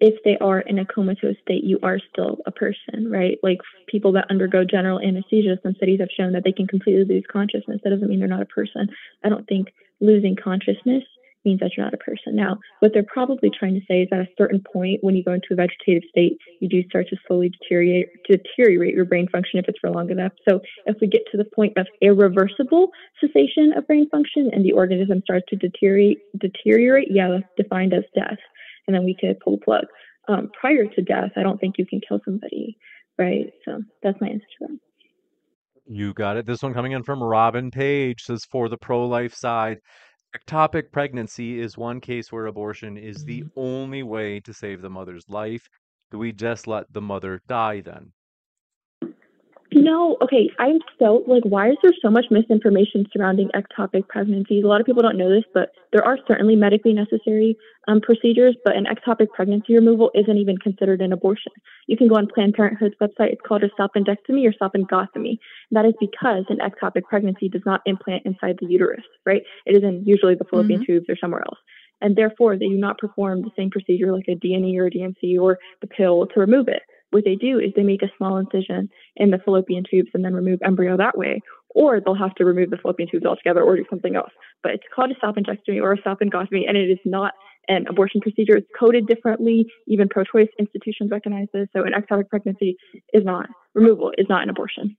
if 0.00 0.14
they 0.24 0.38
are 0.38 0.60
in 0.60 0.78
a 0.78 0.86
comatose 0.86 1.36
state, 1.42 1.62
you 1.62 1.78
are 1.82 1.98
still 2.12 2.38
a 2.46 2.50
person, 2.50 3.10
right? 3.10 3.38
Like 3.42 3.58
people 3.86 4.12
that 4.12 4.30
undergo 4.30 4.64
general 4.64 4.98
anesthesia, 4.98 5.58
some 5.62 5.74
studies 5.74 6.00
have 6.00 6.08
shown 6.16 6.32
that 6.32 6.44
they 6.44 6.52
can 6.52 6.66
completely 6.66 7.04
lose 7.04 7.24
consciousness. 7.30 7.80
That 7.84 7.90
doesn't 7.90 8.08
mean 8.08 8.18
they're 8.18 8.28
not 8.28 8.42
a 8.42 8.46
person. 8.46 8.88
I 9.24 9.28
don't 9.28 9.46
think 9.46 9.68
losing 10.00 10.36
consciousness 10.42 11.04
means 11.44 11.60
that 11.60 11.70
you're 11.76 11.86
not 11.86 11.94
a 11.94 11.98
person. 11.98 12.36
Now, 12.36 12.58
what 12.80 12.92
they're 12.92 13.02
probably 13.02 13.50
trying 13.50 13.74
to 13.74 13.80
say 13.86 14.02
is 14.02 14.08
at 14.12 14.20
a 14.20 14.28
certain 14.36 14.62
point, 14.72 15.02
when 15.02 15.16
you 15.16 15.24
go 15.24 15.32
into 15.32 15.48
a 15.52 15.56
vegetative 15.56 16.02
state, 16.10 16.38
you 16.60 16.68
do 16.68 16.82
start 16.88 17.08
to 17.08 17.16
slowly 17.26 17.50
deteriorate, 17.60 18.08
deteriorate 18.28 18.94
your 18.94 19.06
brain 19.06 19.28
function 19.28 19.58
if 19.58 19.66
it's 19.68 19.78
for 19.78 19.90
long 19.90 20.10
enough. 20.10 20.32
So, 20.48 20.60
if 20.86 20.96
we 21.00 21.06
get 21.06 21.22
to 21.32 21.38
the 21.38 21.44
point 21.44 21.78
of 21.78 21.86
irreversible 22.02 22.90
cessation 23.20 23.72
of 23.76 23.86
brain 23.86 24.08
function 24.10 24.50
and 24.52 24.64
the 24.64 24.72
organism 24.72 25.22
starts 25.22 25.46
to 25.48 25.56
deteriorate, 25.56 26.18
deteriorate, 26.38 27.08
yeah, 27.10 27.28
that's 27.28 27.44
defined 27.56 27.94
as 27.94 28.04
death 28.14 28.38
and 28.86 28.94
then 28.94 29.04
we 29.04 29.16
could 29.18 29.38
pull 29.40 29.56
the 29.56 29.64
plug. 29.64 29.84
Um, 30.28 30.50
prior 30.58 30.86
to 30.86 31.02
death, 31.02 31.32
I 31.36 31.42
don't 31.42 31.58
think 31.58 31.76
you 31.78 31.86
can 31.86 32.00
kill 32.06 32.20
somebody, 32.24 32.76
right? 33.18 33.52
So 33.64 33.82
that's 34.02 34.20
my 34.20 34.28
answer 34.28 34.46
to 34.58 34.66
that. 34.68 34.78
You 35.86 36.14
got 36.14 36.36
it. 36.36 36.46
This 36.46 36.62
one 36.62 36.74
coming 36.74 36.92
in 36.92 37.02
from 37.02 37.22
Robin 37.22 37.70
Page 37.70 38.22
says 38.22 38.44
for 38.44 38.68
the 38.68 38.76
pro 38.76 39.06
life 39.08 39.34
side, 39.34 39.78
ectopic 40.36 40.92
pregnancy 40.92 41.60
is 41.60 41.76
one 41.76 42.00
case 42.00 42.30
where 42.30 42.46
abortion 42.46 42.96
is 42.96 43.24
the 43.24 43.40
mm-hmm. 43.40 43.60
only 43.60 44.02
way 44.02 44.40
to 44.40 44.52
save 44.52 44.82
the 44.82 44.90
mother's 44.90 45.24
life. 45.28 45.68
Do 46.12 46.18
we 46.18 46.32
just 46.32 46.66
let 46.66 46.92
the 46.92 47.00
mother 47.00 47.42
die 47.48 47.80
then? 47.80 48.12
No, 49.72 50.16
okay. 50.20 50.50
I'm 50.58 50.78
so 50.98 51.22
like, 51.28 51.44
why 51.44 51.70
is 51.70 51.76
there 51.82 51.92
so 52.02 52.10
much 52.10 52.26
misinformation 52.30 53.06
surrounding 53.12 53.50
ectopic 53.54 54.08
pregnancies? 54.08 54.64
A 54.64 54.66
lot 54.66 54.80
of 54.80 54.86
people 54.86 55.02
don't 55.02 55.16
know 55.16 55.30
this, 55.30 55.44
but 55.54 55.70
there 55.92 56.04
are 56.04 56.18
certainly 56.26 56.56
medically 56.56 56.92
necessary 56.92 57.56
um, 57.86 58.00
procedures, 58.00 58.56
but 58.64 58.76
an 58.76 58.86
ectopic 58.86 59.28
pregnancy 59.34 59.74
removal 59.74 60.10
isn't 60.14 60.36
even 60.36 60.58
considered 60.58 61.00
an 61.00 61.12
abortion. 61.12 61.52
You 61.86 61.96
can 61.96 62.08
go 62.08 62.16
on 62.16 62.26
Planned 62.26 62.54
Parenthood's 62.54 62.96
website. 63.00 63.32
It's 63.32 63.40
called 63.46 63.62
a 63.62 63.70
salpingectomy 63.80 64.44
or 64.48 64.52
salpingotomy. 64.60 65.38
That 65.70 65.84
is 65.84 65.94
because 66.00 66.44
an 66.48 66.58
ectopic 66.58 67.04
pregnancy 67.04 67.48
does 67.48 67.62
not 67.64 67.80
implant 67.86 68.26
inside 68.26 68.56
the 68.60 68.66
uterus, 68.66 69.04
right? 69.24 69.42
It 69.66 69.76
is 69.76 69.84
in 69.84 70.02
usually 70.04 70.34
the 70.34 70.44
fallopian 70.44 70.80
mm-hmm. 70.80 70.92
tubes 70.92 71.06
or 71.08 71.16
somewhere 71.16 71.42
else. 71.42 71.58
And 72.00 72.16
therefore, 72.16 72.56
they 72.56 72.68
do 72.68 72.78
not 72.78 72.98
perform 72.98 73.42
the 73.42 73.50
same 73.56 73.70
procedure 73.70 74.12
like 74.12 74.26
a 74.26 74.34
D&E 74.34 74.78
or 74.78 74.86
a 74.86 74.90
D&C 74.90 75.38
or 75.38 75.58
the 75.80 75.86
pill 75.86 76.26
to 76.34 76.40
remove 76.40 76.66
it 76.66 76.82
what 77.10 77.24
they 77.24 77.34
do 77.34 77.58
is 77.58 77.72
they 77.74 77.82
make 77.82 78.02
a 78.02 78.10
small 78.16 78.36
incision 78.36 78.88
in 79.16 79.30
the 79.30 79.38
fallopian 79.38 79.84
tubes 79.88 80.10
and 80.14 80.24
then 80.24 80.34
remove 80.34 80.60
embryo 80.64 80.96
that 80.96 81.18
way. 81.18 81.40
Or 81.72 82.00
they'll 82.00 82.14
have 82.14 82.34
to 82.36 82.44
remove 82.44 82.70
the 82.70 82.78
fallopian 82.78 83.08
tubes 83.10 83.24
altogether 83.24 83.62
or 83.62 83.76
do 83.76 83.84
something 83.88 84.16
else. 84.16 84.32
But 84.62 84.72
it's 84.72 84.84
called 84.94 85.12
a 85.12 85.14
salpingectomy 85.24 85.80
or 85.80 85.92
a 85.92 85.98
salpingotomy, 85.98 86.66
and 86.66 86.76
it 86.76 86.90
is 86.90 86.98
not 87.04 87.32
an 87.68 87.86
abortion 87.88 88.20
procedure. 88.20 88.56
It's 88.56 88.66
coded 88.78 89.06
differently. 89.06 89.66
Even 89.86 90.08
pro-choice 90.08 90.48
institutions 90.58 91.10
recognize 91.12 91.46
this. 91.52 91.68
So 91.72 91.84
an 91.84 91.92
ectopic 91.92 92.28
pregnancy 92.28 92.76
is 93.12 93.24
not 93.24 93.46
removal 93.74 94.12
is 94.18 94.26
not 94.28 94.42
an 94.42 94.50
abortion. 94.50 94.96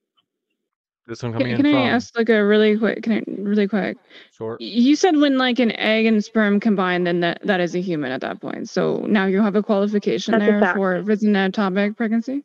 This 1.08 1.24
one 1.24 1.34
coming 1.34 1.56
can, 1.56 1.66
in 1.66 1.72
can 1.74 1.76
I 1.76 1.90
ask 1.90 2.16
like 2.18 2.30
a 2.30 2.46
really 2.46 2.78
quick, 2.78 3.04
can 3.04 3.14
I, 3.14 3.24
really 3.28 3.68
quick? 3.68 3.98
Sure. 4.32 4.56
You 4.60 4.96
said 4.96 5.18
when 5.18 5.38
like 5.38 5.60
an 5.60 5.72
egg 5.74 6.06
and 6.06 6.24
sperm 6.24 6.60
combine, 6.60 7.04
then 7.04 7.22
that, 7.22 7.40
that 7.44 7.60
is 7.60 7.76
a 7.76 7.82
human 7.82 8.12
at 8.12 8.22
that 8.22 8.40
point. 8.40 8.70
So 8.70 8.98
now 9.08 9.26
you 9.26 9.42
have 9.42 9.56
a 9.56 9.64
qualification 9.64 10.34
That's 10.34 10.46
there 10.46 10.64
a 10.64 10.74
for 10.76 10.96
if 10.96 11.10
it's 11.10 11.24
an 11.24 11.34
ectopic 11.34 11.98
pregnancy. 11.98 12.44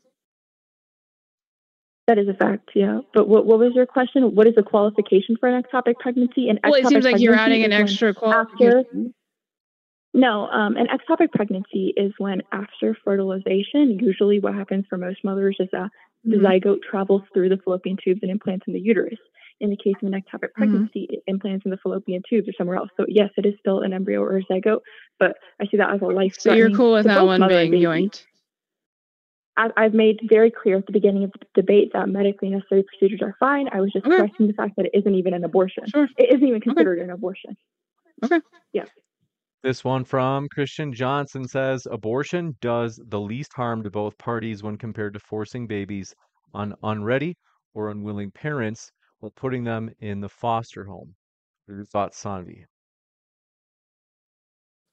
That 2.07 2.19
is 2.19 2.29
a 2.29 2.35
fact, 2.35 2.71
yeah. 2.75 3.01
But 3.13 3.29
what, 3.29 3.47
what 3.47 3.59
was 3.59 3.73
your 3.75 3.85
question? 3.85 4.35
What 4.35 4.47
is 4.47 4.55
the 4.55 4.63
qualification 4.63 5.37
for 5.39 5.49
an 5.49 5.63
ectopic 5.63 5.97
pregnancy? 5.99 6.49
And 6.49 6.59
well, 6.65 6.75
it 6.75 6.87
seems 6.87 7.05
like 7.05 7.19
you're 7.21 7.35
adding 7.35 7.65
an 7.65 7.73
extra 7.73 8.15
qualification. 8.15 8.79
After, 8.79 9.11
no, 10.15 10.47
um, 10.47 10.77
an 10.77 10.87
ectopic 10.87 11.33
pregnancy 11.33 11.93
is 11.97 12.13
when 12.19 12.43
after 12.53 12.97
fertilization, 13.05 13.99
usually 14.01 14.41
what 14.41 14.55
happens 14.55 14.87
for 14.89 14.97
most 14.97 15.19
mothers 15.25 15.57
is 15.61 15.69
that 15.73 15.91
the 16.27 16.37
mm-hmm. 16.37 16.47
zygote 16.47 16.83
travels 16.83 17.23
through 17.33 17.49
the 17.49 17.59
fallopian 17.59 17.97
tubes 18.03 18.21
and 18.23 18.31
implants 18.31 18.67
in 18.67 18.75
the 18.75 18.81
uterus. 18.81 19.19
In 19.59 19.71
the 19.71 19.77
case 19.77 19.95
of 20.03 20.13
an 20.13 20.13
ectopic 20.13 20.51
mm-hmm. 20.51 20.63
pregnancy, 20.63 21.03
mm-hmm. 21.05 21.15
it 21.15 21.23
implants 21.27 21.65
in 21.65 21.71
the 21.71 21.79
fallopian 21.79 22.23
tubes 22.29 22.47
or 22.49 22.53
somewhere 22.59 22.77
else. 22.77 22.91
So 22.97 23.07
yes, 23.09 23.31
it 23.39 23.47
is 23.47 23.55
still 23.59 23.81
an 23.81 23.93
embryo 23.95 24.21
or 24.21 24.37
a 24.37 24.43
zygote, 24.45 24.81
but 25.19 25.37
I 25.61 25.67
see 25.67 25.79
that 25.79 25.95
as 25.95 26.03
a 26.03 26.07
life. 26.07 26.35
So 26.39 26.53
you're 26.53 26.71
cool 26.71 26.93
with 26.93 27.07
that 27.07 27.25
one 27.25 27.47
being 27.49 27.73
yoinked. 27.73 28.25
I've 29.57 29.95
made 29.95 30.21
very 30.29 30.51
clear 30.51 30.77
at 30.77 30.85
the 30.85 30.93
beginning 30.93 31.25
of 31.25 31.33
the 31.33 31.47
debate 31.55 31.93
that 31.95 32.11
medically 32.11 32.51
necessary 32.51 32.83
procedures 32.83 33.23
are 33.23 33.35
fine. 33.41 33.71
I 33.73 33.81
was 33.81 33.91
just 33.91 34.05
okay. 34.05 34.31
the 34.39 34.53
fact 34.53 34.77
that 34.77 34.85
it 34.85 34.91
isn't 34.93 35.15
even 35.15 35.33
an 35.33 35.45
abortion. 35.45 35.85
Sure. 35.87 36.09
It 36.19 36.35
isn't 36.35 36.47
even 36.47 36.61
considered 36.61 36.99
okay. 36.99 37.05
an 37.05 37.11
abortion. 37.11 37.57
Okay. 38.23 38.41
Yeah. 38.75 38.85
This 39.67 39.83
one 39.83 40.05
from 40.05 40.47
Christian 40.49 40.93
Johnson 40.93 41.49
says 41.49 41.89
abortion 41.91 42.55
does 42.61 43.01
the 43.09 43.19
least 43.19 43.53
harm 43.53 43.83
to 43.83 43.91
both 43.91 44.17
parties 44.17 44.63
when 44.63 44.79
compared 44.79 45.13
to 45.15 45.19
forcing 45.19 45.67
babies 45.67 46.15
on 46.55 46.77
unready 46.85 47.37
or 47.75 47.91
unwilling 47.91 48.31
parents 48.31 48.93
while 49.19 49.33
putting 49.35 49.65
them 49.65 49.91
in 49.99 50.21
the 50.21 50.29
foster 50.29 50.85
home. 50.85 51.17
What 51.65 51.73
are 51.73 51.77
your 51.79 51.85
thoughts, 51.87 52.23
Saanvi? 52.23 52.63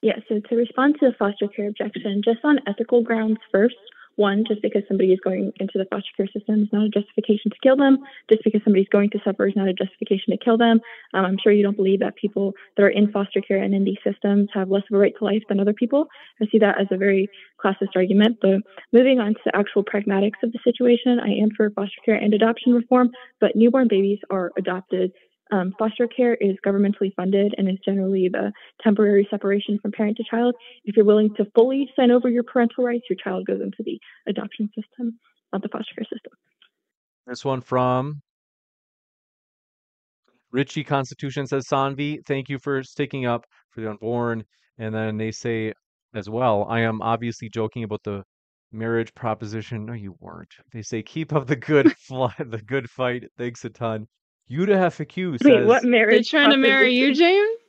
Yeah, 0.02 0.18
so 0.28 0.40
to 0.40 0.56
respond 0.56 0.96
to 1.02 1.12
the 1.12 1.16
foster 1.20 1.48
care 1.50 1.68
objection, 1.68 2.24
just 2.26 2.40
on 2.44 2.58
ethical 2.66 3.04
grounds 3.04 3.38
first, 3.52 3.76
one, 4.16 4.44
just 4.48 4.62
because 4.62 4.84
somebody 4.88 5.12
is 5.12 5.20
going 5.24 5.52
into 5.60 5.78
the 5.78 5.86
foster 5.86 6.12
care 6.16 6.28
system 6.28 6.64
is 6.64 6.70
not 6.72 6.86
a 6.86 6.90
justification 6.90 7.52
to 7.52 7.58
kill 7.62 7.76
them. 7.76 7.98
Just 8.30 8.44
because 8.44 8.62
somebody's 8.64 8.90
going 8.90 9.10
to 9.12 9.20
suffer 9.24 9.48
is 9.48 9.56
not 9.56 9.68
a 9.68 9.74
justification 9.74 10.32
to 10.32 10.44
kill 10.44 10.58
them. 10.58 10.80
Um, 11.14 11.26
I'm 11.26 11.38
sure 11.42 11.52
you 11.52 11.64
don't 11.64 11.78
believe 11.78 12.00
that 12.00 12.16
people 12.16 12.54
that 12.78 12.84
are 12.84 12.90
in 12.90 13.12
foster 13.12 13.42
care 13.42 13.62
and 13.62 13.74
in 13.74 13.84
these 13.84 13.98
systems 14.04 14.50
have 14.54 14.70
less 14.70 14.84
of 14.92 14.96
a 14.96 15.00
right 15.00 15.14
to 15.18 15.26
life 15.26 15.44
than 15.50 15.60
other 15.60 15.74
people. 15.74 16.08
I 16.42 16.46
see 16.52 16.60
that 16.60 16.80
as 16.80 16.88
a 16.92 16.98
very 16.98 17.30
classist 17.64 17.96
argument. 17.96 18.38
But 18.42 18.62
moving 18.92 19.20
on 19.20 19.34
to 19.34 19.40
the 19.46 19.56
actual 19.56 19.84
pragmatics 19.84 20.44
of 20.44 20.52
the 20.52 20.60
situation, 20.64 21.20
I 21.20 21.42
am 21.42 21.50
for 21.56 21.70
foster 21.72 22.02
care 22.06 22.16
and 22.16 22.34
adoption 22.34 22.74
reform, 22.74 23.12
but 23.40 23.56
newborn 23.56 23.88
babies 23.88 24.20
are 24.30 24.52
adopted 24.58 25.12
um, 25.52 25.74
foster 25.78 26.08
care 26.08 26.36
is 26.36 26.56
governmentally 26.66 27.14
funded 27.16 27.54
and 27.58 27.70
is 27.70 27.78
generally 27.86 28.30
the 28.32 28.52
temporary 28.82 29.28
separation 29.30 29.78
from 29.82 29.92
parent 29.92 30.18
to 30.18 30.24
child. 30.30 30.56
If 30.86 30.96
you're 30.96 31.06
willing 31.06 31.34
to 31.36 31.46
fully 31.56 31.90
sign 31.96 32.12
over 32.12 32.30
your 32.30 32.44
parental 32.44 32.84
rights, 32.84 33.06
your 33.10 33.18
child 33.24 33.46
goes 33.46 33.62
into 33.62 33.84
the 33.84 34.00
adoption 34.28 34.70
system, 34.76 35.20
not 35.52 35.62
the 35.62 35.70
foster 35.70 35.94
care 35.96 36.06
system. 36.06 36.32
This 37.28 37.46
one 37.46 37.62
from 37.62 38.22
Richie 40.52 40.84
Constitution 40.84 41.48
says, 41.48 41.66
Saanvi, 41.68 42.26
thank 42.26 42.50
you 42.50 42.60
for 42.60 42.84
sticking 42.84 43.26
up 43.26 43.46
for 43.70 43.82
the 43.82 43.90
unborn. 43.90 44.44
And 44.78 44.94
then 44.94 45.18
they 45.18 45.32
say 45.32 45.74
as 46.14 46.30
well, 46.30 46.66
I 46.70 46.82
am 46.82 47.02
obviously 47.02 47.50
joking 47.50 47.84
about 47.84 48.04
the 48.04 48.24
marriage 48.72 49.14
proposition. 49.16 49.86
No, 49.86 49.94
you 49.94 50.16
weren't. 50.20 50.54
They 50.72 50.82
say 50.82 51.02
keep 51.02 51.34
up 51.34 51.48
the 51.48 51.56
good 51.56 51.92
fly, 51.98 52.34
the 52.40 52.62
good 52.62 52.90
fight. 52.90 53.24
Thanks 53.38 53.66
a 53.66 53.70
ton. 53.70 54.08
Yuda 54.52 54.76
FAQ 54.92 55.40
says 55.40 55.46
Wait, 55.46 55.66
what 55.66 55.82
They're 55.84 55.92
marriage? 55.92 56.30
trying 56.30 56.50
to 56.52 56.58
marry 56.58 56.94
you, 56.94 57.08
proposition? 57.08 57.26
James? 57.26 57.60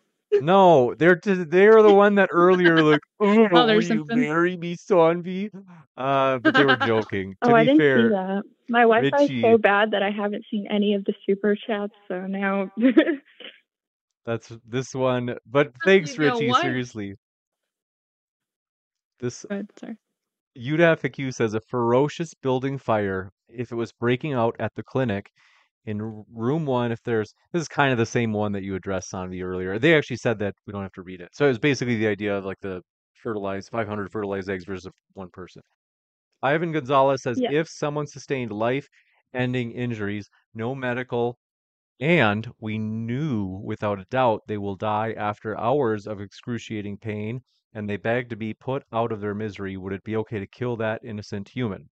no. 0.42 0.94
They're 0.94 1.16
t- 1.16 1.44
they're 1.44 1.82
the 1.82 1.92
one 1.92 2.16
that 2.16 2.28
earlier 2.32 2.82
like 2.82 3.00
oh, 3.20 3.48
Oh, 3.52 3.66
will 3.66 3.66
there's 3.66 3.88
you 3.88 4.04
marry 4.08 4.56
me, 4.56 4.76
Saanvi? 4.76 5.50
Uh, 5.96 6.38
but 6.38 6.54
they 6.54 6.64
were 6.64 6.76
joking. 6.76 7.36
Oh, 7.42 7.48
to 7.48 7.54
I 7.54 7.62
be 7.62 7.66
didn't 7.66 7.80
fair, 7.80 8.02
see 8.02 8.08
that. 8.08 8.42
My 8.68 8.80
Wi-Fi 8.82 9.22
is 9.22 9.30
so 9.42 9.58
bad 9.58 9.90
that 9.92 10.02
I 10.02 10.10
haven't 10.10 10.44
seen 10.50 10.66
any 10.70 10.94
of 10.94 11.04
the 11.04 11.14
super 11.26 11.54
chats. 11.54 11.92
So 12.08 12.26
now, 12.26 12.70
that's 14.26 14.50
this 14.66 14.94
one. 14.94 15.36
But 15.46 15.72
thanks, 15.84 16.16
You 16.18 16.24
know 16.26 16.34
Richie. 16.34 16.48
what? 16.48 16.62
Seriously, 16.62 17.14
this 19.20 19.44
Go 19.48 19.54
ahead, 19.54 19.68
sorry. 19.78 19.96
Yuda 20.58 20.96
FAQ 21.00 21.34
says 21.34 21.54
a 21.54 21.60
ferocious 21.60 22.32
building 22.34 22.78
fire 22.78 23.30
if 23.48 23.72
it 23.72 23.74
was 23.74 23.92
breaking 23.92 24.32
out 24.32 24.56
at 24.58 24.72
the 24.74 24.82
clinic 24.82 25.30
in 25.86 26.24
room 26.32 26.66
one. 26.66 26.92
If 26.92 27.02
there's 27.02 27.34
this 27.52 27.62
is 27.62 27.68
kind 27.68 27.92
of 27.92 27.98
the 27.98 28.06
same 28.06 28.32
one 28.32 28.52
that 28.52 28.62
you 28.62 28.74
addressed 28.74 29.12
Saanvi 29.12 29.42
earlier. 29.44 29.78
They 29.78 29.96
actually 29.96 30.16
said 30.18 30.38
that 30.40 30.54
we 30.66 30.72
don't 30.72 30.82
have 30.82 30.92
to 30.92 31.02
read 31.02 31.20
it. 31.20 31.30
So 31.34 31.44
it 31.46 31.48
was 31.48 31.58
basically 31.58 31.96
the 31.96 32.08
idea 32.08 32.36
of 32.36 32.44
like 32.44 32.60
the 32.60 32.82
fertilized 33.14 33.70
500 33.70 34.10
fertilized 34.12 34.48
eggs 34.50 34.64
versus 34.64 34.90
one 35.14 35.30
person. 35.30 35.62
Ivan 36.42 36.70
Gonzalez 36.70 37.22
says 37.22 37.40
Yeah. 37.40 37.50
if 37.50 37.68
someone 37.68 38.06
sustained 38.06 38.52
life-ending 38.52 39.72
injuries, 39.72 40.30
no 40.54 40.72
medical, 40.76 41.38
and 42.00 42.52
we 42.60 42.78
knew 42.78 43.46
without 43.64 44.00
a 44.00 44.04
doubt 44.06 44.42
they 44.46 44.58
will 44.58 44.76
die 44.76 45.12
after 45.14 45.58
hours 45.58 46.06
of 46.06 46.20
excruciating 46.20 46.98
pain, 46.98 47.42
and 47.72 47.90
they 47.90 47.96
beg 47.96 48.28
to 48.30 48.36
be 48.36 48.54
put 48.54 48.84
out 48.92 49.12
of 49.12 49.20
their 49.20 49.34
misery, 49.34 49.76
would 49.76 49.92
it 49.92 50.04
be 50.04 50.16
okay 50.16 50.38
to 50.38 50.46
kill 50.46 50.76
that 50.76 51.04
innocent 51.04 51.48
human? 51.48 51.90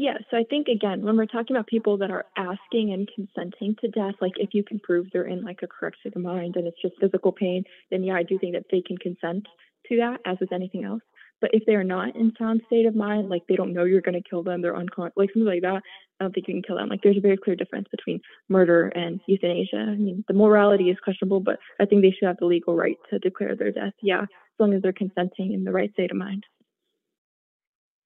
Yeah. 0.00 0.14
So 0.30 0.38
I 0.38 0.44
think 0.48 0.68
again, 0.68 1.02
when 1.02 1.18
we're 1.18 1.26
talking 1.26 1.54
about 1.54 1.66
people 1.66 1.98
that 1.98 2.10
are 2.10 2.24
asking 2.34 2.94
and 2.94 3.06
consenting 3.14 3.76
to 3.82 3.88
death, 3.88 4.14
like 4.22 4.32
if 4.36 4.54
you 4.54 4.64
can 4.64 4.80
prove 4.80 5.08
they're 5.12 5.28
in 5.28 5.44
like 5.44 5.58
a 5.62 5.66
correct 5.66 5.98
state 6.00 6.16
of 6.16 6.22
mind 6.22 6.56
and 6.56 6.66
it's 6.66 6.80
just 6.80 6.94
physical 6.98 7.32
pain, 7.32 7.64
then 7.90 8.02
yeah, 8.02 8.14
I 8.14 8.22
do 8.22 8.38
think 8.38 8.54
that 8.54 8.64
they 8.72 8.80
can 8.80 8.96
consent 8.96 9.46
to 9.88 9.96
that, 9.98 10.20
as 10.24 10.38
with 10.40 10.54
anything 10.54 10.84
else. 10.84 11.02
But 11.42 11.50
if 11.52 11.64
they 11.66 11.74
are 11.74 11.84
not 11.84 12.16
in 12.16 12.32
sound 12.38 12.62
state 12.66 12.86
of 12.86 12.96
mind, 12.96 13.28
like 13.28 13.42
they 13.46 13.56
don't 13.56 13.74
know 13.74 13.84
you're 13.84 14.00
going 14.00 14.14
to 14.14 14.26
kill 14.26 14.42
them, 14.42 14.62
they're 14.62 14.74
unconscious, 14.74 15.12
like 15.18 15.28
something 15.34 15.44
like 15.44 15.60
that, 15.60 15.82
I 16.18 16.24
don't 16.24 16.34
think 16.34 16.48
you 16.48 16.54
can 16.54 16.62
kill 16.62 16.76
them. 16.76 16.88
Like 16.88 17.00
there's 17.02 17.18
a 17.18 17.20
very 17.20 17.36
clear 17.36 17.56
difference 17.56 17.88
between 17.90 18.20
murder 18.48 18.88
and 18.88 19.20
euthanasia. 19.26 19.84
I 19.86 19.96
mean, 19.96 20.24
the 20.28 20.34
morality 20.34 20.84
is 20.84 20.96
questionable, 21.04 21.40
but 21.40 21.58
I 21.78 21.84
think 21.84 22.00
they 22.00 22.14
should 22.18 22.26
have 22.26 22.38
the 22.38 22.46
legal 22.46 22.74
right 22.74 22.96
to 23.10 23.18
declare 23.18 23.54
their 23.54 23.70
death. 23.70 23.92
Yeah, 24.02 24.22
as 24.22 24.58
long 24.58 24.72
as 24.72 24.80
they're 24.80 24.94
consenting 24.94 25.52
in 25.52 25.64
the 25.64 25.72
right 25.72 25.92
state 25.92 26.10
of 26.10 26.16
mind. 26.16 26.44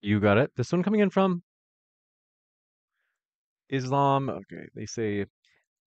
You 0.00 0.18
got 0.18 0.38
it. 0.38 0.50
This 0.56 0.72
one 0.72 0.82
coming 0.82 1.00
in 1.00 1.10
from 1.10 1.44
Islam. 3.70 4.28
Okay, 4.28 4.66
they 4.74 4.86
say 4.86 5.24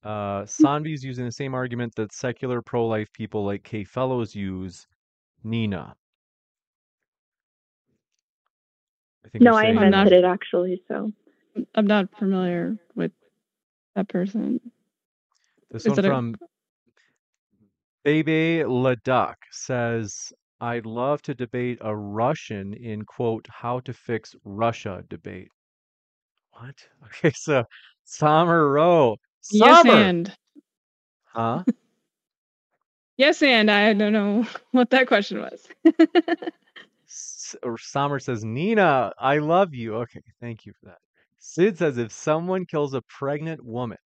uh, 0.04 0.42
Saanvi's 0.44 1.04
using 1.04 1.26
the 1.26 1.32
same 1.32 1.54
argument 1.54 1.94
that 1.96 2.14
secular 2.14 2.62
pro-life 2.62 3.12
people 3.14 3.46
like 3.46 3.64
Kay 3.64 3.84
Fellows 3.84 4.36
use. 4.36 4.86
Neeina. 5.46 5.94
I 9.26 9.30
think 9.30 9.44
No, 9.44 9.52
you're 9.52 9.60
I 9.60 9.64
saying- 9.64 9.78
I'm 9.78 9.92
not- 9.92 10.08
invented 10.08 10.14
it 10.24 10.26
actually. 10.26 10.82
So 10.88 11.12
I'm 11.76 11.88
not 11.88 12.10
familiar 12.18 12.78
with 12.96 13.12
that 13.96 14.10
person. 14.10 14.60
This 15.72 15.86
Is 15.86 15.90
one 15.92 16.00
it 16.00 16.06
a- 16.06 16.10
from 16.10 16.36
Bebe 18.04 18.64
Ladakh 18.64 19.36
says, 19.52 20.32
I'd 20.62 20.86
love 20.86 21.22
to 21.24 21.36
debate 21.36 21.78
a 21.82 21.96
Russian 21.96 22.74
in 22.74 23.04
quote, 23.06 23.46
how 23.50 23.80
to 23.82 23.94
fix 23.94 24.34
Russia 24.44 25.04
debate. 25.10 25.50
What? 26.60 26.76
Okay, 27.06 27.32
so 27.36 27.64
Summer 28.04 28.70
Rowe. 28.70 29.18
Yes, 29.52 29.78
Summer! 29.78 29.94
and 29.94 30.38
Huh? 31.26 31.64
yes, 33.18 33.42
and 33.44 33.70
I 33.70 33.94
don't 33.94 34.14
know 34.14 34.46
what 34.72 34.90
that 34.90 35.08
question 35.08 35.40
was. 35.40 35.68
Summer 37.08 38.20
says, 38.20 38.44
Neeina, 38.44 39.12
I 39.20 39.38
love 39.38 39.74
you. 39.74 39.96
Okay, 39.98 40.22
thank 40.42 40.66
you 40.66 40.74
for 40.80 40.88
that. 40.88 40.98
Sith 41.38 41.78
says, 41.78 41.98
if 41.98 42.12
someone 42.12 42.66
kills 42.66 42.94
a 42.94 43.02
pregnant 43.04 43.64
woman, 43.64 43.98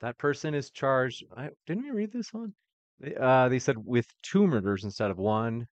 that 0.00 0.16
person 0.18 0.54
is 0.54 0.70
charged. 0.70 1.24
I, 1.36 1.50
didn't 1.66 1.84
we 1.84 1.90
read 1.90 2.12
this 2.12 2.32
one? 2.32 2.52
They, 3.00 3.14
uh, 3.14 3.48
they 3.48 3.58
said 3.58 3.76
with 3.84 4.06
two 4.22 4.46
murders 4.46 4.84
instead 4.84 5.10
of 5.10 5.18
one. 5.18 5.66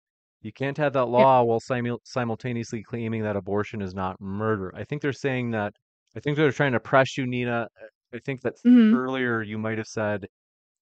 You 0.42 0.52
can't 0.52 0.78
have 0.78 0.94
that 0.94 1.06
law 1.06 1.44
while 1.44 1.60
simul- 1.60 2.02
simultaneously 2.04 2.82
claiming 2.84 3.22
that 3.24 3.36
abortion 3.36 3.82
is 3.82 3.94
not 3.94 4.20
murder. 4.20 4.74
I 4.76 4.84
think 4.86 5.02
they're 5.02 5.14
saying 5.14 5.52
that. 5.52 5.74
I 6.16 6.20
think 6.20 6.38
they're 6.38 6.52
trying 6.52 6.74
to 6.74 6.80
press 6.80 7.18
you, 7.18 7.26
Neeina. 7.26 7.68
I 8.14 8.20
think 8.20 8.42
that 8.42 8.56
Mhm. 8.66 8.94
earlier 8.94 9.42
you 9.42 9.58
might 9.58 9.78
have 9.78 9.88
said 9.88 10.28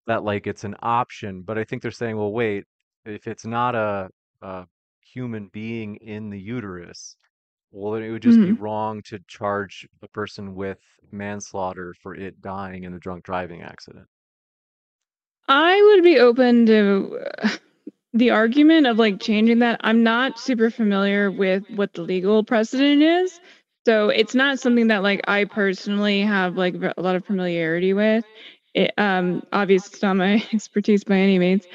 that 0.08 0.24
like 0.24 0.48
it's 0.48 0.64
an 0.66 0.76
option, 0.82 1.42
but 1.44 1.58
I 1.58 1.64
think 1.64 1.82
they're 1.82 1.92
saying, 1.92 2.18
well, 2.18 2.32
wait, 2.34 2.66
if 3.06 3.28
it's 3.28 3.46
not 3.46 3.76
a, 3.76 4.10
a 4.42 4.68
human 5.02 5.48
being 5.50 5.98
in 5.98 6.30
the 6.30 6.40
uterus, 6.40 7.16
well, 7.72 7.94
then 7.94 8.04
it 8.04 8.12
would 8.12 8.22
just 8.24 8.42
be 8.42 8.54
wrong 8.54 9.02
to 9.04 9.20
charge 9.28 9.88
a 10.04 10.08
person 10.10 10.56
with 10.56 10.80
manslaughter 11.12 11.94
for 12.02 12.16
it 12.16 12.42
dying 12.42 12.84
in 12.84 12.94
a 12.96 13.00
drunk 13.00 13.24
driving 13.26 13.62
accident. 13.62 14.08
I 15.48 15.82
would 15.82 16.04
be 16.04 16.20
open 16.20 16.66
to 16.68 17.20
uh, 17.44 17.50
the 18.14 18.32
argument 18.32 18.88
of 18.88 18.98
like 18.98 19.20
changing 19.20 19.60
that. 19.60 19.80
I'm 19.84 20.04
not 20.04 20.40
super 20.40 20.70
familiar 20.70 21.32
with 21.32 21.70
what 21.70 21.94
the 21.94 22.04
legal 22.04 22.44
precedent 22.44 23.02
is. 23.02 23.40
So 23.86 24.10
it's 24.10 24.36
not 24.36 24.60
something 24.60 24.88
that 24.88 25.04
like 25.04 25.22
I 25.28 25.46
personally 25.46 26.22
have 26.22 26.56
like 26.56 26.76
a 26.76 27.02
lot 27.02 27.16
of 27.16 27.26
familiarity 27.26 27.94
with. 27.94 28.26
It, 28.74 28.94
um, 28.98 29.42
obviously, 29.52 29.92
it's 29.94 30.02
not 30.04 30.16
my 30.18 30.44
expertise 30.54 31.04
by 31.04 31.18
any 31.18 31.40
means, 31.40 31.68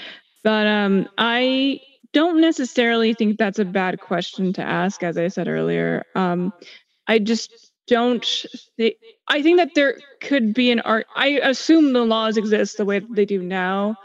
but 0.44 0.66
um, 0.66 1.08
I 1.18 1.80
don't 2.12 2.40
necessarily 2.40 3.14
think 3.14 3.38
that's 3.38 3.58
a 3.58 3.64
bad 3.64 4.00
question 4.00 4.52
to 4.54 4.62
ask. 4.62 5.02
As 5.02 5.18
I 5.18 5.28
said 5.28 5.48
earlier, 5.48 6.04
um, 6.14 6.52
I 7.08 7.18
just 7.18 7.72
don't. 7.88 8.24
thi- 8.78 8.96
I 9.28 9.42
think 9.42 9.58
that 9.58 9.74
there 9.74 9.96
could 10.20 10.54
be 10.54 10.70
an 10.70 10.80
art. 10.80 11.06
I 11.16 11.40
assume 11.42 11.92
the 11.92 12.04
laws 12.04 12.36
exist 12.36 12.76
the 12.78 12.84
way 12.84 13.00
they 13.10 13.24
do 13.26 13.42
now, 13.42 13.96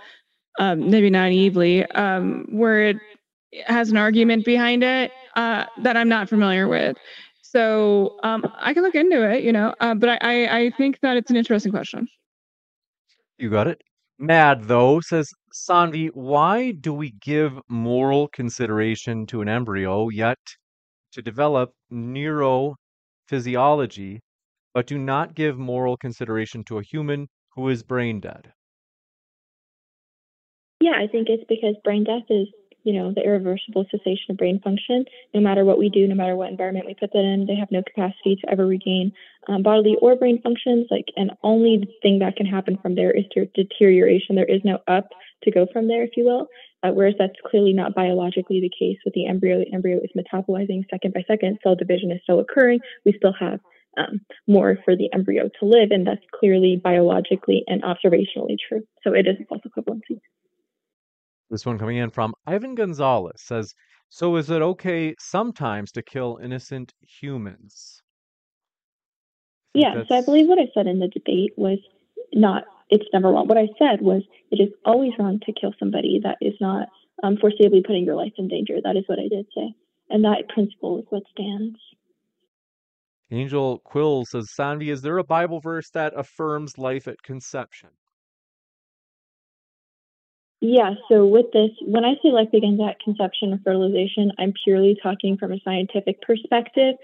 um, 0.60 0.90
maybe 0.90 1.10
naively, 1.10 1.86
um, 1.92 2.46
where 2.50 2.90
it 2.90 2.98
has 3.66 3.90
an 3.92 3.98
argument 3.98 4.46
behind 4.46 4.84
it 4.84 5.12
uh, 5.36 5.66
that 5.78 5.98
I'm 5.98 6.10
not 6.10 6.30
familiar 6.30 6.68
with. 6.68 6.98
So 7.52 8.20
um, 8.22 8.46
I 8.60 8.76
can 8.76 8.84
look 8.84 8.94
into 8.94 9.28
it, 9.28 9.44
you 9.44 9.52
know, 9.52 9.74
uh, 9.80 9.96
but 9.96 10.10
I, 10.10 10.20
I, 10.22 10.58
I 10.58 10.72
think 10.78 11.00
that 11.02 11.18
it's 11.18 11.32
an 11.32 11.36
interesting 11.36 11.72
question. 11.72 12.08
You 13.40 13.50
got 13.50 13.68
it. 13.68 13.82
Mad 14.20 14.66
though 14.66 15.00
says 15.00 15.32
Saanvi, 15.52 16.12
why 16.14 16.74
do 16.74 16.94
we 16.94 17.10
give 17.10 17.54
moral 17.68 18.28
consideration 18.28 19.26
to 19.28 19.42
an 19.42 19.50
embryo 19.50 20.10
yet 20.10 20.38
to 21.14 21.24
develop 21.24 21.72
neurophysiology, 21.92 24.20
but 24.76 24.86
do 24.86 25.00
not 25.00 25.34
give 25.34 25.58
moral 25.58 25.98
consideration 25.98 26.64
to 26.66 26.78
a 26.78 26.84
human 26.84 27.30
who 27.56 27.70
is 27.70 27.82
brain 27.82 28.20
dead? 28.20 28.54
Yeah, 30.82 30.94
I 31.02 31.08
think 31.08 31.30
it's 31.30 31.46
because 31.50 31.74
brain 31.84 32.04
death 32.04 32.30
is, 32.30 32.48
you 32.84 32.94
know, 32.94 33.14
the 33.14 33.24
irreversible 33.24 33.86
cessation 33.92 34.32
of 34.32 34.38
brain 34.38 34.60
function. 34.64 35.06
No 35.34 35.42
matter 35.42 35.66
what 35.66 35.80
we 35.80 35.90
do, 35.90 36.08
no 36.08 36.16
matter 36.16 36.36
what 36.36 36.50
environment 36.50 36.86
we 36.86 36.96
put 36.96 37.14
them 37.14 37.24
in, 37.24 37.46
they 37.46 37.56
have 37.56 37.72
no 37.72 37.84
capacity 37.84 38.38
to 38.42 38.52
ever 38.52 38.66
regain 38.66 39.12
um, 39.48 39.64
bodily 39.64 39.96
or 40.02 40.16
brain 40.16 40.42
functions. 40.42 40.88
Like, 40.90 41.06
and 41.16 41.32
only 41.44 41.88
thing 42.02 42.20
that 42.20 42.36
can 42.36 42.46
happen 42.46 42.78
from 42.82 42.96
there 42.96 43.12
is 43.12 43.26
deterioration. 43.56 44.36
There 44.36 44.46
is 44.46 44.62
no 44.64 44.80
up 44.88 45.10
to 45.44 45.52
go 45.52 45.68
from 45.72 45.88
there, 45.88 46.04
if 46.04 46.12
you 46.16 46.26
will. 46.26 46.48
Uh, 46.82 46.92
whereas 46.92 47.16
that's 47.20 47.34
clearly 47.46 47.74
not 47.74 47.94
biologically 47.94 48.62
the 48.62 48.70
case 48.70 48.98
with 49.04 49.14
the 49.14 49.28
embryo. 49.28 49.60
The 49.60 49.74
embryo 49.74 50.00
is 50.00 50.12
metabolizing 50.16 50.90
second 50.90 51.14
by 51.14 51.24
second. 51.28 51.60
Cell 51.62 51.76
division 51.76 52.12
is 52.12 52.22
still 52.24 52.40
occurring. 52.40 52.80
We 53.06 53.14
still 53.18 53.34
have 53.38 53.60
um, 53.98 54.22
more 54.48 54.78
for 54.86 54.96
the 54.96 55.10
embryo 55.14 55.50
to 55.60 55.66
live, 55.66 55.92
and 55.92 56.08
that's 56.08 56.24
clearly 56.34 56.80
biologically 56.82 57.64
and 57.68 57.84
observationally 57.84 58.56
true. 58.68 58.84
So 59.04 59.14
it 59.14 59.28
is 59.28 59.36
a 59.42 59.46
false 59.46 59.62
equivalency. 59.68 60.22
This 61.50 61.66
one 61.66 61.80
coming 61.80 61.98
in 61.98 62.12
from 62.12 62.34
Ivan 62.46 62.76
Gonzalez 62.76 63.42
says, 63.44 63.74
So 64.10 64.36
is 64.36 64.50
it 64.50 64.62
okay 64.62 65.16
sometimes 65.20 65.92
to 65.94 66.04
kill 66.04 66.40
innocent 66.44 66.94
humans? 67.02 68.02
Yeah, 69.74 70.04
so 70.08 70.16
I 70.16 70.22
believe 70.22 70.48
what 70.48 70.60
I 70.60 70.68
said 70.74 70.88
in 70.88 71.00
the 71.00 71.08
debate 71.08 71.54
was 71.56 71.80
not, 72.34 72.64
it's 72.90 73.06
never 73.14 73.30
wrong. 73.30 73.48
What 73.48 73.58
I 73.58 73.68
said 73.78 74.02
was 74.02 74.24
it 74.52 74.60
is 74.62 74.70
always 74.86 75.14
wrong 75.18 75.40
to 75.46 75.54
kill 75.54 75.74
somebody 75.80 76.20
that 76.24 76.38
is 76.42 76.56
not 76.60 76.88
um, 77.24 77.38
foreseeably 77.38 77.86
putting 77.86 78.04
your 78.04 78.16
life 78.16 78.34
in 78.38 78.48
danger. 78.48 78.76
That 78.84 78.98
is 78.98 79.04
what 79.08 79.20
I 79.20 79.28
did 79.28 79.46
say. 79.56 79.74
And 80.10 80.24
that 80.24 80.50
principle 80.50 81.00
is 81.00 81.06
what 81.10 81.24
stands. 81.32 81.78
Angel 83.32 83.80
Quill 83.80 84.26
says, 84.26 84.52
Saanvi, 84.58 84.92
is 84.92 85.04
there 85.04 85.20
a 85.20 85.24
Bible 85.24 85.60
verse 85.60 85.90
that 85.92 86.14
affirms 86.16 86.80
life 86.80 87.08
at 87.08 87.22
conception? 87.22 87.90
Yeah, 90.62 90.96
so 91.10 91.26
with 91.26 91.48
this, 91.54 91.72
when 91.86 92.04
I 92.04 92.16
say 92.22 92.32
life 92.32 92.52
begins 92.52 92.82
at 92.82 93.00
conception 93.00 93.54
or 93.54 93.60
fertilization, 93.64 94.32
I'm 94.38 94.54
purely 94.64 94.98
talking 95.02 95.38
from 95.38 95.54
a 95.54 95.60
scientific 95.64 96.22
perspective. 96.22 96.96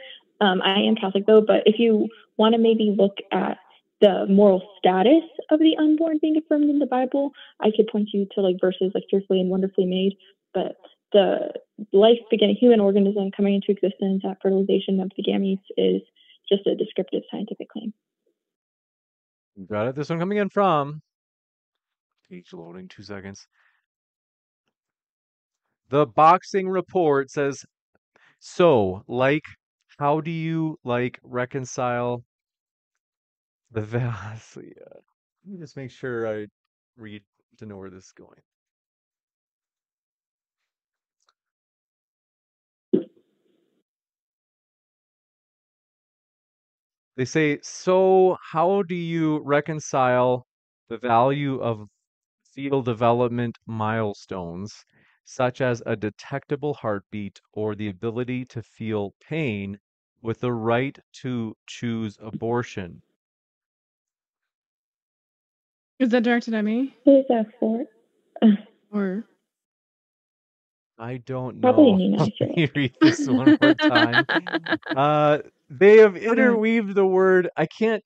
Um, 0.41 0.61
I 0.61 0.79
am 0.79 0.95
Catholic 0.95 1.25
though, 1.25 1.41
but 1.41 1.63
if 1.65 1.75
you 1.79 2.09
want 2.37 2.53
to 2.53 2.59
maybe 2.59 2.93
look 2.97 3.17
at 3.31 3.57
the 4.01 4.25
moral 4.27 4.61
status 4.77 5.23
of 5.49 5.59
the 5.59 5.77
unborn 5.79 6.19
being 6.21 6.35
affirmed 6.37 6.69
in 6.69 6.79
the 6.79 6.85
Bible, 6.85 7.31
I 7.61 7.69
could 7.75 7.87
point 7.87 8.09
you 8.11 8.27
to 8.35 8.41
like 8.41 8.57
verses 8.59 8.91
like 8.93 9.05
fearfully 9.09 9.39
and 9.39 9.49
wonderfully 9.49 9.85
made. 9.85 10.17
But 10.53 10.75
the 11.13 11.53
life 11.93 12.19
beginning 12.29 12.57
human 12.59 12.81
organism 12.81 13.31
coming 13.31 13.55
into 13.55 13.71
existence 13.71 14.23
at 14.29 14.41
fertilization 14.41 14.99
of 14.99 15.11
the 15.15 15.23
gametes 15.23 15.63
is 15.77 16.01
just 16.49 16.67
a 16.67 16.75
descriptive 16.75 17.23
scientific 17.31 17.69
claim. 17.69 17.93
Got 19.69 19.87
it. 19.87 19.95
This 19.95 20.09
one 20.09 20.19
coming 20.19 20.39
in 20.39 20.49
from 20.49 21.01
page 22.29 22.53
loading 22.53 22.87
two 22.87 23.03
seconds. 23.03 23.47
The 25.89 26.05
boxing 26.05 26.69
report 26.69 27.31
says 27.31 27.65
so 28.39 29.03
like 29.07 29.43
how 29.99 30.21
do 30.21 30.31
you 30.31 30.79
like 30.83 31.19
reconcile 31.23 32.23
the 33.71 33.81
vast 33.81 34.57
yeah. 34.57 34.61
Let 35.43 35.53
me 35.53 35.57
just 35.59 35.77
make 35.77 35.91
sure 35.91 36.27
I 36.27 36.47
read 36.97 37.23
to 37.57 37.65
know 37.65 37.77
where 37.77 37.89
this 37.89 38.05
is 38.05 38.11
going. 38.13 38.41
They 47.17 47.25
say, 47.25 47.59
so 47.61 48.37
how 48.51 48.83
do 48.83 48.95
you 48.95 49.39
reconcile 49.39 50.47
the 50.89 50.97
value 50.97 51.59
of 51.61 51.89
fetal 52.55 52.81
development 52.81 53.59
milestones, 53.67 54.85
such 55.25 55.61
as 55.61 55.83
a 55.85 55.95
detectable 55.97 56.73
heartbeat 56.75 57.41
or 57.53 57.75
the 57.75 57.89
ability 57.89 58.45
to 58.45 58.63
feel 58.63 59.13
pain, 59.21 59.79
with 60.21 60.39
the 60.41 60.53
right 60.53 60.99
to 61.13 61.55
choose 61.67 62.17
abortion? 62.21 63.03
Is 65.99 66.09
that 66.11 66.23
directed 66.23 66.53
at 66.53 66.63
me? 66.63 66.95
Who 67.05 67.19
is 67.19 67.25
that 67.29 67.47
for? 67.59 67.85
Or 68.91 69.25
I 70.97 71.17
don't 71.17 71.61
know. 71.61 71.99
Neeina, 71.99 72.21
I 72.41 72.47
Let 72.47 72.55
me 72.57 72.69
read 72.75 72.95
this 73.03 73.27
one 73.27 73.55
more 73.61 73.75
time. 73.75 74.27
Uh, 74.93 75.39
they 75.69 75.97
have 75.97 76.15
interweaved 76.17 76.95
the 76.95 77.05
word. 77.05 77.49
I 77.57 77.65
can't. 77.67 78.03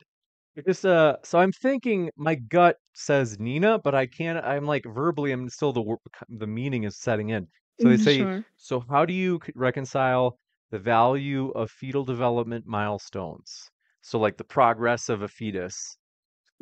Just 0.65 0.85
uh, 0.85 1.17
so 1.23 1.39
I'm 1.39 1.51
thinking. 1.51 2.11
My 2.15 2.35
gut 2.35 2.77
says 2.93 3.37
Neeina, 3.37 3.81
but 3.81 3.95
I 3.95 4.05
can't. 4.05 4.43
I'm 4.45 4.65
like 4.65 4.83
verbally. 4.85 5.31
I'm 5.31 5.49
still 5.49 5.73
the 5.73 5.81
wor- 5.81 5.99
the 6.27 6.45
meaning 6.47 6.83
is 6.83 6.97
setting 6.99 7.29
in. 7.29 7.47
So 7.77 7.89
they 7.89 7.97
Mm, 7.97 7.97
say. 7.97 8.27
sure. 8.27 8.45
So 8.55 8.81
how 8.81 9.05
do 9.05 9.13
you 9.13 9.39
c- 9.45 9.53
reconcile 9.55 10.37
the 10.71 10.79
value 10.79 11.49
of 11.51 11.71
fetal 11.71 12.03
development 12.05 12.65
milestones? 12.67 13.71
So 14.01 14.19
like 14.19 14.37
the 14.37 14.43
progress 14.43 15.09
of 15.09 15.21
a 15.23 15.27
fetus, 15.27 15.97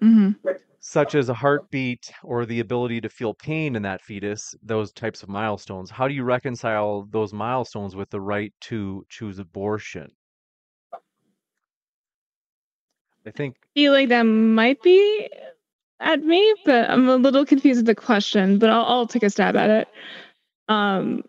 hmm 0.01 0.37
such 0.79 1.13
as 1.13 1.29
a 1.29 1.35
heartbeat 1.35 2.11
or 2.23 2.43
the 2.43 2.59
ability 2.59 2.99
to 2.99 3.09
feel 3.09 3.35
pain 3.35 3.75
in 3.75 3.83
that 3.83 4.01
fetus, 4.01 4.55
those 4.63 4.91
types 4.91 5.21
of 5.21 5.29
milestones. 5.29 5.91
How 5.91 6.07
do 6.07 6.15
you 6.15 6.23
reconcile 6.23 7.05
those 7.05 7.31
milestones 7.31 7.95
with 7.95 8.09
the 8.09 8.21
right 8.21 8.55
to 8.61 9.05
choose 9.09 9.37
abortion? 9.37 10.16
I 13.27 13.31
think 13.31 13.57
feel 13.75 13.91
like 13.91 14.09
that 14.09 14.23
might 14.23 14.81
be 14.81 15.29
at 15.99 16.23
me, 16.23 16.55
but 16.65 16.89
I'm 16.89 17.09
a 17.09 17.17
little 17.17 17.45
confused 17.45 17.79
with 17.79 17.85
the 17.85 17.95
question. 17.95 18.59
But 18.59 18.69
I'll, 18.69 18.85
I'll 18.85 19.07
take 19.07 19.23
a 19.23 19.29
stab 19.29 19.55
at 19.55 19.69
it. 19.69 19.87
Um, 20.69 21.23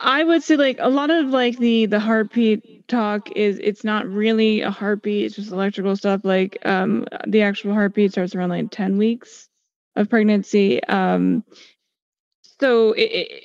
I 0.00 0.24
would 0.24 0.42
say 0.42 0.56
like 0.56 0.78
a 0.80 0.88
lot 0.88 1.10
of 1.10 1.28
like 1.28 1.58
the 1.58 1.86
the 1.86 2.00
heartbeat 2.00 2.88
talk 2.88 3.30
is 3.36 3.60
it's 3.62 3.84
not 3.84 4.06
really 4.06 4.62
a 4.62 4.70
heartbeat; 4.70 5.26
it's 5.26 5.36
just 5.36 5.52
electrical 5.52 5.94
stuff. 5.96 6.22
Like 6.24 6.58
um, 6.64 7.06
the 7.26 7.42
actual 7.42 7.72
heartbeat 7.72 8.12
starts 8.12 8.34
around 8.34 8.50
like 8.50 8.70
ten 8.70 8.98
weeks 8.98 9.48
of 9.94 10.10
pregnancy. 10.10 10.82
Um, 10.84 11.44
so 12.60 12.92
it, 12.92 13.02
it, 13.02 13.42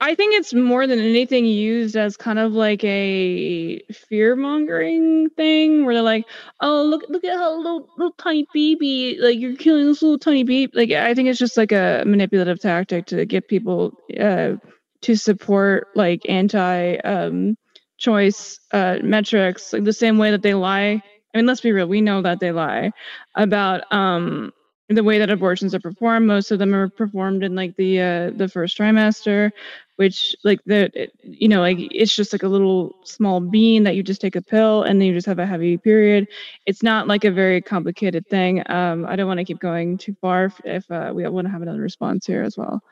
I 0.00 0.14
think 0.14 0.34
it's 0.34 0.52
more 0.52 0.86
than 0.86 0.98
anything 0.98 1.46
used 1.46 1.96
as 1.96 2.18
kind 2.18 2.38
of 2.38 2.52
like 2.52 2.84
a 2.84 3.80
fear 4.08 4.36
mongering 4.36 5.30
thing, 5.36 5.86
where 5.86 5.94
they're 5.94 6.02
like, 6.02 6.26
"Oh, 6.60 6.82
look, 6.84 7.04
look 7.08 7.24
at 7.24 7.36
how 7.38 7.56
little, 7.56 7.88
little 7.96 8.12
tiny 8.18 8.46
baby, 8.52 9.16
like 9.18 9.38
you're 9.38 9.56
killing 9.56 9.86
this 9.86 10.02
little 10.02 10.18
tiny 10.18 10.44
baby." 10.44 10.70
Like 10.74 10.90
I 10.90 11.14
think 11.14 11.28
it's 11.28 11.38
just 11.38 11.56
like 11.56 11.72
a 11.72 12.02
manipulative 12.06 12.60
tactic 12.60 13.06
to 13.06 13.24
get 13.24 13.48
people 13.48 13.92
uh, 14.20 14.56
to 15.02 15.16
support 15.16 15.88
like 15.94 16.20
anti 16.28 16.96
um, 16.96 17.56
choice 17.96 18.58
uh, 18.72 18.98
metrics, 19.02 19.72
like 19.72 19.84
the 19.84 19.92
same 19.94 20.18
way 20.18 20.30
that 20.30 20.42
they 20.42 20.54
lie. 20.54 21.00
I 21.34 21.38
mean, 21.38 21.46
let's 21.46 21.60
be 21.62 21.72
real, 21.72 21.86
we 21.86 22.02
know 22.02 22.20
that 22.22 22.40
they 22.40 22.52
lie 22.52 22.92
about 23.34 23.90
um, 23.92 24.52
the 24.88 25.02
way 25.02 25.18
that 25.18 25.30
abortions 25.30 25.74
are 25.74 25.80
performed. 25.80 26.26
Most 26.26 26.50
of 26.50 26.58
them 26.58 26.74
are 26.74 26.88
performed 26.88 27.42
in 27.42 27.54
like 27.54 27.76
the 27.76 28.00
uh, 28.00 28.30
the 28.30 28.48
first 28.48 28.78
trimester, 28.78 29.50
which 29.96 30.36
like 30.44 30.60
the 30.66 31.08
you 31.22 31.48
know 31.48 31.60
like 31.60 31.78
it's 31.80 32.14
just 32.14 32.32
like 32.32 32.42
a 32.42 32.48
little 32.48 32.94
small 33.04 33.40
bean 33.40 33.82
that 33.82 33.96
you 33.96 34.02
just 34.02 34.20
take 34.20 34.36
a 34.36 34.42
pill 34.42 34.82
and 34.84 35.00
then 35.00 35.08
you 35.08 35.14
just 35.14 35.26
have 35.26 35.38
a 35.40 35.46
heavy 35.46 35.76
period. 35.76 36.28
It's 36.66 36.82
not 36.82 37.08
like 37.08 37.24
a 37.24 37.30
very 37.30 37.60
complicated 37.60 38.26
thing. 38.28 38.62
Um, 38.70 39.04
I 39.06 39.16
don't 39.16 39.26
want 39.26 39.38
to 39.38 39.44
keep 39.44 39.58
going 39.58 39.98
too 39.98 40.14
far 40.20 40.46
if, 40.46 40.60
if 40.64 40.90
uh, 40.90 41.12
we 41.14 41.26
want 41.28 41.46
to 41.46 41.50
have 41.50 41.62
another 41.62 41.80
response 41.80 42.26
here 42.26 42.42
as 42.42 42.56
well. 42.56 42.82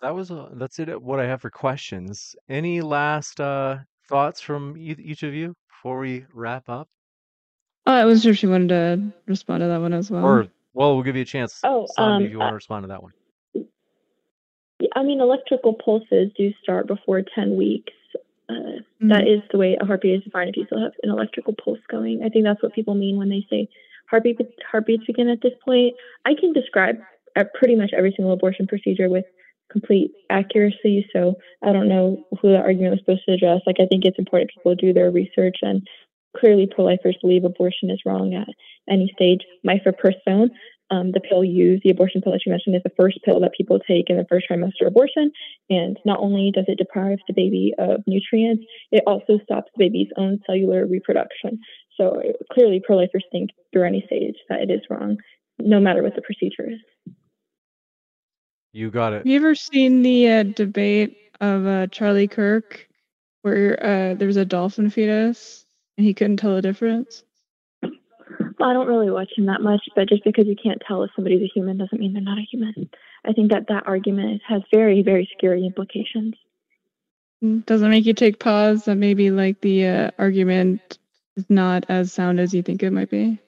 that 0.00 0.14
was 0.14 0.30
uh 0.30 0.50
that's 0.54 0.78
it. 0.78 1.00
What 1.02 1.20
I 1.20 1.26
have 1.26 1.42
for 1.42 1.50
questions. 1.50 2.36
Any 2.48 2.80
last 2.80 3.40
uh, 3.40 3.78
thoughts 4.08 4.40
from 4.40 4.76
each 4.78 5.22
of 5.22 5.34
you 5.34 5.54
before 5.68 5.98
we 5.98 6.24
wrap 6.32 6.68
up? 6.68 6.88
Oh, 7.88 7.92
I 7.94 8.04
wasn't 8.04 8.24
sure 8.24 8.32
if 8.32 8.38
she 8.38 8.46
wanted 8.46 8.68
to 8.68 9.12
respond 9.26 9.62
to 9.62 9.68
that 9.68 9.80
one 9.80 9.94
as 9.94 10.10
well. 10.10 10.22
Or 10.22 10.46
well, 10.74 10.94
we'll 10.94 11.02
give 11.04 11.16
you 11.16 11.22
a 11.22 11.24
chance, 11.24 11.58
Oh, 11.64 11.86
Saanvi, 11.96 12.16
um, 12.16 12.22
if 12.22 12.30
you 12.32 12.38
want 12.38 12.48
uh, 12.48 12.50
to 12.50 12.54
respond 12.56 12.84
to 12.84 12.88
that 12.88 13.02
one. 13.02 13.12
I 14.94 15.02
mean, 15.02 15.22
electrical 15.22 15.72
pulses 15.72 16.30
do 16.36 16.52
start 16.62 16.86
before 16.86 17.22
10 17.34 17.56
weeks. 17.56 17.94
Uh, 18.50 18.80
That 19.00 19.24
Mhm. 19.24 19.38
is 19.38 19.42
the 19.50 19.56
way 19.56 19.76
a 19.80 19.86
heartbeat 19.86 20.18
is 20.18 20.24
defined 20.24 20.50
if 20.50 20.56
you 20.58 20.66
still 20.66 20.80
have 20.80 20.92
an 21.02 21.08
electrical 21.08 21.54
pulse 21.54 21.80
going. 21.88 22.22
I 22.22 22.28
think 22.28 22.44
that's 22.44 22.62
what 22.62 22.74
people 22.74 22.94
mean 22.94 23.16
when 23.16 23.30
they 23.30 23.46
say 23.48 23.68
heartbeat 24.10 24.38
heartbeats 24.70 25.06
begin 25.06 25.28
at 25.30 25.40
this 25.40 25.54
point. 25.64 25.94
I 26.26 26.34
can 26.34 26.52
describe 26.52 27.00
uh, 27.36 27.44
pretty 27.54 27.74
much 27.74 27.92
every 27.94 28.12
single 28.12 28.34
abortion 28.34 28.66
procedure 28.66 29.08
with 29.08 29.24
complete 29.70 30.12
accuracy, 30.28 31.08
so 31.12 31.38
I 31.62 31.72
don't 31.72 31.88
know 31.88 32.26
who 32.40 32.50
the 32.50 32.58
argument 32.58 32.90
was 32.92 33.00
supposed 33.00 33.24
to 33.26 33.32
address. 33.32 33.62
Like, 33.66 33.80
I 33.80 33.86
think 33.86 34.04
it's 34.04 34.18
important 34.18 34.50
people 34.50 34.74
do 34.74 34.92
their 34.92 35.10
research, 35.10 35.56
and 35.62 35.86
clearly 36.38 36.68
pro-lifers 36.70 37.16
believe 37.20 37.44
abortion 37.44 37.90
is 37.90 38.00
wrong 38.06 38.34
at 38.34 38.48
any 38.88 39.10
stage. 39.14 39.40
Mifepristone, 39.66 40.50
um, 40.90 41.12
the 41.12 41.20
pill 41.20 41.44
used, 41.44 41.82
the 41.82 41.90
abortion 41.90 42.22
pill 42.22 42.32
that 42.32 42.42
you 42.46 42.50
mentioned, 42.50 42.76
is 42.76 42.82
the 42.82 42.92
first 42.96 43.18
pill 43.24 43.40
that 43.40 43.52
people 43.56 43.78
take 43.78 44.08
in 44.08 44.16
the 44.16 44.26
first 44.28 44.46
trimester 44.50 44.86
abortion. 44.86 45.30
And 45.68 45.98
not 46.04 46.20
only 46.20 46.50
does 46.54 46.64
it 46.68 46.78
deprive 46.78 47.18
the 47.26 47.34
baby 47.34 47.74
of 47.78 48.02
nutrients, 48.06 48.64
it 48.90 49.02
also 49.06 49.38
stops 49.44 49.70
the 49.76 49.84
baby's 49.84 50.08
own 50.16 50.40
cellular 50.46 50.86
reproduction. 50.86 51.60
So 51.96 52.22
clearly, 52.52 52.80
pro 52.84 52.96
lifers 52.96 53.24
think 53.32 53.50
through 53.72 53.86
any 53.86 54.02
stage 54.06 54.36
that 54.48 54.60
it 54.60 54.70
is 54.70 54.80
wrong, 54.88 55.18
no 55.58 55.80
matter 55.80 56.02
what 56.02 56.14
the 56.14 56.22
procedure 56.22 56.70
is. 56.70 57.12
You 58.72 58.90
got 58.90 59.12
it. 59.12 59.16
Have 59.18 59.26
you 59.26 59.36
ever 59.36 59.54
seen 59.54 60.02
the 60.02 60.30
uh, 60.30 60.42
debate 60.44 61.16
of 61.40 61.66
uh, 61.66 61.86
Charlie 61.88 62.28
Kirk, 62.28 62.86
where 63.42 63.82
uh, 63.82 64.14
there 64.14 64.26
was 64.26 64.36
a 64.36 64.44
dolphin 64.44 64.90
fetus 64.90 65.64
and 65.64 65.67
he 65.98 66.14
couldn't 66.14 66.38
tell 66.38 66.54
the 66.54 66.62
difference? 66.62 67.24
Well, 67.82 68.68
I 68.68 68.72
don't 68.72 68.88
really 68.88 69.10
watch 69.10 69.30
him 69.36 69.46
that 69.46 69.60
much, 69.60 69.82
but 69.94 70.08
just 70.08 70.24
because 70.24 70.46
you 70.46 70.56
can't 70.60 70.82
tell 70.86 71.02
if 71.02 71.10
somebody's 71.14 71.42
a 71.42 71.50
human 71.52 71.78
doesn't 71.78 71.98
mean 71.98 72.12
they're 72.12 72.22
not 72.22 72.38
a 72.38 72.46
human. 72.50 72.90
I 73.24 73.32
think 73.32 73.50
that 73.50 73.66
that 73.68 73.86
argument 73.86 74.42
has 74.48 74.62
very, 74.72 75.02
very 75.02 75.28
scary 75.36 75.64
implications. 75.64 76.34
Mm, 77.42 77.64
Doesn't 77.66 77.90
make 77.90 78.06
you 78.06 78.14
take 78.14 78.40
pause 78.40 78.84
that 78.84 78.96
maybe 78.96 79.30
like 79.30 79.60
the 79.60 79.86
uh, 79.86 80.10
argument 80.18 80.98
is 81.36 81.48
not 81.48 81.84
as 81.88 82.12
sound 82.12 82.40
as 82.40 82.52
you 82.52 82.62
think 82.62 82.82
it 82.82 82.90
might 82.90 83.10
be. 83.10 83.38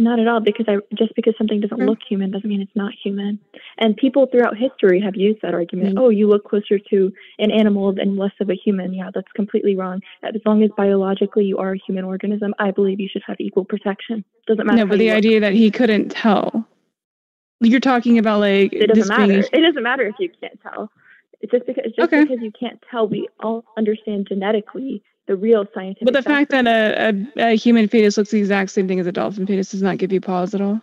Not 0.00 0.18
at 0.18 0.26
all, 0.28 0.40
because 0.40 0.64
I 0.66 0.76
just 0.94 1.14
because 1.14 1.34
something 1.36 1.60
doesn't 1.60 1.78
look 1.78 1.98
human 2.08 2.30
doesn't 2.30 2.48
mean 2.48 2.62
it's 2.62 2.74
not 2.74 2.92
human. 3.02 3.38
And 3.76 3.94
people 3.94 4.26
throughout 4.26 4.56
history 4.56 4.98
have 5.02 5.14
used 5.14 5.42
that 5.42 5.52
argument. 5.52 5.96
Mm. 5.96 6.00
Oh, 6.00 6.08
you 6.08 6.26
look 6.26 6.48
closer 6.48 6.78
to 6.78 7.12
an 7.38 7.50
animal 7.50 7.94
and 8.00 8.16
less 8.16 8.32
of 8.40 8.48
a 8.48 8.54
human. 8.54 8.94
Yeah, 8.94 9.10
that's 9.14 9.30
completely 9.32 9.76
wrong. 9.76 10.00
As 10.22 10.40
long 10.46 10.62
as 10.62 10.70
biologically 10.74 11.44
you 11.44 11.58
are 11.58 11.74
a 11.74 11.78
human 11.86 12.04
organism, 12.04 12.54
I 12.58 12.70
believe 12.70 12.98
you 12.98 13.08
should 13.12 13.22
have 13.26 13.36
equal 13.40 13.66
protection. 13.66 14.24
Doesn't 14.46 14.66
matter. 14.66 14.78
No, 14.78 14.86
but 14.86 14.98
the 14.98 15.08
look. 15.08 15.18
idea 15.18 15.40
that 15.40 15.52
he 15.52 15.70
couldn't 15.70 16.08
tell. 16.08 16.66
You're 17.60 17.80
talking 17.80 18.16
about 18.16 18.40
like 18.40 18.72
it 18.72 18.86
doesn't 18.86 19.08
matter. 19.08 19.26
being 19.26 19.44
It 19.52 19.60
doesn't 19.60 19.82
matter 19.82 20.04
if 20.06 20.14
you 20.18 20.30
can't 20.40 20.58
tell. 20.62 20.90
It's 21.42 21.52
just 21.52 21.66
because 21.66 21.84
just 21.94 22.12
Okay. 22.12 22.22
because 22.24 22.42
you 22.42 22.52
can't 22.58 22.82
tell, 22.90 23.06
we 23.06 23.28
all 23.40 23.64
understand 23.76 24.28
genetically 24.28 25.02
the 25.30 25.36
real 25.36 25.64
scientific. 25.72 26.06
But 26.06 26.14
the 26.14 26.22
fact 26.22 26.50
that 26.50 26.66
a, 26.66 27.14
a, 27.38 27.50
a 27.52 27.56
human 27.56 27.86
fetus 27.86 28.16
looks 28.16 28.32
the 28.32 28.38
exact 28.38 28.72
same 28.72 28.88
thing 28.88 28.98
as 28.98 29.06
a 29.06 29.12
dolphin 29.12 29.46
fetus 29.46 29.70
does 29.70 29.80
not 29.80 29.96
give 29.98 30.12
you 30.12 30.20
pause 30.20 30.56
at 30.56 30.60
all. 30.60 30.82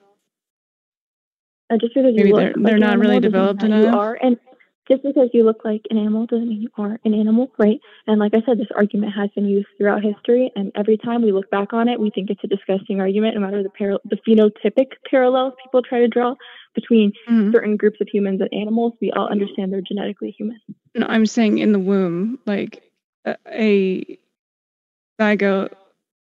Uh, 1.69 1.77
just 1.77 1.93
because 1.93 2.15
Maybe 2.15 2.29
you 2.29 2.35
they're 2.35 2.47
look 2.47 2.55
like 2.55 2.65
they're 2.65 2.75
an 2.75 2.79
not 2.79 2.97
really 2.97 3.19
developed 3.19 3.59
that 3.59 3.69
you 3.69 3.89
are. 3.89 4.17
And 4.21 4.37
just 4.87 5.03
because 5.03 5.31
you 5.33 5.43
look 5.43 5.65
like 5.65 5.81
an 5.89 5.97
animal 5.97 6.27
doesn't 6.27 6.47
mean 6.47 6.61
you 6.61 6.69
are 6.77 6.97
an 7.03 7.13
animal, 7.13 7.51
right? 7.57 7.77
And 8.07 8.21
like 8.21 8.33
I 8.33 8.41
said, 8.45 8.57
this 8.57 8.69
argument 8.73 9.11
has 9.17 9.29
been 9.35 9.49
used 9.49 9.67
throughout 9.77 10.01
history, 10.01 10.49
and 10.55 10.71
every 10.75 10.95
time 10.95 11.21
we 11.21 11.33
look 11.33 11.49
back 11.49 11.73
on 11.73 11.89
it, 11.89 11.99
we 11.99 12.09
think 12.09 12.29
it's 12.29 12.41
a 12.45 12.47
disgusting 12.47 13.01
argument, 13.01 13.35
no 13.35 13.41
matter 13.41 13.61
the 13.61 13.69
par- 13.69 13.99
the 14.05 14.15
phenotypic 14.25 14.91
parallels 15.11 15.55
people 15.61 15.81
try 15.81 15.99
to 15.99 16.07
draw 16.07 16.35
between 16.73 17.11
Mhm. 17.27 17.51
certain 17.51 17.75
groups 17.75 17.99
of 17.99 18.07
humans 18.07 18.39
and 18.39 18.49
animals. 18.53 18.93
We 19.01 19.11
all 19.11 19.27
understand 19.27 19.73
they're 19.73 19.81
genetically 19.81 20.31
human. 20.31 20.61
No, 20.95 21.05
I'm 21.09 21.25
saying 21.25 21.57
in 21.57 21.73
the 21.73 21.79
womb, 21.79 22.39
like 22.45 22.81
a 23.51 24.17
zygote, 25.19 25.73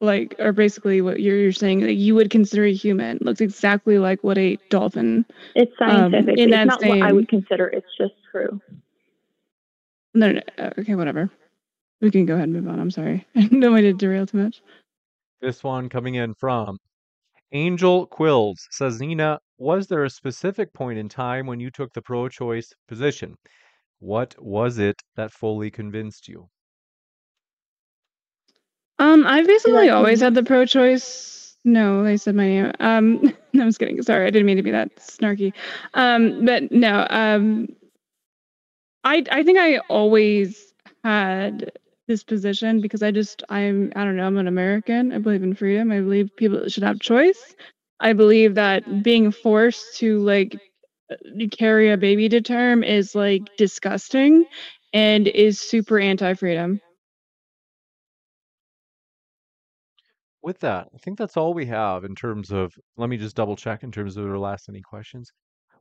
like, 0.01 0.35
or 0.39 0.51
basically 0.51 1.01
what 1.01 1.19
you're, 1.22 1.38
you're 1.39 1.51
saying 1.51 1.81
that 1.81 1.93
you 1.93 2.15
would 2.15 2.30
consider 2.30 2.65
a 2.65 2.73
human 2.73 3.18
looks 3.22 3.41
exactly 3.41 3.97
like 3.97 4.23
what 4.23 4.38
a 4.38 4.57
dolphin. 4.69 5.26
It's 5.55 5.72
Um, 5.81 6.11
scientific. 6.11 6.38
in 6.38 6.49
it's 6.49 6.51
that 6.51 6.68
not 6.68 6.85
what 6.85 7.01
I 7.01 7.11
would 7.11 7.27
consider. 7.30 7.68
It's 7.68 7.88
just 7.97 8.14
true. 8.31 8.60
No, 10.14 10.31
no, 10.31 10.41
no, 10.57 10.73
okay, 10.80 10.95
whatever. 10.95 11.30
We 12.01 12.11
can 12.11 12.26
go 12.26 12.34
ahead 12.34 12.49
and 12.49 12.53
move 12.53 12.68
on. 12.68 12.80
I'm 12.80 12.91
sorry. 12.91 13.26
I 13.35 13.47
don't 13.47 13.72
want 13.72 13.84
to 13.84 13.93
derail 13.93 14.26
too 14.26 14.38
much. 14.38 14.61
This 15.41 15.64
one 15.64 15.89
coming 15.89 16.15
in 16.15 16.34
from 16.34 16.77
Angel 17.53 18.07
Quills 18.07 18.68
says, 18.72 18.99
Neeina, 18.99 19.38
was 19.57 19.88
there 19.88 20.03
a 20.03 20.10
specific 20.10 20.73
point 20.73 20.99
in 20.99 21.07
time 21.07 21.45
when 21.45 21.60
you 21.60 21.69
took 21.72 21.93
the 21.93 22.01
pro 22.01 22.27
choice 22.27 22.73
position? 22.88 23.35
What 23.99 24.35
was 24.38 24.80
it 24.80 25.01
that 25.15 25.31
fully 25.31 25.72
convinced 25.72 26.27
you? 26.27 26.49
Um, 28.99 29.26
I've 29.26 29.48
basically 29.48 29.90
always 29.90 30.22
had 30.22 30.36
the 30.36 30.44
pro-choice. 30.44 31.57
No, 31.65 32.03
they 32.03 32.18
said 32.18 32.36
my 32.36 32.48
name. 32.48 32.72
Um, 32.80 33.34
no, 33.53 33.64
I 33.64 33.65
was 33.65 33.78
kidding. 33.78 34.02
Sorry, 34.02 34.26
I 34.26 34.30
didn't 34.30 34.45
mean 34.45 34.57
to 34.57 34.64
be 34.64 34.72
that 34.72 34.95
snarky. 34.98 35.53
Um, 35.94 36.45
but 36.45 36.72
no, 36.72 37.07
um, 37.10 37.68
I 39.03 39.24
I 39.32 39.44
think 39.44 39.57
I 39.57 39.78
always 39.90 40.74
had 41.03 41.72
this 42.07 42.24
position 42.24 42.82
because 42.82 43.02
I 43.02 43.11
just 43.11 43.44
I'm 43.49 43.91
I 43.95 44.03
don't 44.03 44.18
know 44.18 44.26
I'm 44.26 44.38
an 44.38 44.48
American. 44.48 45.11
I 45.14 45.20
believe 45.20 45.44
in 45.44 45.56
freedom. 45.56 45.91
I 45.91 45.99
believe 45.99 46.36
people 46.36 46.68
should 46.68 46.84
have 46.84 46.99
choice. 46.99 47.56
I 47.99 48.14
believe 48.14 48.56
that 48.56 49.03
being 49.03 49.32
forced 49.32 49.98
to 49.98 50.20
like 50.20 50.60
carry 51.52 51.91
a 51.91 51.98
baby 51.98 52.30
to 52.30 52.41
term 52.41 52.84
is 52.84 53.15
like 53.15 53.44
disgusting 53.57 54.45
and 54.94 55.28
is 55.28 55.60
super 55.60 55.99
anti-freedom. 55.99 56.82
With 60.44 60.60
that, 60.60 60.90
I 60.94 60.98
think 60.98 61.18
that's 61.18 61.38
all 61.38 61.53
we 61.53 61.65
have 61.68 62.03
in 62.03 62.15
terms 62.15 62.52
of, 62.52 62.74
let 62.98 63.10
me 63.10 63.15
just 63.15 63.36
double 63.36 63.56
check 63.56 63.82
in 63.82 63.91
terms 63.94 64.18
of 64.18 64.26
the 64.26 64.38
last 64.38 64.68
any 64.68 64.82
questions. 64.82 65.32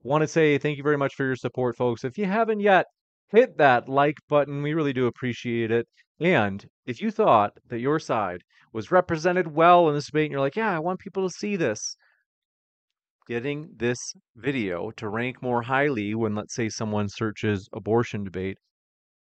Want 0.05 0.23
to 0.23 0.29
say 0.29 0.57
thank 0.57 0.77
you 0.77 0.85
very 0.85 0.97
much 0.97 1.15
for 1.17 1.25
your 1.25 1.35
support, 1.37 1.77
folks. 1.77 2.05
If 2.05 2.17
you 2.17 2.27
haven't 2.27 2.61
yet, 2.61 2.87
hit 3.29 3.59
that 3.59 3.89
like 3.89 4.19
button. 4.29 4.63
We 4.63 4.75
really 4.75 4.93
do 4.93 5.07
appreciate 5.09 5.73
it. 5.73 5.89
And 6.21 6.65
if 6.87 7.03
you 7.03 7.11
thought 7.11 7.53
that 7.71 7.81
your 7.81 7.99
side 7.99 8.43
was 8.73 8.93
represented 8.93 9.53
well 9.53 9.89
in 9.89 9.97
this 9.97 10.07
debate 10.07 10.27
and 10.27 10.33
you're 10.33 10.41
like, 10.41 10.57
yeah, 10.57 10.75
I 10.75 10.79
want 10.79 11.01
people 11.01 11.29
to 11.29 11.35
see 11.35 11.57
this, 11.57 11.97
getting 13.27 13.69
this 13.77 13.99
video 14.37 14.93
to 14.93 15.09
rank 15.09 15.43
more 15.43 15.63
highly 15.63 16.15
when, 16.15 16.37
let's 16.37 16.55
say, 16.55 16.69
someone 16.69 17.09
searches 17.09 17.69
abortion 17.73 18.23
debate. 18.23 18.59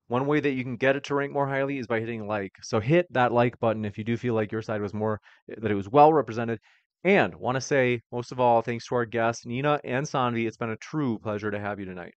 One 0.08 0.26
way 0.26 0.40
that 0.40 0.52
you 0.52 0.64
can 0.64 0.76
get 0.76 0.96
it 0.96 1.04
to 1.04 1.14
rank 1.14 1.32
more 1.32 1.46
highly 1.46 1.78
is 1.78 1.86
by 1.86 2.00
hitting 2.00 2.26
like. 2.26 2.52
So 2.62 2.80
hit 2.80 3.06
that 3.12 3.32
like 3.32 3.60
button 3.60 3.84
if 3.84 3.98
you 3.98 4.04
do 4.04 4.16
feel 4.16 4.34
like 4.34 4.50
your 4.50 4.62
side 4.62 4.80
was 4.80 4.94
more, 4.94 5.20
eh, 5.50 5.54
that 5.58 5.70
it 5.70 5.74
was 5.74 5.88
well 5.88 6.12
represented. 6.12 6.60
And 7.04 7.34
want 7.36 7.56
to 7.56 7.60
say, 7.60 8.02
most 8.10 8.32
of 8.32 8.40
all, 8.40 8.62
thanks 8.62 8.86
to 8.88 8.94
our 8.96 9.04
guests, 9.04 9.44
Neeina 9.44 9.78
and 9.84 10.04
Saanvi. 10.04 10.48
It's 10.48 10.56
been 10.56 10.70
a 10.70 10.76
true 10.76 11.18
pleasure 11.18 11.50
to 11.50 11.60
have 11.60 11.78
you 11.78 11.86
tonight. 11.86 12.14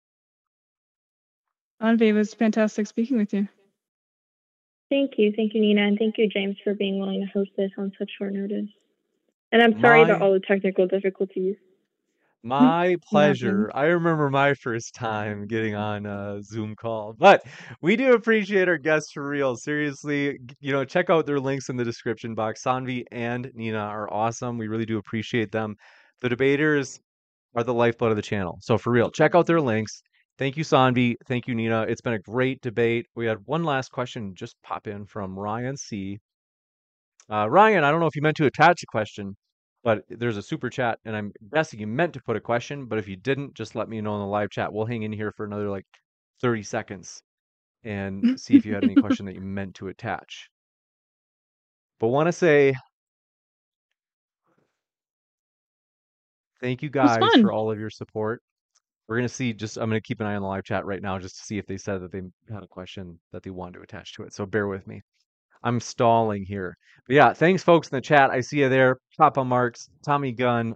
Anvi, 1.82 2.02
it 2.02 2.12
was 2.12 2.32
fantastic 2.32 2.86
speaking 2.86 3.18
with 3.18 3.34
you. 3.34 3.48
Thank 4.88 5.12
you. 5.18 5.32
Thank 5.36 5.54
you, 5.54 5.62
Neeina. 5.62 5.86
And 5.86 5.98
thank 5.98 6.16
you, 6.18 6.28
James, 6.28 6.56
for 6.62 6.74
being 6.74 6.98
willing 6.98 7.20
to 7.20 7.26
host 7.32 7.50
this 7.56 7.70
on 7.76 7.92
such 7.98 8.10
short 8.18 8.32
notice. 8.32 8.68
And 9.52 9.62
I'm 9.62 9.80
sorry 9.80 10.02
about 10.02 10.22
all 10.22 10.32
the 10.32 10.40
technical 10.40 10.86
difficulties. 10.86 11.56
My 12.42 12.96
pleasure. 13.06 13.70
I 13.74 13.86
remember 13.86 14.30
my 14.30 14.54
first 14.54 14.94
time 14.94 15.46
getting 15.46 15.74
on 15.74 16.06
a 16.06 16.42
Zoom 16.42 16.74
call, 16.74 17.14
but 17.18 17.42
we 17.82 17.96
do 17.96 18.14
appreciate 18.14 18.66
our 18.66 18.78
guests 18.78 19.12
for 19.12 19.26
real. 19.28 19.56
Seriously, 19.56 20.38
you 20.58 20.72
know, 20.72 20.84
check 20.84 21.10
out 21.10 21.26
their 21.26 21.38
links 21.38 21.68
in 21.68 21.76
the 21.76 21.84
description 21.84 22.34
box. 22.34 22.62
Saanvi 22.64 23.04
and 23.12 23.50
Neeina 23.58 23.86
are 23.86 24.10
awesome. 24.10 24.56
We 24.56 24.68
really 24.68 24.86
do 24.86 24.96
appreciate 24.96 25.52
them. 25.52 25.76
The 26.22 26.30
debaters 26.30 26.98
are 27.54 27.64
the 27.64 27.74
lifeblood 27.74 28.12
of 28.12 28.16
the 28.16 28.22
channel. 28.22 28.58
So 28.62 28.78
for 28.78 28.90
real, 28.90 29.10
check 29.10 29.34
out 29.34 29.46
their 29.46 29.60
links. 29.60 30.02
Thank 30.38 30.56
you, 30.56 30.64
Saanvi. 30.64 31.16
Thank 31.26 31.46
you, 31.46 31.54
Neeina. 31.54 31.88
It's 31.90 32.00
been 32.00 32.14
a 32.14 32.18
great 32.18 32.62
debate. 32.62 33.06
We 33.14 33.26
had 33.26 33.38
one 33.44 33.64
last 33.64 33.90
question 33.90 34.34
just 34.34 34.56
pop 34.62 34.86
in 34.86 35.04
from 35.04 35.38
Ryan 35.38 35.76
C. 35.76 36.18
Uh, 37.30 37.48
Ryan, 37.50 37.84
I 37.84 37.90
don't 37.90 38.00
know 38.00 38.06
if 38.06 38.16
you 38.16 38.22
meant 38.22 38.38
to 38.38 38.46
attach 38.46 38.82
a 38.82 38.86
question, 38.86 39.36
but 39.82 40.04
there's 40.08 40.36
a 40.36 40.42
super 40.42 40.70
chat, 40.70 40.98
and 41.04 41.16
I'm 41.16 41.32
guessing 41.52 41.80
you 41.80 41.86
meant 41.86 42.14
to 42.14 42.22
put 42.22 42.36
a 42.36 42.40
question. 42.40 42.86
But 42.86 42.98
if 42.98 43.08
you 43.08 43.16
didn't, 43.16 43.54
just 43.54 43.74
let 43.74 43.88
me 43.88 44.00
know 44.00 44.14
in 44.14 44.20
the 44.20 44.26
live 44.26 44.50
chat. 44.50 44.72
We'll 44.72 44.86
hang 44.86 45.02
in 45.02 45.12
here 45.12 45.32
for 45.32 45.44
another 45.46 45.68
like 45.70 45.86
30 46.42 46.62
seconds 46.62 47.22
and 47.84 48.24
see 48.40 48.56
if 48.56 48.64
you 48.66 48.74
had 48.74 48.84
any 48.84 48.96
question 48.96 49.26
that 49.26 49.34
you 49.34 49.40
meant 49.40 49.74
to 49.76 49.88
attach. 49.88 50.50
But 51.98 52.08
want 52.08 52.26
to 52.28 52.32
say 52.32 52.74
thank 56.60 56.82
you 56.82 56.90
guys 56.90 57.36
for 57.36 57.52
all 57.52 57.70
of 57.70 57.78
your 57.78 57.90
support. 57.90 58.42
We're 59.08 59.16
gonna 59.16 59.28
see. 59.28 59.52
Just 59.52 59.76
I'm 59.76 59.88
gonna 59.90 60.00
keep 60.00 60.20
an 60.20 60.26
eye 60.26 60.36
on 60.36 60.42
the 60.42 60.48
live 60.48 60.64
chat 60.64 60.86
right 60.86 61.02
now, 61.02 61.18
just 61.18 61.36
to 61.38 61.42
see 61.44 61.58
if 61.58 61.66
they 61.66 61.76
said 61.76 62.00
that 62.02 62.12
they 62.12 62.22
had 62.52 62.62
a 62.62 62.68
question 62.68 63.18
that 63.32 63.42
they 63.42 63.50
wanted 63.50 63.74
to 63.78 63.82
attach 63.82 64.14
to 64.14 64.22
it. 64.22 64.32
So 64.32 64.46
bear 64.46 64.68
with 64.68 64.86
me. 64.86 65.02
I'm 65.62 65.80
stalling 65.80 66.44
here. 66.44 66.76
But 67.06 67.16
yeah, 67.16 67.32
thanks 67.32 67.62
folks 67.62 67.88
in 67.88 67.96
the 67.96 68.00
chat. 68.00 68.30
I 68.30 68.40
see 68.40 68.60
you 68.60 68.68
there. 68.68 68.98
Papa 69.18 69.44
Marks, 69.44 69.88
Tommy 70.04 70.32
Gunn, 70.32 70.74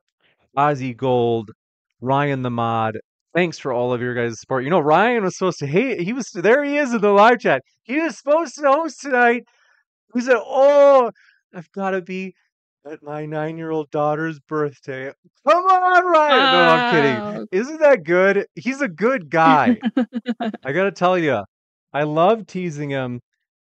Ozzy 0.57 0.97
Gold, 0.97 1.51
Ryan 2.01 2.43
the 2.43 2.51
Mod. 2.51 2.99
Thanks 3.35 3.59
for 3.59 3.73
all 3.73 3.93
of 3.93 4.01
your 4.01 4.15
guys' 4.15 4.39
support. 4.39 4.65
You 4.65 4.71
know, 4.71 4.81
Ryan 4.81 5.25
was 5.25 5.37
supposed 5.37 5.59
to 5.59 5.67
hate. 5.67 6.01
he 6.01 6.13
was 6.13 6.31
there 6.31 6.63
he 6.63 6.77
is 6.77 6.93
in 6.95 7.01
the 7.01 7.11
live 7.11 7.41
chat. 7.41 7.63
He 7.83 8.01
was 8.01 8.17
supposed 8.17 8.55
to 8.57 8.71
host 8.71 9.01
tonight. 9.01 9.45
He 10.15 10.21
said, 10.21 10.37
Oh, 10.39 11.11
I've 11.55 11.71
gotta 11.73 12.01
be 12.01 12.35
at 12.87 13.03
my 13.03 13.27
nine-year-old 13.27 13.91
daughter's 13.91 14.39
birthday. 14.41 15.11
Come 15.49 15.65
on, 15.65 16.05
Ryan. 16.05 16.53
No, 16.53 16.69
I'm 16.69 16.93
kidding. 16.93 17.43
Oh. 17.43 17.47
Isn't 17.51 17.81
that 17.81 18.05
good? 18.05 18.47
He's 18.55 18.81
a 18.81 18.89
good 18.89 19.31
guy. 19.31 19.79
I 20.65 20.73
gotta 20.73 20.93
tell 20.93 21.19
you, 21.19 21.43
I 21.93 22.03
love 22.03 22.47
teasing 22.47 22.91
him. 22.91 23.21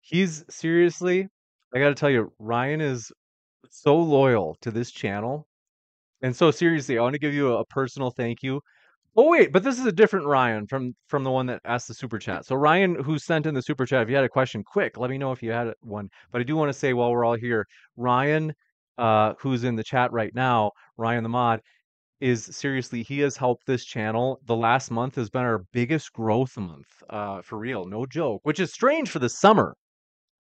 He's 0.02 0.44
seriously, 0.50 1.28
I 1.74 1.80
gotta 1.80 1.96
tell 1.96 2.10
you, 2.10 2.32
Ryan 2.40 2.82
is 2.82 3.12
so 3.70 3.98
loyal 3.98 4.58
to 4.62 4.72
this 4.72 4.92
channel. 4.92 5.48
And 6.22 6.36
so 6.36 6.52
seriously, 6.52 6.98
I 6.98 7.02
want 7.02 7.14
to 7.14 7.20
give 7.20 7.34
you 7.34 7.54
a 7.54 7.66
personal 7.66 8.12
thank 8.12 8.44
you. 8.44 8.62
Oh 9.18 9.30
wait, 9.30 9.52
but 9.52 9.64
this 9.64 9.80
is 9.80 9.86
a 9.86 9.92
different 9.92 10.26
Ryan 10.26 10.68
from 10.68 10.94
from 11.08 11.24
the 11.24 11.32
one 11.32 11.46
that 11.48 11.62
asked 11.66 11.88
the 11.88 11.94
super 11.94 12.20
chat. 12.20 12.46
So 12.46 12.56
Ryan, 12.56 12.96
who 13.04 13.20
sent 13.20 13.46
in 13.46 13.54
the 13.54 13.62
super 13.62 13.86
chat, 13.86 14.04
if 14.04 14.10
you 14.10 14.16
had 14.16 14.26
a 14.26 14.30
question, 14.30 14.64
quick, 14.64 14.98
let 14.98 15.10
me 15.10 15.18
know 15.18 15.32
if 15.32 15.44
you 15.44 15.52
had 15.52 15.74
one. 15.82 16.10
But 16.32 16.42
I 16.42 16.44
do 16.46 16.56
want 16.56 16.70
to 16.70 16.78
say 16.78 16.94
while 16.94 17.12
we're 17.12 17.26
all 17.26 17.36
here, 17.36 17.66
Ryan, 17.98 18.54
uh, 18.98 19.34
who's 19.40 19.64
in 19.64 19.76
the 19.76 19.84
chat 19.84 20.12
right 20.14 20.34
now, 20.34 20.72
Ryan 20.98 21.24
the 21.24 21.30
mod, 21.30 21.62
is 22.22 22.46
seriously 22.46 23.04
he 23.04 23.20
has 23.20 23.36
helped 23.38 23.66
this 23.68 23.86
channel. 23.86 24.40
The 24.46 24.56
last 24.56 24.92
month 24.92 25.16
has 25.16 25.30
been 25.30 25.42
our 25.44 25.66
biggest 25.74 26.14
growth 26.14 26.58
month, 26.58 26.88
uh, 27.10 27.42
for 27.42 27.58
real, 27.60 27.86
no 27.86 28.06
joke. 28.06 28.42
Which 28.44 28.60
is 28.60 28.74
strange 28.74 29.10
for 29.10 29.20
the 29.20 29.30
summer. 29.30 29.76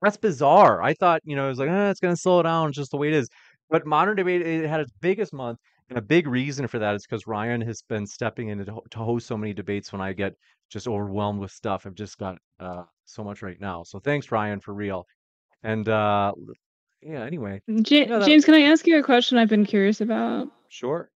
That's 0.02 0.18
bizarre. 0.18 0.82
I 0.82 0.94
thought, 0.94 1.22
you 1.24 1.36
know, 1.36 1.46
it 1.46 1.50
was 1.50 1.60
like, 1.60 1.70
eh, 1.70 1.90
it's 1.90 2.00
going 2.00 2.14
to 2.16 2.20
slow 2.20 2.42
down 2.42 2.72
just 2.74 2.92
the 2.92 2.98
way 2.98 3.10
it 3.10 3.14
is. 3.14 3.30
But 3.70 3.86
modern 3.86 4.16
debate, 4.18 4.42
it 4.46 4.68
had 4.68 4.80
its 4.82 4.92
biggest 5.00 5.32
month. 5.34 5.60
And 5.90 5.98
a 5.98 6.02
big 6.02 6.26
reason 6.28 6.68
for 6.68 6.80
that 6.80 6.96
is 6.96 7.06
because 7.06 7.28
Ryan 7.28 7.62
has 7.62 7.82
been 7.88 8.08
stepping 8.08 8.48
in 8.50 8.66
to, 8.66 8.72
ho- 8.72 8.84
to 8.92 8.98
host 9.00 9.28
so 9.28 9.38
many 9.38 9.54
debates 9.54 9.92
when 9.92 10.02
I 10.02 10.14
get 10.14 10.34
just 10.70 10.88
overwhelmed 10.88 11.40
with 11.40 11.52
stuff. 11.52 11.86
I've 11.86 11.96
just 11.96 12.18
got 12.18 12.38
uh, 12.60 12.84
so 13.06 13.24
much 13.24 13.42
right 13.42 13.60
now. 13.60 13.84
So 13.84 14.00
thanks, 14.00 14.32
Ryan, 14.32 14.60
for 14.62 14.74
real. 14.74 15.06
And 15.64 15.88
uh, 15.88 16.32
yeah, 17.02 17.24
anyway, 17.24 17.62
that- 17.68 18.24
James, 18.26 18.46
can 18.46 18.54
I 18.54 18.62
ask 18.62 18.88
you 18.88 18.98
a 19.00 19.04
question 19.04 19.38
I've 19.38 19.50
been 19.50 19.66
curious 19.66 20.02
about? 20.02 20.48
sure. 20.70 21.10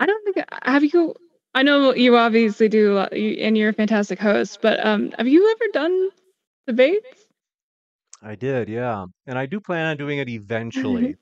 I 0.00 0.06
don't 0.06 0.24
think 0.34 0.46
have 0.62 0.82
you. 0.82 1.14
I 1.54 1.62
know 1.62 1.94
you 1.94 2.16
obviously 2.16 2.68
do, 2.68 2.92
a 2.92 2.94
lot- 2.94 3.12
and 3.12 3.56
you're 3.56 3.68
a 3.70 3.74
fantastic 3.74 4.18
host. 4.18 4.58
But 4.62 4.84
um, 4.84 5.12
have 5.18 5.28
you 5.28 5.48
ever 5.50 5.72
done 5.72 6.10
debates? 6.66 7.26
I 8.22 8.34
did, 8.34 8.68
yeah. 8.68 9.06
And 9.26 9.38
I 9.38 9.46
do 9.46 9.60
plan 9.60 9.86
on 9.86 9.96
doing 9.96 10.18
it 10.18 10.28
eventually. 10.28 11.16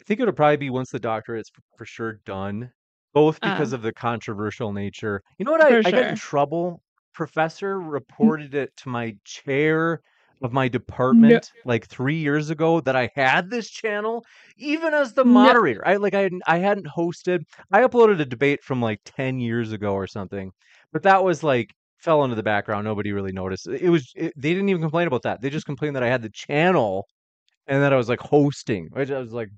I 0.00 0.04
think 0.04 0.20
it'll 0.20 0.34
probably 0.34 0.56
be 0.58 0.70
once 0.70 0.90
the 0.90 1.00
doctorate's 1.00 1.50
for 1.76 1.84
sure 1.86 2.14
done, 2.24 2.72
both 3.14 3.40
because 3.40 3.72
Ah. 3.72 3.76
of 3.76 3.82
the 3.82 3.92
controversial 3.92 4.72
nature. 4.72 5.22
You 5.38 5.44
know 5.44 5.52
what? 5.52 5.62
I, 5.62 5.82
For 5.82 5.88
I 5.88 5.92
got 5.92 6.06
in 6.06 6.14
sure. 6.16 6.16
trouble. 6.16 6.82
Professor 7.14 7.80
reported 7.80 8.54
it 8.54 8.76
to 8.78 8.88
my 8.90 9.16
chair 9.24 10.02
of 10.42 10.52
my 10.52 10.68
department 10.68 11.50
like 11.64 11.86
three 11.88 12.16
years 12.16 12.50
ago 12.50 12.80
that 12.82 12.94
I 12.96 13.10
had 13.16 13.50
this 13.50 13.68
channel, 13.70 14.24
even 14.56 14.94
as 14.94 15.14
the 15.14 15.24
moderator. 15.24 15.82
I 15.86 15.96
like 15.96 16.14
I 16.14 16.20
hadn't, 16.22 16.42
I 16.46 16.58
hadn't 16.58 16.86
hosted. 16.86 17.42
I 17.72 17.82
uploaded 17.82 18.20
a 18.20 18.24
debate 18.24 18.62
from 18.62 18.80
like 18.80 19.00
ten 19.04 19.40
years 19.40 19.72
ago 19.72 19.94
or 19.94 20.06
something, 20.06 20.52
but 20.92 21.02
that 21.04 21.24
was 21.24 21.42
like 21.42 21.74
fell 21.98 22.24
into 22.24 22.36
the 22.36 22.42
background. 22.42 22.84
Nobody 22.84 23.12
really 23.12 23.32
noticed. 23.32 23.66
It 23.66 23.90
was 23.90 24.12
it, 24.16 24.32
they 24.36 24.50
didn't 24.50 24.68
even 24.68 24.82
complain 24.82 25.06
about 25.06 25.22
that. 25.22 25.40
They 25.40 25.50
just 25.50 25.66
complained 25.66 25.96
that 25.96 26.02
I 26.02 26.08
had 26.08 26.22
the 26.22 26.30
channel 26.30 27.06
and 27.66 27.82
that 27.82 27.92
I 27.92 27.96
was 27.96 28.08
like 28.08 28.20
hosting. 28.20 28.88
Which 28.92 29.10
I 29.10 29.18
was 29.18 29.32
like, 29.32 29.50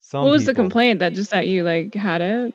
some 0.00 0.24
what 0.24 0.30
was 0.30 0.42
people, 0.42 0.54
the 0.54 0.56
complaint 0.56 1.00
that 1.00 1.14
just 1.14 1.30
that 1.30 1.48
you 1.48 1.64
like 1.64 1.94
had 1.94 2.20
it? 2.20 2.54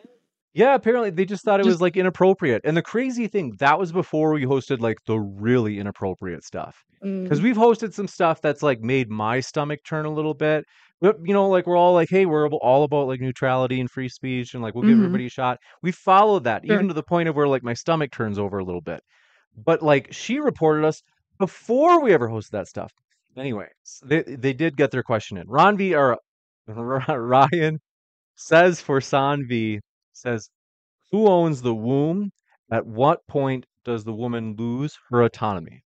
Yeah, 0.53 0.75
apparently 0.75 1.09
they 1.11 1.25
just 1.25 1.45
thought 1.45 1.59
it 1.61 1.63
just, 1.63 1.75
was 1.75 1.81
like 1.81 1.95
inappropriate. 1.95 2.61
And 2.65 2.75
the 2.75 2.81
crazy 2.81 3.27
thing, 3.27 3.55
that 3.59 3.79
was 3.79 3.91
before 3.91 4.33
we 4.33 4.45
hosted 4.45 4.81
like 4.81 4.97
the 5.07 5.17
really 5.17 5.79
inappropriate 5.79 6.43
stuff. 6.43 6.83
Because 7.01 7.39
mm. 7.39 7.43
we've 7.43 7.55
hosted 7.55 7.93
some 7.93 8.07
stuff 8.07 8.41
that's 8.41 8.61
like 8.61 8.81
made 8.81 9.09
my 9.09 9.39
stomach 9.39 9.79
turn 9.85 10.05
a 10.05 10.09
little 10.11 10.33
bit. 10.33 10.65
You 11.01 11.33
know, 11.33 11.49
like 11.49 11.65
we're 11.65 11.77
all 11.77 11.93
like, 11.93 12.09
hey, 12.09 12.25
we're 12.25 12.47
all 12.47 12.83
about 12.83 13.07
like 13.07 13.21
neutrality 13.21 13.79
and 13.79 13.89
free 13.89 14.09
speech 14.09 14.53
and 14.53 14.61
like 14.61 14.75
we'll 14.75 14.83
give 14.83 14.91
mm-hmm. 14.91 15.05
everybody 15.05 15.25
a 15.25 15.29
shot. 15.29 15.57
We 15.81 15.91
followed 15.91 16.43
that, 16.43 16.63
sure. 16.65 16.75
even 16.75 16.87
to 16.89 16.93
the 16.93 17.03
point 17.03 17.27
of 17.27 17.35
where 17.35 17.47
like 17.47 17.63
my 17.63 17.73
stomach 17.73 18.11
turns 18.11 18.37
over 18.37 18.59
a 18.59 18.63
little 18.63 18.81
bit. 18.81 19.01
But 19.57 19.81
like 19.81 20.09
she 20.11 20.39
reported 20.39 20.85
us 20.85 21.01
before 21.39 22.01
we 22.01 22.13
ever 22.13 22.29
hosted 22.29 22.51
that 22.51 22.67
stuff. 22.67 22.91
Anyway, 23.35 23.67
they 24.03 24.21
they 24.21 24.53
did 24.53 24.77
get 24.77 24.91
their 24.91 25.03
question 25.03 25.37
in. 25.37 25.47
Ron 25.47 25.75
V 25.77 25.95
or 25.95 26.17
Ryan 26.67 27.79
says 28.35 28.81
for 28.81 28.99
Saanvi 28.99 29.79
says, 30.13 30.49
Who 31.11 31.27
owns 31.27 31.61
the 31.61 31.75
womb? 31.75 32.31
At 32.71 32.85
what 32.85 33.25
point 33.27 33.65
does 33.83 34.03
the 34.03 34.13
woman 34.13 34.55
lose 34.57 34.97
her 35.09 35.23
autonomy? 35.23 35.83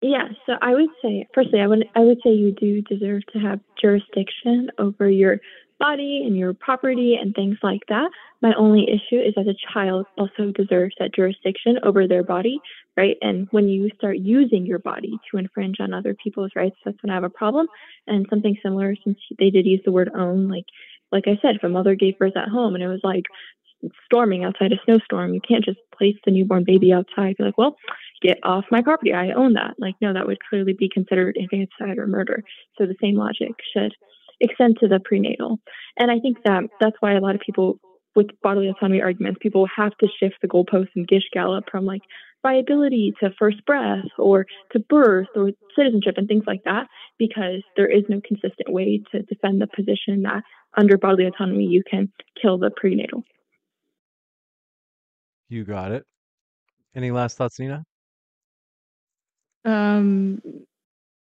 Yeah, 0.00 0.28
so 0.46 0.52
I 0.62 0.74
would 0.74 0.90
say, 1.02 1.26
firstly, 1.34 1.60
I 1.60 1.66
would 1.66 1.84
I 1.96 2.00
would 2.00 2.18
say 2.22 2.30
you 2.30 2.52
do 2.52 2.82
deserve 2.82 3.22
to 3.32 3.38
have 3.40 3.60
jurisdiction 3.80 4.70
over 4.78 5.08
your 5.10 5.40
body 5.80 6.22
and 6.24 6.36
your 6.36 6.54
property 6.54 7.16
and 7.20 7.34
things 7.34 7.56
like 7.62 7.82
that. 7.88 8.10
My 8.42 8.52
only 8.56 8.84
issue 8.84 9.20
is 9.20 9.34
that 9.36 9.48
a 9.48 9.54
child 9.72 10.06
also 10.16 10.52
deserves 10.52 10.94
that 10.98 11.14
jurisdiction 11.14 11.78
over 11.84 12.06
their 12.06 12.22
body, 12.22 12.60
right? 12.96 13.16
And 13.22 13.48
when 13.50 13.68
you 13.68 13.90
start 13.96 14.18
using 14.18 14.66
your 14.66 14.78
body 14.80 15.18
to 15.30 15.38
infringe 15.38 15.76
on 15.80 15.92
other 15.92 16.14
people's 16.22 16.52
rights, 16.56 16.76
that's 16.84 17.00
when 17.02 17.10
I 17.10 17.14
have 17.14 17.24
a 17.24 17.30
problem. 17.30 17.66
And 18.06 18.26
something 18.30 18.56
similar, 18.62 18.94
since 19.04 19.18
they 19.38 19.50
did 19.50 19.66
use 19.66 19.80
the 19.84 19.92
word 19.92 20.10
own, 20.16 20.48
like 20.48 20.64
like 21.10 21.24
I 21.26 21.38
said, 21.42 21.56
if 21.56 21.64
a 21.64 21.68
mother 21.68 21.94
gave 21.96 22.18
birth 22.18 22.36
at 22.36 22.48
home 22.48 22.74
and 22.74 22.84
it 22.84 22.88
was 22.88 23.00
like 23.02 23.24
storming 24.04 24.44
outside 24.44 24.72
a 24.72 24.76
snowstorm, 24.84 25.34
you 25.34 25.40
can't 25.40 25.64
just 25.64 25.78
place 25.96 26.16
the 26.24 26.30
newborn 26.30 26.64
baby 26.64 26.92
outside. 26.92 27.36
Be 27.36 27.44
like, 27.44 27.58
well, 27.58 27.76
get 28.22 28.38
off 28.42 28.64
my 28.70 28.82
property. 28.82 29.12
I 29.12 29.32
own 29.32 29.54
that. 29.54 29.74
Like, 29.78 29.94
no, 30.00 30.12
that 30.12 30.26
would 30.26 30.38
clearly 30.48 30.72
be 30.72 30.88
considered 30.92 31.36
infanticide 31.36 31.98
or 31.98 32.06
murder. 32.06 32.42
So 32.76 32.86
the 32.86 32.96
same 33.00 33.16
logic 33.16 33.52
should 33.72 33.94
extend 34.40 34.78
to 34.80 34.88
the 34.88 35.00
prenatal. 35.04 35.58
And 35.98 36.10
I 36.10 36.18
think 36.18 36.38
that 36.44 36.64
that's 36.80 36.96
why 37.00 37.14
a 37.14 37.20
lot 37.20 37.34
of 37.34 37.40
people 37.40 37.80
with 38.14 38.26
bodily 38.42 38.68
autonomy 38.68 39.00
arguments, 39.00 39.38
people 39.40 39.66
have 39.76 39.96
to 39.98 40.08
shift 40.20 40.36
the 40.42 40.48
goalposts 40.48 40.90
and 40.96 41.06
gish 41.06 41.22
gallop 41.32 41.64
from 41.70 41.84
like 41.84 42.02
viability 42.42 43.12
to 43.20 43.30
first 43.38 43.64
breath 43.64 44.04
or 44.16 44.46
to 44.72 44.80
birth 44.88 45.28
or 45.36 45.50
citizenship 45.76 46.14
and 46.16 46.26
things 46.26 46.44
like 46.46 46.62
that, 46.64 46.86
because 47.18 47.62
there 47.76 47.88
is 47.88 48.04
no 48.08 48.20
consistent 48.26 48.72
way 48.72 49.00
to 49.12 49.22
defend 49.22 49.60
the 49.60 49.66
position 49.66 50.22
that 50.22 50.42
under 50.76 50.98
bodily 50.98 51.26
autonomy 51.26 51.64
you 51.64 51.82
can 51.88 52.12
kill 52.40 52.58
the 52.58 52.70
prenatal. 52.76 53.22
You 55.48 55.64
got 55.64 55.92
it. 55.92 56.04
Any 56.94 57.10
last 57.10 57.36
thoughts, 57.36 57.58
Neeina? 57.58 57.84
Um, 59.64 60.40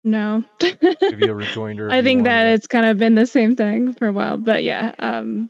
no. 0.04 0.44
Give 0.60 1.20
you 1.20 1.32
a 1.32 1.36
rejoinder. 1.36 1.90
I 1.90 2.02
think 2.04 2.26
that 2.26 2.48
it's 2.48 2.68
kind 2.68 2.86
of 2.86 2.98
been 2.98 3.16
the 3.16 3.26
same 3.26 3.56
thing 3.56 3.94
for 3.94 4.08
a 4.08 4.12
while, 4.12 4.38
but 4.38 4.64
yeah. 4.64 4.94
Um, 5.00 5.50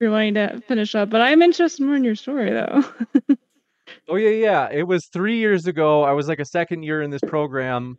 you're 0.00 0.10
wanting 0.10 0.34
to 0.34 0.62
finish 0.66 0.94
up, 0.94 1.10
but 1.10 1.20
I'm 1.20 1.42
interested 1.42 1.84
more 1.84 1.96
in 1.96 2.04
your 2.04 2.14
story 2.14 2.50
though. 2.50 2.84
oh 4.08 4.16
yeah, 4.16 4.30
yeah. 4.30 4.68
It 4.70 4.84
was 4.84 5.06
three 5.06 5.38
years 5.38 5.66
ago. 5.66 6.04
I 6.04 6.12
was 6.12 6.28
like 6.28 6.38
a 6.38 6.44
second 6.44 6.84
year 6.84 7.02
in 7.02 7.10
this 7.10 7.20
program, 7.20 7.98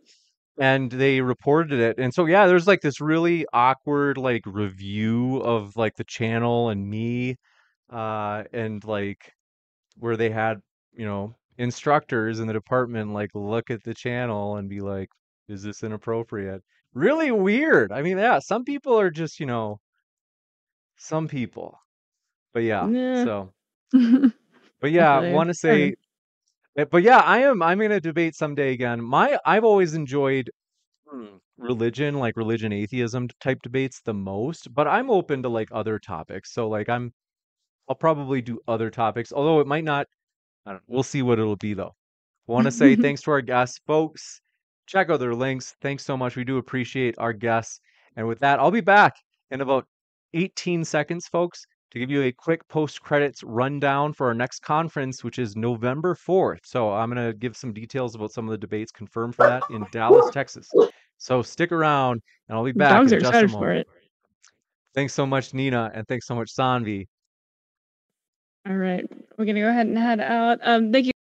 and 0.58 0.90
they 0.90 1.20
reported 1.20 1.78
it. 1.78 1.98
And 1.98 2.12
so 2.12 2.26
yeah, 2.26 2.46
there's 2.46 2.66
like 2.66 2.80
this 2.80 3.00
really 3.00 3.46
awkward 3.52 4.18
like 4.18 4.42
review 4.46 5.36
of 5.36 5.76
like 5.76 5.96
the 5.96 6.04
channel 6.04 6.70
and 6.70 6.88
me, 6.88 7.36
uh, 7.90 8.44
and 8.52 8.82
like 8.82 9.32
where 9.98 10.16
they 10.16 10.30
had 10.30 10.58
you 10.94 11.04
know 11.04 11.34
instructors 11.60 12.40
in 12.40 12.46
the 12.46 12.52
department 12.54 13.12
like 13.12 13.30
look 13.34 13.70
at 13.70 13.84
the 13.84 13.94
channel 13.94 14.56
and 14.56 14.68
be 14.68 14.80
like, 14.80 15.08
is 15.48 15.62
this 15.62 15.82
inappropriate? 15.82 16.62
Really 16.94 17.30
weird. 17.30 17.92
I 17.92 18.02
mean, 18.02 18.18
yeah, 18.18 18.40
some 18.40 18.64
people 18.64 18.98
are 18.98 19.10
just, 19.10 19.38
you 19.40 19.46
know, 19.46 19.78
some 20.96 21.28
people. 21.28 21.78
But 22.54 22.64
yeah, 22.64 22.86
so 23.24 23.52
but 24.80 24.90
yeah, 24.90 25.20
I 25.20 25.32
want 25.32 25.48
to 25.48 25.54
say 25.54 25.94
eh, 26.76 26.84
but 26.90 27.02
yeah, 27.02 27.18
I 27.18 27.40
am 27.40 27.62
I'm 27.62 27.78
going 27.78 27.90
to 27.90 28.00
debate 28.00 28.34
someday 28.34 28.72
again. 28.72 29.00
My 29.02 29.38
I've 29.46 29.64
always 29.64 29.94
enjoyed 29.94 30.50
hmm, 31.08 31.36
religion, 31.58 32.18
like 32.18 32.36
religion 32.36 32.72
atheism 32.72 33.28
type 33.40 33.58
debates 33.62 34.00
the 34.04 34.14
most, 34.14 34.74
but 34.74 34.88
I'm 34.88 35.10
open 35.10 35.42
to 35.44 35.48
like 35.48 35.68
other 35.72 35.98
topics. 36.00 36.52
So 36.52 36.68
like 36.68 36.88
I'm 36.88 37.12
I'll 37.88 37.96
probably 37.96 38.42
do 38.42 38.60
other 38.68 38.90
topics, 38.90 39.32
although 39.32 39.60
it 39.60 39.66
might 39.66 39.84
not 39.84 40.06
I 40.66 40.72
don't, 40.72 40.82
we'll 40.86 41.02
see 41.02 41.22
what 41.22 41.38
it'll 41.38 41.56
be 41.56 41.74
though. 41.74 41.94
Want 42.46 42.66
to 42.66 42.70
say 42.70 42.96
thanks 42.96 43.22
to 43.22 43.30
our 43.30 43.40
guests, 43.40 43.80
folks. 43.86 44.40
Check 44.86 45.10
out 45.10 45.20
their 45.20 45.34
links. 45.34 45.76
Thanks 45.80 46.04
so 46.04 46.16
much. 46.16 46.36
We 46.36 46.44
do 46.44 46.58
appreciate 46.58 47.14
our 47.18 47.32
guests. 47.32 47.80
And 48.16 48.26
with 48.26 48.40
that, 48.40 48.58
I'll 48.58 48.72
be 48.72 48.80
back 48.80 49.14
in 49.50 49.60
about 49.60 49.86
18 50.34 50.84
seconds, 50.84 51.28
folks, 51.28 51.64
to 51.92 51.98
give 51.98 52.10
you 52.10 52.22
a 52.22 52.32
quick 52.32 52.66
post 52.68 53.00
credits 53.00 53.42
rundown 53.44 54.12
for 54.12 54.26
our 54.26 54.34
next 54.34 54.60
conference, 54.60 55.22
which 55.22 55.38
is 55.38 55.54
November 55.56 56.14
4th. 56.14 56.58
So 56.64 56.90
I'm 56.90 57.12
going 57.12 57.24
to 57.24 57.36
give 57.36 57.56
some 57.56 57.72
details 57.72 58.14
about 58.14 58.32
some 58.32 58.46
of 58.46 58.50
the 58.50 58.58
debates 58.58 58.90
confirmed 58.90 59.36
for 59.36 59.46
that 59.46 59.62
in 59.70 59.86
Dallas, 59.92 60.30
Texas. 60.32 60.68
So 61.18 61.42
stick 61.42 61.70
around 61.70 62.20
and 62.48 62.56
I'll 62.56 62.64
be 62.64 62.72
back. 62.72 62.92
Dogs 62.92 63.12
are 63.12 63.18
excited 63.18 63.50
for 63.50 63.70
it. 63.72 63.86
Thanks 64.94 65.12
so 65.12 65.24
much, 65.24 65.52
Neeina, 65.52 65.90
and 65.94 66.06
thanks 66.08 66.26
so 66.26 66.34
much, 66.34 66.52
Saanvi. 66.52 67.06
All 68.66 68.76
right. 68.76 69.06
We're 69.36 69.44
going 69.44 69.54
to 69.56 69.60
go 69.62 69.68
ahead 69.68 69.86
and 69.86 69.98
head 69.98 70.20
out. 70.20 70.58
Um, 70.62 70.92
thank 70.92 71.06
you. 71.06 71.12